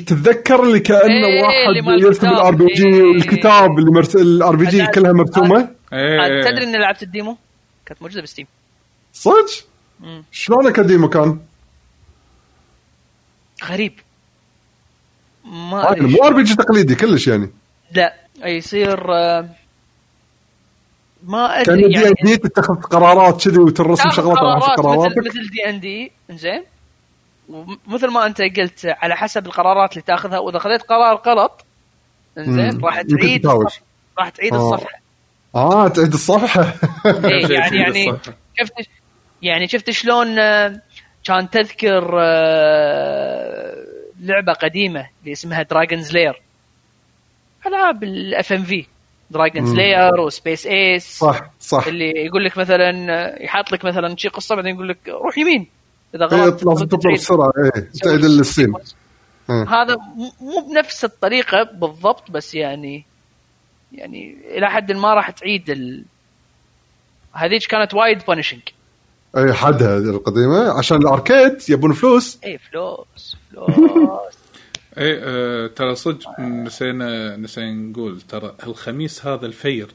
تتذكر 0.06 0.62
اللي 0.62 0.80
كانه 0.80 1.02
إيه، 1.02 1.68
اللي 1.68 1.80
واحد 1.80 2.02
يرسم. 2.02 2.26
ال 2.26 2.54
RPG 2.54 2.86
إيه. 2.86 3.02
والكتاب 3.02 3.78
اللي 3.78 3.90
مرس... 3.90 4.16
ال 4.16 4.56
RPG 4.56 4.86
كلها 4.86 5.12
مرسومة؟ 5.12 5.68
تدري 6.44 6.64
إني 6.64 6.78
لعبت 6.78 7.02
ال 7.02 7.08
demo؟ 7.08 7.36
كانت 7.86 8.02
موجودة 8.02 8.22
ب 8.22 8.26
Steam. 8.26 8.46
صدق؟ 9.12 9.66
شلون 10.32 10.66
ك 10.66 10.75
demo 10.75 11.08
كان؟ 11.08 11.38
غريب. 13.64 13.92
ما 15.44 15.92
أدري 15.92 16.06
مو 16.06 16.24
RPG 16.24 16.54
تقليدي 16.54 16.94
كلش 16.94 17.28
يعني. 17.28 17.50
لا 17.92 18.14
يصير 18.44 19.14
آه، 19.14 19.48
ما 21.22 21.62
كان 21.62 21.78
ادري 21.78 21.88
دي 21.88 21.96
ان 21.98 22.02
يعني 22.02 22.14
دي 22.22 22.36
تتخذ 22.36 22.74
قرارات 22.74 23.44
كذي 23.44 23.58
وترسم 23.58 24.10
شغلات 24.10 24.38
على 24.38 24.60
حسب 24.60 24.82
قرارات 24.82 25.18
مثل 25.18 25.50
دي 25.50 25.68
ان 25.68 25.80
دي 25.80 26.12
زين 26.30 26.64
ومثل 27.48 28.08
ما 28.08 28.26
أنت 28.26 28.42
قلت 28.42 28.86
على 28.86 29.16
حسب 29.16 29.46
القرارات 29.46 29.92
اللي 29.92 30.02
تأخذها 30.02 30.38
وإذا 30.38 30.58
خذيت 30.58 30.82
قرار 30.82 31.22
غلط 31.26 31.64
زين. 32.38 32.84
راح 32.84 33.02
تعيد 33.02 33.46
راح 34.18 34.28
تعيد 34.28 34.54
آه. 34.54 34.74
الصفحة. 34.74 35.00
آه 35.54 35.88
تعيد 35.88 36.12
الصفحة. 36.12 36.74
إيه 37.06 37.48
يعني 37.58 37.76
يعني. 37.76 38.18
شفت 38.60 38.72
يعني 39.42 39.68
شفت 39.68 39.90
شلون 39.90 40.38
آه، 40.38 40.80
كان 41.24 41.50
تذكر 41.50 42.18
آه، 42.20 43.86
لعبة 44.20 44.52
قديمة 44.52 45.08
اللي 45.20 45.32
اسمها 45.32 45.62
Dragon's 45.62 46.12
Lair 46.12 46.42
ألعاب 47.66 48.04
ال 48.04 48.52
FMV 48.52 48.62
في 48.62 48.86
Dragon's 49.30 49.74
Lair 49.74 50.20
و 50.20 50.28
Space 50.28 50.66
Ace 50.66 51.18
صح 51.18 51.50
صح. 51.60 51.86
اللي 51.86 52.12
يقول 52.26 52.44
لك 52.44 52.58
مثلا 52.58 52.92
يحط 53.44 53.72
لك 53.72 53.84
مثلا 53.84 54.16
شي 54.16 54.28
قصة 54.28 54.54
بعدين 54.54 54.74
يقول 54.74 54.88
لك 54.88 54.98
روح 55.08 55.38
يمين. 55.38 55.66
إذا 56.16 56.36
إيه، 56.36 56.42
غلط 56.42 56.64
لازم 56.64 56.86
تطلع 56.86 57.12
بسرعة. 57.12 57.52
إيه 57.58 57.90
تعيد 58.02 58.24
ال 58.24 58.31
scene. 58.31 58.74
إيه. 59.50 59.62
هذا 59.62 59.96
مو- 60.40 60.68
بنفس 60.70 61.04
الطريقة 61.04 61.62
بالضبط 61.62 62.30
بس 62.30 62.54
يعني 62.54 63.04
يعني 63.92 64.36
إلى 64.58 64.70
حد 64.70 64.92
ما 64.92 65.14
راح 65.14 65.30
تعيد 65.30 65.70
ال... 65.70 66.04
هذيك 67.32 67.62
كانت 67.66 67.94
وايد 67.94 68.22
punishing 68.28 68.60
أي 69.36 69.52
حدها 69.52 69.98
هذه 69.98 70.10
القديمة؟ 70.10 70.78
عشان 70.78 70.96
ال 70.96 71.05
arcade 71.05 71.56
يبون 71.68 71.92
فلوس. 71.92 72.38
اي 72.44 72.58
فلوس 72.58 73.36
فلوس. 73.50 73.68
اي 74.98 75.18
آه 75.22 75.66
ترى 75.66 75.94
صدق 75.94 76.40
نسينا 76.40 77.36
نسينا 77.36 77.72
نقول 77.72 78.20
ترى 78.20 78.54
الخميس 78.66 79.26
هذا 79.26 79.46
الفير. 79.46 79.88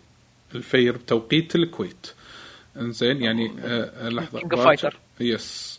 الفير 0.55 0.97
بتوقيت 0.97 1.55
الكويت. 1.55 2.07
إنزين 2.77 3.21
يعني 3.21 3.51
آه 3.63 4.09
لحظة. 4.09 4.39
Of 4.39 4.43
Fighter. 4.79 4.93
Yes 5.19 5.70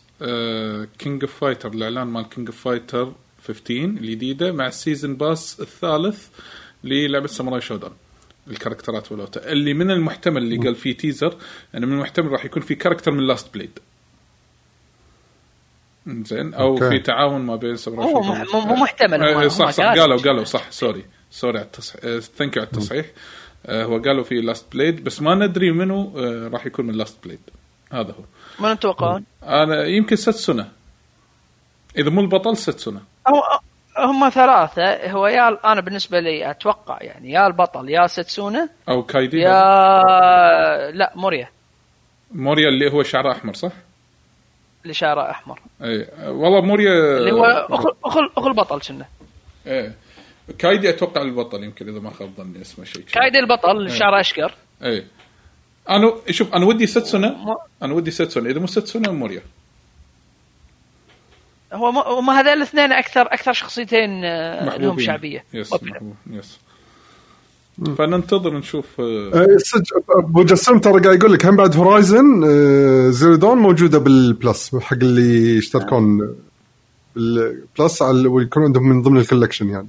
King 0.99 1.23
of 1.23 1.39
Fighter 1.39 1.71
الإعلان 1.73 2.07
مال 2.07 2.29
King 2.29 2.47
of 2.47 2.61
Fighter 2.63 3.13
15 3.47 3.71
الجديدة 3.85 4.51
مع 4.51 4.67
ال 4.67 4.74
season 4.74 5.15
pass 5.15 5.59
الثالث 5.61 6.27
للعبة 6.83 7.27
Samurai 7.27 7.61
Shodown 7.61 7.91
الكاركترات 8.47 9.11
والوتا 9.11 9.51
اللي 9.51 9.73
من 9.73 9.91
المحتمل 9.91 10.41
اللي 10.43 10.57
قال 10.57 10.75
فيه 10.75 10.97
teaser 10.97 11.35
إنه 11.75 11.87
من 11.87 11.93
المحتمل 11.93 12.31
راح 12.31 12.45
يكون 12.45 12.61
في 12.61 12.75
character 12.75 13.11
من 13.11 13.27
Last 13.27 13.53
Blade 13.53 13.79
زين 16.07 16.53
أو 16.53 16.67
okay. 16.67 16.89
في 16.89 16.99
تعاون 16.99 17.41
ما 17.41 17.55
بين 17.55 17.75
Samurai 17.77 18.13
Shodown 18.13 18.45
مو- 18.67 18.75
محتمل، 18.75 19.23
آه، 19.23 19.47
صح 19.47 19.69
صح. 19.71 19.83
قالوا. 19.83 20.01
قالوا 20.01 20.17
قالوا 20.21 20.43
صح 20.43 20.71
sorry 20.71 21.05
sorry 21.31 21.57
على 21.57 21.65
التصحيح. 21.65 22.01
thank 22.19 22.57
you 22.57 22.61
على 22.63 22.71
التصحيح. 22.73 23.05
آه، 23.65 23.83
هو 23.85 23.97
قالوا 24.01 24.23
في 24.23 24.35
Last 24.41 24.65
Blade 24.73 25.03
بس 25.03 25.21
ما 25.21 25.35
ندري 25.35 25.71
منو 25.71 26.13
آه، 26.19 26.47
راح 26.47 26.65
يكون 26.65 26.85
من 26.85 26.93
Last 26.93 27.17
Blade 27.23 27.39
هذا 27.91 28.11
هو. 28.11 28.23
ما 28.59 28.73
تتوقعون؟ 28.73 29.23
أنا 29.43 29.85
يمكن 29.85 30.15
ستسونا 30.15 30.69
إذا 31.97 32.09
مو 32.09 32.21
البطل 32.21 32.57
ستسونا 32.57 33.01
هو 33.27 33.59
هم 33.97 34.29
ثلاثة. 34.29 35.11
هو 35.11 35.27
يا 35.27 35.71
أنا 35.71 35.81
بالنسبة 35.81 36.19
لي 36.19 36.51
أتوقع 36.51 36.97
يعني 37.01 37.31
يا 37.31 37.47
البطل 37.47 37.89
يا 37.89 38.07
ستسونا 38.07 38.69
أو 38.89 39.03
كايدي 39.03 39.37
يا 39.37 39.61
لا 40.91 41.13
موريا. 41.15 41.49
موريا 42.31 42.69
اللي 42.69 42.91
هو 42.91 43.03
شعره 43.03 43.31
أحمر 43.31 43.53
صح؟ 43.53 43.71
اللي 44.83 44.93
شعره 44.93 45.31
أحمر. 45.31 45.59
اي 45.83 46.07
والله 46.27 46.61
موريا 46.61 47.17
اللي 47.17 47.31
هو 47.31 47.45
اخو 47.45 47.89
أخو 48.05 48.19
أخو 48.37 48.47
البطل 48.47 48.81
كنا. 48.81 49.05
إيه. 49.67 49.95
كايدي 50.57 50.89
أتوقع 50.89 51.21
البطل 51.21 51.63
يمكن 51.63 51.89
إذا 51.89 51.99
ما 51.99 52.11
خاب 52.11 52.29
ظني 52.37 52.61
اسمه 52.61 52.85
شيء. 52.85 53.03
كايدي 53.03 53.39
البطل 53.39 53.71
اللي 53.71 53.89
شعره 53.89 54.19
أشقر. 54.19 54.53
إيه. 54.83 55.07
أنا 55.89 56.13
شوف 56.29 56.53
أنا 56.53 56.65
ودي 56.65 56.87
ستسونا 56.87 57.33
مو- 57.33 57.57
أنا 57.83 57.93
ودي 57.93 58.11
ستسونا 58.11 58.49
إذا 58.49 58.59
مو 58.59 58.67
ستسونا 58.67 59.11
موريا 59.11 59.41
هو 61.73 61.91
ما 61.91 62.01
هم 62.07 62.29
هذول 62.29 62.53
الاثنين 62.53 62.91
أكثر 62.91 63.21
أكثر 63.21 63.53
شخصيتين 63.53 64.25
آه، 64.25 64.77
لهم 64.77 64.99
شعبية. 64.99 65.43
يس 65.53 65.73
يس. 66.31 66.59
فننتظر 67.97 68.57
نشوف 68.57 68.85
آه، 68.99 69.57
صدق 69.57 70.17
أبو 70.17 70.43
جسام 70.43 70.79
ترى 70.79 70.99
قاعد 71.01 71.17
يقول 71.19 71.33
لك 71.33 71.45
هم 71.45 71.55
بعد 71.55 71.75
Horizon 71.77 72.41
Zero 73.11 73.35
Dawn 73.35 73.57
موجودة 73.57 73.99
بال 73.99 74.24
Plus 74.24 74.75
حق 74.75 74.93
اللي 74.93 75.57
يشتركون 75.57 76.35
بال 77.15 77.44
Plus 77.44 78.01
على 78.01 78.27
ويكون 78.27 78.63
عندهم 78.63 78.89
من 78.89 79.01
ضمن 79.01 79.17
ال 79.17 79.22
collection 79.22 79.69
يعني. 79.69 79.87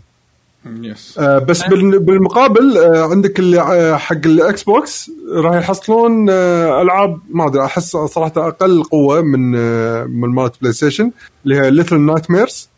yes 0.67 1.19
آه، 1.19 1.39
بس 1.39 1.63
بال- 1.63 1.99
بالمقابل 1.99 2.79
آه، 2.79 3.11
عندك 3.11 3.39
اللي 3.39 3.61
آه، 3.61 3.97
حق 3.97 4.17
ال 4.27 4.63
Xbox 4.63 5.11
راح 5.35 5.55
يحصلون 5.55 6.27
آه، 6.31 6.83
ألعاب 6.83 7.21
ما 7.31 7.47
أدري 7.47 7.65
أحس 7.65 7.91
صراحة 7.97 8.33
أقل 8.49 8.83
قوة 8.85 9.23
من 9.23 9.55
آه، 9.57 10.05
من 10.05 10.29
مالت 10.29 10.55
PlayStation 10.61 11.11
اللي 11.45 11.61
هي 11.61 11.71
Little 11.71 12.01
Nightmares 12.01 12.69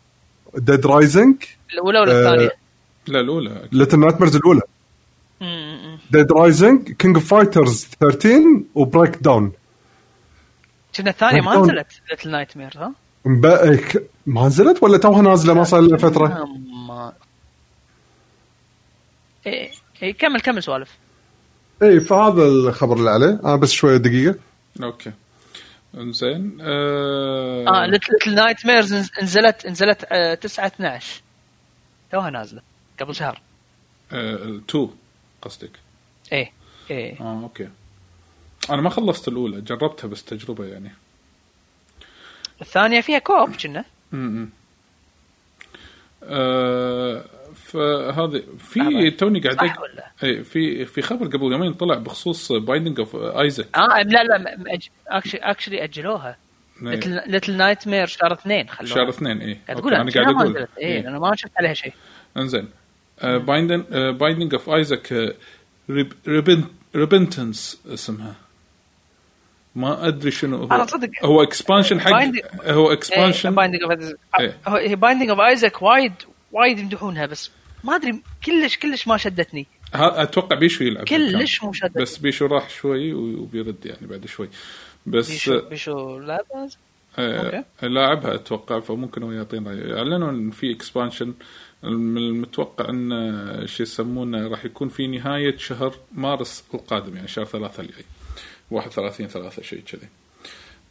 Dead 0.57 0.85
Rising 0.87 1.35
الأولى 1.73 1.99
ولا 1.99 2.11
آه، 2.11 2.19
الثانية؟ 2.19 2.51
لا 3.07 3.19
الأولى 3.19 3.61
Little 3.71 3.99
Nightmares 3.99 4.35
الاولى. 4.35 4.61
Dead 6.11 6.31
Rising 6.31 6.91
King 6.91 7.15
of 7.15 7.27
Fighters 7.27 7.87
13 7.99 8.43
و 8.75 9.15
Breakdown 9.21 9.51
كنا 10.97 11.09
الثانية 11.09 11.41
ما 11.41 11.53
Breakdown. 11.53 11.57
نزلت 11.59 11.87
Little 12.11 12.31
Nightmare 12.31 12.73
ها؟ 12.75 12.91
ما 14.25 14.47
نزلت 14.47 14.83
ولا 14.83 14.97
توها 14.97 15.21
نازلة 15.21 15.53
ما 15.53 15.63
صار 15.63 15.81
لها 15.81 15.97
فترة؟ 15.97 16.47
إيه 19.47 19.71
إيه، 20.03 20.13
كمل 20.13 20.41
كمل 20.41 20.63
سوالف. 20.63 20.97
اي 21.83 21.99
فهذا 21.99 22.43
الخبر 22.43 22.97
اللي 22.97 23.09
عليه. 23.09 23.39
أنا 23.45 23.55
بس 23.55 23.71
شوية 23.71 23.97
دقيقة. 23.97 24.35
okay. 24.83 25.11
إنزين 25.97 26.57
آه 26.61 27.65
آه 27.67 27.85
Little 27.85 28.35
Nightmares 28.35 28.93
نزلت 29.23 29.67
نزلت 29.67 30.05
آه 30.11 30.33
9 30.33 30.67
12 30.67 31.21
توها 32.11 32.29
نازلة 32.29 32.61
قبل 32.99 33.15
شهر. 33.15 33.41
آه، 34.11 34.59
تو 34.67 34.89
قصدك؟ 35.41 35.71
إيه 36.31 36.51
إيه. 36.91 37.21
آه 37.21 37.41
okay. 37.43 37.69
أنا 38.69 38.81
ما 38.81 38.89
خلصت 38.89 39.27
الأولى 39.27 39.61
جربتها 39.61 40.07
بس 40.07 40.23
تجربة 40.23 40.65
يعني. 40.65 40.91
الثانية 42.61 43.01
فيها 43.01 43.19
co-op 43.19 43.55
كنا. 43.55 43.85
امم 44.13 44.49
آه 46.23 47.25
فهذه 47.67 48.43
في. 48.59 49.11
توني 49.11 49.39
قاعد 49.39 49.55
صح 49.69 49.79
ولا؟ 49.81 50.11
اي 50.23 50.43
في 50.43 50.85
في 50.85 51.01
خبر 51.01 51.25
قبل 51.27 51.51
يومين 51.51 51.73
طلع 51.73 51.95
بخصوص 51.95 52.51
Binding 52.51 52.99
of 52.99 53.15
Isaac 53.15 53.77
آه 53.77 54.01
لا 54.01 54.23
لا 54.23 54.55
actually 55.33 55.83
أجلوها. 55.83 56.37
Little 57.27 57.57
Nightmare 57.57 58.07
شهر 58.07 58.33
اثنين 58.33 58.69
خلوها. 58.69 58.93
شهر 58.95 59.09
اثنين 59.09 59.41
اي 59.41 59.57
تقول 59.75 59.93
أنا 59.93 60.11
قاعد 60.11 60.27
أقول. 60.35 60.67
اي 60.81 61.07
أنا 61.07 61.19
ما 61.19 61.35
شفت 61.35 61.51
عليها 61.57 61.73
شيء. 61.73 61.93
انزين. 62.37 62.67
Binding 63.23 64.53
of 64.53 64.69
Isaac 64.69 65.35
Repentance 66.95 67.81
اسمها. 67.87 68.35
ما 69.75 70.07
أدري 70.07 70.31
شنو 70.31 70.57
هو. 70.57 70.65
أنا 70.75 70.85
صدق- 70.85 71.25
هو 71.25 71.43
expansion 71.43 71.99
حق 72.01 72.11
Binding- 72.11 72.69
هو 72.69 72.91
expansion 72.91 73.49
إيه. 73.59 74.95
Binding 74.95 75.29
of 75.29 75.39
Isaac 75.39 75.81
وايد 75.81 76.13
وايد 76.51 76.79
يمدحونها 76.79 77.25
بس 77.25 77.51
ما 77.87 77.95
أدري 77.95 78.21
كلش 78.45 78.77
كلش 78.77 79.07
ما 79.07 79.17
شدتني. 79.17 79.67
أتوقع 79.93 80.55
بيشو 80.55 80.83
يلعب 80.83 81.05
كلش. 81.05 81.63
مو 81.63 81.73
شدت. 81.73 81.97
بس 81.97 82.17
بيشو 82.17 82.45
راح 82.45 82.69
شوي 82.69 83.13
وبيرد 83.13 83.85
يعني 83.85 84.07
بعد 84.07 84.25
شوي. 84.25 84.49
بس 85.05 85.31
بيشو 85.31 85.69
بيشو 85.69 86.19
لا 86.19 86.45
بس 86.55 86.77
آه، 87.19 87.63
لاعبها 87.81 88.35
أتوقع 88.35 88.79
فممكن 88.79 89.23
هو 89.23 89.31
يعطينا. 89.31 89.97
أعلنوا 89.97 90.29
إن 90.29 90.51
في 90.51 90.71
expansion 90.71 91.33
المتوقع 91.83 92.89
إن 92.89 93.11
آه، 93.11 93.65
شو 93.65 93.83
يسمونه 93.83 94.47
راح 94.47 94.65
يكون 94.65 94.89
في 94.89 95.07
نهاية 95.07 95.57
شهر 95.57 95.95
مارس 96.11 96.63
القادم 96.73 97.15
يعني 97.15 97.27
شهر 97.27 97.45
ثلاثة 97.45 97.83
الجاي. 97.83 98.05
31 98.71 99.27
ثلاثة 99.27 99.61
شيء 99.61 99.81
كذي. 99.81 100.07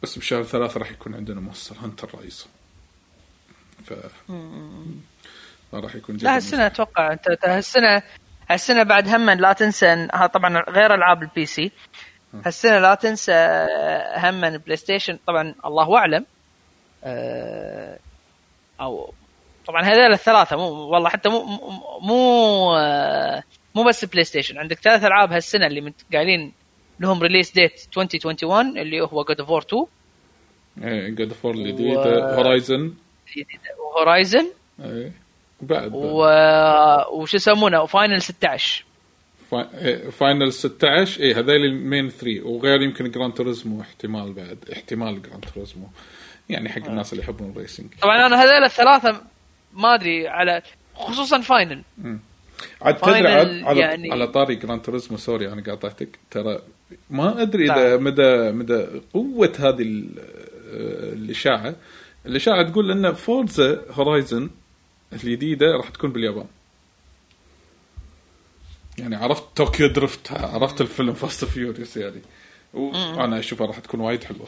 بس 0.03 0.17
بشهر 0.17 0.43
ثلاثة 0.43 0.79
راح 0.79 0.91
يكون 0.91 1.13
عندنا 1.13 1.41
Monster 1.41 1.75
Hunter 1.75 2.09
Rise. 2.15 2.47
ف 3.85 3.93
راح 5.73 5.95
يكون 5.95 6.15
لا 6.15 6.19
جدا. 6.21 6.35
هالسنة 6.35 6.65
أتوقع. 6.65 7.11
أنت 7.13 7.27
هالسنة 7.45 8.01
هالسنة 8.49 8.83
بعد 8.83 9.07
هم 9.09 9.29
لا 9.29 9.53
تنسى 9.53 9.85
إن- 9.85 10.15
ها 10.15 10.27
طبعا 10.27 10.63
غير 10.69 10.93
ألعاب 10.93 11.23
ال 11.23 11.45
PC 11.45 11.71
هالسنة 12.45 12.79
لا 12.79 12.95
تنسى 12.95 13.31
آه، 13.33 14.29
هم 14.29 14.43
ال 14.45 14.75
PlayStation 14.77 15.19
طبعا 15.27 15.55
الله 15.65 15.97
أعلم. 15.97 16.25
آه، 17.03 17.99
أو 18.81 19.13
طبعا 19.67 19.81
هذول 19.83 20.13
الثلاثة 20.13 20.55
مو 20.57 20.63
والله 20.69 21.09
حتى 21.09 21.29
مو 21.29 21.43
مو 21.43 21.99
مو, 22.01 22.75
آه، 22.77 23.43
بس 23.89 24.05
PlayStation 24.05 24.57
عندك 24.57 24.79
ثلاث 24.79 25.03
ألعاب 25.03 25.31
هالسنة 25.31 25.67
اللي 25.67 25.93
قايلين 26.13 26.53
لهم 26.99 27.21
release 27.21 27.51
date 27.51 27.87
2021 27.97 28.77
اللي 28.77 29.01
هو 29.01 29.23
God 29.23 29.39
of 29.39 29.49
War 29.49 29.61
2 29.61 29.85
إيه 30.83 31.09
God 31.09 31.33
of 31.33 31.41
War 31.41 31.53
الجديد 31.53 31.97
و- 31.97 32.01
Horizon 32.01 32.93
و 33.79 33.88
Horizon 33.88 34.51
إيه. 34.83 35.11
بعد. 35.61 35.91
و... 35.93 36.25
وش 37.21 37.33
يسمونه؟ 37.33 37.81
و 37.81 37.88
Final 37.88 38.21
16 38.21 38.83
Final 40.11 40.53
16 40.53 41.21
اي 41.23 41.33
هذول 41.33 41.65
ال 41.65 41.74
main 41.74 42.09
3 42.09 42.41
وغير 42.47 42.81
يمكن 42.81 43.11
Gran 43.11 43.33
Turismo 43.33 43.81
احتمال 43.81 44.33
بعد 44.33 44.57
احتمال 44.73 45.21
Gran 45.21 45.41
Turismo 45.41 45.87
يعني 46.49 46.69
حق 46.69 46.85
الناس 46.85 47.13
اللي 47.13 47.23
يحبون 47.23 47.49
ال 47.51 47.56
racing 47.56 47.87
طبعا 48.01 48.25
أنا 48.27 48.35
هذول 48.43 48.63
الثلاثة 48.63 49.21
ما 49.73 49.95
أدري 49.95 50.27
على 50.27 50.61
خصوصا 50.95 51.41
Final 51.41 51.83
عاد 52.81 52.95
تدري 52.97 53.27
على, 53.27 53.79
يعني- 53.79 54.11
على 54.11 54.27
طاري 54.27 54.55
Gran 54.55 54.81
Turismo 54.81 55.17
sorry 55.17 55.47
أنا 55.53 55.61
قاطعتك. 55.63 56.09
ترى 56.31 56.59
ما 57.09 57.41
أدري. 57.41 57.71
إذا 57.71 57.97
مدى 57.97 58.51
مدى 58.51 58.85
قوة 59.13 59.53
هذه 59.59 59.81
آه، 59.81 61.13
الإشاعة. 61.13 61.75
الإشاعة 62.25 62.69
تقول 62.69 62.91
إن 62.91 63.13
Forza 63.13 63.81
Horizon 63.91 64.49
الجديده 65.13 65.65
راح 65.75 65.89
تكون 65.89 66.11
باليابان. 66.11 66.45
يعني 68.97 69.15
عرفت 69.15 69.43
Tokyo 69.55 69.87
Drift 69.87 70.31
عرفت 70.31 70.81
الفيلم 70.81 71.13
Fast 71.13 71.45
Furious 71.45 71.97
يعني. 71.97 72.21
وأنا 72.73 73.39
اشوفها 73.39 73.67
راح 73.67 73.79
تكون 73.79 73.99
وايد 73.99 74.23
حلوة. 74.23 74.47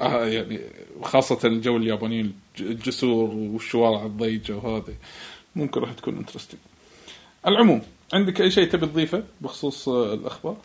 آه 0.00 0.26
يعني 0.26 0.60
خاصة 1.02 1.38
الجو 1.44 1.76
اليابانيين 1.76 2.34
الج- 2.60 2.66
الجسور 2.70 3.30
والشوارع 3.34 4.06
الضيقة 4.06 4.54
وهذه 4.56 4.94
ممكن 5.56 5.80
راح 5.80 5.92
تكون 5.92 6.16
interesting. 6.16 6.60
العموم 7.46 7.82
عندك 8.12 8.40
أي 8.40 8.50
شيء 8.50 8.68
تبي 8.70 8.86
تضيفه 8.86 9.24
بخصوص 9.40 9.88
آه، 9.88 10.14
الأخبار؟ 10.14 10.56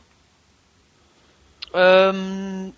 أم... 1.76 2.74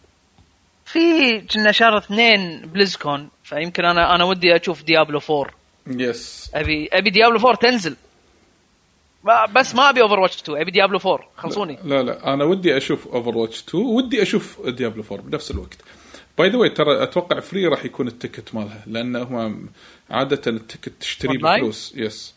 في 0.86 1.42
كنا 1.42 1.72
شهر 1.72 1.98
اثنين 1.98 2.62
بليزكون 2.62 3.30
فيمكن 3.44 3.86
أنا 3.86 4.16
أنا 4.16 4.24
ودي 4.24 4.56
أشوف 4.56 4.84
ديابلو 4.84 5.20
4 5.30 5.52
yes 5.90 6.52
أبي 6.54 6.90
أبي 6.94 7.10
ديابلو 7.10 7.40
4 7.40 7.56
تنزل. 7.56 7.96
بس 9.56 9.76
ما 9.76 9.90
أبي 9.90 10.02
اوفر 10.02 10.20
واتش 10.20 10.42
2 10.42 10.62
أبي 10.62 10.72
ديابلو 10.72 11.00
4 11.06 11.30
خلصوني. 11.38 11.80
لا 11.84 12.04
لا 12.04 12.34
أنا 12.34 12.44
ودي 12.44 12.78
أشوف 12.78 13.08
اوفر 13.08 13.38
واتش 13.38 13.64
2 13.70 13.84
ودي 13.84 14.22
أشوف 14.22 14.68
ديابلو 14.68 15.04
4 15.12 15.26
بنفس 15.26 15.52
الوقت. 15.52 15.78
by 16.38 16.50
the 16.50 16.58
way 16.58 16.70
ترى 16.70 17.04
أتوقع 17.04 17.40
free 17.40 17.68
راح 17.68 17.86
يكون 17.86 18.08
ال 18.08 18.15
ticket 18.15 18.56
مالها 18.56 18.84
لأن 18.88 19.16
هم 19.16 19.70
عادة 20.10 20.42
ال 20.48 20.55
ticket 20.55 20.94
تشتريه؟ 21.00 21.38
بفلوس. 21.38 21.94
yes 21.96 22.34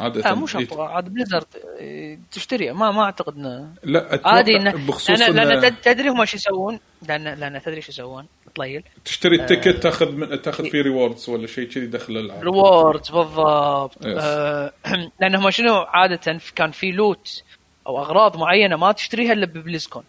عادة 0.00 0.20
لا 0.20 0.34
مو 0.34 0.46
شرط. 0.46 0.72
عاد 0.72 1.08
بليزرد 1.08 1.46
إيه، 1.78 2.18
تشتري 2.32 2.72
ما 2.72 2.90
ما 2.90 3.02
أعتقد 3.02 3.36
انه 3.36 3.74
لا 3.82 4.20
عادي 4.24 4.56
انه 4.56 4.86
بخصوص 4.86 5.20
لأن, 5.20 5.34
لأن 5.34 5.80
تدري 5.80 6.08
هم 6.08 6.20
إيش 6.20 6.34
يسوون؟ 6.34 6.80
لأن 7.08 7.24
لأن 7.24 7.62
تدري 7.62 7.76
إيش 7.76 7.88
يسوون؟ 7.88 8.26
طليل. 8.56 8.82
تشتري 9.04 9.36
ال 9.36 9.43
ticket 9.43 9.82
تاخذ 9.82 10.12
من 10.12 10.42
تاخذ 10.42 10.70
فيه 10.70 10.82
rewards 10.82 11.28
ولا 11.28 11.46
شيء 11.46 11.68
كذي 11.68 11.86
داخل 11.86 12.12
الألعاب. 12.16 12.42
rewards 12.42 13.10
بالضبط. 13.10 14.06
آه 14.06 14.72
لانهم 15.20 15.50
شنو؟ 15.50 15.74
عادة 15.74 16.38
كان 16.54 16.70
في 16.70 16.90
loot 16.92 17.42
أو 17.86 17.98
أغراض 17.98 18.36
معينة 18.36 18.76
ما 18.76 18.92
تشتريها 18.92 19.32
إلا 19.32 19.46
ببليزكون. 19.46 20.02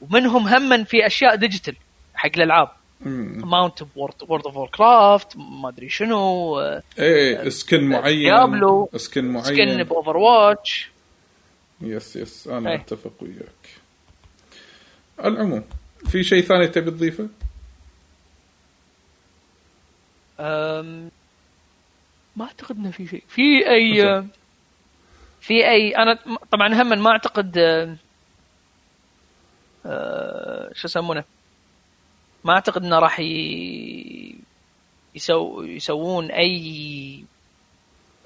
ومنهم 0.00 0.48
هم 0.48 0.84
في 0.84 1.06
أشياء 1.06 1.36
digital 1.36 1.76
حق 2.14 2.30
الألعاب. 2.36 2.68
mount 3.00 3.82
وورد 3.96 4.14
وورد 4.28 4.44
اوف 4.44 4.56
وور 4.56 4.68
كرافت 4.68 5.36
ما 5.36 5.68
أدري 5.68 5.88
شنو 5.88 6.58
آه، 6.60 6.82
إيه 6.98 7.48
skin 7.48 7.84
معين. 7.84 8.18
ديابلو، 8.18 8.90
skin 8.96 9.24
معين. 9.24 9.44
skin 9.44 9.82
باوفر 9.82 10.16
واتش 10.16 10.90
yes 11.80 12.16
yes 12.16 12.48
أنا 12.48 12.70
إيه. 12.70 12.76
أتفق 12.76 13.12
وياك. 13.20 13.68
العموم 15.24 15.64
في 16.06 16.24
شيء 16.24 16.42
ثاني 16.42 16.66
تبي 16.68 16.90
تضيفه؟ 16.90 17.24
أم، 17.24 17.30
ما 22.36 22.44
أعتقد 22.44 22.76
إنه 22.76 22.90
في 22.90 23.06
شيء. 23.06 23.24
في 23.28 23.70
أي 23.70 24.22
في 25.40 25.70
أي 25.70 25.96
أنا 25.96 26.18
طبعا 26.50 26.82
هم 26.82 26.88
ما 27.02 27.10
أعتقد 27.10 27.58
أه، 29.86 30.70
شو 30.72 30.88
يسمونه؟ 30.88 31.24
ما 32.44 32.52
أعتقد 32.52 32.84
إنه 32.84 32.98
راح 32.98 33.20
ي... 33.20 34.38
يسو... 35.14 35.62
يسوون 35.62 36.30
أي 36.30 37.24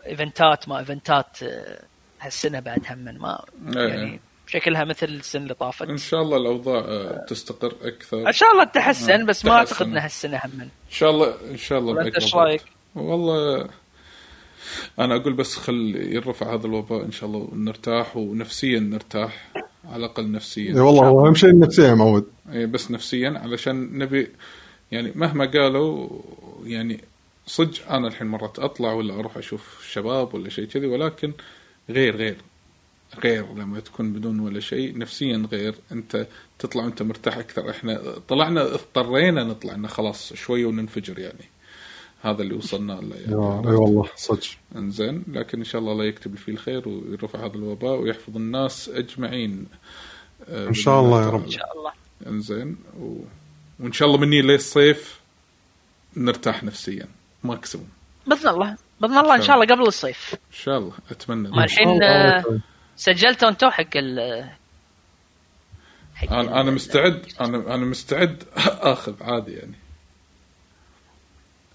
إيفنتات 0.06 0.68
ما 0.68 0.78
إيفنتات 0.78 1.42
أه، 1.42 1.82
هالسنة 2.20 2.60
بعد 2.60 2.86
هم 2.90 2.98
ما 2.98 3.44
إيه. 3.76 3.88
يعني 3.88 4.20
شكلها 4.52 4.84
مثل 4.84 5.06
السنة 5.06 5.42
اللي 5.42 5.54
طافت. 5.54 5.88
إن 5.88 5.96
شاء 5.96 6.22
الله 6.22 6.36
الأوضاع 6.36 6.78
آه، 6.78 7.24
تستقر 7.28 7.74
أكثر. 7.82 8.28
إن 8.28 8.32
شاء 8.32 8.52
الله 8.52 8.64
تحسن 8.64 9.26
بس 9.26 9.44
ما. 9.44 9.52
أعتقد 9.52 9.86
إنها 9.86 10.04
هالسنه 10.04 10.40
هم 10.44 10.60
إن 10.60 10.68
شاء 10.90 11.10
الله 11.10 11.34
إن 11.50 11.56
شاء 11.56 11.78
الله 11.78 12.06
أنت 12.06 12.14
إيش 12.14 12.34
رأيك؟ 12.34 12.62
والله 12.94 13.68
أنا 14.98 15.16
أقول 15.16 15.32
بس 15.32 15.56
خل 15.56 15.96
يرفع 15.96 16.54
هذا 16.54 16.66
الوباء 16.66 17.04
إن 17.04 17.12
شاء 17.12 17.28
الله 17.28 17.48
ونرتاح 17.52 18.16
ونفسيا 18.16 18.80
نرتاح 18.80 19.48
على 19.84 19.96
الأقل 19.96 20.24
اي 20.24 20.28
نفسيا 20.30 20.82
والله 20.82 21.06
هو 21.06 21.26
أهم 21.26 21.34
شيء 21.34 21.50
النفسيه 21.50 21.88
يا 21.88 21.94
معود 21.94 22.26
إيه 22.52 22.66
بس 22.66 22.90
نفسيا 22.90 23.40
علشان 23.42 23.98
نبي 23.98 24.28
يعني 24.92 25.12
مهما 25.14 25.44
قالوا 25.44 26.08
يعني 26.64 27.00
صدق 27.46 27.92
أنا 27.92 28.08
الحين 28.08 28.26
مرات 28.26 28.58
أطلع 28.58 28.92
ولا 28.92 29.14
أروح 29.14 29.36
أشوف 29.36 29.86
شباب 29.90 30.34
ولا 30.34 30.48
شيء 30.48 30.64
كذي 30.64 30.86
ولكن 30.86 31.32
غير 31.90 32.16
غير. 32.16 32.36
غير 33.24 33.54
لما 33.54 33.80
تكون 33.80 34.12
بدون 34.12 34.40
ولا 34.40 34.60
شيء 34.60 34.98
نفسيا 34.98 35.48
غير. 35.52 35.74
أنت 35.92 36.26
تطلع 36.58 36.84
وأنت 36.84 37.02
مرتاح 37.02 37.38
أكثر. 37.38 37.70
إحنا 37.70 38.02
طلعنا 38.28 38.62
اضطرينا 38.62 39.44
نطلع. 39.44 39.74
انه 39.74 39.88
خلاص 39.88 40.32
شوي 40.32 40.64
وننفجر 40.64 41.18
يعني. 41.18 41.44
هذا 42.22 42.42
اللي 42.42 42.54
وصلنا 42.54 42.92
له 42.92 43.16
يعني. 43.16 43.68
أي 43.68 43.74
والله 43.74 44.08
صدق. 44.16 44.46
إنزين. 44.76 45.24
لكن 45.28 45.58
إن 45.58 45.64
شاء 45.64 45.80
الله 45.80 45.92
الله 45.92 46.04
يكتب 46.04 46.36
فيه 46.36 46.52
الخير 46.52 46.88
ويرفع 46.88 47.46
هذا 47.46 47.54
الوباء 47.54 48.00
ويحفظ 48.00 48.36
الناس 48.36 48.88
أجمعين. 48.88 49.66
آه، 50.48 50.68
إن 50.68 50.74
شاء 50.74 51.00
الله 51.00 51.22
يا 51.22 51.28
رب. 51.28 51.44
إن 51.44 51.50
شاء 51.50 51.78
الله. 51.78 51.92
إنزين. 52.26 52.76
و... 53.00 53.16
وإن 53.80 53.92
شاء 53.92 54.08
الله 54.08 54.20
مني 54.20 54.42
للصيف 54.42 55.20
نرتاح 56.16 56.64
نفسيا. 56.64 57.06
ماكسيموم 57.44 57.88
بإذن 58.26 58.48
الله. 58.48 58.76
بإذن 59.00 59.18
الله 59.18 59.34
إن 59.34 59.42
شاء 59.42 59.56
الله 59.56 59.74
قبل 59.74 59.82
الصيف. 59.82 60.34
إن 60.34 60.38
شاء 60.52 60.78
الله. 60.78 60.92
أتمنى. 61.10 61.48
الحين 61.48 61.98
سجلتوا 62.96 63.48
أنتوا 63.48 63.70
حق 63.70 63.96
ال 63.96 64.44
حق 66.14 66.32
أنا 66.32 66.60
أنا 66.60 66.70
مستعد 66.70 67.26
أنا 67.40 67.74
أنا 67.74 67.86
مستعد 67.86 68.44
آخذ 68.92 69.22
عادي 69.22 69.52
يعني 69.52 69.74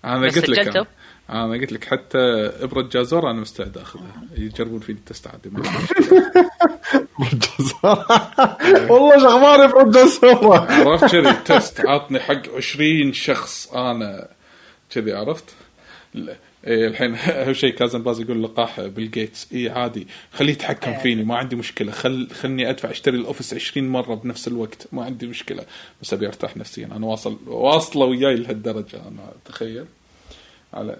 أنا 0.05 0.19
بس 0.27 0.35
قلت 0.35 0.49
لك 0.49 0.61
سجلتوا؟ 0.61 0.81
أنا. 1.29 1.45
أنا 1.45 1.53
قلت 1.53 1.71
لك 1.71 1.85
حتى 1.85 2.17
إبرة 2.61 2.81
جازور 2.81 3.31
أنا 3.31 3.41
مستعد 3.41 3.77
آخذها 3.77 4.21
يجربون 4.37 4.79
فيني 4.79 4.99
تست 5.05 5.27
عادي 5.27 5.49
عندي 5.55 5.69
مشكلة. 5.69 6.47
والله 8.89 9.19
شغماني 9.19 9.73
برجاسورة 9.73 10.71
عرفت 10.71 11.11
كذي 11.11 11.33
تست 11.33 11.85
عطني 11.85 12.19
حق 12.19 12.41
20 12.57 13.13
شخص 13.13 13.67
أنا 13.73 14.27
كذي 14.89 15.13
عرفت؟ 15.13 15.55
إيه 16.67 16.87
الحين 16.87 17.15
اهم 17.45 17.53
شيء 17.53 17.73
كازن 17.73 18.03
باز 18.03 18.21
يقول 18.21 18.43
لقاح 18.43 18.81
بيل 18.81 19.11
جيتس. 19.11 19.47
اي 19.53 19.69
عادي. 19.69 20.07
خليه 20.33 20.51
يتحكم 20.51 20.93
فيني 20.99 21.23
ما 21.23 21.37
عندي 21.37 21.55
مشكلة. 21.55 21.91
خل 21.91 22.27
خلني 22.41 22.69
أدفع 22.69 22.91
أشتري 22.91 23.17
الأوفيس 23.17 23.53
20 23.53 23.89
مرة 23.89 24.15
بنفس 24.15 24.47
الوقت 24.47 24.87
ما 24.91 25.05
عندي 25.05 25.27
مشكلة. 25.27 25.63
بس 26.01 26.13
أبي 26.13 26.27
أرتاح 26.27 26.57
نفسيا. 26.57 26.85
أنا 26.85 27.05
واصل 27.05 27.39
واصلة 27.47 28.05
وياي 28.05 28.35
لهالدرجة 28.35 28.95
أنا 29.07 29.31
تخيل 29.45 29.85
على 30.73 30.97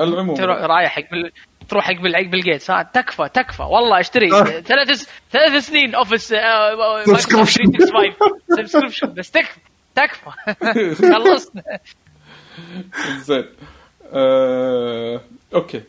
العموم. 0.00 0.36
رايح 0.40 0.92
حق 0.96 1.10
بال... 1.10 1.32
تروح 1.68 1.84
حق 1.84 2.00
بال- 2.02 2.16
حق 2.16 2.22
بيل 2.22 2.40
جيتس. 2.40 2.70
ها 2.70 2.82
تكفى 2.94 3.28
تكفى. 3.34 3.62
والله 3.62 4.00
أشتري. 4.00 4.32
آه. 4.32 4.44
ثلاث 4.60 4.90
س- 4.90 5.08
ثلاث 5.32 5.66
سنين 5.66 5.94
أوفيس 5.94 6.32
آه، 6.32 7.04
Subscription. 7.04 7.70
subscription 8.56 9.14
بس 9.14 9.30
تكفى 9.30 9.58
تكفى. 9.94 10.30
خلصنا. 11.14 11.62
زين. 13.18 13.44
آه... 14.14 15.20
أوكي 15.54 15.82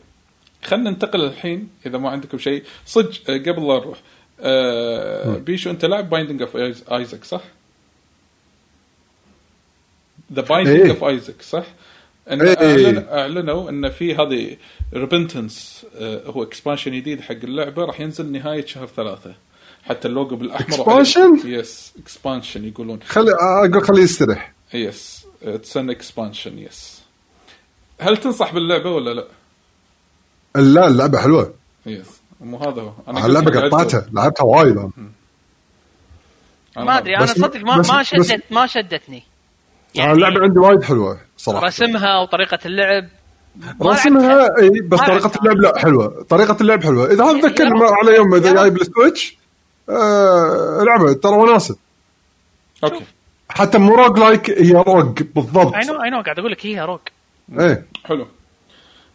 خلينا 0.64 0.90
ننتقل 0.90 1.24
الحين 1.24 1.68
إذا 1.86 1.98
ما 1.98 2.10
عندكم 2.10 2.38
شيء 2.38 2.62
صدق 2.86 3.30
آه، 3.30 3.38
قبل 3.38 3.68
لا 3.68 3.78
نروح 3.78 3.98
آه... 4.40 5.36
بيشو 5.36 5.70
أنت 5.70 5.84
لاعب 5.84 6.10
بايندينج 6.10 6.42
اوف 6.42 6.56
ايزك 6.92 7.24
صح؟ 7.24 7.42
ذا 10.32 10.42
بايندينج 10.42 10.80
إيه. 10.80 10.90
اوف 10.90 11.04
ايزك 11.04 11.42
صح؟ 11.42 11.66
إن. 12.30 12.46
أعلن 12.46 13.06
أعلنوا 13.08 13.70
إن 13.70 13.90
في 13.90 14.14
هذه 14.14 14.56
ريبنتنس 14.94 15.86
هو 16.02 16.42
expansion 16.42 16.92
جديد 16.92 17.20
حق 17.20 17.34
اللعبة 17.44 17.84
راح 17.84 18.00
ينزل 18.00 18.32
نهاية 18.32 18.66
شهر 18.66 18.86
ثلاثة 18.86 19.34
حتى 19.82 20.08
اللوجو 20.08 20.36
بالأحمر 20.36 21.04
Expansion؟ 21.04 21.46
yes 21.46 21.92
expansion 21.98 22.64
يقولون 22.64 23.02
خلي 23.02 23.32
أقول 23.32 23.82
خليه 23.82 24.02
يستريح 24.02 24.52
yes 24.74 25.26
it's 25.42 25.76
an 25.76 25.90
expansion 25.90 26.58
yes 26.58 27.02
هل 28.00 28.16
تنصح 28.16 28.54
باللعبة 28.54 28.90
ولا 28.90 29.14
لا؟ 29.14 29.24
لا 30.56 30.86
اللعبة 30.86 31.18
حلوة. 31.18 31.54
yes 31.86 32.20
مو 32.40 32.56
هذا 32.58 32.82
هو. 32.82 32.92
أنا 33.08 33.26
اللعبة 33.26 33.60
قطعتها. 33.60 34.06
لعبتها 34.12 34.44
وايد. 34.44 34.76
أنا 34.76 34.90
ما 36.76 36.98
أدري 36.98 37.16
أنا 37.16 37.26
صدق 37.26 37.60
ما 37.60 37.76
ما 37.76 38.02
شدت 38.02 38.42
ما 38.50 38.66
شدتني. 38.66 39.22
يعني 39.94 40.12
اللعبة 40.12 40.40
عندي 40.40 40.58
وايد 40.58 40.82
حلوة 40.82 41.18
صراحة. 41.36 41.66
رسمها 41.66 42.18
وطريقة 42.18 42.58
اللعب. 42.66 43.08
رسمها. 43.82 44.48
إي 44.60 44.80
بس 44.80 44.98
طريقة. 44.98 45.30
اللعب 45.40 45.56
لا 45.56 45.78
حلوة. 45.78 46.26
طريقة 46.28 46.56
اللعب 46.60 46.84
حلوة. 46.84 47.12
إذا 47.12 47.24
هذا 47.24 47.40
تذكر 47.40 47.64
يا 47.64 47.70
رب. 47.70 47.82
على 47.82 48.16
يوم 48.16 48.34
إذا. 48.34 48.54
جايب 48.54 48.80
السويتش 48.80 49.36
آه 49.88 50.82
لعبه 50.86 51.12
ترى 51.12 51.36
وناسة. 51.36 51.76
أوكي. 52.84 53.04
حتى 53.48 53.78
مو 53.78 53.94
roguelike 53.94 54.50
هي 54.50 54.72
rogue 54.72 55.22
بالضبط. 55.22 55.74
اي 55.74 55.86
نو 55.86 56.02
اي 56.02 56.10
نو 56.10 56.22
قاعد 56.22 56.38
أقول 56.38 56.52
لك 56.52 56.66
هي 56.66 56.80
rogue 56.80 57.00
إيه. 57.52 57.86
حلو. 58.04 58.26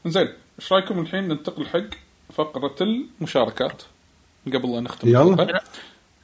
زين 0.06 0.28
إيش 0.60 0.74
رأيكم 0.74 1.00
الحين 1.00 1.28
ننتقل 1.28 1.66
حق 1.68 1.84
فقرة 2.34 2.76
المشاركات؟ 2.82 3.84
قبل 4.48 4.72
لا 4.74 4.80
نختم. 4.80 5.08
يلا. 5.08 5.20
عندنا 5.20 5.62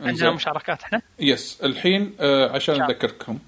إنزين. 0.02 0.30
مشاركات 0.30 0.82
إحنا؟ 0.84 1.02
yes 1.20 1.62
الحين 1.64 2.16
آه 2.20 2.52
عشان. 2.56 2.82
أذكركم. 2.82 3.40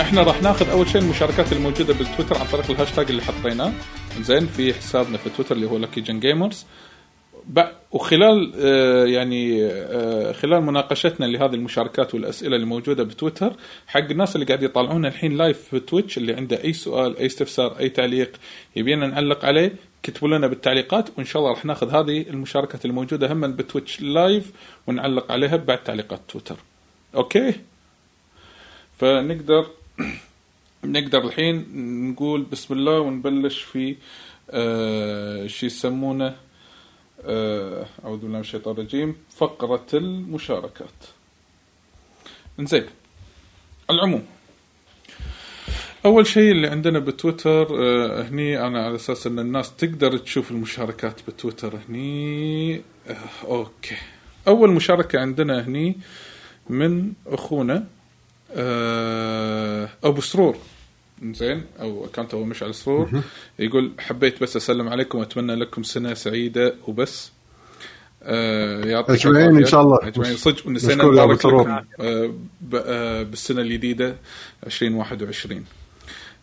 إحنا 0.00 0.22
راح 0.22 0.42
ناخذ 0.42 0.70
أول 0.70 0.88
شيء 0.88 1.00
المشاركات 1.00 1.52
الموجودة 1.52 1.94
بالتويتر 1.94 2.38
عن 2.38 2.46
طريق 2.46 2.70
الهاشتاج 2.70 3.10
اللي 3.10 3.22
حطيناه. 3.22 3.72
زين 4.20 4.46
في 4.46 4.74
حسابنا 4.74 5.18
في 5.18 5.30
تويتر 5.30 5.54
اللي 5.54 5.66
هو 5.66 5.78
لكي 5.78 6.00
جن 6.00 6.20
جيمرز 6.20 6.66
وخلال 7.92 8.52
آه، 8.56 9.04
يعني 9.04 9.64
آه، 9.66 10.32
خلال 10.32 10.62
مناقشتنا 10.62 11.26
لهذه 11.26 11.54
المشاركات 11.54 12.14
والأسئلة 12.14 12.56
اللي 12.56 12.66
موجوده 12.66 13.04
بتويتر 13.04 13.56
حق 13.86 14.00
الناس 14.00 14.36
اللي 14.36 14.46
قاعد 14.46 14.62
يطالعونا 14.62 15.08
الحين 15.08 15.36
live 15.36 15.58
في 15.58 15.80
تويتش 15.80 16.18
اللي 16.18 16.34
عنده 16.34 16.64
أي 16.64 16.72
سؤال 16.72 17.16
أي 17.16 17.26
استفسار 17.26 17.78
أي 17.78 17.88
تعليق 17.88 18.36
يبينا 18.76 19.06
نعلق 19.06 19.44
عليه 19.44 19.72
كتبوا 20.02 20.28
لنا 20.28 20.46
بالتعليقات 20.46 21.08
وإن 21.18 21.24
شاء 21.24 21.42
الله 21.42 21.54
راح 21.54 21.64
ناخذ 21.64 21.90
هذه 21.90 22.30
المشاركات 22.30 22.84
الموجودة 22.84 23.32
هم 23.32 23.52
بتويتش 23.52 24.00
live 24.00 24.52
ونعلق 24.86 25.32
عليها 25.32 25.56
بعد 25.56 25.84
تعليقات 25.84 26.20
تويتر. 26.28 26.56
أوكي؟ 27.14 27.54
فنقدر 28.98 29.66
نقدر 30.84 31.24
الحين 31.24 31.66
نقول 32.10 32.42
بسم 32.42 32.74
الله 32.74 33.00
ونبلش 33.00 33.62
في 33.62 33.96
آه 34.50 35.46
شو 35.46 35.66
يسمونه؟ 35.66 36.45
أعوذ 37.26 38.18
بالله 38.18 38.34
من 38.34 38.40
الشيطان 38.40 38.74
الرجيم. 38.74 39.16
فقرة 39.36 39.86
المشاركات. 39.94 41.00
إنزين 42.60 42.84
العموم. 43.90 44.26
أول 46.04 46.26
شيء 46.26 46.52
اللي 46.52 46.68
عندنا 46.68 46.98
بتويتر 46.98 47.66
آه 47.82 48.22
هني 48.22 48.66
أنا 48.66 48.84
على 48.84 48.94
أساس 48.94 49.26
إن 49.26 49.38
الناس 49.38 49.76
تقدر 49.76 50.18
تشوف 50.18 50.50
المشاركات 50.50 51.20
بتويتر 51.28 51.78
هني. 51.88 52.74
آه 53.08 53.14
أوكي. 53.44 53.96
أول 54.48 54.70
مشاركة 54.70 55.20
عندنا 55.20 55.66
هني 55.66 55.98
من 56.70 57.12
أخونا 57.26 57.86
آه 58.52 59.88
أبو 60.04 60.20
سرور. 60.20 60.56
زين 61.22 61.62
أو 61.80 62.04
account 62.04 62.34
ابو 62.34 62.44
مشعل 62.44 62.74
سرور 62.74 63.10
يقول 63.58 63.92
حبيت 63.98 64.42
بس 64.42 64.56
أسلم 64.56 64.88
عليكم 64.88 65.18
واتمنى 65.18 65.54
لكم 65.54 65.82
سنة 65.82 66.14
سعيدة 66.14 66.74
وبس. 66.86 67.32
آه 68.22 68.84
يعطيك 68.84 69.20
أجمعين 69.20 69.42
العافية. 69.44 69.58
إن 69.58 69.66
شاء 69.66 69.80
الله. 69.80 69.98
أجمعين. 70.02 70.36
صدق 70.36 70.66
ونسينا 70.66 71.04
نبارك. 71.04 71.46
لكم 71.46 71.70
آه 72.00 72.34
آه 72.74 73.22
بالسنة 73.22 73.60
الجديدة 73.60 74.16
2021 74.66 75.64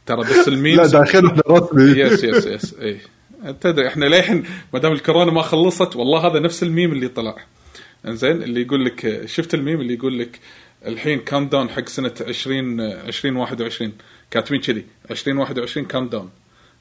ترى 0.05 0.21
بس 0.21 0.31
لا 0.47 0.47
الميمز 0.47 0.95
داخل 0.95 1.25
إحنا 1.27 1.41
رسمي 1.47 1.83
yes 1.83 2.23
yes 2.23 2.45
yes 2.45 2.73
اي 2.73 2.99
تدري 3.61 3.87
إحنا 3.87 4.05
للحين 4.05 4.43
ما 4.73 4.79
دام 4.79 4.91
الكورونا 4.91 5.31
ما 5.31 5.41
خلصت 5.41 5.95
والله 5.95 6.27
هذا 6.27 6.39
نفس 6.39 6.63
الميم 6.63 6.91
اللي 6.91 7.07
طلع. 7.07 7.35
إنزين 8.05 8.43
اللي 8.43 8.61
يقول 8.61 8.85
لك 8.85 9.25
شفت 9.25 9.53
الميم 9.53 9.81
اللي 9.81 9.93
يقول 9.93 10.19
لك 10.19 10.39
الحين 10.85 11.19
countdown 11.19 11.69
حق 11.69 11.89
سنة 11.89 12.13
20 12.27 12.81
2021 12.81 13.91
كاتبين 14.33 14.61
كذي. 14.61 14.85
2021 15.11 15.85
countdown 15.85 16.29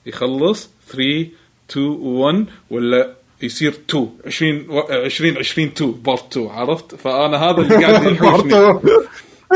يخلص 0.06 0.70
3 0.88 1.26
2 1.70 1.86
1 1.86 2.46
ولا 2.70 3.14
يصير 3.42 3.74
2 3.90 4.08
20 4.26 4.66
20 5.04 5.36
20 5.38 5.68
2 5.68 5.92
part 5.92 6.36
2 6.36 6.48
عرفت؟ 6.48 6.94
فأنا 6.94 7.36
هذا 7.36 7.60
اللي 7.60 7.84
قاعد 7.84 8.02
يحوشني. 8.12 8.50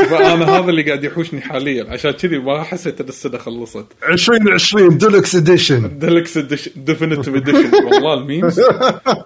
فأنا 0.09 0.45
هذا 0.45 0.69
اللي 0.69 0.81
قاعد 0.81 1.03
يحوشني 1.03 1.41
حاليا. 1.41 1.89
عشان 1.89 2.11
كذي 2.11 2.37
ما 2.37 2.63
حسيت 2.63 3.01
إن 3.01 3.07
السنة 3.07 3.37
خلصت. 3.37 3.85
2020 4.09 4.97
deluxe 4.97 5.35
edition 5.35 5.99
deluxe 5.99 6.37
definitive 6.75 7.35
edition 7.35 7.71
والله 7.85 8.13
ال 8.13 8.20
memes. 8.20 8.61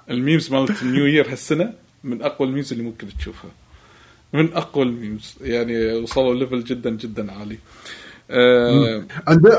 ال 0.09 0.16
memes 0.16 0.51
مالت 0.51 0.83
new 0.83 1.05
year 1.05 1.31
هالسنة 1.31 1.73
من 2.03 2.21
أقوى 2.21 2.47
ال 2.47 2.51
memes 2.51 2.71
اللي 2.71 2.83
ممكن 2.83 3.07
تشوفها. 3.19 3.51
من 4.33 4.53
أقوى 4.53 4.83
ال 4.83 4.91
memes. 4.91 5.35
يعني 5.41 5.93
وصلوا 5.93 6.35
level 6.35 6.63
جدا 6.63 6.89
جدا 6.89 7.31
عالي. 7.31 7.55
آه 7.55 8.00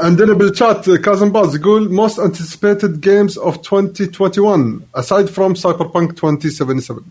عندنا 0.02 0.32
بالشات 0.32 0.90
كازن 0.90 1.32
باز 1.32 1.56
يقول 1.56 2.08
most 2.08 2.14
anticipated 2.14 3.00
games 3.06 3.38
of 3.42 3.72
2021 3.72 4.80
aside 4.96 5.28
from 5.28 5.54
cyberpunk 5.62 6.24
2077 6.24 7.02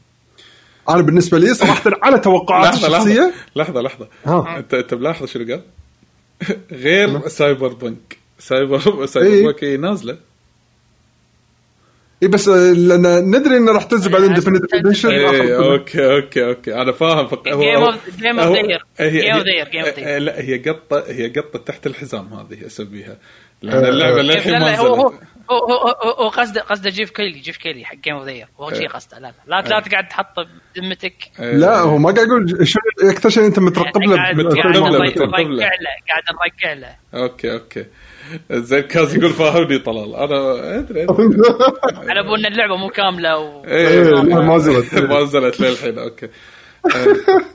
أنا 0.90 1.02
بالنسبة 1.02 1.38
لي 1.40 1.54
صراحة 1.54 1.92
على 2.04 2.20
توقعاتي 2.20 2.88
الشخصية. 2.88 3.34
لحظة 3.56 3.82
لحظة. 3.82 4.08
ها. 4.26 4.58
أنت 4.58 4.74
أنت 4.74 4.94
ملاحظ 4.94 5.28
شنو 5.28 5.46
قال؟ 5.46 5.62
غير 6.84 7.28
سايبر 7.28 7.68
بنك. 7.74 8.18
سايبر 8.40 9.00
إيه. 9.00 9.06
سايبر 9.06 9.52
بنك 9.52 9.64
هي 9.64 9.78
نازلة. 9.78 10.18
اي 12.24 12.28
بس 12.28 12.48
لأن 12.48 13.30
ندري 13.30 13.58
إنه 13.58 13.72
راح 13.72 13.84
تنزل 13.84 14.12
بعدين 14.12 14.28
إيه، 14.28 14.36
definitive 14.36 14.76
edition 14.76 15.10
أوكي 15.72 16.16
أوكي 16.16 16.46
أوكي. 16.46 16.76
أنا 16.76 16.92
فاهم 16.92 17.28
فق... 17.28 17.48
هو 17.48 17.92
Game 17.92 18.40
of 18.40 18.56
the 18.56 18.68
year. 18.70 18.82
آه، 19.00 20.18
لا 20.18 20.42
هي 20.42 20.58
قطة 20.58 21.04
هي 21.08 21.28
قطة 21.28 21.60
تحت 21.60 21.88
الحزام 21.88 22.34
هذه 22.34 22.66
أسميها. 22.66 23.18
لأن 23.62 23.86
آه، 23.86 23.90
اللعبة 23.90 24.20
آه. 24.20 24.22
للحين 24.22 24.54
ما 24.54 24.60
لا 24.60 24.80
هو 24.80 24.96
هو 24.96 25.10
نزلت. 25.10 25.22
هو 26.20 26.28
قصده 26.28 26.62
قصده 26.62 26.90
جيف 26.90 27.10
كيلي 27.10 27.40
جيف 27.40 27.58
كيلي 27.58 27.86
حق 27.86 27.96
game 27.96 28.16
of 28.16 28.26
the 28.26 28.46
هو 28.60 28.74
شيء 28.74 28.90
قصده. 28.90 29.20
لا 29.20 29.34
لا. 29.48 29.62
لا, 29.62 29.80
تقعد 29.80 30.08
تحط 30.08 30.36
بذمتك 30.76 31.14
لا 31.40 31.80
هو 31.80 31.98
ما 31.98 32.12
قاعد 32.12 32.28
يقول 32.28 32.68
شيء 33.32 33.46
أنت 33.46 33.60
مترقب 33.60 34.02
له 34.02 34.16
قاعد 34.16 34.36
مترقب 34.36 34.58
قاعد 34.58 34.76
له، 34.76 34.90
نرجع 34.90 35.06
مترقب 35.06 35.48
له. 35.48 35.56
له. 35.56 35.66
قاعد 36.10 36.24
نرجع 36.34 36.74
له. 36.74 36.96
أوكي. 37.14 37.54
أوكي. 37.54 37.86
زين 38.52 38.82
كاز 38.82 39.16
يقول 39.16 39.30
فاهمني 39.30 39.80
طلال. 39.80 40.16
أنا 40.16 40.80
أدري 40.80 41.02
على 42.10 42.20
أبو 42.20 42.36
إن 42.36 42.46
اللعبة 42.46 42.76
مو 42.76 42.90
كاملة 42.90 43.38
و... 43.38 43.66
إيه، 43.66 44.04
لا، 44.04 44.42
ما 44.42 44.58
زلت. 44.58 44.94
ما 45.12 45.24
نزلت 45.24 45.60
للحين 45.62 46.00
أوكي. 46.00 46.30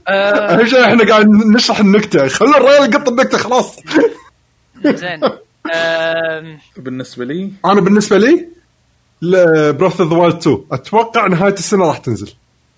أهم 0.08 0.66
شيء 0.66 0.84
إحنا 0.84 1.08
قاعد 1.08 1.28
نشرح 1.28 1.80
النكتة. 1.80 2.28
خلي 2.28 2.56
الرجال 2.56 2.94
يقط 2.94 3.08
النكتة 3.08 3.38
خلاص. 3.38 3.80
زين. 4.84 5.20
بالنسبة 6.76 7.24
لي؟ 7.24 7.52
أنا 7.64 7.80
بالنسبة 7.80 8.18
لي 8.18 8.48
Breath 9.72 10.00
of 10.00 10.12
the 10.12 10.16
Wild 10.16 10.36
2 10.36 10.64
أتوقع 10.72 11.26
نهاية 11.26 11.52
السنة 11.52 11.86
راح 11.86 11.98
تنزل. 11.98 12.32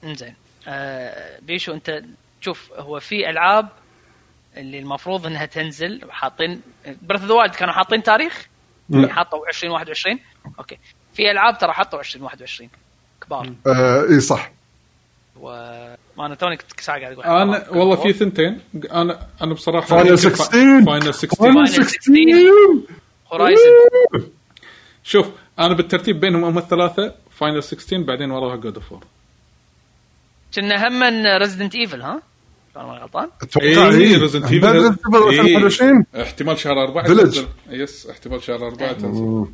إنزين. 0.05 0.35
آه 0.69 1.39
بيشو 1.43 1.73
أنت 1.73 2.03
شوف 2.41 2.71
هو 2.77 3.01
في 3.01 3.31
ألعاب 3.31 3.69
اللي 4.57 4.79
المفروض 4.79 5.27
إنها 5.27 5.47
تنزل 5.47 6.01
حاطين 6.11 6.61
Breath 7.03 7.23
the 7.23 7.35
Wild 7.35 7.55
كانوا 7.55 7.75
حاطين 7.75 8.03
تاريخ. 8.03 8.47
حطوا 8.95 9.49
2021 9.49 10.19
أوكي. 10.59 10.79
في 11.13 11.31
ألعاب 11.31 11.59
ترى 11.59 11.73
حطوا 11.73 12.01
2021 12.01 12.71
كبار. 13.21 13.53
آه 13.67 14.05
إي 14.11 14.21
صح. 14.21 14.53
وما 15.41 15.97
أنا 16.19 16.35
توني 16.35 16.57
كنت 16.57 16.81
ساعة 16.81 17.01
قاعد 17.01 17.13
أقول. 17.13 17.25
أنا 17.25 17.71
والله 17.71 17.97
في 17.97 18.13
ثنتين. 18.13 18.61
أنا 18.93 19.27
أنا 19.43 19.55
بصراحة 19.55 19.87
Final 19.87 20.19
16 20.19 20.85
Final 20.87 21.15
16 21.15 21.37
Final 21.37 21.69
16. 21.69 21.83
16 21.83 22.19
Horizon 23.33 23.63
شوف 25.05 25.31
أنا 25.59 25.75
بالترتيب 25.75 26.21
بينهم 26.21 26.45
هم 26.45 26.59
الثلاثة 26.59 27.15
Final 27.31 27.63
16 27.63 28.03
بعدين 28.03 28.31
وراها 28.31 28.57
God 28.57 28.75
of 28.75 28.93
War 28.93 29.05
كنا 30.55 30.89
هم 30.89 31.03
Resident 31.27 31.75
Evil 31.75 32.03
ها؟ 32.03 32.23
أنا 32.79 32.87
ماني 32.87 33.01
غلطان؟ 33.01 33.29
أتوقع 33.43 33.91
اي 33.91 34.17
Resident 34.17 34.45
Evil 34.45 34.65
2021 34.65 36.05
احتمال 36.23 36.59
شهر 36.59 36.83
أربعة 36.83 37.05
Village. 37.05 37.09
تنزل. 37.09 37.49
yes 37.71 38.07
احتمال 38.07 38.43
شهر 38.43 38.67
أربعة 38.67 38.93
تنزل. 38.93 39.47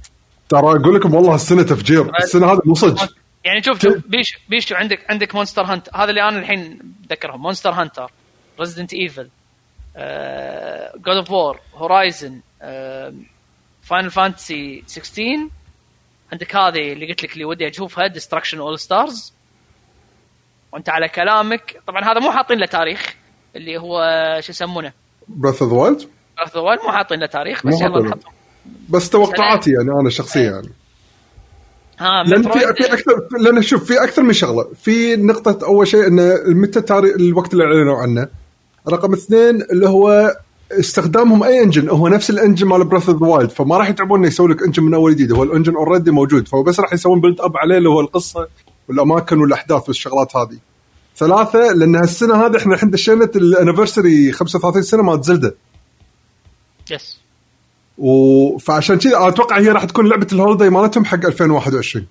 ترى 0.48 0.60
أقول 0.60 0.94
لكم 0.94 1.14
والله 1.14 1.34
السنة 1.34 1.62
تفجير. 1.62 2.16
السنة 2.16 2.52
هذه 2.52 2.60
مو 2.64 2.74
صدق. 2.74 3.14
يعني 3.44 3.62
شوف 3.62 3.82
شوف 3.82 3.96
بيشو 4.06 4.38
بيشو 4.48 4.74
عندك 4.74 5.10
عندك 5.10 5.34
Monster 5.34 5.62
Hunt 5.62 5.88
هذا 5.94 6.10
اللي 6.10 6.28
أنا 6.28 6.38
الحين 6.38 6.78
اتذكرهم 7.04 7.42
Monster 7.42 7.70
Hunter 7.70 8.10
Resident 8.60 8.94
Evil 8.94 9.28
God 10.96 11.16
of 11.16 11.30
War 11.30 11.60
Horizon 11.74 12.40
Final 13.82 14.10
Fantasy 14.10 14.82
16 14.86 15.48
عندك 16.32 16.56
هذه 16.56 16.92
اللي 16.92 17.06
قلت 17.06 17.22
لك 17.22 17.32
اللي 17.32 17.44
ودي 17.44 17.68
أشوفها 17.68 18.06
Destruction 18.06 18.58
AllStars 18.58 19.33
وانت 20.74 20.88
على 20.88 21.08
كلامك. 21.08 21.80
طبعا 21.86 22.04
هذا 22.04 22.20
مو 22.20 22.30
حاطين 22.30 22.58
له 22.58 22.66
تاريخ 22.66 23.14
اللي 23.56 23.78
هو 23.78 24.00
شو 24.40 24.52
يسمونه؟ 24.52 24.92
Breath 25.28 25.62
of 25.62 25.72
Wild 25.72 26.00
of 26.40 26.48
the 26.48 26.52
Wild 26.52 26.84
مو 26.84 26.92
حاطين 26.92 27.20
له 27.20 27.26
تاريخ 27.26 27.66
بس 27.66 27.80
يلا. 27.80 28.02
نحطهم 28.02 28.32
بس 28.88 29.10
توقعاتي 29.10 29.70
يعني 29.70 29.90
أنا 30.00 30.10
شخصيا. 30.10 30.42
يعني 30.42 30.70
ها 31.98 32.22
لأن 32.22 32.42
في 32.42 32.58
في 32.58 32.92
أكثر 32.92 33.28
لأن 33.40 33.62
شوف 33.62 33.84
في 33.84 34.04
أكثر 34.04 34.22
من 34.22 34.32
شغلة. 34.32 34.68
في 34.82 35.16
نقطة 35.16 35.66
أول 35.66 35.86
شيء 35.86 36.06
انه 36.06 36.34
متى 36.46 36.80
تاريخ 36.80 37.14
الوقت 37.16 37.52
اللي 37.52 37.64
أعلنوا 37.64 37.96
عنه. 37.96 38.28
رقم 38.88 39.12
اثنين 39.12 39.62
اللي 39.62 39.88
هو 39.88 40.36
استخدامهم 40.72 41.42
أي 41.42 41.62
engine 41.62 41.88
هو 41.88 42.08
نفس 42.08 42.30
ال 42.30 42.35
engine 42.35 42.66
مال 42.66 42.84
Breath 42.84 43.08
of 43.08 43.22
Wild 43.22 43.50
فما 43.50 43.76
راح 43.76 43.88
يتعبون 43.88 44.18
إنه 44.18 44.28
يسوي 44.28 44.48
لك 44.48 44.62
engine 44.62 44.82
من 44.82 44.94
أول 44.94 45.12
جديد. 45.14 45.32
هو 45.32 45.42
ال 45.42 45.47
engine 45.47 45.74
already 45.74 46.10
موجود. 46.10 46.48
فهو 46.48 46.62
بس 46.62 46.80
راح 46.80 46.92
يسوون 46.92 47.20
build 47.20 47.40
up 47.40 47.56
عليه 47.56 47.78
اللي 47.78 47.88
هو 47.88 48.00
القصة. 48.00 48.48
والاماكن 48.88 49.38
والاحداث 49.38 49.88
والشغلات 49.88 50.36
هذه. 50.36 50.58
ثلاثة 51.16 51.72
لأن 51.72 51.96
هالسنة 51.96 52.46
هذه 52.46 52.56
إحنا 52.56 52.74
الحين 52.74 52.90
دشينا 52.90 53.24
ال 53.24 53.33
anniversary 53.33 54.32
35 54.32 54.82
سنة 54.82 55.02
مال 55.02 55.22
زلدا. 55.22 55.54
Yes 56.90 57.20
و... 57.98 58.58
فعشان 58.58 58.98
كذا 58.98 59.28
أتوقع 59.28 59.58
هي 59.58 59.68
راح 59.68 59.84
تكون 59.84 60.08
لعبة 60.08 60.26
ال 60.32 60.37
holiday 60.37 60.70
مالتهم 60.70 61.04
حق 61.04 61.24
2021 61.26 62.06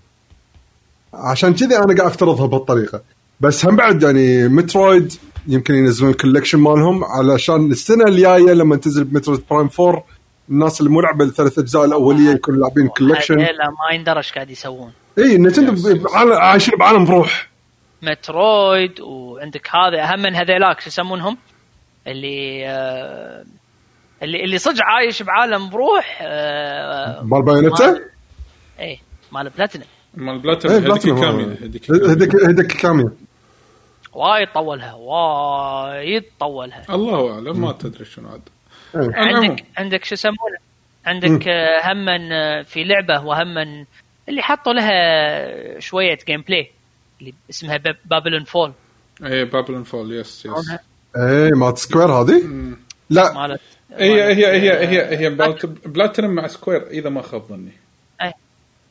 عشان 1.13 1.53
كذا 1.53 1.77
أنا 1.77 1.95
قاعد 1.95 1.99
أفترضها 1.99 2.45
بهالطريقة. 2.45 3.01
بس 3.39 3.65
هم 3.65 3.75
بعد 3.75 4.03
يعني 4.03 4.47
Metroid 4.47 5.13
يمكن 5.47 5.75
ينزلون 5.75 6.11
ال 6.11 6.16
collection 6.16 6.59
مالهم 6.59 7.03
علشان 7.03 7.71
السنة 7.71 8.03
الجاية 8.03 8.53
لما 8.53 8.75
تنزل 8.75 9.03
ب 9.03 9.08
Metroid 9.08 9.41
Prime 9.51 9.69
4 9.79 10.03
الناس 10.49 10.79
اللي 10.81 10.91
مو 10.91 11.01
لعبة 11.01 11.25
الثلاث 11.25 11.59
أجزاء 11.59 11.85
الأولية 11.85 12.29
يكونوا 12.29 12.59
لاعبين 12.59 12.87
collection 12.87 13.39
هذيلا 13.39 13.69
ما 13.69 13.95
يندرى 13.95 14.17
إيش 14.17 14.33
قاعد 14.33 14.49
يسوون. 14.49 14.91
إي 15.17 15.37
نتندو 15.37 15.73
عايشين 16.35 16.77
بعالم 16.79 17.05
بروح 17.05 17.49
مترويد 18.01 19.01
وعندك 19.01 19.69
هذا 19.75 20.03
أهم 20.03 20.19
من 20.19 20.35
هذيلاك 20.35 20.79
شو 20.79 20.87
يسمونهم؟ 20.87 21.37
اللي 22.07 22.67
آه 22.67 23.45
اللي 24.23 24.43
اللي 24.43 24.57
صدق 24.57 24.83
عايش 24.83 25.23
بعالم 25.23 25.69
بروح 25.69 26.19
آه 26.21 27.21
مال 27.23 27.41
بايونيتا؟ 27.45 27.87
مال- 27.91 28.01
إيه 28.79 28.97
مال 29.31 29.49
بلاتينم 29.49 29.85
مال 30.13 30.39
بلاتم 30.39 30.69
هذيك 30.69 31.01
كامله 31.03 31.57
هذيك. 31.61 31.91
هذيك 32.31 32.67
كامية 32.67 33.13
وايد 34.13 34.47
طولها 34.53 34.93
وايد 34.93 36.23
طولها. 36.39 36.85
الله 36.89 37.33
أعلم 37.33 37.61
ما 37.61 37.71
تدري 37.71 38.05
شنو 38.05 38.29
عاد. 38.29 38.41
عندك 38.95 39.63
عندك 39.77 40.05
شو 40.05 40.13
يسمونه؟ 40.13 40.57
عندك 41.05 41.47
آه، 41.47 41.91
هم 41.93 42.09
آه، 42.09 42.61
في 42.61 42.83
لعبة 42.83 43.19
وهم 43.25 43.57
اللي 44.29 44.41
حطوا 44.41 44.73
لها 44.73 45.79
شوية 45.79 46.17
جيم 46.27 46.41
بلاي 46.41 46.71
اللي 47.19 47.33
اسمها 47.49 47.79
بابلون 48.05 48.43
فول 48.43 48.73
اي 49.25 49.45
بابلون 49.45 49.83
فول 49.83 50.13
يس 50.13 50.45
يس 50.45 50.71
اي 51.17 51.49
مالت 51.51 51.77
سكوير 51.77 52.11
هذه؟ 52.11 52.43
لا. 53.09 53.33
مالت 53.33 53.61
هي 53.97 54.23
هي 54.23 54.47
هي 54.47 54.87
هي 54.87 55.17
هي 55.17 55.29
بلات- 55.29 55.65
بلاتينم 55.65 56.35
مع 56.35 56.47
سكوير 56.47 56.87
إذا 56.87 57.09
ما 57.09 57.21
خاب 57.21 57.43
ظني. 57.49 57.71
إيه 58.21 58.33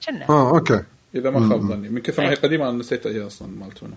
كنا. 0.07 0.29
آه 0.31 0.51
أوكي. 0.51 0.83
إذا 1.15 1.31
ما 1.31 1.49
خاب 1.49 1.61
ظني. 1.61 1.89
من 1.89 2.01
كثر 2.03 2.23
ما 2.23 2.31
هي 2.31 2.35
قديمة 2.35 2.69
أنا 2.69 2.79
نسيت 2.79 3.07
هي 3.07 3.27
أصلا 3.27 3.49
مالتونا 3.49 3.95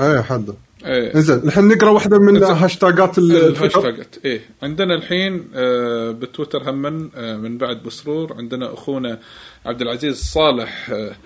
اي 0.00 0.22
حد. 0.22 0.54
إيه. 0.84 1.14
إنزين 1.14 1.36
الحين 1.36 1.68
نقرأ 1.68 1.90
واحدة 1.90 2.18
من. 2.18 2.42
هاشتاجات 2.42 3.18
الهاشتاجات 3.18 4.16
إيه. 4.24 4.40
عندنا 4.62 4.94
الحين 4.94 5.48
آه 5.54 6.10
بالتويتر 6.10 6.70
هم 6.70 7.10
آه 7.16 7.36
من 7.36 7.58
بعد 7.58 7.82
بسرور. 7.82 8.32
عندنا 8.38 8.74
أخونا 8.74 9.18
عبد 9.66 9.82
العزيز 9.82 10.16
صالح 10.22 10.90
آه 10.90 11.16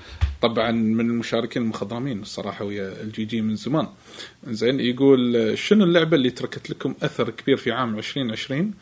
طبعا 0.42 0.70
من 0.70 1.10
المشاركين 1.10 1.62
المخضرمين 1.62 2.20
الصراحة 2.22 2.64
ويا 2.64 3.02
ال 3.02 3.24
GG 3.24 3.40
من 3.40 3.56
زمان. 3.56 3.86
زين 4.48 4.80
يقول 4.80 5.36
آه، 5.36 5.54
شنو 5.54 5.84
اللعبة 5.84 6.16
اللي 6.16 6.30
تركت 6.30 6.70
لكم 6.70 6.94
أثر 7.02 7.30
كبير 7.30 7.56
في 7.56 7.72
عام 7.72 7.98
2020 7.98 8.74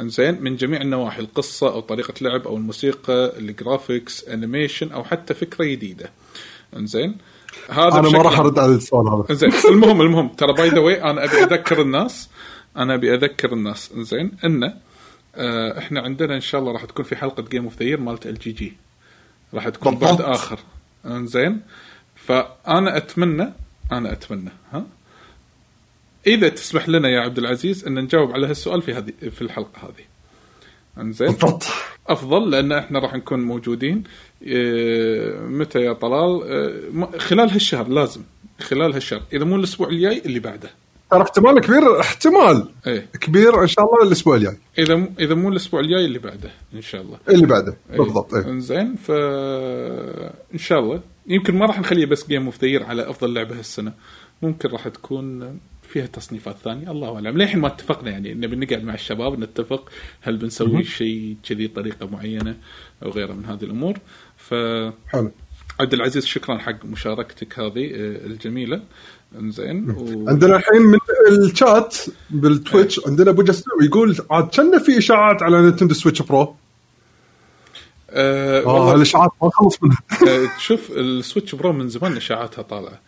إنزين 0.00 0.42
من 0.42 0.56
جميع 0.56 0.80
النواحي 0.80 1.20
القصة 1.20 1.72
أو 1.72 1.80
طريقة 1.80 2.14
لعب 2.20 2.46
أو 2.46 2.56
الموسيقى 2.56 3.38
ال 3.38 3.48
graphics 3.48 4.28
animation 4.28 4.92
أو 4.92 5.04
حتى 5.04 5.34
فكرة 5.34 5.64
جديده 5.64 6.10
إنزين 6.76 7.16
هذا 7.70 7.98
أنا 7.98 8.08
ما 8.08 8.22
راح. 8.22 8.38
أرد 8.38 8.58
على 8.58 8.74
السؤال 8.74 9.08
هذا. 9.08 9.34
زين 9.34 9.52
المهم 9.68 10.00
المهم. 10.00 10.28
ترى 10.28 10.52
by 10.52 10.68
the 10.68 10.78
way 10.78 11.02
أنا 11.02 11.24
أبي 11.24 11.44
أذكر 11.44 11.82
الناس. 11.82 12.30
أنا 12.76 12.94
أبي 12.94 13.14
أذكر 13.14 13.52
الناس. 13.52 13.92
زين 13.96 14.32
إنه 14.44 14.74
آه 15.34 15.78
إحنا 15.78 16.00
عندنا 16.00 16.34
إن 16.34 16.40
شاء 16.40 16.60
الله 16.60 16.72
راح 16.72 16.84
تكون 16.84 17.04
في 17.04 17.16
حلقة 17.16 17.42
Game 17.42 17.64
of 17.64 17.78
the 17.78 17.84
Year 17.84 18.00
مالت 18.00 18.26
ال 18.26 18.38
GG 18.38 18.76
راح 19.54 19.68
تكون 19.68 19.96
بعد. 19.96 20.20
آخر. 20.20 20.58
زين 21.06 21.60
فأنا 22.14 22.96
أتمنى 22.96 23.52
أنا 23.92 24.12
أتمنى 24.12 24.50
ها؟ 24.72 24.84
إذا 26.26 26.48
تسمح 26.48 26.88
لنا 26.88 27.08
يا 27.08 27.20
عبد 27.20 27.38
العزيز 27.38 27.86
إن 27.86 27.94
نجاوب 27.94 28.32
على 28.32 28.46
هالسؤال 28.46 28.82
في 28.82 28.94
هذه 28.94 29.12
في 29.30 29.42
الحلقة 29.42 29.78
هذه. 29.82 30.04
إنزين؟ 30.98 31.28
بالضبط. 31.28 31.64
أفضل 32.08 32.50
لأن 32.50 32.72
إحنا 32.72 32.98
راح 32.98 33.14
نكون 33.14 33.40
موجودين. 33.40 34.04
متى 35.48 35.78
يا 35.78 35.92
طلال؟ 35.92 36.42
إيه، 36.42 37.18
خلال 37.18 37.50
هالشهر 37.50 37.88
لازم 37.88 38.20
خلال 38.60 38.92
هالشهر. 38.92 39.22
إذا 39.32 39.44
مو 39.44 39.56
الأسبوع 39.56 39.88
الجاي 39.88 40.22
اللي 40.26 40.40
بعده. 40.40 40.70
ترى 41.10 41.22
احتمال 41.22 41.60
كبير 41.60 42.00
احتمال 42.00 42.68
إيه. 42.86 43.06
كبير 43.20 43.62
إن 43.62 43.66
شاء 43.66 43.84
الله 43.84 44.06
الأسبوع 44.06 44.36
الجاي. 44.36 44.56
إذا 44.78 44.96
م- 44.96 45.14
إذا 45.20 45.34
مو 45.34 45.48
الأسبوع 45.48 45.80
الجاي 45.80 46.04
اللي 46.04 46.18
بعده 46.18 46.50
إن 46.74 46.82
شاء 46.82 47.00
الله. 47.02 47.18
اللي 47.28 47.46
بعده 47.46 47.76
إيه. 47.90 47.98
بالضبط 47.98 48.34
إيه. 48.34 48.46
إنزين 48.46 48.94
ف 48.96 49.10
إن 50.54 50.58
شاء 50.58 50.78
الله. 50.78 51.00
يمكن 51.26 51.54
ما 51.54 51.66
راح 51.66 51.80
نخليه 51.80 52.06
بس 52.06 52.28
Game 52.28 52.44
of 52.46 52.64
على 52.64 53.10
أفضل 53.10 53.34
لعبة 53.34 53.58
هالسنة. 53.58 53.92
ممكن 54.42 54.68
راح 54.68 54.88
تكون 54.88 55.58
فيها 55.82 56.06
تصنيفات 56.06 56.56
ثانية. 56.64 56.90
الله 56.90 57.14
أعلم. 57.14 57.38
للحين 57.38 57.60
ما 57.60 57.66
اتفقنا 57.66 58.10
يعني 58.10 58.34
نبي 58.34 58.56
نقعد 58.56 58.84
مع 58.84 58.94
الشباب 58.94 59.38
نتفق 59.38 59.90
هل 60.20 60.36
بنسوي 60.36 60.84
شيء 60.84 61.36
كذي 61.48 61.68
طريقة 61.68 62.06
معينة 62.06 62.56
أو 63.02 63.10
غيره 63.10 63.32
من 63.32 63.44
هذه 63.44 63.64
الأمور. 63.64 63.98
ف 64.48 64.54
حلو. 65.08 65.30
عبد 65.80 65.94
العزيز 65.94 66.26
شكرا 66.26 66.58
حق 66.58 66.84
مشاركتك 66.84 67.58
هذه 67.58 67.84
آه، 67.94 68.26
الجميلة. 68.26 68.82
إنزين 69.40 69.90
و... 69.90 70.28
عندنا 70.28 70.56
الحين 70.56 70.82
من 70.82 70.98
الشات 71.28 71.96
بالتويتش 72.30 73.00
عندنا 73.06 73.30
أبو 73.30 73.42
جسم 73.42 73.64
يقول 73.82 74.16
عاد 74.30 74.48
كنا 74.56 74.78
في 74.78 74.98
إشاعات 74.98 75.42
على 75.42 75.62
Nintendo 75.62 75.94
Switch 75.94 76.22
Pro. 76.22 76.54
آه 78.10 78.60
آه 78.62 78.66
والله 78.66 78.94
الإشاعات 78.94 79.30
ما 79.42 79.50
خلص 79.50 79.82
منها. 79.82 79.98
آه، 80.28 80.58
شوف 80.58 80.90
ال 80.90 80.99
Switch 80.99 81.54
Pro 81.54 81.72
من 81.72 81.88
زمان 81.88 82.16
إشاعاتها 82.16 82.62
طالعة. 82.62 83.00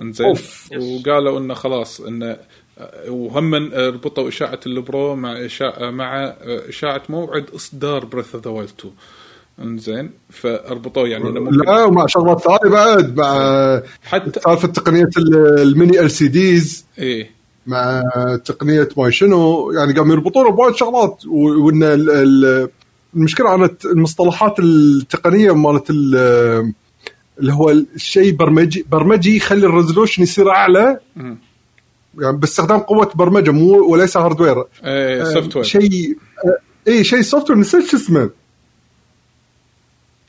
إنزين. 0.00 0.34
وقالوا 0.76 1.38
إنه 1.38 1.54
خلاص 1.54 2.00
انه 2.00 2.36
آه، 2.78 3.10
وهم 3.10 3.54
ربطوا 3.74 4.28
إشاعة 4.28 4.60
البرو 4.66 5.16
مع 5.16 5.44
إشاعة 5.44 5.90
مع 5.90 6.24
آه، 6.24 6.68
إشاعة 6.68 7.02
موعد 7.08 7.50
إصدار 7.50 8.04
بريث 8.04 8.34
اوف 8.34 8.44
ذا 8.44 8.50
وايلد 8.50 8.70
2 8.78 8.94
انزين 9.62 10.10
فأربطوه 10.30 11.08
يعني 11.08 11.28
إنه 11.28 11.40
ممكن 11.40 11.56
لا 11.56 11.84
ومع 11.84 12.06
شغلات 12.06 12.40
ثانية 12.40 12.70
بعد 12.74 13.16
مع 13.16 13.82
حتى 14.02 14.40
سالفه 14.40 14.68
تقنية 14.68 15.08
ال- 15.18 15.60
الميني 15.60 16.00
ال 16.00 16.10
سي 16.10 16.28
ديز 16.28 16.84
إيه. 16.98 17.30
مع 17.66 18.02
تقنية 18.44 18.88
ما 18.96 19.10
شنو؟ 19.10 19.70
يعني 19.72 19.92
قاموا 19.92 20.14
يربطون 20.14 20.50
بوايد 20.50 20.74
شغلات 20.74 21.22
وإن 21.26 21.82
ال- 21.82 22.10
ال- 22.10 22.68
المشكلة 23.16 23.66
ت- 23.66 23.84
المصطلحات 23.84 24.58
التقنية 24.58 25.54
مالت 25.54 25.90
ال- 25.90 26.72
اللي 27.40 27.52
هو 27.52 27.70
الشيء 27.70 28.32
برمجي 28.32 28.86
برمجي 28.90 29.36
يخلي 29.36 29.66
الريزولوشن 29.66 30.22
يصير 30.22 30.50
أعلى. 30.50 30.98
يعني 32.18 32.36
باستخدام 32.36 32.78
قوة 32.78 33.10
برمجة 33.14 33.50
مو 33.50 33.92
وليس 33.92 34.16
hardware 34.16 34.64
إيه 34.84 35.24
software 35.24 35.64
شيء 35.64 36.16
اي 36.88 37.04
شيء 37.04 37.20
software 37.22 37.58
نسيت 37.58 37.86
شو 37.86 37.96
اسمه. 37.96 38.30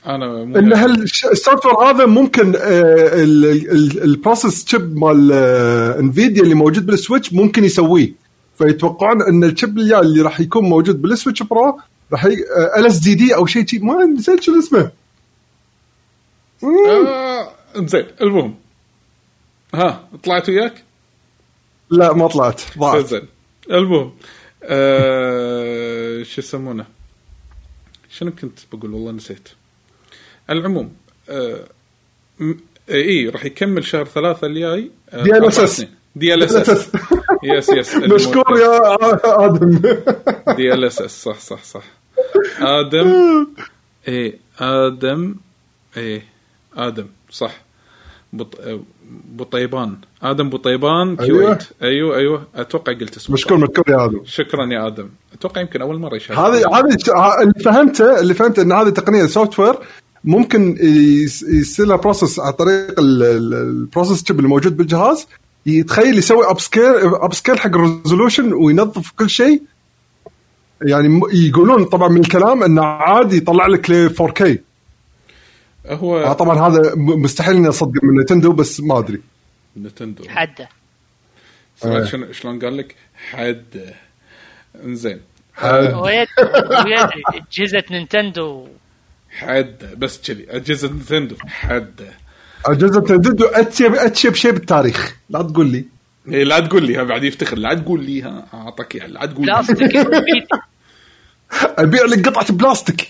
أنا 0.07 0.27
مو 0.45 0.57
إن 0.59 0.73
هال 0.73 1.65
software 1.65 1.75
هذا 1.75 2.05
ممكن 2.05 2.55
آه، 2.55 2.59
ال- 3.23 3.45
ال- 3.71 4.03
ال 4.03 4.11
process 4.11 4.65
chip 4.65 4.97
مال 4.97 5.29
آه، 5.33 5.99
Nvidia 5.99 6.43
اللي 6.43 6.55
موجود 6.55 6.85
بال 6.85 6.97
Switch 6.97 7.33
ممكن 7.33 7.63
يسويه. 7.63 8.13
فيتوقعون 8.57 9.21
إن 9.21 9.43
ال 9.43 9.50
chip 9.50 9.77
الجاي 9.77 9.99
اللي 9.99 10.21
راح 10.21 10.39
يكون 10.39 10.63
موجود 10.69 11.01
بال 11.01 11.12
Switch 11.12 11.43
Pro 11.43 11.79
راح 12.11 12.25
ال 12.25 12.85
SDD 12.87 13.35
أو 13.35 13.45
شيء 13.45 13.65
شي. 13.67 13.79
ما 13.79 14.05
نسيت 14.05 14.41
شو 14.43 14.59
اسمه. 14.59 14.91
آه 16.63 17.53
زين 17.75 18.05
المهم. 18.21 18.55
ها 19.73 20.09
طلعت 20.23 20.49
وياك؟ 20.49 20.83
لا 21.89 22.13
ما 22.13 22.27
طلعت. 22.27 22.61
ضاعت. 22.77 23.05
زين. 23.05 23.21
المهم 23.71 24.11
آه 24.63 26.23
شو 26.23 26.41
يسمونه؟ 26.41 26.85
شنو 28.09 28.31
كنت 28.31 28.59
بقول؟ 28.73 28.93
والله 28.93 29.11
نسيت. 29.11 29.49
العموم 30.49 30.93
آه 31.29 31.59
م- 32.39 32.53
اي 32.89 33.29
راح 33.29 33.45
يكمل 33.45 33.83
شهر 33.85 34.05
ثلاثة 34.05 34.47
الجاي 34.47 34.91
آه، 35.09 35.23
DLSS. 35.23 35.83
DLSS. 36.15 36.55
Yes 36.55 36.89
yes 37.43 37.95
مشكور 38.13 38.59
يا 38.59 38.95
آدم. 39.45 39.81
DLSS 40.55 41.23
صح 41.23 41.39
صح 41.39 41.63
صح. 41.63 41.83
آدم 42.61 43.47
إيه 44.07 44.39
آدم 44.59 45.35
إيه 45.97 46.23
آدم 46.77 47.07
صح. 47.31 47.61
بط... 48.33 48.59
بطيبان. 49.35 49.97
آدم 50.23 50.49
بطيبان 50.49 51.17
أيوة. 51.19 51.45
كويت. 51.45 51.63
أيوه 51.83 52.17
أيوه. 52.17 52.47
أتوقع 52.55 52.93
قلت 52.93 53.17
اسمه. 53.17 53.33
مشكور 53.33 53.57
مشكور 53.57 53.83
يا 53.89 54.05
آدم. 54.05 54.21
شكرا 54.25 54.65
يا 54.73 54.87
آدم. 54.87 55.09
أتوقع 55.33 55.61
يمكن 55.61 55.81
أول 55.81 55.99
مرة 55.99 56.15
يشارك. 56.15 56.39
هذه 56.39 56.77
هذه 56.77 56.97
اللي 57.41 57.63
فهمته 57.63 58.19
اللي 58.19 58.33
فهمته 58.33 58.61
إن 58.61 58.71
هذه 58.71 58.89
تقنية 58.89 59.25
software 59.25 59.75
ممكن 60.27 60.77
يس- 61.23 61.43
يصير 61.43 61.85
لها 61.85 61.95
process 61.95 62.39
عن 62.39 62.51
طريق 62.51 62.99
ال- 62.99 63.23
ال- 63.23 63.53
ال 63.53 63.62
process 63.62 64.23
chip 64.23 64.37
اللي 64.39 64.49
موجود 64.49 64.77
بالجهاز 64.77 65.27
يتخيل 65.65 66.17
يسوي 66.17 66.49
upscale 66.49 66.83
upscale 67.03 67.59
حق 67.59 67.67
ال 67.75 67.82
resolution 67.82 68.53
وينظف 68.53 69.11
كل 69.11 69.29
شيء. 69.29 69.61
يعني 70.81 71.21
يقولون 71.33 71.85
طبعا 71.85 72.07
من 72.07 72.19
الكلام 72.19 72.63
إنه 72.63 72.83
عادي 72.83 73.37
يطلع 73.37 73.67
لك 73.67 73.89
ل 73.89 74.09
4K 74.09 74.41
آه 75.85 75.95
هو 75.95 76.33
طبعا 76.33 76.67
هذا 76.67 76.95
مستحيل 76.95 77.55
اني 77.55 77.69
اصدق 77.69 78.03
من 78.03 78.21
Nintendo 78.21 78.51
بس 78.51 78.79
ما 78.79 78.99
أدري. 78.99 79.21
نتندو. 79.77 80.23
حده 80.29 80.69
سمعت 81.77 82.13
آه. 82.13 82.31
شلون 82.31 82.59
قال 82.59 82.77
لك؟ 82.77 82.95
حد 83.31 83.93
إنزين. 84.83 85.19
حد. 85.53 85.93
ويد 85.93 86.27
ويدري 86.85 87.23
اجهزه 87.51 87.83
Nintendo 87.91 88.67
حد 89.37 89.93
بس 89.97 90.21
كذي. 90.31 90.45
أجهزة 90.49 90.87
Nintendo 90.87 91.35
حد. 91.47 92.01
أجهزة 92.65 92.99
Nintendo 92.99 93.45
أ 93.45 93.53
cheap 93.53 93.93
أ 93.95 94.02
cheap 94.02 94.33
شيء 94.33 94.51
بالتاريخ 94.51 95.15
لا 95.29 95.41
تقول 95.41 95.71
لي. 95.71 95.85
إيه 96.27 96.43
لا 96.43 96.59
تقول 96.59 96.85
لي. 96.85 96.97
ها 96.97 97.03
بعد 97.03 97.23
يفتخر. 97.23 97.57
لا 97.57 97.73
تقول 97.73 98.03
لي. 98.05 98.21
ها 98.21 98.47
أعطاك 98.53 98.95
إياها. 98.95 99.07
لا 99.07 99.25
تقول 99.25 99.45
لي. 99.45 99.51
بلاستيك. 99.53 99.95
أبيع 101.77 102.03
لك 102.05 102.27
قطعة 102.27 102.51
بلاستيك. 102.53 103.07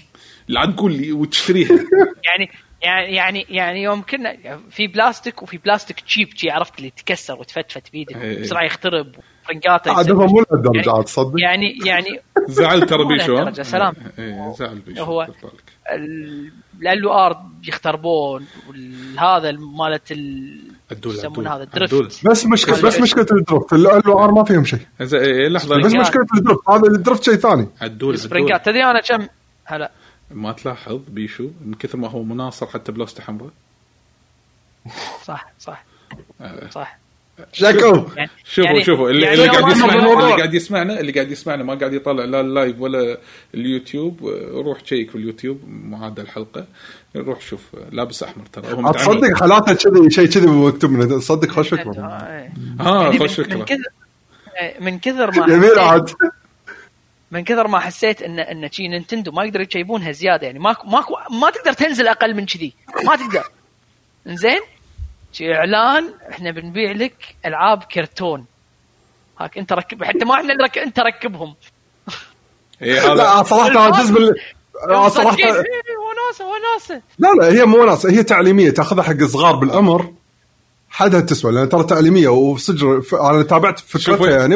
لا 0.47 0.65
تقول 0.65 0.91
لي. 0.93 1.11
وتشتريها. 1.11 1.69
يعني 2.27 2.49
يعني 2.81 3.15
يعني 3.15 3.45
يعني 3.49 3.83
يوم 3.83 4.01
كنا 4.01 4.37
في 4.69 4.87
بلاستيك 4.87 5.41
وفي 5.43 5.57
بلاستيك 5.57 5.99
تشيب 5.99 6.29
شي 6.35 6.49
عرفت 6.49 6.77
اللي 6.77 6.87
يتكسر 6.87 7.33
وتفتفت 7.39 7.91
بايدك 7.93 8.15
إيه. 8.17 8.41
بسرعة 8.41 8.63
يخترب. 8.63 9.15
فرنقاته 9.47 9.91
عاد 9.93 10.05
يسوي. 10.05 10.17
هو 10.23 10.27
مو 10.27 10.43
لهالدرجه 10.51 10.91
عاد 10.95 11.03
تصدق 11.05 11.33
يعني 11.41 11.77
يعني. 11.85 12.19
زعل 12.47 12.81
ترى 12.85 13.05
بيشو 13.05 13.63
سلام. 13.63 13.93
إيه 14.19 14.53
زعل 14.59 14.79
بيشو. 14.79 15.03
هو- 15.03 15.27
بالك. 15.91 16.53
ال 16.83 17.07
آر 17.09 17.41
يختربون 17.67 18.45
وهذا 19.17 19.51
مالت 19.51 20.11
ال 20.11 20.59
الدول 20.91 21.15
يسمونه 21.15 21.55
هذا 21.55 21.63
الدول. 21.63 21.83
الدرفت 21.83 22.27
بس 22.27 22.45
مشكلة 22.45 22.81
بس 22.81 22.99
مشكلة 22.99 23.25
الدرفت 23.31 23.73
ال 23.73 23.87
آر 23.87 24.31
ما 24.31 24.43
فيهم 24.43 24.65
شيء. 24.65 24.79
زين 25.01 25.21
إيه، 25.21 25.47
لحظة. 25.47 25.77
بس. 25.77 25.93
مشكلة 25.93 26.25
الدرفت 26.37 26.69
هذا 26.69 26.87
ال 26.87 26.93
drift 26.93 27.23
شيء 27.23 27.35
ثاني. 27.35 27.69
الدول 27.81 28.13
ال 28.13 28.20
springات 28.20 28.65
تدري 28.65 28.83
أنا 28.83 29.01
كم؟ 29.01 29.27
هلا. 29.65 29.91
ما 30.31 30.51
تلاحظ 30.51 30.99
بيشو 31.07 31.49
من 31.65 31.73
كثر 31.73 31.97
ما 31.97 32.09
هو 32.09 32.23
مناصر 32.23 32.67
حتى 32.67 32.91
بلوزته 32.91 33.23
حمراء؟ 33.23 33.49
صح 35.23 35.51
صح. 35.59 35.85
آه. 36.41 36.69
صح. 36.69 36.97
شكو. 37.53 38.05
يعني 38.15 38.29
شوفوا 38.43 38.63
يعني 38.63 38.83
شوفوا 38.83 39.09
اللي, 39.09 39.25
يعني 39.25 39.35
اللي 39.35 39.47
قاعد 39.47 39.71
يسمعنا. 39.71 40.19
اللي 40.19 40.35
قاعد 40.35 40.53
يسمعنا 40.53 40.99
اللي 40.99 41.11
قاعد 41.11 41.31
يسمعنا 41.31 41.63
ما 41.63 41.75
قاعد 41.75 41.93
يطالع 41.93 42.25
لا 42.25 42.41
ال 42.41 42.49
live 42.49 42.81
ولا 42.81 43.17
اليوتيوب. 43.55 44.25
روح 44.53 44.85
check 44.85 45.09
في 45.09 45.15
اليوتيوب 45.15 45.61
معاد 45.67 46.19
الحلقة. 46.19 46.65
روح 47.15 47.41
شوف 47.41 47.61
لابس 47.91 48.23
أحمر 48.23 48.45
ترى. 48.45 48.93
تصدق 48.93 49.39
حالاته 49.39 49.73
كذي 49.73 50.09
شيء 50.09 50.25
كذي 50.25 50.47
مكتوب 50.47 50.91
من 50.91 51.19
صدق 51.19 51.49
خوش 51.49 51.69
فكره. 51.69 51.91
ها 52.79 53.01
يعني 53.01 53.19
خوش 53.19 53.39
فكره 53.39 53.63
كثر 53.63 53.77
من 54.79 54.99
كثر 54.99 55.31
ما 55.39 55.47
جميل 55.47 55.69
حسيت 55.69 55.77
عاد. 55.77 56.09
من 57.31 57.43
كثر 57.43 57.67
ما 57.67 57.79
حسيت 57.79 58.21
ان 58.21 58.39
إن 58.39 58.71
شي 58.71 58.87
نينتندو 58.87 59.31
ما 59.31 59.43
يقدروا 59.43 59.63
يجيبونها 59.63 60.11
زيادة. 60.11 60.47
يعني 60.47 60.59
ماكو 60.59 60.87
ماكو 60.87 61.13
ما 61.41 61.49
تقدر 61.49 61.73
تنزل 61.73 62.07
أقل 62.07 62.35
من 62.35 62.45
كذي. 62.45 62.73
ما 63.05 63.15
تقدر. 63.15 63.43
زين 64.25 64.59
شي 65.33 65.53
إعلان 65.55 66.13
إحنا 66.31 66.51
بنبيع 66.51 66.91
لك 66.91 67.35
ألعاب 67.45 67.83
كرتون. 67.83 68.45
هاك 69.39 69.57
أنت 69.57 69.73
ركب 69.73 70.03
حتى 70.03 70.25
ما 70.25 70.33
إحنا 70.35 70.53
نركب 70.53 70.81
أنت 70.81 70.99
ركبهم. 70.99 71.55
اي 72.81 73.01
إيه، 73.01 73.13
لا 73.13 73.43
صراحة 73.43 73.89
جزء 74.01 74.11
من 74.21 74.33
آه، 74.89 75.07
صراحة 75.09 75.37
إيه، 75.37 75.45
وناسه 75.47 76.45
وناسه 76.47 77.01
لا 77.19 77.33
لا 77.33 77.47
هي 77.53 77.65
مو 77.65 77.81
وناسه 77.83 78.09
هي 78.11 78.23
تعليمية 78.23 78.69
تأخذها 78.69 79.03
حق 79.03 79.23
صغار 79.23 79.55
بالعمر 79.55 80.13
حدها 80.89 81.19
تسوى 81.21 81.51
لأن 81.51 81.69
ترى 81.69 81.83
تعليمية 81.83 82.27
وصدق 82.27 82.99
ف- 82.99 83.15
أنا 83.15 83.43
تابعت 83.43 83.79
فكرتها 83.79 84.39
يعني 84.39 84.55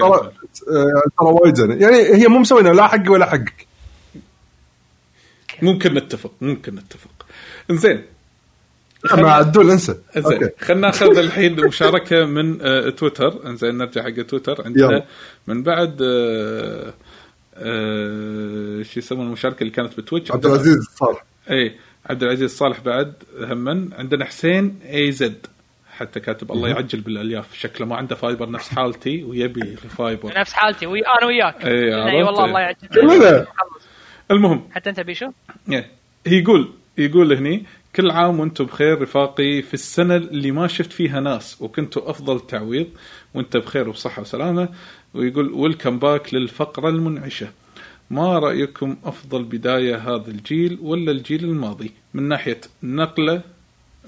ترى 0.00 0.04
عبدول. 0.04 0.32
آه، 0.68 1.02
ترى 1.20 1.28
وايد 1.42 1.54
زينه 1.54 1.74
يعني 1.74 1.96
هي 1.96 2.28
مو 2.28 2.38
مسوينها 2.38 2.72
لا 2.72 2.86
حقي 2.86 3.08
ولا 3.08 3.26
حقك. 3.30 3.66
ممكن 5.62 5.94
نتفق 5.94 6.32
ممكن 6.40 6.74
نتفق. 6.74 7.10
إنزين. 7.70 8.04
مع 9.04 9.32
عدول 9.32 9.70
انسى. 9.70 9.94
زين 10.16 10.48
خلينا 10.58 10.80
ناخذ 10.86 11.18
الحين 11.18 11.66
مشاركة 11.66 12.24
من 12.24 12.58
آه، 12.62 12.90
تويتر. 12.90 13.46
إنزين 13.46 13.78
نرجع 13.78 14.02
حق 14.02 14.10
تويتر. 14.10 14.62
عندنا 14.64 14.86
يلا. 14.86 15.04
من 15.46 15.62
بعد 15.62 16.02
آه، 16.02 16.94
آه، 17.54 18.82
شو 18.82 19.00
يسمون 19.00 19.26
المشاركة 19.26 19.60
اللي 19.60 19.72
كانت 19.72 20.00
بتويتش؟ 20.00 20.32
عبد 20.32 20.46
العزيز 20.46 20.78
صالح. 20.96 21.24
اي 21.50 21.74
عبد 22.06 22.22
العزيز 22.22 22.56
صالح 22.56 22.80
بعد 22.80 23.12
همن. 23.40 23.94
عندنا 23.94 24.24
حسين 24.24 24.78
AZ 24.92 25.46
حتى 25.96 26.20
كاتب 26.20 26.52
الله 26.52 26.68
يعجل 26.68 27.00
بالألياف. 27.00 27.54
شكله 27.54 27.86
ما 27.86 27.96
عنده 27.96 28.14
fiber 28.16 28.50
نفس 28.50 28.68
حالتي 28.68 29.24
ويبي 29.24 29.62
ال 29.62 29.73
fiber. 29.73 30.38
نفس 30.40 30.52
حالتي 30.52 30.86
وي 30.86 31.00
أنا 31.00 31.26
وياك. 31.26 31.64
إيه،؟ 31.64 32.06
اي 32.08 32.22
والله 32.22 32.44
الله 32.44 32.60
يعجل. 32.60 32.88
كلنا. 32.94 33.46
المهم. 34.30 34.68
حتى 34.72 34.90
أنت 34.90 35.00
بيشو 35.00 35.30
إيه. 35.72 35.90
يقول 36.26 36.72
يقول 36.98 37.32
هني 37.32 37.66
كل 37.96 38.10
عام 38.10 38.40
وأنتم 38.40 38.64
بخير 38.64 39.02
رفاقي 39.02 39.62
في 39.62 39.74
السنة 39.74 40.16
اللي 40.16 40.50
ما 40.50 40.66
شفت 40.66 40.92
فيها 40.92 41.20
ناس 41.20 41.62
وكنتوا 41.62 42.10
أفضل 42.10 42.46
تعويض 42.46 42.86
وانت 43.34 43.56
بخير 43.56 43.88
وبصحة 43.88 44.22
وسلامة 44.22 44.68
ويقول 45.14 45.52
welcome 45.52 45.98
back 45.98 46.34
للفقرة 46.34 46.88
المنعشة. 46.88 47.52
ما 48.10 48.38
رأيكم 48.38 48.96
أفضل 49.04 49.44
بداية 49.44 49.96
هذا 49.96 50.30
الجيل 50.30 50.78
ولا 50.82 51.10
الجيل 51.10 51.44
الماضي؟ 51.44 51.90
من 52.14 52.22
ناحية 52.22 52.60
نقلة 52.82 53.42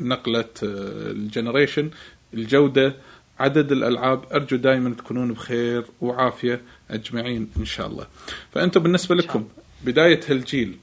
نقلة 0.00 0.44
آه، 0.64 1.10
ال 1.10 1.18
generation 1.18 1.90
الجودة 2.34 2.94
عدد 3.38 3.72
الألعاب 3.72 4.24
أرجو 4.32 4.56
دائما 4.56 4.94
تكونون 4.94 5.32
بخير 5.32 5.84
وعافية 6.00 6.60
أجمعين 6.90 7.50
إن 7.56 7.64
شاء 7.64 7.86
الله. 7.86 8.06
فأنتم 8.52 8.82
بالنسبة 8.82 9.14
لكم 9.14 9.48
بداية 9.84 10.20
هالجيل 10.28 10.78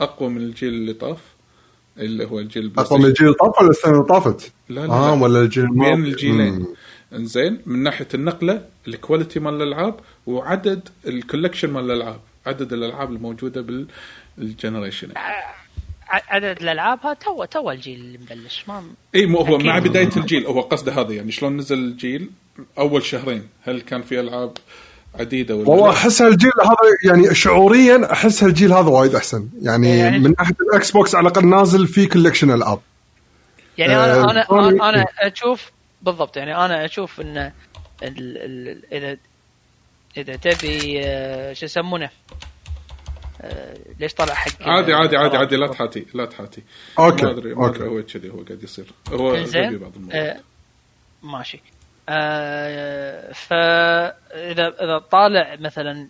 أقوى 0.00 0.28
من 0.28 0.36
الجيل 0.36 0.74
اللي 0.74 0.92
طاف؟ 0.92 1.33
اللي 1.98 2.24
هو 2.24 2.38
الجيل 2.38 2.72
من 2.92 3.04
الجيل 3.04 3.26
اللي 3.26 3.34
طاف 3.38 3.60
ولا 3.62 3.70
السنة 3.70 3.92
اللي 3.92 4.04
طافت؟ 4.04 4.52
لا 4.68 4.86
لا 4.86 4.92
آه 4.92 5.14
لا. 5.16 5.22
ولا 5.22 5.40
الجيل 5.40 5.68
بين؟ 5.70 6.04
الجيلين. 6.04 6.66
إنزين 7.12 7.60
من 7.66 7.82
ناحية 7.82 8.08
النقلة 8.14 8.64
ال 8.88 8.94
quality 8.94 9.40
مال 9.40 9.54
الألعاب 9.62 10.00
وعدد 10.26 10.88
ال 11.06 11.12
collection 11.12 11.70
مال 11.70 11.84
الألعاب 11.84 12.20
عدد 12.46 12.72
الألعاب 12.72 13.12
الموجودة 13.12 13.86
بال 14.38 14.50
generation 14.50 15.08
عدد 16.08 16.62
الألعاب 16.62 16.98
ها 17.02 17.14
تو 17.14 17.44
تو 17.44 17.70
الجيل 17.70 18.00
اللي 18.00 18.18
مبلش 18.18 18.64
ما 18.68 18.82
إي 19.14 19.26
مو 19.26 19.38
هو. 19.38 19.58
مع 19.58 19.78
بداية 19.78 20.10
الجيل 20.16 20.46
هو 20.46 20.60
قصده 20.60 20.92
هذا 21.00 21.12
يعني 21.12 21.32
شلون 21.32 21.56
نزل 21.56 21.78
الجيل 21.78 22.30
أول 22.78 23.02
شهرين 23.02 23.48
هل 23.62 23.80
كان 23.80 24.02
في 24.02 24.20
ألعاب 24.20 24.52
عديدة 25.20 25.54
والله. 25.54 25.90
أحس 25.90 26.22
هالجيل 26.22 26.50
هذا 26.64 27.12
يعني 27.14 27.34
شعوريا 27.34 28.12
أحس 28.12 28.44
هالجيل 28.44 28.72
هذا 28.72 28.88
وايد 28.88 29.14
أحسن. 29.14 29.48
يعني, 29.62 29.98
يعني- 29.98 30.18
من 30.18 30.34
ناحية 30.38 30.54
ال 30.70 30.90
Xbox 30.90 31.14
على 31.14 31.28
الأقل 31.28 31.46
نازل 31.48 31.86
فيه 31.86 32.08
collection 32.08 32.50
العاب 32.50 32.80
يعني 33.78 33.96
آه، 33.96 34.24
أنا 34.30 34.30
أنا 34.30 34.68
أنا 34.68 34.88
أنا 34.88 35.06
أشوف 35.20 35.70
بالضبط 36.02 36.36
يعني 36.36 36.56
أنا 36.64 36.84
أشوف 36.84 37.20
إن 37.20 37.36
ال 37.38 37.52
ال 38.02 38.78
اذا 38.92 39.16
إذا 40.16 40.36
تبي 40.36 41.00
آه، 41.04 41.52
شو 41.52 41.64
يسمونه؟ 41.64 42.10
آه، 43.40 43.76
ليش 44.00 44.14
طلع 44.14 44.34
حق؟ 44.34 44.50
عادي 44.62 44.94
عادي 44.94 45.16
عادي 45.16 45.36
عادي 45.36 45.56
لا 45.56 45.66
تحاتي 45.66 46.06
لا 46.14 46.24
تحاتي. 46.24 46.62
أوكي 46.98 47.24
ما 47.24 47.30
أدري 47.30 47.54
ما 47.54 47.66
أدري 47.68 47.84
أوكي. 47.88 47.98
هو 47.98 48.02
كذي 48.02 48.30
هو 48.30 48.42
قاعد 48.42 48.62
يصير. 48.62 48.86
هو 49.12 49.44
زين 49.44 49.78
بعض 49.78 49.92
المرات 49.96 50.14
آه، 50.14 50.40
ماشي. 51.22 51.62
آه، 52.08 53.32
فاذا 53.32 54.68
إذا 54.68 54.98
طالع 54.98 55.56
مثلا 55.60 56.08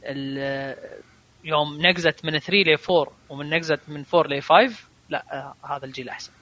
يوم 1.44 1.86
نقزت 1.86 2.24
من 2.24 2.38
3 2.38 2.52
ل 2.52 2.78
4 2.90 3.12
ومن 3.28 3.50
نقزت 3.50 3.80
من 3.88 4.04
4 4.14 4.36
ل 4.36 4.42
5 4.42 4.88
لا 5.08 5.24
آه، 5.32 5.74
هذا 5.74 5.84
الجيل 5.84 6.08
أحسن. 6.08 6.32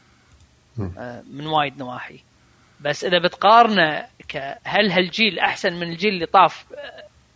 آه، 0.99 1.23
من 1.31 1.47
وايد 1.47 1.79
نواحي. 1.79 2.21
بس 2.81 3.05
إذا 3.05 3.19
بتقارنه 3.19 4.07
هل 4.65 4.91
هالجيل 4.91 5.39
أحسن 5.39 5.73
من 5.73 5.83
الجيل 5.83 6.15
اللي 6.15 6.27
طاف 6.27 6.67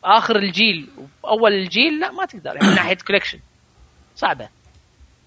آخر 0.05 0.37
الجيل 0.37 0.89
وأول 1.23 1.53
الجيل؟ 1.53 2.01
لا 2.01 2.11
ما 2.13 2.25
تقدر. 2.25 2.57
يعني 2.57 2.69
من 2.69 2.75
ناحية 2.75 2.99
collection 3.07 3.39
صعبة. 4.17 4.49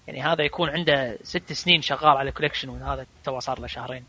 يعني 0.06 0.22
هذا 0.22 0.44
يكون 0.44 0.70
عنده 0.70 1.18
ست 1.22 1.52
سنين 1.52 1.82
شغال 1.82 2.16
على 2.16 2.32
collection 2.32 2.68
وهذا 2.68 3.06
تو 3.24 3.38
صار 3.38 3.60
له 3.60 3.66
شهرين. 3.66 4.04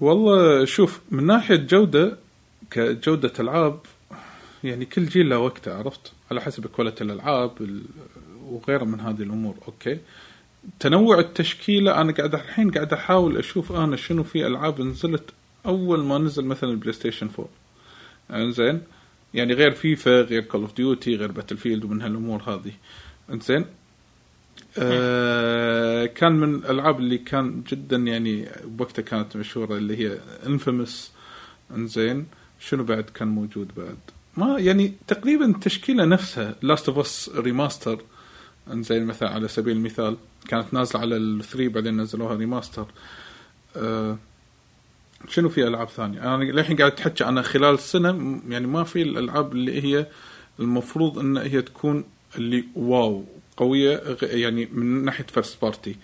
والله 0.00 0.64
شوف 0.64 1.00
من 1.10 1.26
ناحية 1.26 1.56
جودة 1.56 2.18
كجودة 2.70 3.32
ألعاب 3.40 3.80
يعني 4.64 4.84
كل 4.84 5.06
جيل 5.06 5.28
له 5.28 5.38
وقته 5.38 5.74
عرفت؟ 5.74 6.12
على 6.30 6.40
حسب 6.40 6.66
quality 6.66 7.04
الألعاب 7.04 7.62
ال- 7.62 7.82
وغيره 8.44 8.84
من 8.84 9.00
هذه 9.00 9.22
الأمور 9.22 9.54
أوكي؟ 9.68 9.98
تنوع 10.80 11.18
التشكيلة 11.18 12.00
أنا 12.00 12.12
قاعد 12.12 12.34
الحين 12.34 12.70
قاعد 12.70 12.92
أحاول 12.92 13.36
أشوف 13.36 13.72
أنا 13.72 13.96
شنو 13.96 14.22
في 14.24 14.46
ألعاب 14.46 14.80
نزلت 14.80 15.30
أول 15.66 16.04
ما 16.04 16.18
نزل 16.18 16.44
مثلا 16.44 16.70
ال 16.70 16.92
PlayStation 16.92 17.28
4 17.38 17.48
إنزين؟ 18.44 18.82
يعني 19.34 19.54
غير 19.54 19.70
فيفا 19.70 20.20
غير 20.22 20.42
Call 20.42 20.60
of 20.60 20.74
Duty 20.76 21.16
غير 21.16 21.32
Battlefield 21.32 21.84
ومن 21.84 22.02
هالأمور 22.02 22.42
هذه. 22.42 22.72
إنزين؟ 23.32 23.64
آه 24.78 26.06
كان 26.06 26.32
من 26.32 26.54
الألعاب 26.54 26.98
اللي 27.00 27.18
كان 27.18 27.62
جدا 27.68 27.96
يعني 27.96 28.48
بوقتها 28.64 29.02
كانت 29.02 29.36
مشهورة 29.36 29.76
اللي 29.76 29.96
هي 29.96 30.18
Infamous 30.46 31.12
إنزين 31.76 32.26
شنو 32.60 32.84
بعد 32.84 33.04
كان 33.14 33.28
موجود 33.28 33.70
بعد؟ 33.76 33.96
ما 34.36 34.58
يعني 34.58 34.92
تقريبا 35.06 35.44
التشكيله 35.44 36.04
نفسها 36.04 36.54
Last 36.62 36.88
of 36.88 36.98
Us 36.98 37.30
remaster 37.36 37.98
إنزين 38.72 39.04
مثلا 39.04 39.28
على 39.30 39.48
سبيل 39.48 39.76
المثال 39.76 40.16
كانت 40.48 40.74
نازلة 40.74 41.00
على 41.00 41.16
ال 41.16 41.25
three 41.25 41.68
بعدين 41.68 42.00
نزلوها 42.00 42.34
remaster 42.34 42.86
آه 43.76 44.18
شنو 45.28 45.48
في 45.48 45.66
ألعاب 45.68 45.88
ثانية؟ 45.88 46.34
أنا 46.34 46.44
للحين 46.44 46.76
قاعد 46.76 46.92
أتحكى 46.92 47.24
أنا 47.24 47.42
خلال 47.42 47.74
السنة 47.74 48.12
م- 48.12 48.42
يعني 48.48 48.66
ما 48.66 48.84
في 48.84 49.02
الألعاب 49.02 49.52
اللي 49.52 49.82
هي 49.84 50.06
المفروض 50.60 51.18
إن 51.18 51.36
هي 51.36 51.62
تكون 51.62 52.04
اللي 52.36 52.64
واو. 52.76 53.24
قوية 53.56 54.16
يعني 54.22 54.68
من 54.72 55.04
ناحية 55.04 55.24
first 55.24 55.62
party 55.62 55.96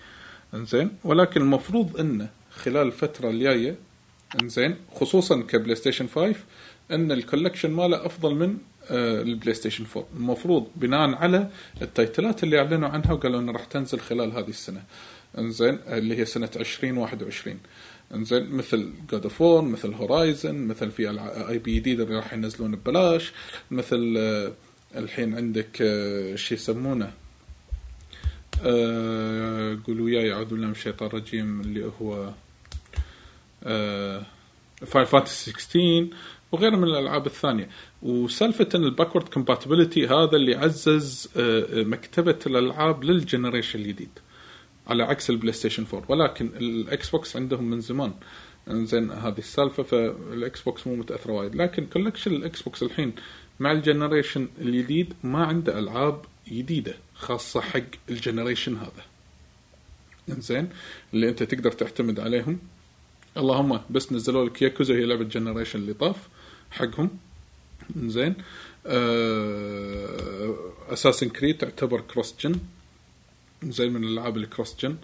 إنزين؟ 0.53 0.89
ولكن 1.03 1.41
المفروض 1.41 1.99
انه 1.99 2.29
خلال 2.55 2.87
الفترة 2.87 3.29
الجاية 3.29 3.75
إنزين؟ 4.41 4.75
خصوصا 4.95 5.41
كبلاي 5.41 5.75
ستيشن 5.75 6.07
5 6.07 6.35
إن 6.91 7.11
ال 7.11 7.16
collection 7.16 7.71
ماله 7.71 8.05
أفضل 8.05 8.35
من 8.35 8.57
آه، 8.89 9.21
البلاي 9.21 9.53
ستيشن 9.53 9.85
4 9.95 10.07
المفروض 10.17 10.67
بناء 10.75 11.15
على 11.15 11.49
ال 11.81 11.90
title 11.90 12.34
ات 12.34 12.43
اللي 12.43 12.59
أعلنوا 12.59 12.89
عنها 12.89 13.11
وقالوا 13.13 13.39
إنه 13.39 13.51
راح 13.51 13.65
تنزل 13.65 13.99
خلال 13.99 14.31
هذه 14.31 14.49
السنة. 14.49 14.83
إنزين؟ 15.37 15.79
اللي 15.87 16.17
هي 16.17 16.25
سنة 16.25 16.49
2021 16.55 17.59
إنزين؟ 18.13 18.49
مثل 18.51 18.93
God 19.11 19.23
of 19.23 19.41
War 19.41 19.61
مثل 19.61 19.93
Horizon 19.93 20.55
مثل 20.55 20.91
في 20.91 21.09
اي 21.49 21.57
بي 21.57 21.79
جديد 21.79 21.99
اللي 21.99 22.15
راح 22.15 22.33
ينزلون 22.33 22.75
ببلاش. 22.75 23.31
مثل 23.71 24.15
آه، 24.17 24.51
الحين 24.95 25.35
عندك 25.35 25.81
آه، 25.81 26.35
شو 26.35 26.55
يسمونه؟ 26.55 27.22
آه، 28.61 29.77
قولوا 29.87 30.05
وياي 30.05 30.33
اعوذ 30.33 30.45
بالله 30.45 30.65
من 30.65 30.71
الشيطان 30.71 31.07
الرجيم 31.07 31.61
اللي 31.61 31.91
هو 32.01 32.33
فاينل 34.85 35.05
فانتسي 35.05 35.51
16 35.51 36.07
وغيرها 36.51 36.77
من 36.77 36.83
الألعاب 36.83 37.25
الثانية. 37.25 37.69
وسالفة 38.01 38.69
إن 38.75 38.83
ال 38.83 38.88
backward 38.88 39.29
compatibility 39.29 40.07
هذا 40.07 40.35
اللي 40.35 40.55
عزز 40.55 41.29
آه، 41.37 41.83
مكتبة 41.83 42.39
الألعاب 42.47 43.03
لل 43.03 43.16
generation 43.16 43.79
الجديد 43.79 44.09
على 44.87 45.03
عكس 45.03 45.29
البلاي 45.29 45.53
ستيشن 45.53 45.85
4 45.93 46.11
ولكن 46.11 46.45
الاكس 46.45 47.09
بوكس 47.09 47.35
عندهم 47.35 47.63
من 47.69 47.81
زمان. 47.81 48.13
زين 48.67 49.11
هذه 49.11 49.37
السالفة 49.37 49.83
فالاكس 49.83 50.61
بوكس 50.61 50.87
مو 50.87 50.95
متاثر 50.95 51.31
وايد. 51.31 51.55
لكن 51.55 51.85
collection 51.85 52.31
الاكس 52.35 52.61
بوكس 52.61 52.83
الحين 52.83 53.13
مع 53.59 53.71
ال 53.71 53.78
generation 53.78 54.47
الجديد 54.61 55.13
ما 55.23 55.45
عنده 55.45 55.79
ألعاب 55.79 56.21
جديدة. 56.47 56.95
خاصة 57.15 57.61
حق 57.61 57.79
ال 58.09 58.15
generation 58.15 58.75
هذا. 58.75 59.03
إنزين 60.29 60.69
اللي 61.13 61.29
أنت 61.29 61.43
تقدر 61.43 61.71
تعتمد 61.71 62.19
عليهم. 62.19 62.59
اللهم 63.37 63.81
بس 63.89 64.11
نزلوا 64.11 64.45
لك 64.45 64.61
ياكوزا 64.61 64.93
هي 64.93 65.05
لعبة 65.05 65.23
generation 65.23 65.79
اللي 65.79 65.93
طاف 65.93 66.17
حقهم. 66.71 67.09
زين 67.97 68.35
اساسن 70.89 71.29
كريد 71.29 71.57
تعتبر 71.57 72.01
cross 72.01 72.35
gen 72.39 72.55
زي 73.63 73.89
من 73.89 74.03
الألعاب 74.03 74.37
ال 74.37 74.43
cross 74.43 74.75
gen 74.79 74.95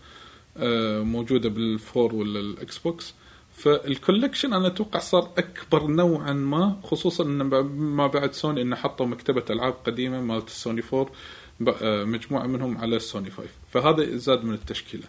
آه، 0.57 1.02
موجودة 1.02 1.49
بال 1.49 1.72
four 1.72 2.15
ولا 2.15 2.40
الاكس 2.40 2.77
بوكس 2.77 3.14
فال 3.53 3.70
collection 3.70 4.53
أنا 4.53 4.68
أتوقع 4.68 4.99
صار 4.99 5.31
أكبر 5.38 5.88
نوعا 5.88 6.34
ما 6.34 6.80
خصوصا 6.84 7.23
إن 7.23 7.44
ما 7.73 8.07
بعد 8.07 8.34
سوني 8.34 8.61
إنه 8.61 8.76
حطوا 8.76 9.06
مكتبة 9.06 9.45
ألعاب 9.49 9.73
قديمة 9.73 10.22
مالت 10.22 10.48
السوني 10.48 10.81
4 10.94 11.10
آه، 11.81 12.03
مجموعة 12.03 12.48
منهم 12.48 12.77
على 12.77 12.95
السوني 12.95 13.31
5 13.31 13.49
فهذا 13.72 14.18
زاد 14.18 14.44
من 14.44 14.53
التشكيلة. 14.53 15.03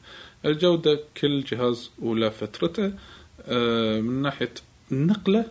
الجودة 0.44 1.00
كل 1.16 1.44
جهاز 1.44 1.90
ولا 1.98 2.30
فترته 2.30 2.92
آه، 3.42 4.00
من 4.00 4.22
ناحية 4.22 4.54
النقله 4.92 5.44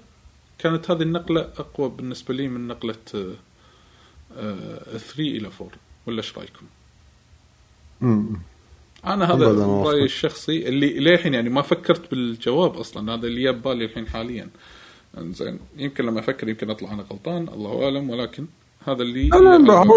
كانت 0.59 0.91
هذه 0.91 1.01
النقلة 1.01 1.41
أقوى 1.41 1.89
بالنسبة 1.89 2.33
لي 2.33 2.47
من 2.47 2.67
نقلة 2.67 2.95
آه، 3.15 3.33
آه، 4.37 4.97
3 4.97 5.19
إلى 5.19 5.49
4 5.61 5.71
ولا 6.07 6.17
إيش 6.17 6.37
رأيكم؟ 6.37 6.65
أنا 9.05 9.33
هذا. 9.33 9.65
رأيي 9.65 10.03
الشخصي 10.03 10.67
اللي 10.67 10.99
للحين 10.99 11.33
يعني 11.33 11.49
ما 11.49 11.61
فكرت 11.61 12.11
بالجواب 12.11 12.77
أصلا. 12.77 13.13
هذا 13.13 13.27
اللي 13.27 13.43
جاب 13.43 13.61
بالي 13.61 13.85
الحين 13.85 14.07
حاليا. 14.07 14.49
زين 15.17 15.59
يمكن 15.77 16.05
لما 16.05 16.19
أفكر 16.19 16.49
يمكن 16.49 16.69
أطلع 16.69 16.93
أنا 16.93 17.05
غلطان 17.11 17.47
الله 17.47 17.83
أعلم 17.83 18.09
ولكن 18.09 18.45
هذا 18.87 19.01
اللي 19.01 19.29
لا 19.29 19.57
لا 19.57 19.73
هو 19.73 19.93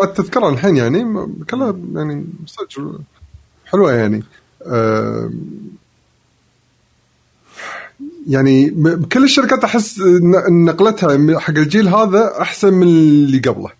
قاعد 0.00 0.14
تذكرها 0.14 0.50
الحين 0.50 0.76
يعني 0.76 1.26
كلها 1.50 1.76
يعني 1.94 2.26
صدق 2.46 3.00
حلوة 3.66 3.92
يعني. 3.92 4.22
يعني 8.26 8.70
بكل 8.70 9.24
الشركات 9.24 9.64
أحس 9.64 10.00
نقلتها 10.50 11.40
حق 11.40 11.50
الجيل 11.50 11.88
هذا 11.88 12.40
أحسن 12.40 12.74
من 12.74 12.86
اللي 12.86 13.38
قبله. 13.38 13.70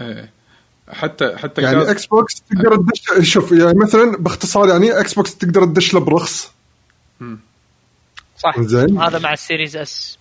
إيه. 0.00 0.34
حتى 0.88 1.36
حتى 1.36 1.62
يعني 1.62 1.90
إكس 1.90 2.06
بوكس 2.06 2.42
تقدر 2.50 2.76
تدش 2.76 3.32
شوف 3.32 3.52
يعني 3.52 3.78
مثلا 3.78 4.16
باختصار 4.16 4.68
يعني 4.68 5.00
إكس 5.00 5.14
بوكس 5.14 5.36
تقدر 5.36 5.64
تدش 5.64 5.94
له 5.94 6.00
برخص. 6.00 6.50
صح. 8.38 8.60
زين. 8.60 8.98
هذا 8.98 9.18
مع 9.18 9.32
ال 9.32 9.38
Series 9.38 9.76
S 9.76 10.18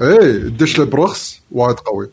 إيه 0.00 0.32
تدش 0.32 0.78
له 0.78 0.84
برخص 0.84 1.40
وايد 1.50 1.76
قوي. 1.76 2.08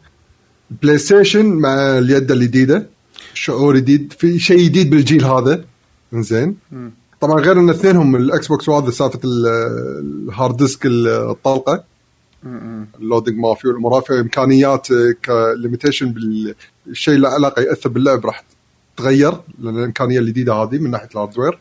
بلاي 0.81 0.98
ستيشن 0.98 1.45
مع 1.45 1.73
اليد 1.98 2.31
الجديدة. 2.31 2.88
شعور 3.34 3.77
جديد. 3.77 4.14
في 4.19 4.39
شيء 4.39 4.60
جديد 4.60 4.89
بالجيل 4.89 5.26
هذا. 5.26 5.65
زين 6.14 6.56
طبعا 7.22 7.39
غير 7.41 7.60
إن 7.60 7.69
اثنينهم 7.69 8.15
الإكس 8.15 8.48
بوكس 8.48 8.69
وهذا 8.69 8.91
سالفة 8.91 9.19
ال- 9.23 9.48
ال 10.30 10.35
hard 10.35 10.57
disk 10.57 10.85
الطلقة. 10.85 11.84
ال 12.99 13.04
loading 13.04 13.38
ما 13.38 13.56
في 13.56 13.68
والامور 13.68 14.02
في. 14.02 14.19
إمكانيات 14.19 14.88
ك 15.26 15.34
limitation 15.34 16.13
بالشيء 16.85 17.18
له 17.18 17.30
علاقة 17.30 17.61
يأثر 17.61 17.89
باللعب 17.89 18.26
راح 18.26 18.43
تتغير 18.98 19.34
لأن 19.60 19.77
الإمكانية 19.77 20.19
الجديدة 20.19 20.53
هذه 20.53 20.77
من 20.77 20.91
ناحية 20.91 21.10
ال 21.11 21.16
hardware. 21.16 21.59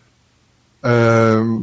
أه، 0.84 1.60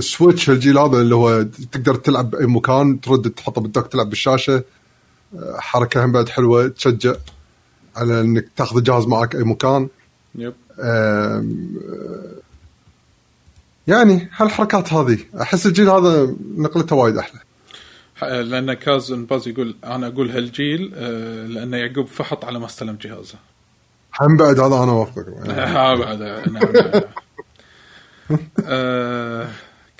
سويتش 0.00 0.50
الجيل 0.50 0.78
هذا 0.78 1.00
اللي 1.00 1.14
هو 1.14 1.42
تقدر 1.72 1.94
تلعب 1.94 2.30
بأي 2.30 2.46
مكان 2.46 3.00
ترد 3.00 3.30
تحطه 3.30 3.60
بال 3.60 3.69
dock 3.69 3.86
تلعب 3.86 4.08
بالشاشة. 4.10 4.62
حركة 5.58 6.04
هم 6.04 6.12
بعد 6.12 6.28
حلوة 6.28 6.68
تشجع 6.68 7.14
على 7.96 8.20
إنك 8.20 8.48
تاخذ 8.56 8.76
الجهاز 8.76 9.06
معك 9.06 9.34
أي 9.34 9.42
مكان. 9.44 9.88
Yep. 10.34 10.54
يعني 13.86 14.28
هالحركات 14.36 14.92
هذه 14.92 15.18
أحس 15.40 15.66
الجيل 15.66 15.88
هذا 15.88 16.34
نقلته 16.56 16.96
وايد 16.96 17.16
أحلى. 17.18 17.40
لأن 18.22 18.72
كازن 18.72 19.24
باز 19.24 19.48
يقول 19.48 19.76
أنا 19.84 20.06
أقول 20.06 20.30
هالجيل 20.30 20.92
آه، 20.94 21.46
لأن 21.46 21.72
يعقوب 21.72 22.06
فحط 22.06 22.44
على 22.44 22.58
ما 22.58 22.66
استلم 22.66 22.98
جهازه. 23.00 23.34
هم 24.20 24.36
بعد 24.36 24.60
هذا 24.60 24.74
أنا 24.82 24.92
وافقك. 24.92 25.28
آه، 25.48 25.94
بعد 25.94 26.22
نعم 26.22 26.72
نعم. 26.72 27.02
آه، 28.64 29.48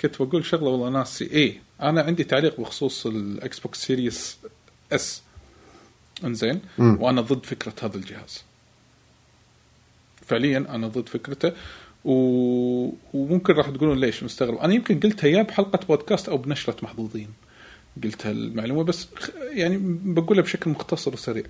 كنت 0.01 0.21
بقول 0.21 0.45
شغلة 0.45 0.69
والله 0.69 0.89
ناسي. 0.89 1.29
اي 1.33 1.61
أنا 1.81 2.01
عندي 2.01 2.23
تعليق 2.23 2.61
بخصوص 2.61 3.05
الاكس 3.05 3.59
بوكس 3.59 3.81
Series 3.81 4.37
S 4.91 5.21
انزين؟ 6.25 6.61
وأنا 6.99 7.21
ضد 7.21 7.45
فكرة 7.45 7.73
هذا 7.83 7.97
الجهاز. 7.97 8.43
فعليا 10.25 10.57
أنا 10.57 10.87
ضد 10.87 11.09
فكرته. 11.09 11.51
و... 12.05 12.13
وممكن 13.13 13.53
راح 13.53 13.69
تقولون 13.69 13.99
ليش 13.99 14.23
مستغرب. 14.23 14.57
أنا 14.57 14.73
يمكن 14.73 14.99
قلتها 14.99 15.27
يا 15.27 15.41
بحلقة 15.41 15.79
بودكاست 15.87 16.29
أو 16.29 16.37
بنشرة 16.37 16.75
محظوظين. 16.83 17.27
قلت 18.03 18.25
هالمعلومه 18.27 18.83
بس 18.83 19.07
يعني 19.51 19.79
بقولها 20.03 20.43
بشكل 20.43 20.69
مختصر 20.69 21.13
وسريع. 21.13 21.43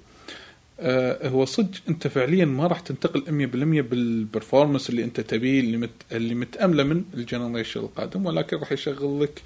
آه 0.79 1.27
هو 1.27 1.45
صدق 1.45 1.79
أنت 1.89 2.07
فعليا 2.07 2.45
ما 2.45 2.67
راح 2.67 2.79
تنتقل 2.79 3.21
100% 3.25 3.89
بال 3.89 4.05
performance 4.05 4.89
اللي 4.89 5.03
أنت 5.03 5.19
تبيه 5.19 5.59
اللي 5.59 5.77
مت 5.77 5.89
اللي 6.11 6.35
متأملة 6.35 6.83
من 6.83 7.03
ال 7.13 7.19
generation 7.19 7.79
القادم 7.79 8.25
ولكن 8.25 8.57
راح 8.57 8.71
يشغل 8.71 9.23
لك 9.23 9.41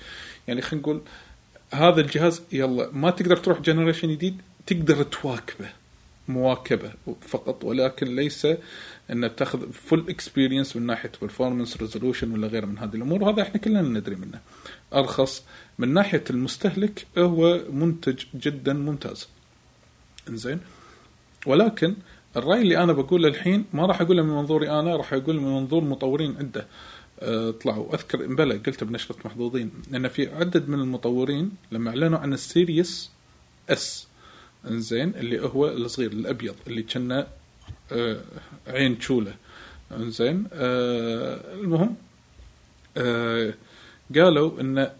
يعني 0.47 0.61
خلينا 0.61 0.81
نقول 0.81 1.01
هذا 1.73 2.01
الجهاز 2.01 2.41
يلا 2.51 2.89
ما 2.91 3.09
تقدر 3.09 3.37
تروح 3.37 3.61
generation 3.61 4.11
جديد 4.11 4.41
تقدر 4.67 5.03
تواكبه 5.03 5.69
مواكبه 6.27 6.91
فقط 7.21 7.63
ولكن 7.63 8.15
ليس 8.15 8.47
إن 9.11 9.35
تاخذ 9.35 9.71
full 9.71 10.05
experience 10.09 10.75
من 10.75 10.85
ناحية 10.85 11.11
performance 11.21 11.77
resolution 11.77 12.31
ولا 12.31 12.47
غيره 12.47 12.65
من 12.65 12.77
هذه 12.77 12.95
الأمور. 12.95 13.23
وهذا 13.23 13.41
إحنا 13.41 13.61
كلنا 13.61 13.81
ندري 13.81 14.15
منه. 14.15 14.39
أرخص 14.93 15.43
من 15.79 15.93
ناحية 15.93 16.23
المستهلك 16.29 17.07
هو 17.17 17.61
منتج 17.69 18.23
جدا 18.35 18.73
ممتاز. 18.73 19.27
إنزين. 20.29 20.59
ولكن 21.45 21.95
الرأي 22.37 22.61
اللي 22.61 22.77
أنا 22.77 22.93
بقوله 22.93 23.27
الحين 23.27 23.65
ما 23.73 23.85
راح 23.85 24.01
أقوله 24.01 24.23
من 24.23 24.29
منظوري 24.29 24.69
أنا 24.69 24.95
راح 24.95 25.13
أقوله 25.13 25.41
من 25.41 25.53
منظور 25.53 25.83
مطورين 25.83 26.37
عدة. 26.37 26.65
طلعوا. 27.63 27.95
أذكر 27.95 28.27
بلا 28.27 28.55
قلت 28.55 28.83
بنشرة 28.83 29.15
محظوظين 29.25 29.71
إن 29.95 30.07
في 30.07 30.33
عدد 30.33 30.69
من 30.69 30.79
المطورين 30.79 31.51
لما 31.71 31.89
أعلنوا 31.89 32.19
عن 32.19 32.33
السيريس 32.33 33.11
إس. 33.69 34.07
إنزين 34.67 35.09
اللي 35.15 35.41
هو 35.41 35.67
الصغير 35.67 36.11
الأبيض 36.11 36.55
اللي 36.67 36.83
كنا 36.83 37.27
أه 37.91 38.21
عين 38.67 38.99
تشوله 38.99 39.33
إنزين 39.91 40.47
أه 40.53 41.53
المهم 41.53 41.95
قالوا 44.15 44.61
إن 44.61 44.91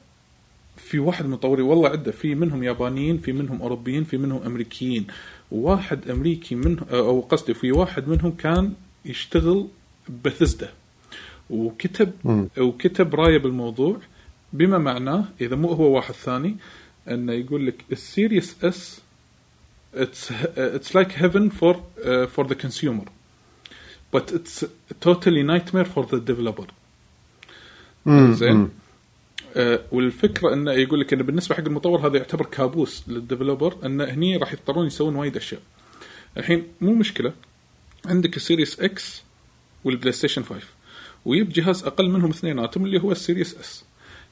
في 0.78 1.00
واحد 1.00 1.26
مطوري 1.26 1.62
والله 1.62 1.90
عدة 1.90 2.12
في 2.12 2.36
منهم 2.36 2.64
يابانيين 2.64 3.18
في 3.18 3.34
منهم 3.34 3.62
أوروبيين 3.62 4.04
في 4.04 4.18
منهم 4.18 4.44
أمريكيين. 4.44 5.08
واحد 5.52 6.10
أمريكي 6.10 6.56
منه 6.56 6.82
أو 6.92 7.22
قصدي 7.22 7.54
في 7.54 7.72
واحد 7.72 8.08
منهم 8.08 8.32
كان 8.32 8.74
يشتغل 9.06 9.68
بثزدا. 10.24 10.74
وكتب 11.50 12.12
وكتب 12.58 13.16
راية 13.16 13.38
بالموضوع 13.38 13.98
بما 14.54 14.78
معناه 14.78 15.26
إذا 15.42 15.56
مو 15.56 15.68
هو 15.68 15.96
واحد 15.96 16.14
ثاني 16.14 16.58
إنه 17.08 17.34
يقول 17.34 17.68
لك 17.68 17.76
السيريس 17.92 18.64
اس 18.64 19.02
it's 19.96 20.94
like 20.94 21.12
heaven 21.14 21.50
for 21.50 21.74
uh, 22.04 22.28
for 22.28 22.44
the 22.46 22.56
consumer. 22.56 23.06
But 24.12 24.32
it's 24.32 24.64
totally 25.00 25.44
nightmare 25.44 25.86
for 25.86 26.06
the 26.06 26.20
developer. 26.20 26.68
زين؟ 28.08 28.70
آه، 29.56 29.80
والفكرة 29.92 30.54
إنه 30.54 30.72
يقول 30.72 31.00
لك 31.00 31.14
انه 31.14 31.24
بالنسبة 31.24 31.56
حق 31.56 31.66
المطور 31.66 32.08
هذا 32.08 32.18
يعتبر 32.18 32.46
كابوس 32.46 33.04
لل 33.08 33.22
developer 33.22 33.86
إنه 33.86 34.04
هني 34.04 34.38
راح 34.38 34.54
يضطرون 34.54 34.88
يسوون 34.88 35.16
وايد 35.16 35.38
أشياء. 35.38 35.62
الحين 36.38 36.68
مو 36.82 36.94
مشكلة 36.94 37.34
عندك 38.06 38.38
ال 38.38 38.44
Series 38.44 38.80
X 38.80 39.24
والبلاي 39.84 40.12
ستيشن 40.12 40.44
5 40.44 40.68
ويب 41.26 41.50
جهاز 41.50 41.84
أقل 41.84 42.10
منهم 42.10 42.30
اثنيناتهم 42.30 42.86
اللي 42.86 43.02
هو 43.02 43.12
ال 43.12 43.18
Series 43.18 43.58
S. 43.58 43.86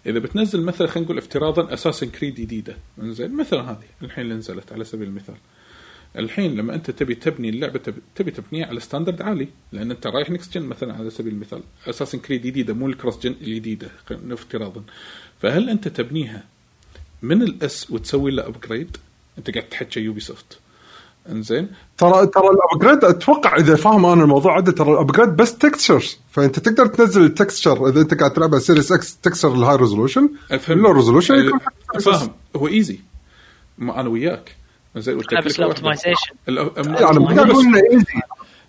إذا 0.05 0.19
بتنزل 0.19 0.61
مثلا 0.61 0.87
خلينا 0.87 1.05
نقول 1.05 1.17
افتراضا 1.17 1.73
اساسن 1.73 2.09
كريد 2.09 2.35
جديدة. 2.35 2.77
إنزين 3.01 3.37
مثلا 3.37 3.71
هذه 3.71 3.83
الحين 4.01 4.23
اللي 4.23 4.35
نزلت 4.35 4.73
على 4.73 4.83
سبيل 4.83 5.07
المثال. 5.07 5.35
الحين 6.17 6.55
لما 6.55 6.75
أنت 6.75 6.91
تبي 6.91 7.15
تبني 7.15 7.49
اللعبة 7.49 7.79
تبي, 8.15 8.31
تبنيها 8.31 8.65
على 8.65 8.79
standard 8.79 9.21
عالي 9.21 9.47
لأن 9.71 9.91
أنت 9.91 10.07
رايح 10.07 10.29
next 10.29 10.57
gen 10.57 10.63
مثلا 10.63 10.93
على 10.93 11.09
سبيل 11.09 11.33
المثال. 11.33 11.63
اساسن 11.87 12.19
كريد 12.19 12.41
جديدة 12.41 12.73
مو 12.73 12.87
ال 12.87 12.92
cross 12.92 13.19
gen 13.19 13.35
الجديدة 13.41 13.87
افتراضا. 14.11 14.83
فهل 15.41 15.69
أنت 15.69 15.87
تبنيها 15.87 16.43
من 17.21 17.41
ال 17.41 17.66
S 17.66 17.91
وتسوي 17.91 18.31
له 18.31 18.47
upgrade 18.47 18.97
أنت 19.37 19.49
قاعد 19.49 19.69
تحكي 19.69 19.99
يوبي 19.99 20.19
سوفت 20.19 20.59
إنزين. 21.29 21.67
ترى 21.97 22.27
ترى 22.27 22.43
ال 22.49 22.56
upgrade 22.56 23.03
أتوقع 23.03 23.55
إذا 23.55 23.75
فاهم 23.75 24.05
أنا 24.05 24.23
الموضوع 24.23 24.55
عدة 24.55 24.71
ترى 24.71 24.91
ال 24.91 24.96
upgrade 24.96 25.29
بس 25.29 25.57
textures 25.57 26.19
فأنت 26.31 26.59
تقدر 26.59 26.85
تنزل 26.85 27.23
ال 27.23 27.31
texture 27.31 27.89
إذا 27.89 28.01
أنت 28.01 28.13
قاعد 28.13 28.33
تلعب 28.33 28.59
Series 28.59 28.91
X 28.91 29.17
texture 29.17 29.53
ال 29.53 29.75
high 29.75 29.91
resolution 29.91 30.29
أفهم. 30.51 30.77
ال 30.77 30.91
low 30.91 31.01
resolution 31.01 31.35
يكون 31.35 31.59
فاهم 31.99 32.29
هو 32.55 32.67
easy 32.67 32.99
ما 33.77 33.99
أنا 33.99 34.09
وياك. 34.09 34.55
زين. 34.97 35.19
ال 35.19 35.28
optimization 35.28 36.35
يعني 36.49 38.05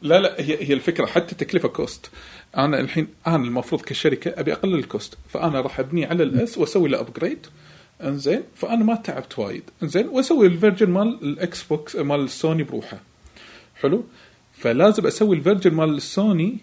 لا 0.02 0.20
لا 0.20 0.34
هي 0.40 0.68
هي 0.68 0.74
الفكرة. 0.74 1.06
حتى 1.06 1.32
التكلفه 1.32 1.68
cost 1.68 2.10
أنا 2.56 2.80
الحين 2.80 3.08
أنا 3.26 3.36
المفروض 3.36 3.80
كشركة 3.82 4.40
أبي 4.40 4.52
أقلل 4.52 4.74
ال 4.74 4.82
cost 4.82 5.14
فأنا 5.28 5.60
راح 5.60 5.80
أبني 5.80 6.04
على 6.04 6.22
ال 6.22 6.40
S 6.40 6.58
وأسوي 6.58 6.88
له 6.88 7.00
upgrade 7.00 7.46
انزين؟ 8.04 8.42
فأنا 8.54 8.84
ما 8.84 8.94
تعبت 8.94 9.38
وايد. 9.38 9.62
انزين 9.82 10.08
وأسوي 10.08 10.46
ال 10.46 10.52
version 10.52 10.90
مال 10.90 11.18
الاكس 11.22 11.62
بوكس 11.62 11.96
مال 11.96 12.20
السوني 12.20 12.62
بروحه. 12.62 13.00
حلو؟ 13.76 14.04
فلازم 14.52 15.06
أسوي 15.06 15.36
ال 15.36 15.41
version 15.41 15.74
مال 15.74 15.96
السوني 15.96 16.58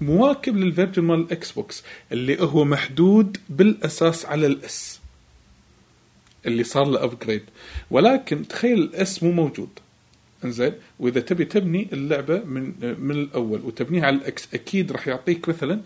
مواكب 0.00 0.56
لل 0.56 0.66
version 0.66 1.02
مال 1.04 1.20
الاكس 1.20 1.52
بوكس 1.52 1.82
اللي 2.12 2.42
هو 2.42 2.64
محدود 2.64 3.36
بالأساس 3.48 4.26
على 4.26 4.46
ال 4.46 4.73
S 4.73 5.00
اللي 6.46 6.64
صار 6.64 6.86
له 6.86 7.04
upgrade 7.04 7.42
ولكن 7.90 8.48
تخيل 8.48 8.78
ال 8.78 9.00
S 9.00 9.22
مو 9.22 9.32
موجود. 9.32 9.68
انزين؟ 10.44 10.72
وإذا 10.98 11.20
تبي 11.20 11.44
تبني 11.44 11.88
اللعبة 11.92 12.38
من 12.38 12.72
من 12.98 13.10
الأول 13.10 13.60
وتبنيها 13.64 14.06
على 14.06 14.16
ال 14.16 14.32
X 14.32 14.48
أكيد 14.54 14.92
راح 14.92 15.08
يعطيك 15.08 15.48
مثلا 15.48 15.80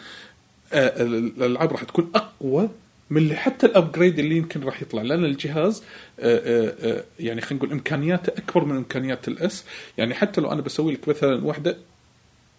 آه، 0.72 1.02
الألعاب 1.02 1.72
راح 1.72 1.84
تكون 1.84 2.10
أقوى 2.14 2.68
من 3.14 3.22
اللي 3.22 3.36
حتى 3.36 3.66
ال 3.66 3.73
upgrade 3.73 4.18
اللي 4.18 4.36
يمكن 4.36 4.62
راح 4.64 4.82
يطلع. 4.82 5.02
لأن 5.02 5.24
الجهاز 5.24 5.82
آه، 6.20 6.38
آه، 6.38 6.74
آه، 6.92 7.04
يعني 7.20 7.40
خلينا 7.40 7.64
نقول 7.64 7.72
إمكانياته 7.72 8.30
أكبر 8.30 8.64
من 8.64 8.76
إمكانيات 8.76 9.28
ال 9.28 9.40
S. 9.40 9.64
يعني 9.98 10.14
حتى 10.14 10.40
لو 10.40 10.52
أنا 10.52 10.60
بسوي 10.60 10.92
لك 10.92 11.08
مثلا 11.08 11.44
واحدة 11.44 11.76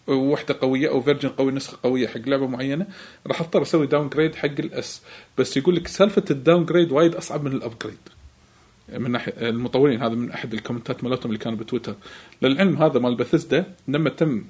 وحده 0.08 0.58
قوية 0.62 0.90
أو 0.90 1.02
version 1.02 1.30
قوي 1.30 1.52
نسخة 1.52 1.78
قوية 1.84 2.08
حق 2.08 2.20
لعبة 2.28 2.48
معينة 2.48 2.88
راح 3.28 3.42
أضطر 3.42 3.62
أسوي 3.62 3.88
downgrade 3.88 4.36
حق 4.36 4.60
ال 4.60 4.74
S. 4.74 5.02
بس 5.38 5.58
يقول 5.58 5.76
لك 5.76 5.88
سالفة 5.88 6.24
ال 6.32 6.66
downgrade 6.66 6.92
وايد 6.92 7.16
أصعب 7.16 7.44
من 7.44 7.52
ال 7.52 7.57
upgrade 7.57 7.98
من 8.90 9.12
ناحية 9.12 9.34
المطورين 9.50 10.02
هذا 10.02 10.16
من 10.16 10.32
أحد 10.32 10.54
الكومنتات 10.54 11.04
مالتهم 11.04 11.32
اللي 11.32 11.44
كانوا 11.44 11.58
بتويتر. 11.58 11.96
للعلم 12.42 12.84
هذا 12.84 13.00
مال 13.00 13.16
بثزدا 13.16 13.66
لما 13.88 14.10
تم 14.10 14.44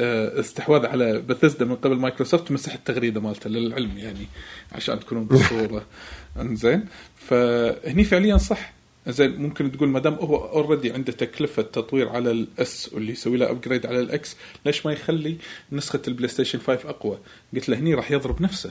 استحواذ 0.00 0.86
على 0.86 1.18
بثزدا 1.18 1.64
من 1.64 1.76
قبل 1.76 1.96
مايكروسوفت 1.96 2.50
مسح 2.50 2.72
التغريدة 2.74 3.20
مالته 3.20 3.50
للعلم 3.50 3.98
يعني 3.98 4.26
عشان 4.72 5.00
تكونون 5.00 5.24
بالصورة 5.24 5.86
انزين. 6.40 6.84
فهني 7.16 8.04
فعليا 8.04 8.36
صح. 8.36 8.72
زين 9.08 9.36
ممكن 9.36 9.72
تقول 9.72 9.88
ما 9.88 9.98
دام 9.98 10.14
هو 10.14 10.36
already 10.36 10.92
عنده 10.92 11.12
تكلفة 11.12 11.62
تطوير 11.62 12.08
على 12.08 12.30
ال 12.30 12.60
S 12.60 12.90
واللي 12.92 13.12
يسوي 13.12 13.36
له 13.36 13.50
upgrade 13.50 13.86
على 13.86 14.00
ال 14.00 14.18
X 14.18 14.36
ليش 14.66 14.86
ما 14.86 14.92
يخلي 14.92 15.36
نسخة 15.72 16.02
البلاي 16.08 16.28
ستيشن 16.28 16.58
5 16.58 16.88
أقوى؟ 16.90 17.18
قلت 17.54 17.68
له 17.68 17.76
هني 17.78 17.94
راح 17.94 18.10
يضرب 18.10 18.42
نفسه. 18.42 18.70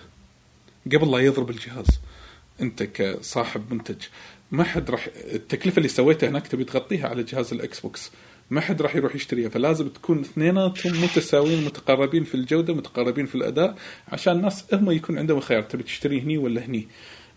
قبل 0.94 1.12
لا 1.12 1.18
يضرب 1.18 1.50
الجهاز. 1.50 1.88
انت 2.62 2.84
كصاحب 2.84 3.74
منتج. 3.74 4.02
ما 4.52 4.64
حد 4.64 4.92
راح 4.92 5.08
التكلفة 5.16 5.78
اللي 5.78 5.90
سويتها 5.90 6.30
هناك 6.30 6.48
تبي 6.48 6.64
تغطيها 6.64 7.08
على 7.08 7.24
جهاز 7.24 7.54
الاكس 7.54 7.80
بوكس 7.80 8.12
ما 8.50 8.62
حد 8.62 8.82
راح 8.82 8.96
يروح 8.96 9.16
يشتريها 9.16 9.50
فلازم 9.50 9.88
تكون 9.88 10.20
اثنيناتهم 10.20 11.04
متساويين 11.04 11.66
متقاربين 11.66 12.24
في 12.24 12.36
الجودة 12.36 12.74
متقاربين 12.74 13.26
في 13.26 13.36
الأداء 13.36 13.76
عشان 14.08 14.36
الناس 14.36 14.74
هم 14.74 14.92
يكون 14.92 15.18
عندهم 15.18 15.40
خيار 15.40 15.62
تبي 15.62 15.84
تشتري 15.84 16.22
هني 16.22 16.38
ولا 16.38 16.66
هني. 16.66 16.88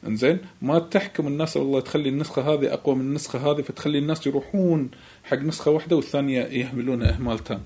إنزين 0.07 0.39
ما 0.63 0.79
تحكم 0.79 1.27
الناس 1.27 1.57
والله 1.57 1.81
تخلي 1.81 2.09
النسخة 2.09 2.43
هذه 2.43 2.73
أقوى 2.73 2.95
من 2.95 3.01
النسخة 3.01 3.51
هذه 3.51 3.63
فتخلي 3.63 3.99
الناس 3.99 4.27
يروحون 4.27 4.91
حق 5.25 5.37
نسخة 5.37 5.71
واحدة 5.71 5.97
والثانية 5.97 6.41
يهملونها 6.41 7.15
اهمال 7.15 7.39
تام 7.39 7.63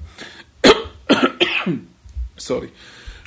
sorry 2.39 2.71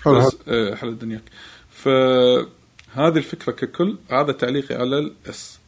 حلو. 0.03 0.17
بس 0.17 0.37
آه، 0.47 0.75
حل 0.75 0.97
دنياك 0.97 1.23
فهذه 1.69 3.17
الفكرة 3.17 3.51
ككل 3.51 3.97
هذا 4.11 4.31
تعليقي 4.31 4.75
على 4.75 4.99
ال 4.99 5.29
S 5.29 5.59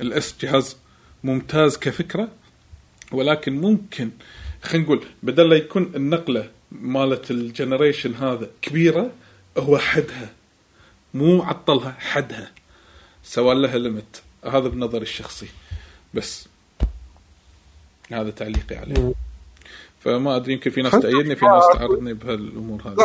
ال 0.00 0.17
S 0.17 0.34
جهاز 0.40 0.76
ممتاز 1.24 1.78
كفكرة 1.78 2.28
ولكن 3.12 3.60
ممكن 3.60 4.10
خلينا 4.62 4.84
نقول 4.84 5.04
بدل 5.22 5.48
لا 5.48 5.56
يكون 5.56 5.92
النقلة 5.94 6.50
مالت 6.72 7.30
ال 7.30 7.38
generation 7.38 8.14
هذا 8.14 8.50
كبيرة 8.62 9.10
هو 9.58 9.78
حدها. 9.78 10.32
مو 11.14 11.42
عطلها 11.42 11.96
حدها. 11.98 12.50
سوى 13.24 13.54
لها 13.54 13.78
ليمت 13.78 14.22
هذا 14.44 14.68
بنظري 14.68 15.02
الشخصي. 15.02 15.48
بس 16.14 16.48
هذا 18.12 18.30
تعليقي 18.30 18.76
عليه. 18.76 19.14
فما 20.00 20.36
أدري 20.36 20.52
يمكن 20.52 20.70
في 20.70 20.82
ناس 20.82 20.92
تأيدني 20.92 21.36
في 21.36 21.44
ناس 21.44 21.64
تعارضني 21.74 22.14
بهالأمور 22.14 22.82
هذه. 22.82 22.96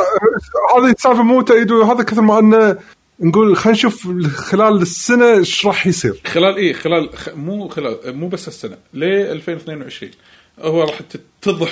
هذه 0.78 0.92
السالفة 0.92 1.24
مو 1.24 1.42
تأييد 1.42 1.72
هذا 1.72 2.04
كثر 2.04 2.22
ما 2.22 2.40
أنه 2.40 2.78
نقول 3.20 3.58
خلينا 3.58 3.78
نشوف 3.78 4.08
خلال 4.28 4.82
السنة 4.82 5.34
إيش 5.34 5.66
راح 5.66 5.88
يصير 5.88 6.22
خلال 6.26 6.56
إيه 6.56 6.74
خلال 6.74 7.18
خ... 7.18 7.30
مو 7.30 7.68
خلال 7.68 8.16
مو 8.16 8.28
بس 8.28 8.48
السنة 8.48 8.78
ل 8.94 9.04
2022 9.04 10.12
هو 10.60 10.84
راح 10.84 11.00
تتضح 11.42 11.72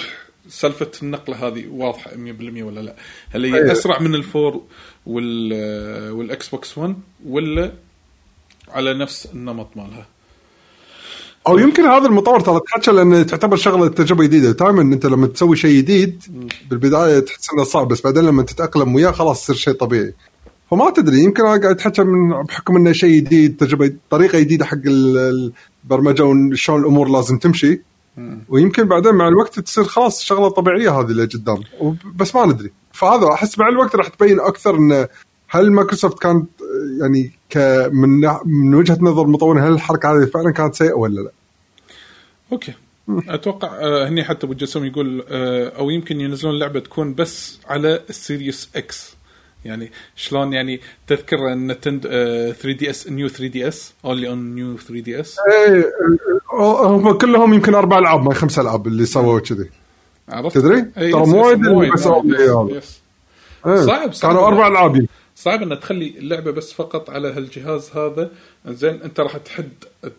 سالفة 0.50 0.92
النقلة 1.04 1.48
هذه 1.48 1.68
واضحة 1.68 2.12
100% 2.12 2.16
ولا 2.42 2.80
لا؟ 2.80 2.96
هل 3.30 3.46
هي 3.46 3.56
أيوة. 3.56 3.72
أسرع 3.72 4.00
من 4.00 4.16
الفور 4.16 4.62
وال 5.06 6.12
والإكس 6.12 6.50
بوكس 6.50 6.78
1 6.78 6.96
ولا 7.26 7.74
على 8.70 8.94
نفس 8.94 9.28
النمط 9.34 9.68
مالها؟ 9.76 10.08
أو 11.48 11.58
يمكن 11.58 11.84
هذا 11.84 12.06
المطور 12.06 12.40
ترى 12.40 12.60
تحكى 12.68 12.92
لأن 12.92 13.26
تعتبر 13.26 13.58
شغلة 13.58 13.88
تجربة 13.88 14.24
جديدة 14.24 14.52
دائما 14.52 14.82
أنت 14.82 15.06
لما 15.06 15.28
تسوي 15.28 15.56
شيء 15.56 15.78
جديد 15.78 16.24
بالبداية 16.70 17.20
تحس 17.20 17.54
إنه 17.54 17.64
صعب 17.64 17.88
بس 17.88 18.02
بعدين 18.02 18.24
لما 18.24 18.44
تتأقلم 18.44 18.96
وياه 18.96 19.12
خلاص 19.12 19.44
يصير 19.44 19.56
شيء 19.56 19.74
طبيعي 19.74 20.14
فما 20.74 20.90
تدري 20.90 21.20
يمكن 21.24 21.42
أنا 21.46 21.62
قاعد 21.62 21.66
اتحكى 21.76 22.04
من 22.04 22.44
بحكم 22.44 22.76
إنه 22.76 22.92
شيء 22.92 23.16
جديد 23.16 23.58
تجربه 23.58 23.94
طريقة 24.10 24.40
جديدة 24.40 24.66
حق 24.66 24.78
ال- 24.86 25.52
البرمجة 25.84 26.24
وشلون 26.24 26.82
الأمور 26.82 27.10
لازم 27.10 27.38
تمشي. 27.38 27.82
ويمكن 28.50 28.84
بعدين 28.88 29.14
مع 29.16 29.28
الوقت 29.28 29.60
تصير 29.60 29.84
خلاص 29.84 30.22
شغلة 30.24 30.50
طبيعية 30.50 31.00
هذه 31.00 31.06
اللي 31.06 31.26
قدام. 31.26 31.62
بس 32.16 32.36
ما 32.36 32.46
ندري. 32.46 32.72
فهذا 32.92 33.28
أحس 33.34 33.60
مع 33.60 33.68
الوقت 33.68 33.96
راح 33.96 34.08
تبين 34.08 34.40
أكثر 34.40 34.76
انه 34.76 35.08
هل 35.48 35.72
مايكروسوفت 35.72 36.20
كانت 36.20 36.48
يعني 37.02 37.32
من 37.92 38.22
من 38.46 38.76
وجهة 38.76 38.98
نظر 39.02 39.22
المطورين 39.22 39.64
هل 39.64 39.72
الحركة 39.72 40.12
هذه 40.14 40.26
فعلا 40.26 40.52
كانت 40.52 40.76
سيئة 40.76 40.94
ولا 40.94 41.22
لا؟ 41.22 41.32
أوكي. 42.52 42.74
أتوقع 43.28 43.68
آه، 43.80 44.08
هني 44.10 44.24
حتى 44.24 44.46
أبو 44.46 44.54
جسم 44.54 44.86
يقول 44.86 45.24
آه، 45.30 45.70
أو 45.70 45.90
يمكن 45.90 46.22
ينزلون 46.22 46.60
لعبة 46.60 46.80
تكون 46.80 47.14
بس 47.14 47.60
على 47.68 48.00
ال 48.10 48.18
Series 48.18 48.70
X. 48.76 49.16
يعني 49.66 49.92
شلون 50.16 50.54
يعني 50.54 50.82
تذكر 51.08 51.54
Nintendo 51.54 52.02
3 52.08 52.72
DS 52.72 53.08
New 53.08 53.28
3 53.28 53.48
DS 53.48 53.94
only 54.06 54.28
on 54.28 54.56
New 54.56 54.78
3 54.78 55.00
DS 55.00 55.38
إيه 55.52 55.86
هم 56.54 57.12
كلهم 57.18 57.54
يمكن 57.54 57.76
أربع 57.76 58.00
ألعاب 58.00 58.24
ما 58.24 58.34
خمس 58.34 58.60
ألعاب 58.60 58.88
اللي 58.88 59.06
سووا 59.06 59.40
كذي 59.40 59.70
عرفت؟ 60.30 60.58
تدري؟ 60.58 60.86
إيه، 60.98 61.12
ترى 61.12 61.26
مو 61.26 61.48
وايد. 61.48 61.68
إيه. 61.68 61.92
صعب- 63.86 64.12
صعب. 64.14 64.32
كانوا 64.32 64.48
أربع 64.48 64.68
ألعاب. 64.68 65.06
صعب 65.36 65.62
ان 65.62 65.80
تخلي 65.80 66.08
اللعبة 66.18 66.52
بس 66.52 66.74
فقط 66.74 67.10
على 67.10 67.28
هالجهاز 67.34 67.90
هذا 67.96 68.32
زين 68.68 69.02
أنت 69.02 69.20
راح 69.20 69.38
تحد 69.38 69.70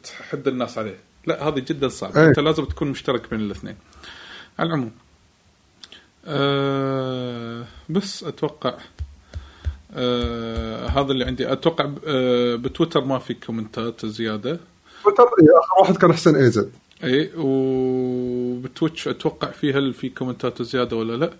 تحد 0.02 0.48
الناس 0.48 0.78
عليه 0.78 0.96
لا 1.26 1.48
هذه 1.48 1.58
جدا 1.68 1.88
صعب 1.88 2.16
إيه. 2.16 2.28
أنت 2.28 2.38
لازم 2.38 2.64
تكون 2.64 2.88
مشترك 2.88 3.30
بين 3.30 3.40
الاثنين 3.40 3.76
على 4.58 4.66
العموم 4.68 4.90
آه 6.26 7.64
بس 7.88 8.24
أتوقع 8.24 8.74
آه 9.96 10.86
هذا 10.86 11.12
اللي 11.12 11.24
عندي. 11.24 11.52
أتوقع 11.52 11.90
آه 12.06 12.56
بتويتر 12.56 13.04
ما 13.04 13.18
في 13.18 13.34
كومنتات 13.34 14.06
زيادة. 14.06 14.60
تويتر 15.04 15.22
إيه، 15.24 15.58
آخر 15.60 15.80
واحد 15.80 15.96
كان 15.96 16.12
حسين 16.12 16.36
ايزد 16.36 16.72
اي 17.04 17.30
وبتويتش 17.36 19.08
أتوقع 19.08 19.50
في 19.50 19.72
هل 19.72 19.94
في 19.94 20.08
كومنتات 20.08 20.62
زيادة 20.62 20.96
ولا 20.96 21.16
لا 21.16 21.32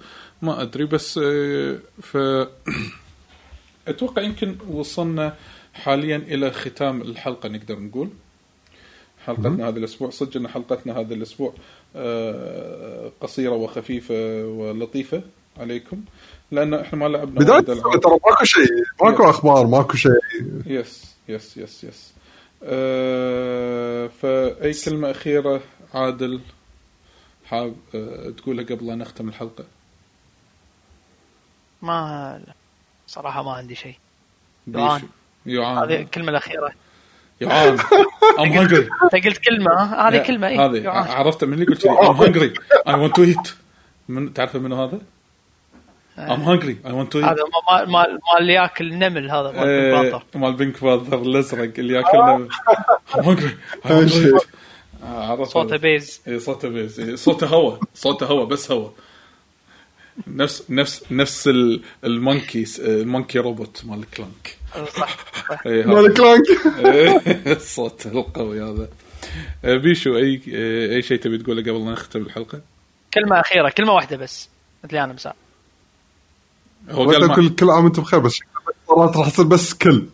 ما 0.42 0.62
أدري. 0.62 0.84
بس 0.86 1.20
آه، 1.22 1.78
ف 2.02 2.16
أتوقع 3.88 4.22
يمكن 4.22 4.56
وصلنا 4.70 5.36
حاليا 5.74 6.16
إلى 6.16 6.50
ختام 6.50 7.02
الحلقة 7.02 7.48
نقدر 7.48 7.78
نقول. 7.80 8.08
حلقتنا 9.26 9.68
هذا 9.68 9.78
الأسبوع. 9.78 10.10
صدق 10.10 10.36
إن 10.36 10.48
حلقتنا 10.48 11.00
هذا 11.00 11.14
الأسبوع 11.14 11.54
آه، 11.96 13.12
قصيرة 13.20 13.52
وخفيفة 13.54 14.46
ولطيفة 14.46 15.22
عليكم. 15.56 16.00
لأن 16.50 16.74
إحنا 16.74 16.98
ما 16.98 17.08
لعبنا 17.08 17.40
بداية. 17.40 17.60
ترى 17.60 18.18
ماكو 18.26 18.44
شيء 18.44 18.84
ماكو 19.02 19.30
أخبار 19.30 19.66
ماكو 19.66 19.96
شيء. 19.96 20.12
yes 20.66 21.16
yes 21.28 21.56
yes 21.56 21.84
yes 21.84 22.12
أه 22.62 24.06
فأي 24.06 24.72
كلمة 24.84 25.10
أخيرة 25.10 25.60
عادل 25.94 26.40
حاب 27.44 27.76
أه 27.94 28.30
تقولها 28.30 28.64
قبل 28.64 28.86
لا 28.86 28.94
نختم 28.94 29.28
الحلقة؟ 29.28 29.64
ما 31.82 32.40
صراحة 33.06 33.42
ما 33.42 33.52
عندي 33.52 33.74
شيء. 33.74 33.96
يوعان. 34.66 35.02
يوعان 35.46 35.78
هذه 35.78 36.00
الكلمة 36.00 36.30
الأخيرة. 36.30 36.70
يوعان 37.40 37.78
I'm 38.38 38.52
hungry. 38.52 38.90
أنت 39.04 39.26
قلت 39.26 39.38
كلمة 39.38 39.72
ها؟ 39.72 40.08
هذه 40.08 40.26
كلمة 40.26 40.48
اي 40.48 40.58
هذه. 40.58 40.88
عرفت 40.88 41.44
من 41.44 41.52
اللي 41.52 41.64
قلت 41.64 41.84
لي 41.84 41.90
I'm 41.90 42.16
hungry. 42.16 42.60
I 42.88 42.92
want 42.92 43.14
to 43.14 43.34
eat. 43.34 43.50
من 44.08 44.34
تعرف 44.34 44.56
منو 44.56 44.84
هذا؟ 44.84 45.00
I'm 46.18 46.42
hungry. 46.42 46.76
I 46.84 46.92
want 46.92 47.10
to 47.10 47.18
eat. 47.18 47.24
هذا 47.24 47.36
مال 47.70 47.90
مال 47.90 48.12
مال 48.12 48.18
اللي 48.40 48.52
ياكل 48.52 48.94
نمل 48.94 49.30
هذا 49.30 49.50
مال 49.50 49.68
إيه، 49.68 50.00
الباطة. 50.06 50.38
مال 50.38 50.52
بينك 50.52 50.76
فاذر 50.76 51.22
الأزرق 51.22 51.72
اللي 51.78 51.94
to 51.94 51.96
eat 54.38 54.44
آه، 55.04 55.30
عرفت. 55.30 55.50
صوته 55.52 55.76
بيز. 55.76 56.20
اي 56.28 56.38
صوته 56.38 56.68
بيز. 56.68 57.00
إي 57.00 57.16
صوته 57.16 57.46
هوا. 57.46 57.76
صوته 57.94 58.26
هوا 58.26 58.44
بس 58.44 58.70
هوا. 58.72 58.88
نفس 60.26 60.64
نفس 60.70 61.04
نفس 61.12 61.48
ال- 61.48 61.82
المونكي 62.04 62.64
المونكي 62.78 63.38
روبوت 63.38 63.82
مال 63.84 64.10
كلانك 64.10 64.56
صح 64.96 65.16
صح. 65.48 65.66
إي، 65.66 65.80
هذا. 65.82 65.86
مال 65.86 66.14
كلانك 66.14 66.46
الصوت 67.46 68.06
القوي 68.12 68.62
هذا. 68.62 68.88
آه، 69.64 69.76
بيشو 69.76 70.16
اي 70.16 70.40
أي 70.96 71.02
شيء 71.02 71.18
تبي 71.18 71.38
تقوله 71.38 71.62
قبل 71.62 71.84
لا 71.86 71.92
نختم 71.92 72.20
الحلقة؟ 72.22 72.60
كلمة 73.14 73.40
أخيرة 73.40 73.68
كلمة 73.68 73.92
واحدة 73.92 74.16
بس. 74.16 74.48
مثل 74.84 74.96
أنا 74.96 75.12
مساء. 75.12 75.36
هو 76.90 77.10
قال 77.10 77.34
كل 77.34 77.48
كل 77.48 77.70
عام 77.70 77.84
وأنتم 77.84 78.02
بخير 78.02 78.20
بس 78.20 78.38
مرات 78.90 79.16
راح 79.16 79.28
تصير 79.30 79.44
بس 79.44 79.74
كل. 79.74 80.06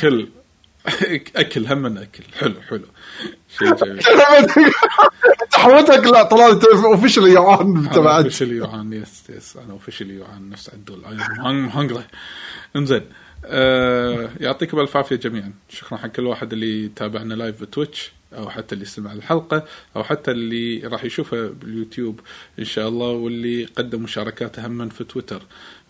كل. 0.00 0.28
أكل 1.36 1.66
هم 1.66 1.78
من 1.82 1.98
أكل. 1.98 2.24
حلو 2.38 2.54
حلو. 2.68 2.84
شيء 3.58 3.74
جميل. 3.84 4.00
تحولتك 5.52 6.06
لا 6.06 6.22
طلعت 6.22 6.64
اوفشلي 6.64 7.32
يعان 7.32 7.76
أنا 7.76 7.92
تبعت. 7.92 8.24
اوفشلي 8.24 8.56
يوعان 8.56 8.92
يس 8.92 9.22
يس 9.30 9.56
أنا 9.56 9.72
اوفشلي 9.72 10.14
يوعان 10.14 10.50
نفس 10.50 10.70
عدول. 10.70 11.04
هنجري 11.74 12.04
انزين. 12.76 13.02
آه 13.46 14.30
يعطيكم 14.40 14.80
الف 14.80 14.96
عافيه 14.96 15.16
جميعا. 15.16 15.52
شكرا 15.68 15.98
حق 15.98 16.06
كل 16.06 16.26
واحد 16.26 16.52
اللي 16.52 16.88
تابعنا 16.96 17.34
لايف 17.34 17.60
بتويتش 17.62 18.12
أو 18.36 18.50
حتى 18.50 18.74
اللي 18.74 18.84
سمع 18.84 19.12
الحلقة 19.12 19.64
أو 19.96 20.04
حتى 20.04 20.30
اللي 20.30 20.80
راح 20.86 21.04
يشوفها 21.04 21.48
باليوتيوب 21.48 22.20
إن 22.58 22.64
شاء 22.64 22.88
الله 22.88 23.06
واللي 23.06 23.64
قدم 23.64 24.02
مشاركاته 24.02 24.66
هم 24.66 24.88
في 24.88 25.04
تويتر 25.04 25.42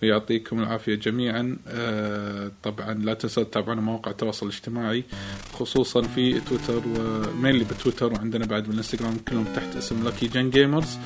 ويعطيكم 0.04 0.62
العافية 0.62 0.94
جميعا. 0.94 1.56
آه 1.68 2.50
طبعا 2.62 2.94
لا 2.94 3.14
تنسوا 3.14 3.42
تتابعونا 3.42 3.80
مواقع 3.80 4.10
التواصل 4.10 4.46
الاجتماعي 4.46 5.04
خصوصا 5.52 6.02
في 6.02 6.40
تويتر 6.40 6.82
و 6.86 6.97
mainly 6.97 7.64
بتويتر 7.64 8.12
وعندنا 8.12 8.46
بعد 8.46 8.64
بالإنستغرام 8.64 9.16
كلهم 9.28 9.44
تحت 9.56 9.76
اسم 9.76 10.04
Lucky 10.04 10.26
Gen 10.26 10.50
Gamers 10.50 10.98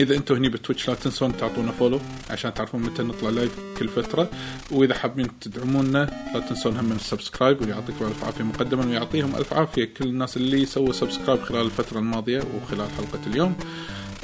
إذا 0.00 0.16
أنتم 0.16 0.34
هني 0.34 0.48
بتويتش 0.48 0.88
لا 0.88 0.94
تنسون 0.94 1.36
تعطونا 1.36 1.72
follow 1.72 2.00
عشان 2.30 2.54
تعرفون 2.54 2.82
متى 2.82 3.02
نطلع 3.02 3.30
live 3.30 3.58
كل 3.78 3.88
فترة. 3.88 4.30
وإذا 4.70 4.94
حابين 4.94 5.38
تدعمونا 5.40 6.10
لا 6.34 6.40
تنسون 6.40 6.76
هم 6.76 6.92
ال 6.92 6.99
subscribe 6.99 7.62
ويعطيكم 7.62 8.06
ألف 8.06 8.24
عافية 8.24 8.44
مقدما 8.44 8.86
ويعطيهم 8.86 9.36
ألف 9.36 9.52
عافية 9.52 9.84
كل 9.84 10.04
الناس 10.04 10.36
اللي 10.36 10.66
سووا 10.66 10.92
subscribe 10.92 11.40
خلال 11.42 11.66
الفترة 11.66 11.98
الماضية 11.98 12.42
وخلال 12.56 12.88
حلقة 12.90 13.20
اليوم. 13.26 13.54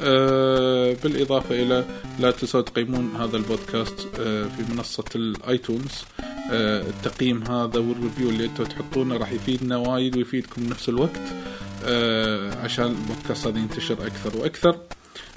آه 0.00 0.96
بالإضافة 1.02 1.62
إلى 1.62 1.84
لا 2.18 2.30
تنسوا 2.30 2.60
تقيمون 2.60 3.16
هذا 3.16 3.36
البودكاست 3.36 4.08
آه 4.20 4.44
في 4.44 4.72
منصة 4.74 5.04
ال 5.16 5.27
iTunes. 5.27 6.04
آه 6.50 6.82
التقييم 6.82 7.42
هذا 7.42 7.78
وال 7.78 7.91
review 7.91 8.28
اللي 8.28 8.44
أنتم 8.44 8.64
تحطونه 8.64 9.16
راح 9.16 9.32
يفيدنا 9.32 9.76
وايد 9.76 10.16
ويفيدكم 10.16 10.62
بنفس 10.62 10.88
الوقت 10.88 11.20
عشان 12.64 12.84
البودكاست 12.84 13.46
هذا 13.46 13.58
ينتشر 13.58 14.06
أكثر 14.06 14.36
وأكثر. 14.36 14.78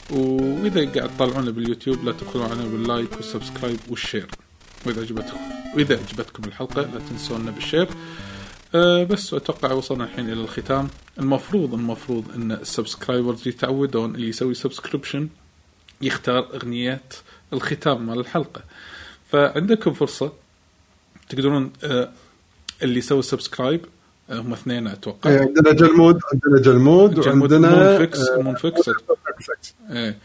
وإذا 0.09 0.91
قاعد 0.91 1.09
تطالعونا 1.15 1.51
باليوتيوب 1.51 2.05
لا 2.05 2.11
تبخلوا 2.11 2.45
علينا 2.45 2.65
بال 2.65 2.81
like 2.81 3.11
وال 3.15 3.27
subscribe 3.27 3.80
وال 3.89 3.99
share. 3.99 4.27
وإذا 4.85 5.01
عجبتكم 5.01 5.38
وإذا 5.75 5.99
عجبتكم 5.99 6.43
الحلقة 6.43 6.81
لا 6.81 6.99
تنسونا 7.09 7.51
بال 7.52 7.60
share. 7.60 7.88
بس 9.05 9.34
أتوقع 9.34 9.71
وصلنا 9.71 10.03
الحين 10.03 10.29
إلى 10.29 10.41
الختام. 10.41 10.88
المفروض 11.19 11.73
المفروض 11.73 12.31
إن 12.35 12.52
ال 12.52 12.60
subscribers 12.60 13.48
يتعودون 13.48 14.15
اللي 14.15 14.27
يسوي 14.27 14.53
subscription 14.53 15.30
يختار 16.02 16.49
اغنيات 16.53 17.14
الختام 17.53 18.06
مال 18.07 18.19
الحلقة. 18.19 18.61
فعندكم 19.31 19.94
فرصة 19.94 20.31
تقدرون 21.30 21.73
أه 21.84 22.11
اللي 22.84 22.99
يسوي 22.99 23.22
subscribe 23.22 23.85
أه 24.30 24.39
هم 24.39 24.53
اثنين 24.53 24.88
أتوقع. 24.88 25.30
إيه، 25.30 25.39
عندنا 25.39 25.73
جلمود 25.73 26.19
عندنا 26.34 26.61
جلمود 26.61 27.19
وعندنا 27.27 27.69
مونفكس 27.69 28.19
آه، 28.30 28.41
مونفكس 28.41 28.89
إيه. 29.91 30.18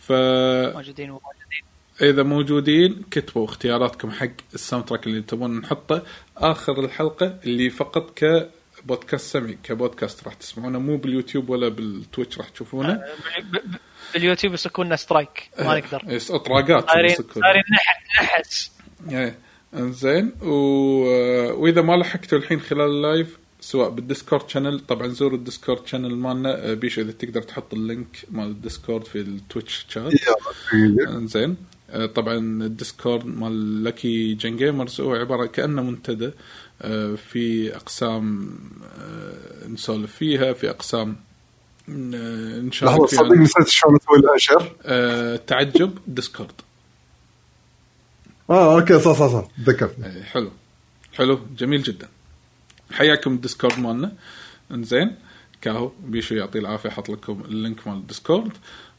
ف 0.00 0.12
موجودين 0.12 1.10
وموجودين 1.10 1.62
إذا 2.02 2.22
موجودين 2.22 3.02
كتبوا 3.10 3.44
اختياراتكم 3.44 4.10
حق 4.10 4.28
ال 4.54 4.84
soundtrack 4.84 5.06
اللي 5.06 5.22
تبون 5.22 5.60
نحطه. 5.60 6.02
آخر 6.36 6.80
الحلقة 6.84 7.38
اللي 7.44 7.70
فقط 7.70 8.10
كبودكاست 8.82 9.32
سمعي 9.32 9.58
كبودكاست 9.62 10.24
راح 10.24 10.34
تسمعونه 10.34 10.78
مو 10.78 10.96
باليوتيوب 10.96 11.48
ولا 11.50 11.68
بالتويتش 11.68 12.38
راح 12.38 12.48
تشوفونه. 12.48 12.92
ب- 13.52 13.76
باليوتيوب 14.14 14.54
يسكوننا 14.54 14.96
strike 14.96 15.50
ما 15.58 15.78
نقدر. 15.78 16.02
يس 16.06 16.30
أطراقات 16.30 16.86
نح- 17.60 18.22
نحس 18.22 18.72
إيه 19.10 19.38
إنزين 19.74 20.32
و... 20.42 20.52
وإذا 21.62 21.82
ما 21.82 21.96
لحقتوا 21.96 22.38
الحين 22.38 22.60
خلال 22.60 22.90
ال 22.90 23.00
live 23.00 23.38
سواء 23.60 23.90
بال 23.90 24.03
Discord 24.03 24.48
channel 24.48 24.80
طبعا 24.80 25.08
زوروا 25.08 25.38
ال 25.38 25.44
Discord 25.44 25.86
channel 25.86 26.16
مالنا 26.16 26.70
آه، 26.70 26.74
بيشو 26.74 27.00
إذا 27.00 27.12
تقدر 27.12 27.42
تحط 27.42 27.74
ال 27.74 27.82
link 27.82 28.16
مال 28.30 28.46
الديسكورد 28.46 29.04
في 29.04 29.20
ال 29.20 29.29
Twitch 29.29 29.86
chat 29.88 30.12
إنزين 31.08 31.56
آه، 31.90 32.06
طبعا 32.06 32.34
الديسكورد 32.38 33.26
مال 33.26 33.84
لكي 33.84 34.34
جن 34.34 34.56
جيمرز 34.56 35.00
هو 35.00 35.14
عبارة 35.14 35.46
كأنه 35.46 35.82
منتدى. 35.82 36.26
آه، 36.26 36.32
في 37.16 37.72
أقسام 37.76 38.58
آه، 38.98 39.66
نسولف 39.68 40.14
فيها 40.16 40.52
في 40.52 40.70
أقسام 40.70 41.16
آه، 41.88 42.60
نشارك 42.60 43.06
فيها. 43.08 43.18
صدق 43.20 43.32
نسيت 43.32 43.68
شلون 43.68 43.96
أسوي 43.96 44.18
الانشر 44.18 44.72
آه، 44.82 45.36
تعجب 45.36 45.98
ديسكورد. 46.06 46.52
آه 48.50 48.80
أوكي 48.80 49.00
صح 49.00 49.12
صح 49.12 49.26
صح 49.26 49.48
تذكرت. 49.66 49.96
حلو. 50.24 50.50
حلو 51.14 51.40
جميل 51.56 51.82
جدا. 51.82 52.08
حياكم 52.92 53.32
الديسكورد 53.34 53.78
مالنا. 53.78 54.12
انزين 54.70 55.16
كاهو 55.60 55.92
بيشو 56.04 56.34
يعطيه 56.34 56.58
العافية 56.60 56.90
حط 56.90 57.08
لكم 57.08 57.42
ال 57.48 57.56
link 57.56 57.86
مال 57.88 57.96
الديسكورد. 57.96 58.52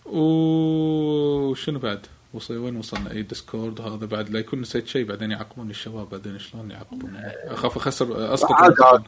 وشنو 0.06 1.80
بعد؟ 1.80 2.06
وصل 2.34 2.58
وين 2.58 2.76
وصلنا 2.76 3.12
أي 3.12 3.22
ديسكورد 3.22 3.82
هذا 3.82 4.06
بعد. 4.06 4.30
لا 4.30 4.40
يكون 4.40 4.62
نسيت 4.62 4.88
شيء 4.88 5.06
بعدين 5.06 5.32
يعاقبوني 5.32 5.72
الشباب 5.72 6.10
بعدين 6.10 6.40
شلون 6.40 6.72
يعاقبوني 6.72 7.28
أخاف 7.28 7.78
أخسر 7.78 8.34
أسقط 8.34 8.52
عادي. 8.52 9.04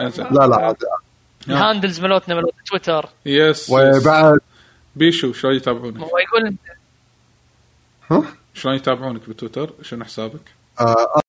انزين 0.00 0.26
لا 0.26 0.46
لا 0.46 0.56
عادي 0.56 0.86
ال 1.48 1.55
handles 1.55 2.00
مالوتنا 2.00 2.34
مالوت 2.34 2.54
تويتر. 2.66 3.08
يس 3.26 3.70
يس. 3.70 3.70
وبعد. 3.70 4.40
بيشو 4.96 5.32
شلون 5.32 5.54
يتابعونك؟ 5.54 5.96
هو 5.96 6.18
يقول 6.18 6.56
ها؟ 8.10 8.36
شلون 8.54 8.74
يتابعونك 8.74 9.28
بتويتر؟ 9.28 9.72
شنو 9.82 10.04
حسابك؟ 10.04 10.54
آه، 10.80 11.20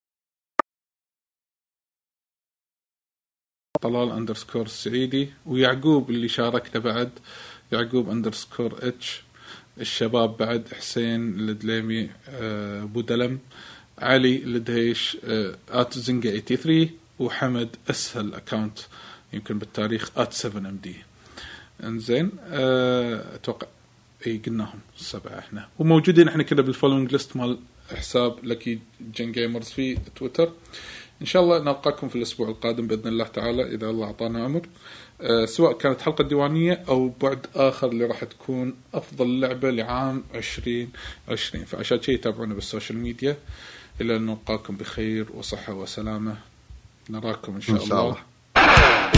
طلال 3.81 4.11
underscore 4.11 4.65
السعيدي 4.65 5.33
ويعقوب 5.45 6.09
اللي 6.09 6.27
شاركنا 6.27 6.81
بعد 6.81 7.11
يعقوب 7.71 8.09
underscore 8.09 8.87
H 8.87 9.24
الشباب 9.81 10.37
بعد 10.37 10.67
حسين 10.73 11.39
الدليمي 11.39 12.09
آه، 12.29 12.83
أبو 12.83 13.01
دلم 13.01 13.39
علي 13.99 14.35
الدهيش 14.35 15.17
آه، 15.23 15.55
at 15.69 15.97
زنقه 15.97 16.39
83 16.39 16.89
وحمد 17.19 17.75
أسهل 17.89 18.33
account 18.33 18.79
يمكن 19.33 19.59
بالتاريخ 19.59 20.11
at 20.17 20.33
7 20.33 20.59
MD 20.59 20.95
انزين 21.83 22.31
آه، 22.47 23.35
أتوقع 23.35 23.67
إي 24.27 24.41
قلناهم 24.45 24.79
السبعة 24.99 25.39
إحنا. 25.39 25.67
وموجودين 25.79 26.27
إحنا 26.27 26.43
كذا 26.43 26.61
بال 26.61 26.70
following 26.70 27.11
list 27.11 27.37
مال 27.37 27.59
حساب 27.95 28.45
لكي 28.45 28.79
جن 29.15 29.31
جيمرز 29.31 29.69
في 29.69 29.97
تويتر 30.15 30.51
إن 31.21 31.25
شاء 31.25 31.43
الله 31.43 31.59
نلقاكم 31.59 32.07
في 32.09 32.15
الأسبوع 32.15 32.49
القادم 32.49 32.87
بإذن 32.87 33.07
الله 33.07 33.25
تعالى 33.25 33.75
إذا 33.75 33.89
الله 33.89 34.05
أعطانا 34.05 34.43
عمر. 34.43 34.67
سواء 35.45 35.73
كانت 35.73 36.01
حلقة 36.01 36.23
ديوانيه 36.23 36.83
أو 36.87 37.11
بعد 37.21 37.45
آخر 37.55 37.87
اللي 37.87 38.05
راح 38.05 38.23
تكون 38.23 38.75
أفضل 38.93 39.39
لعبة 39.39 39.71
لعام 39.71 40.23
2020 40.35 41.65
فعشان 41.65 42.01
شيء 42.01 42.19
تابعونا 42.19 42.53
بالسوشيال 42.53 42.97
ميديا. 42.97 43.37
إلى 44.01 44.15
أن 44.15 44.25
نلقاكم 44.25 44.77
بخير 44.77 45.25
وصحة 45.33 45.73
وسلامة. 45.73 46.35
نراكم 47.09 47.55
إن 47.55 47.61
شاء, 47.61 47.75
إن 47.75 47.85
شاء 47.85 48.01
الله. 48.01 49.14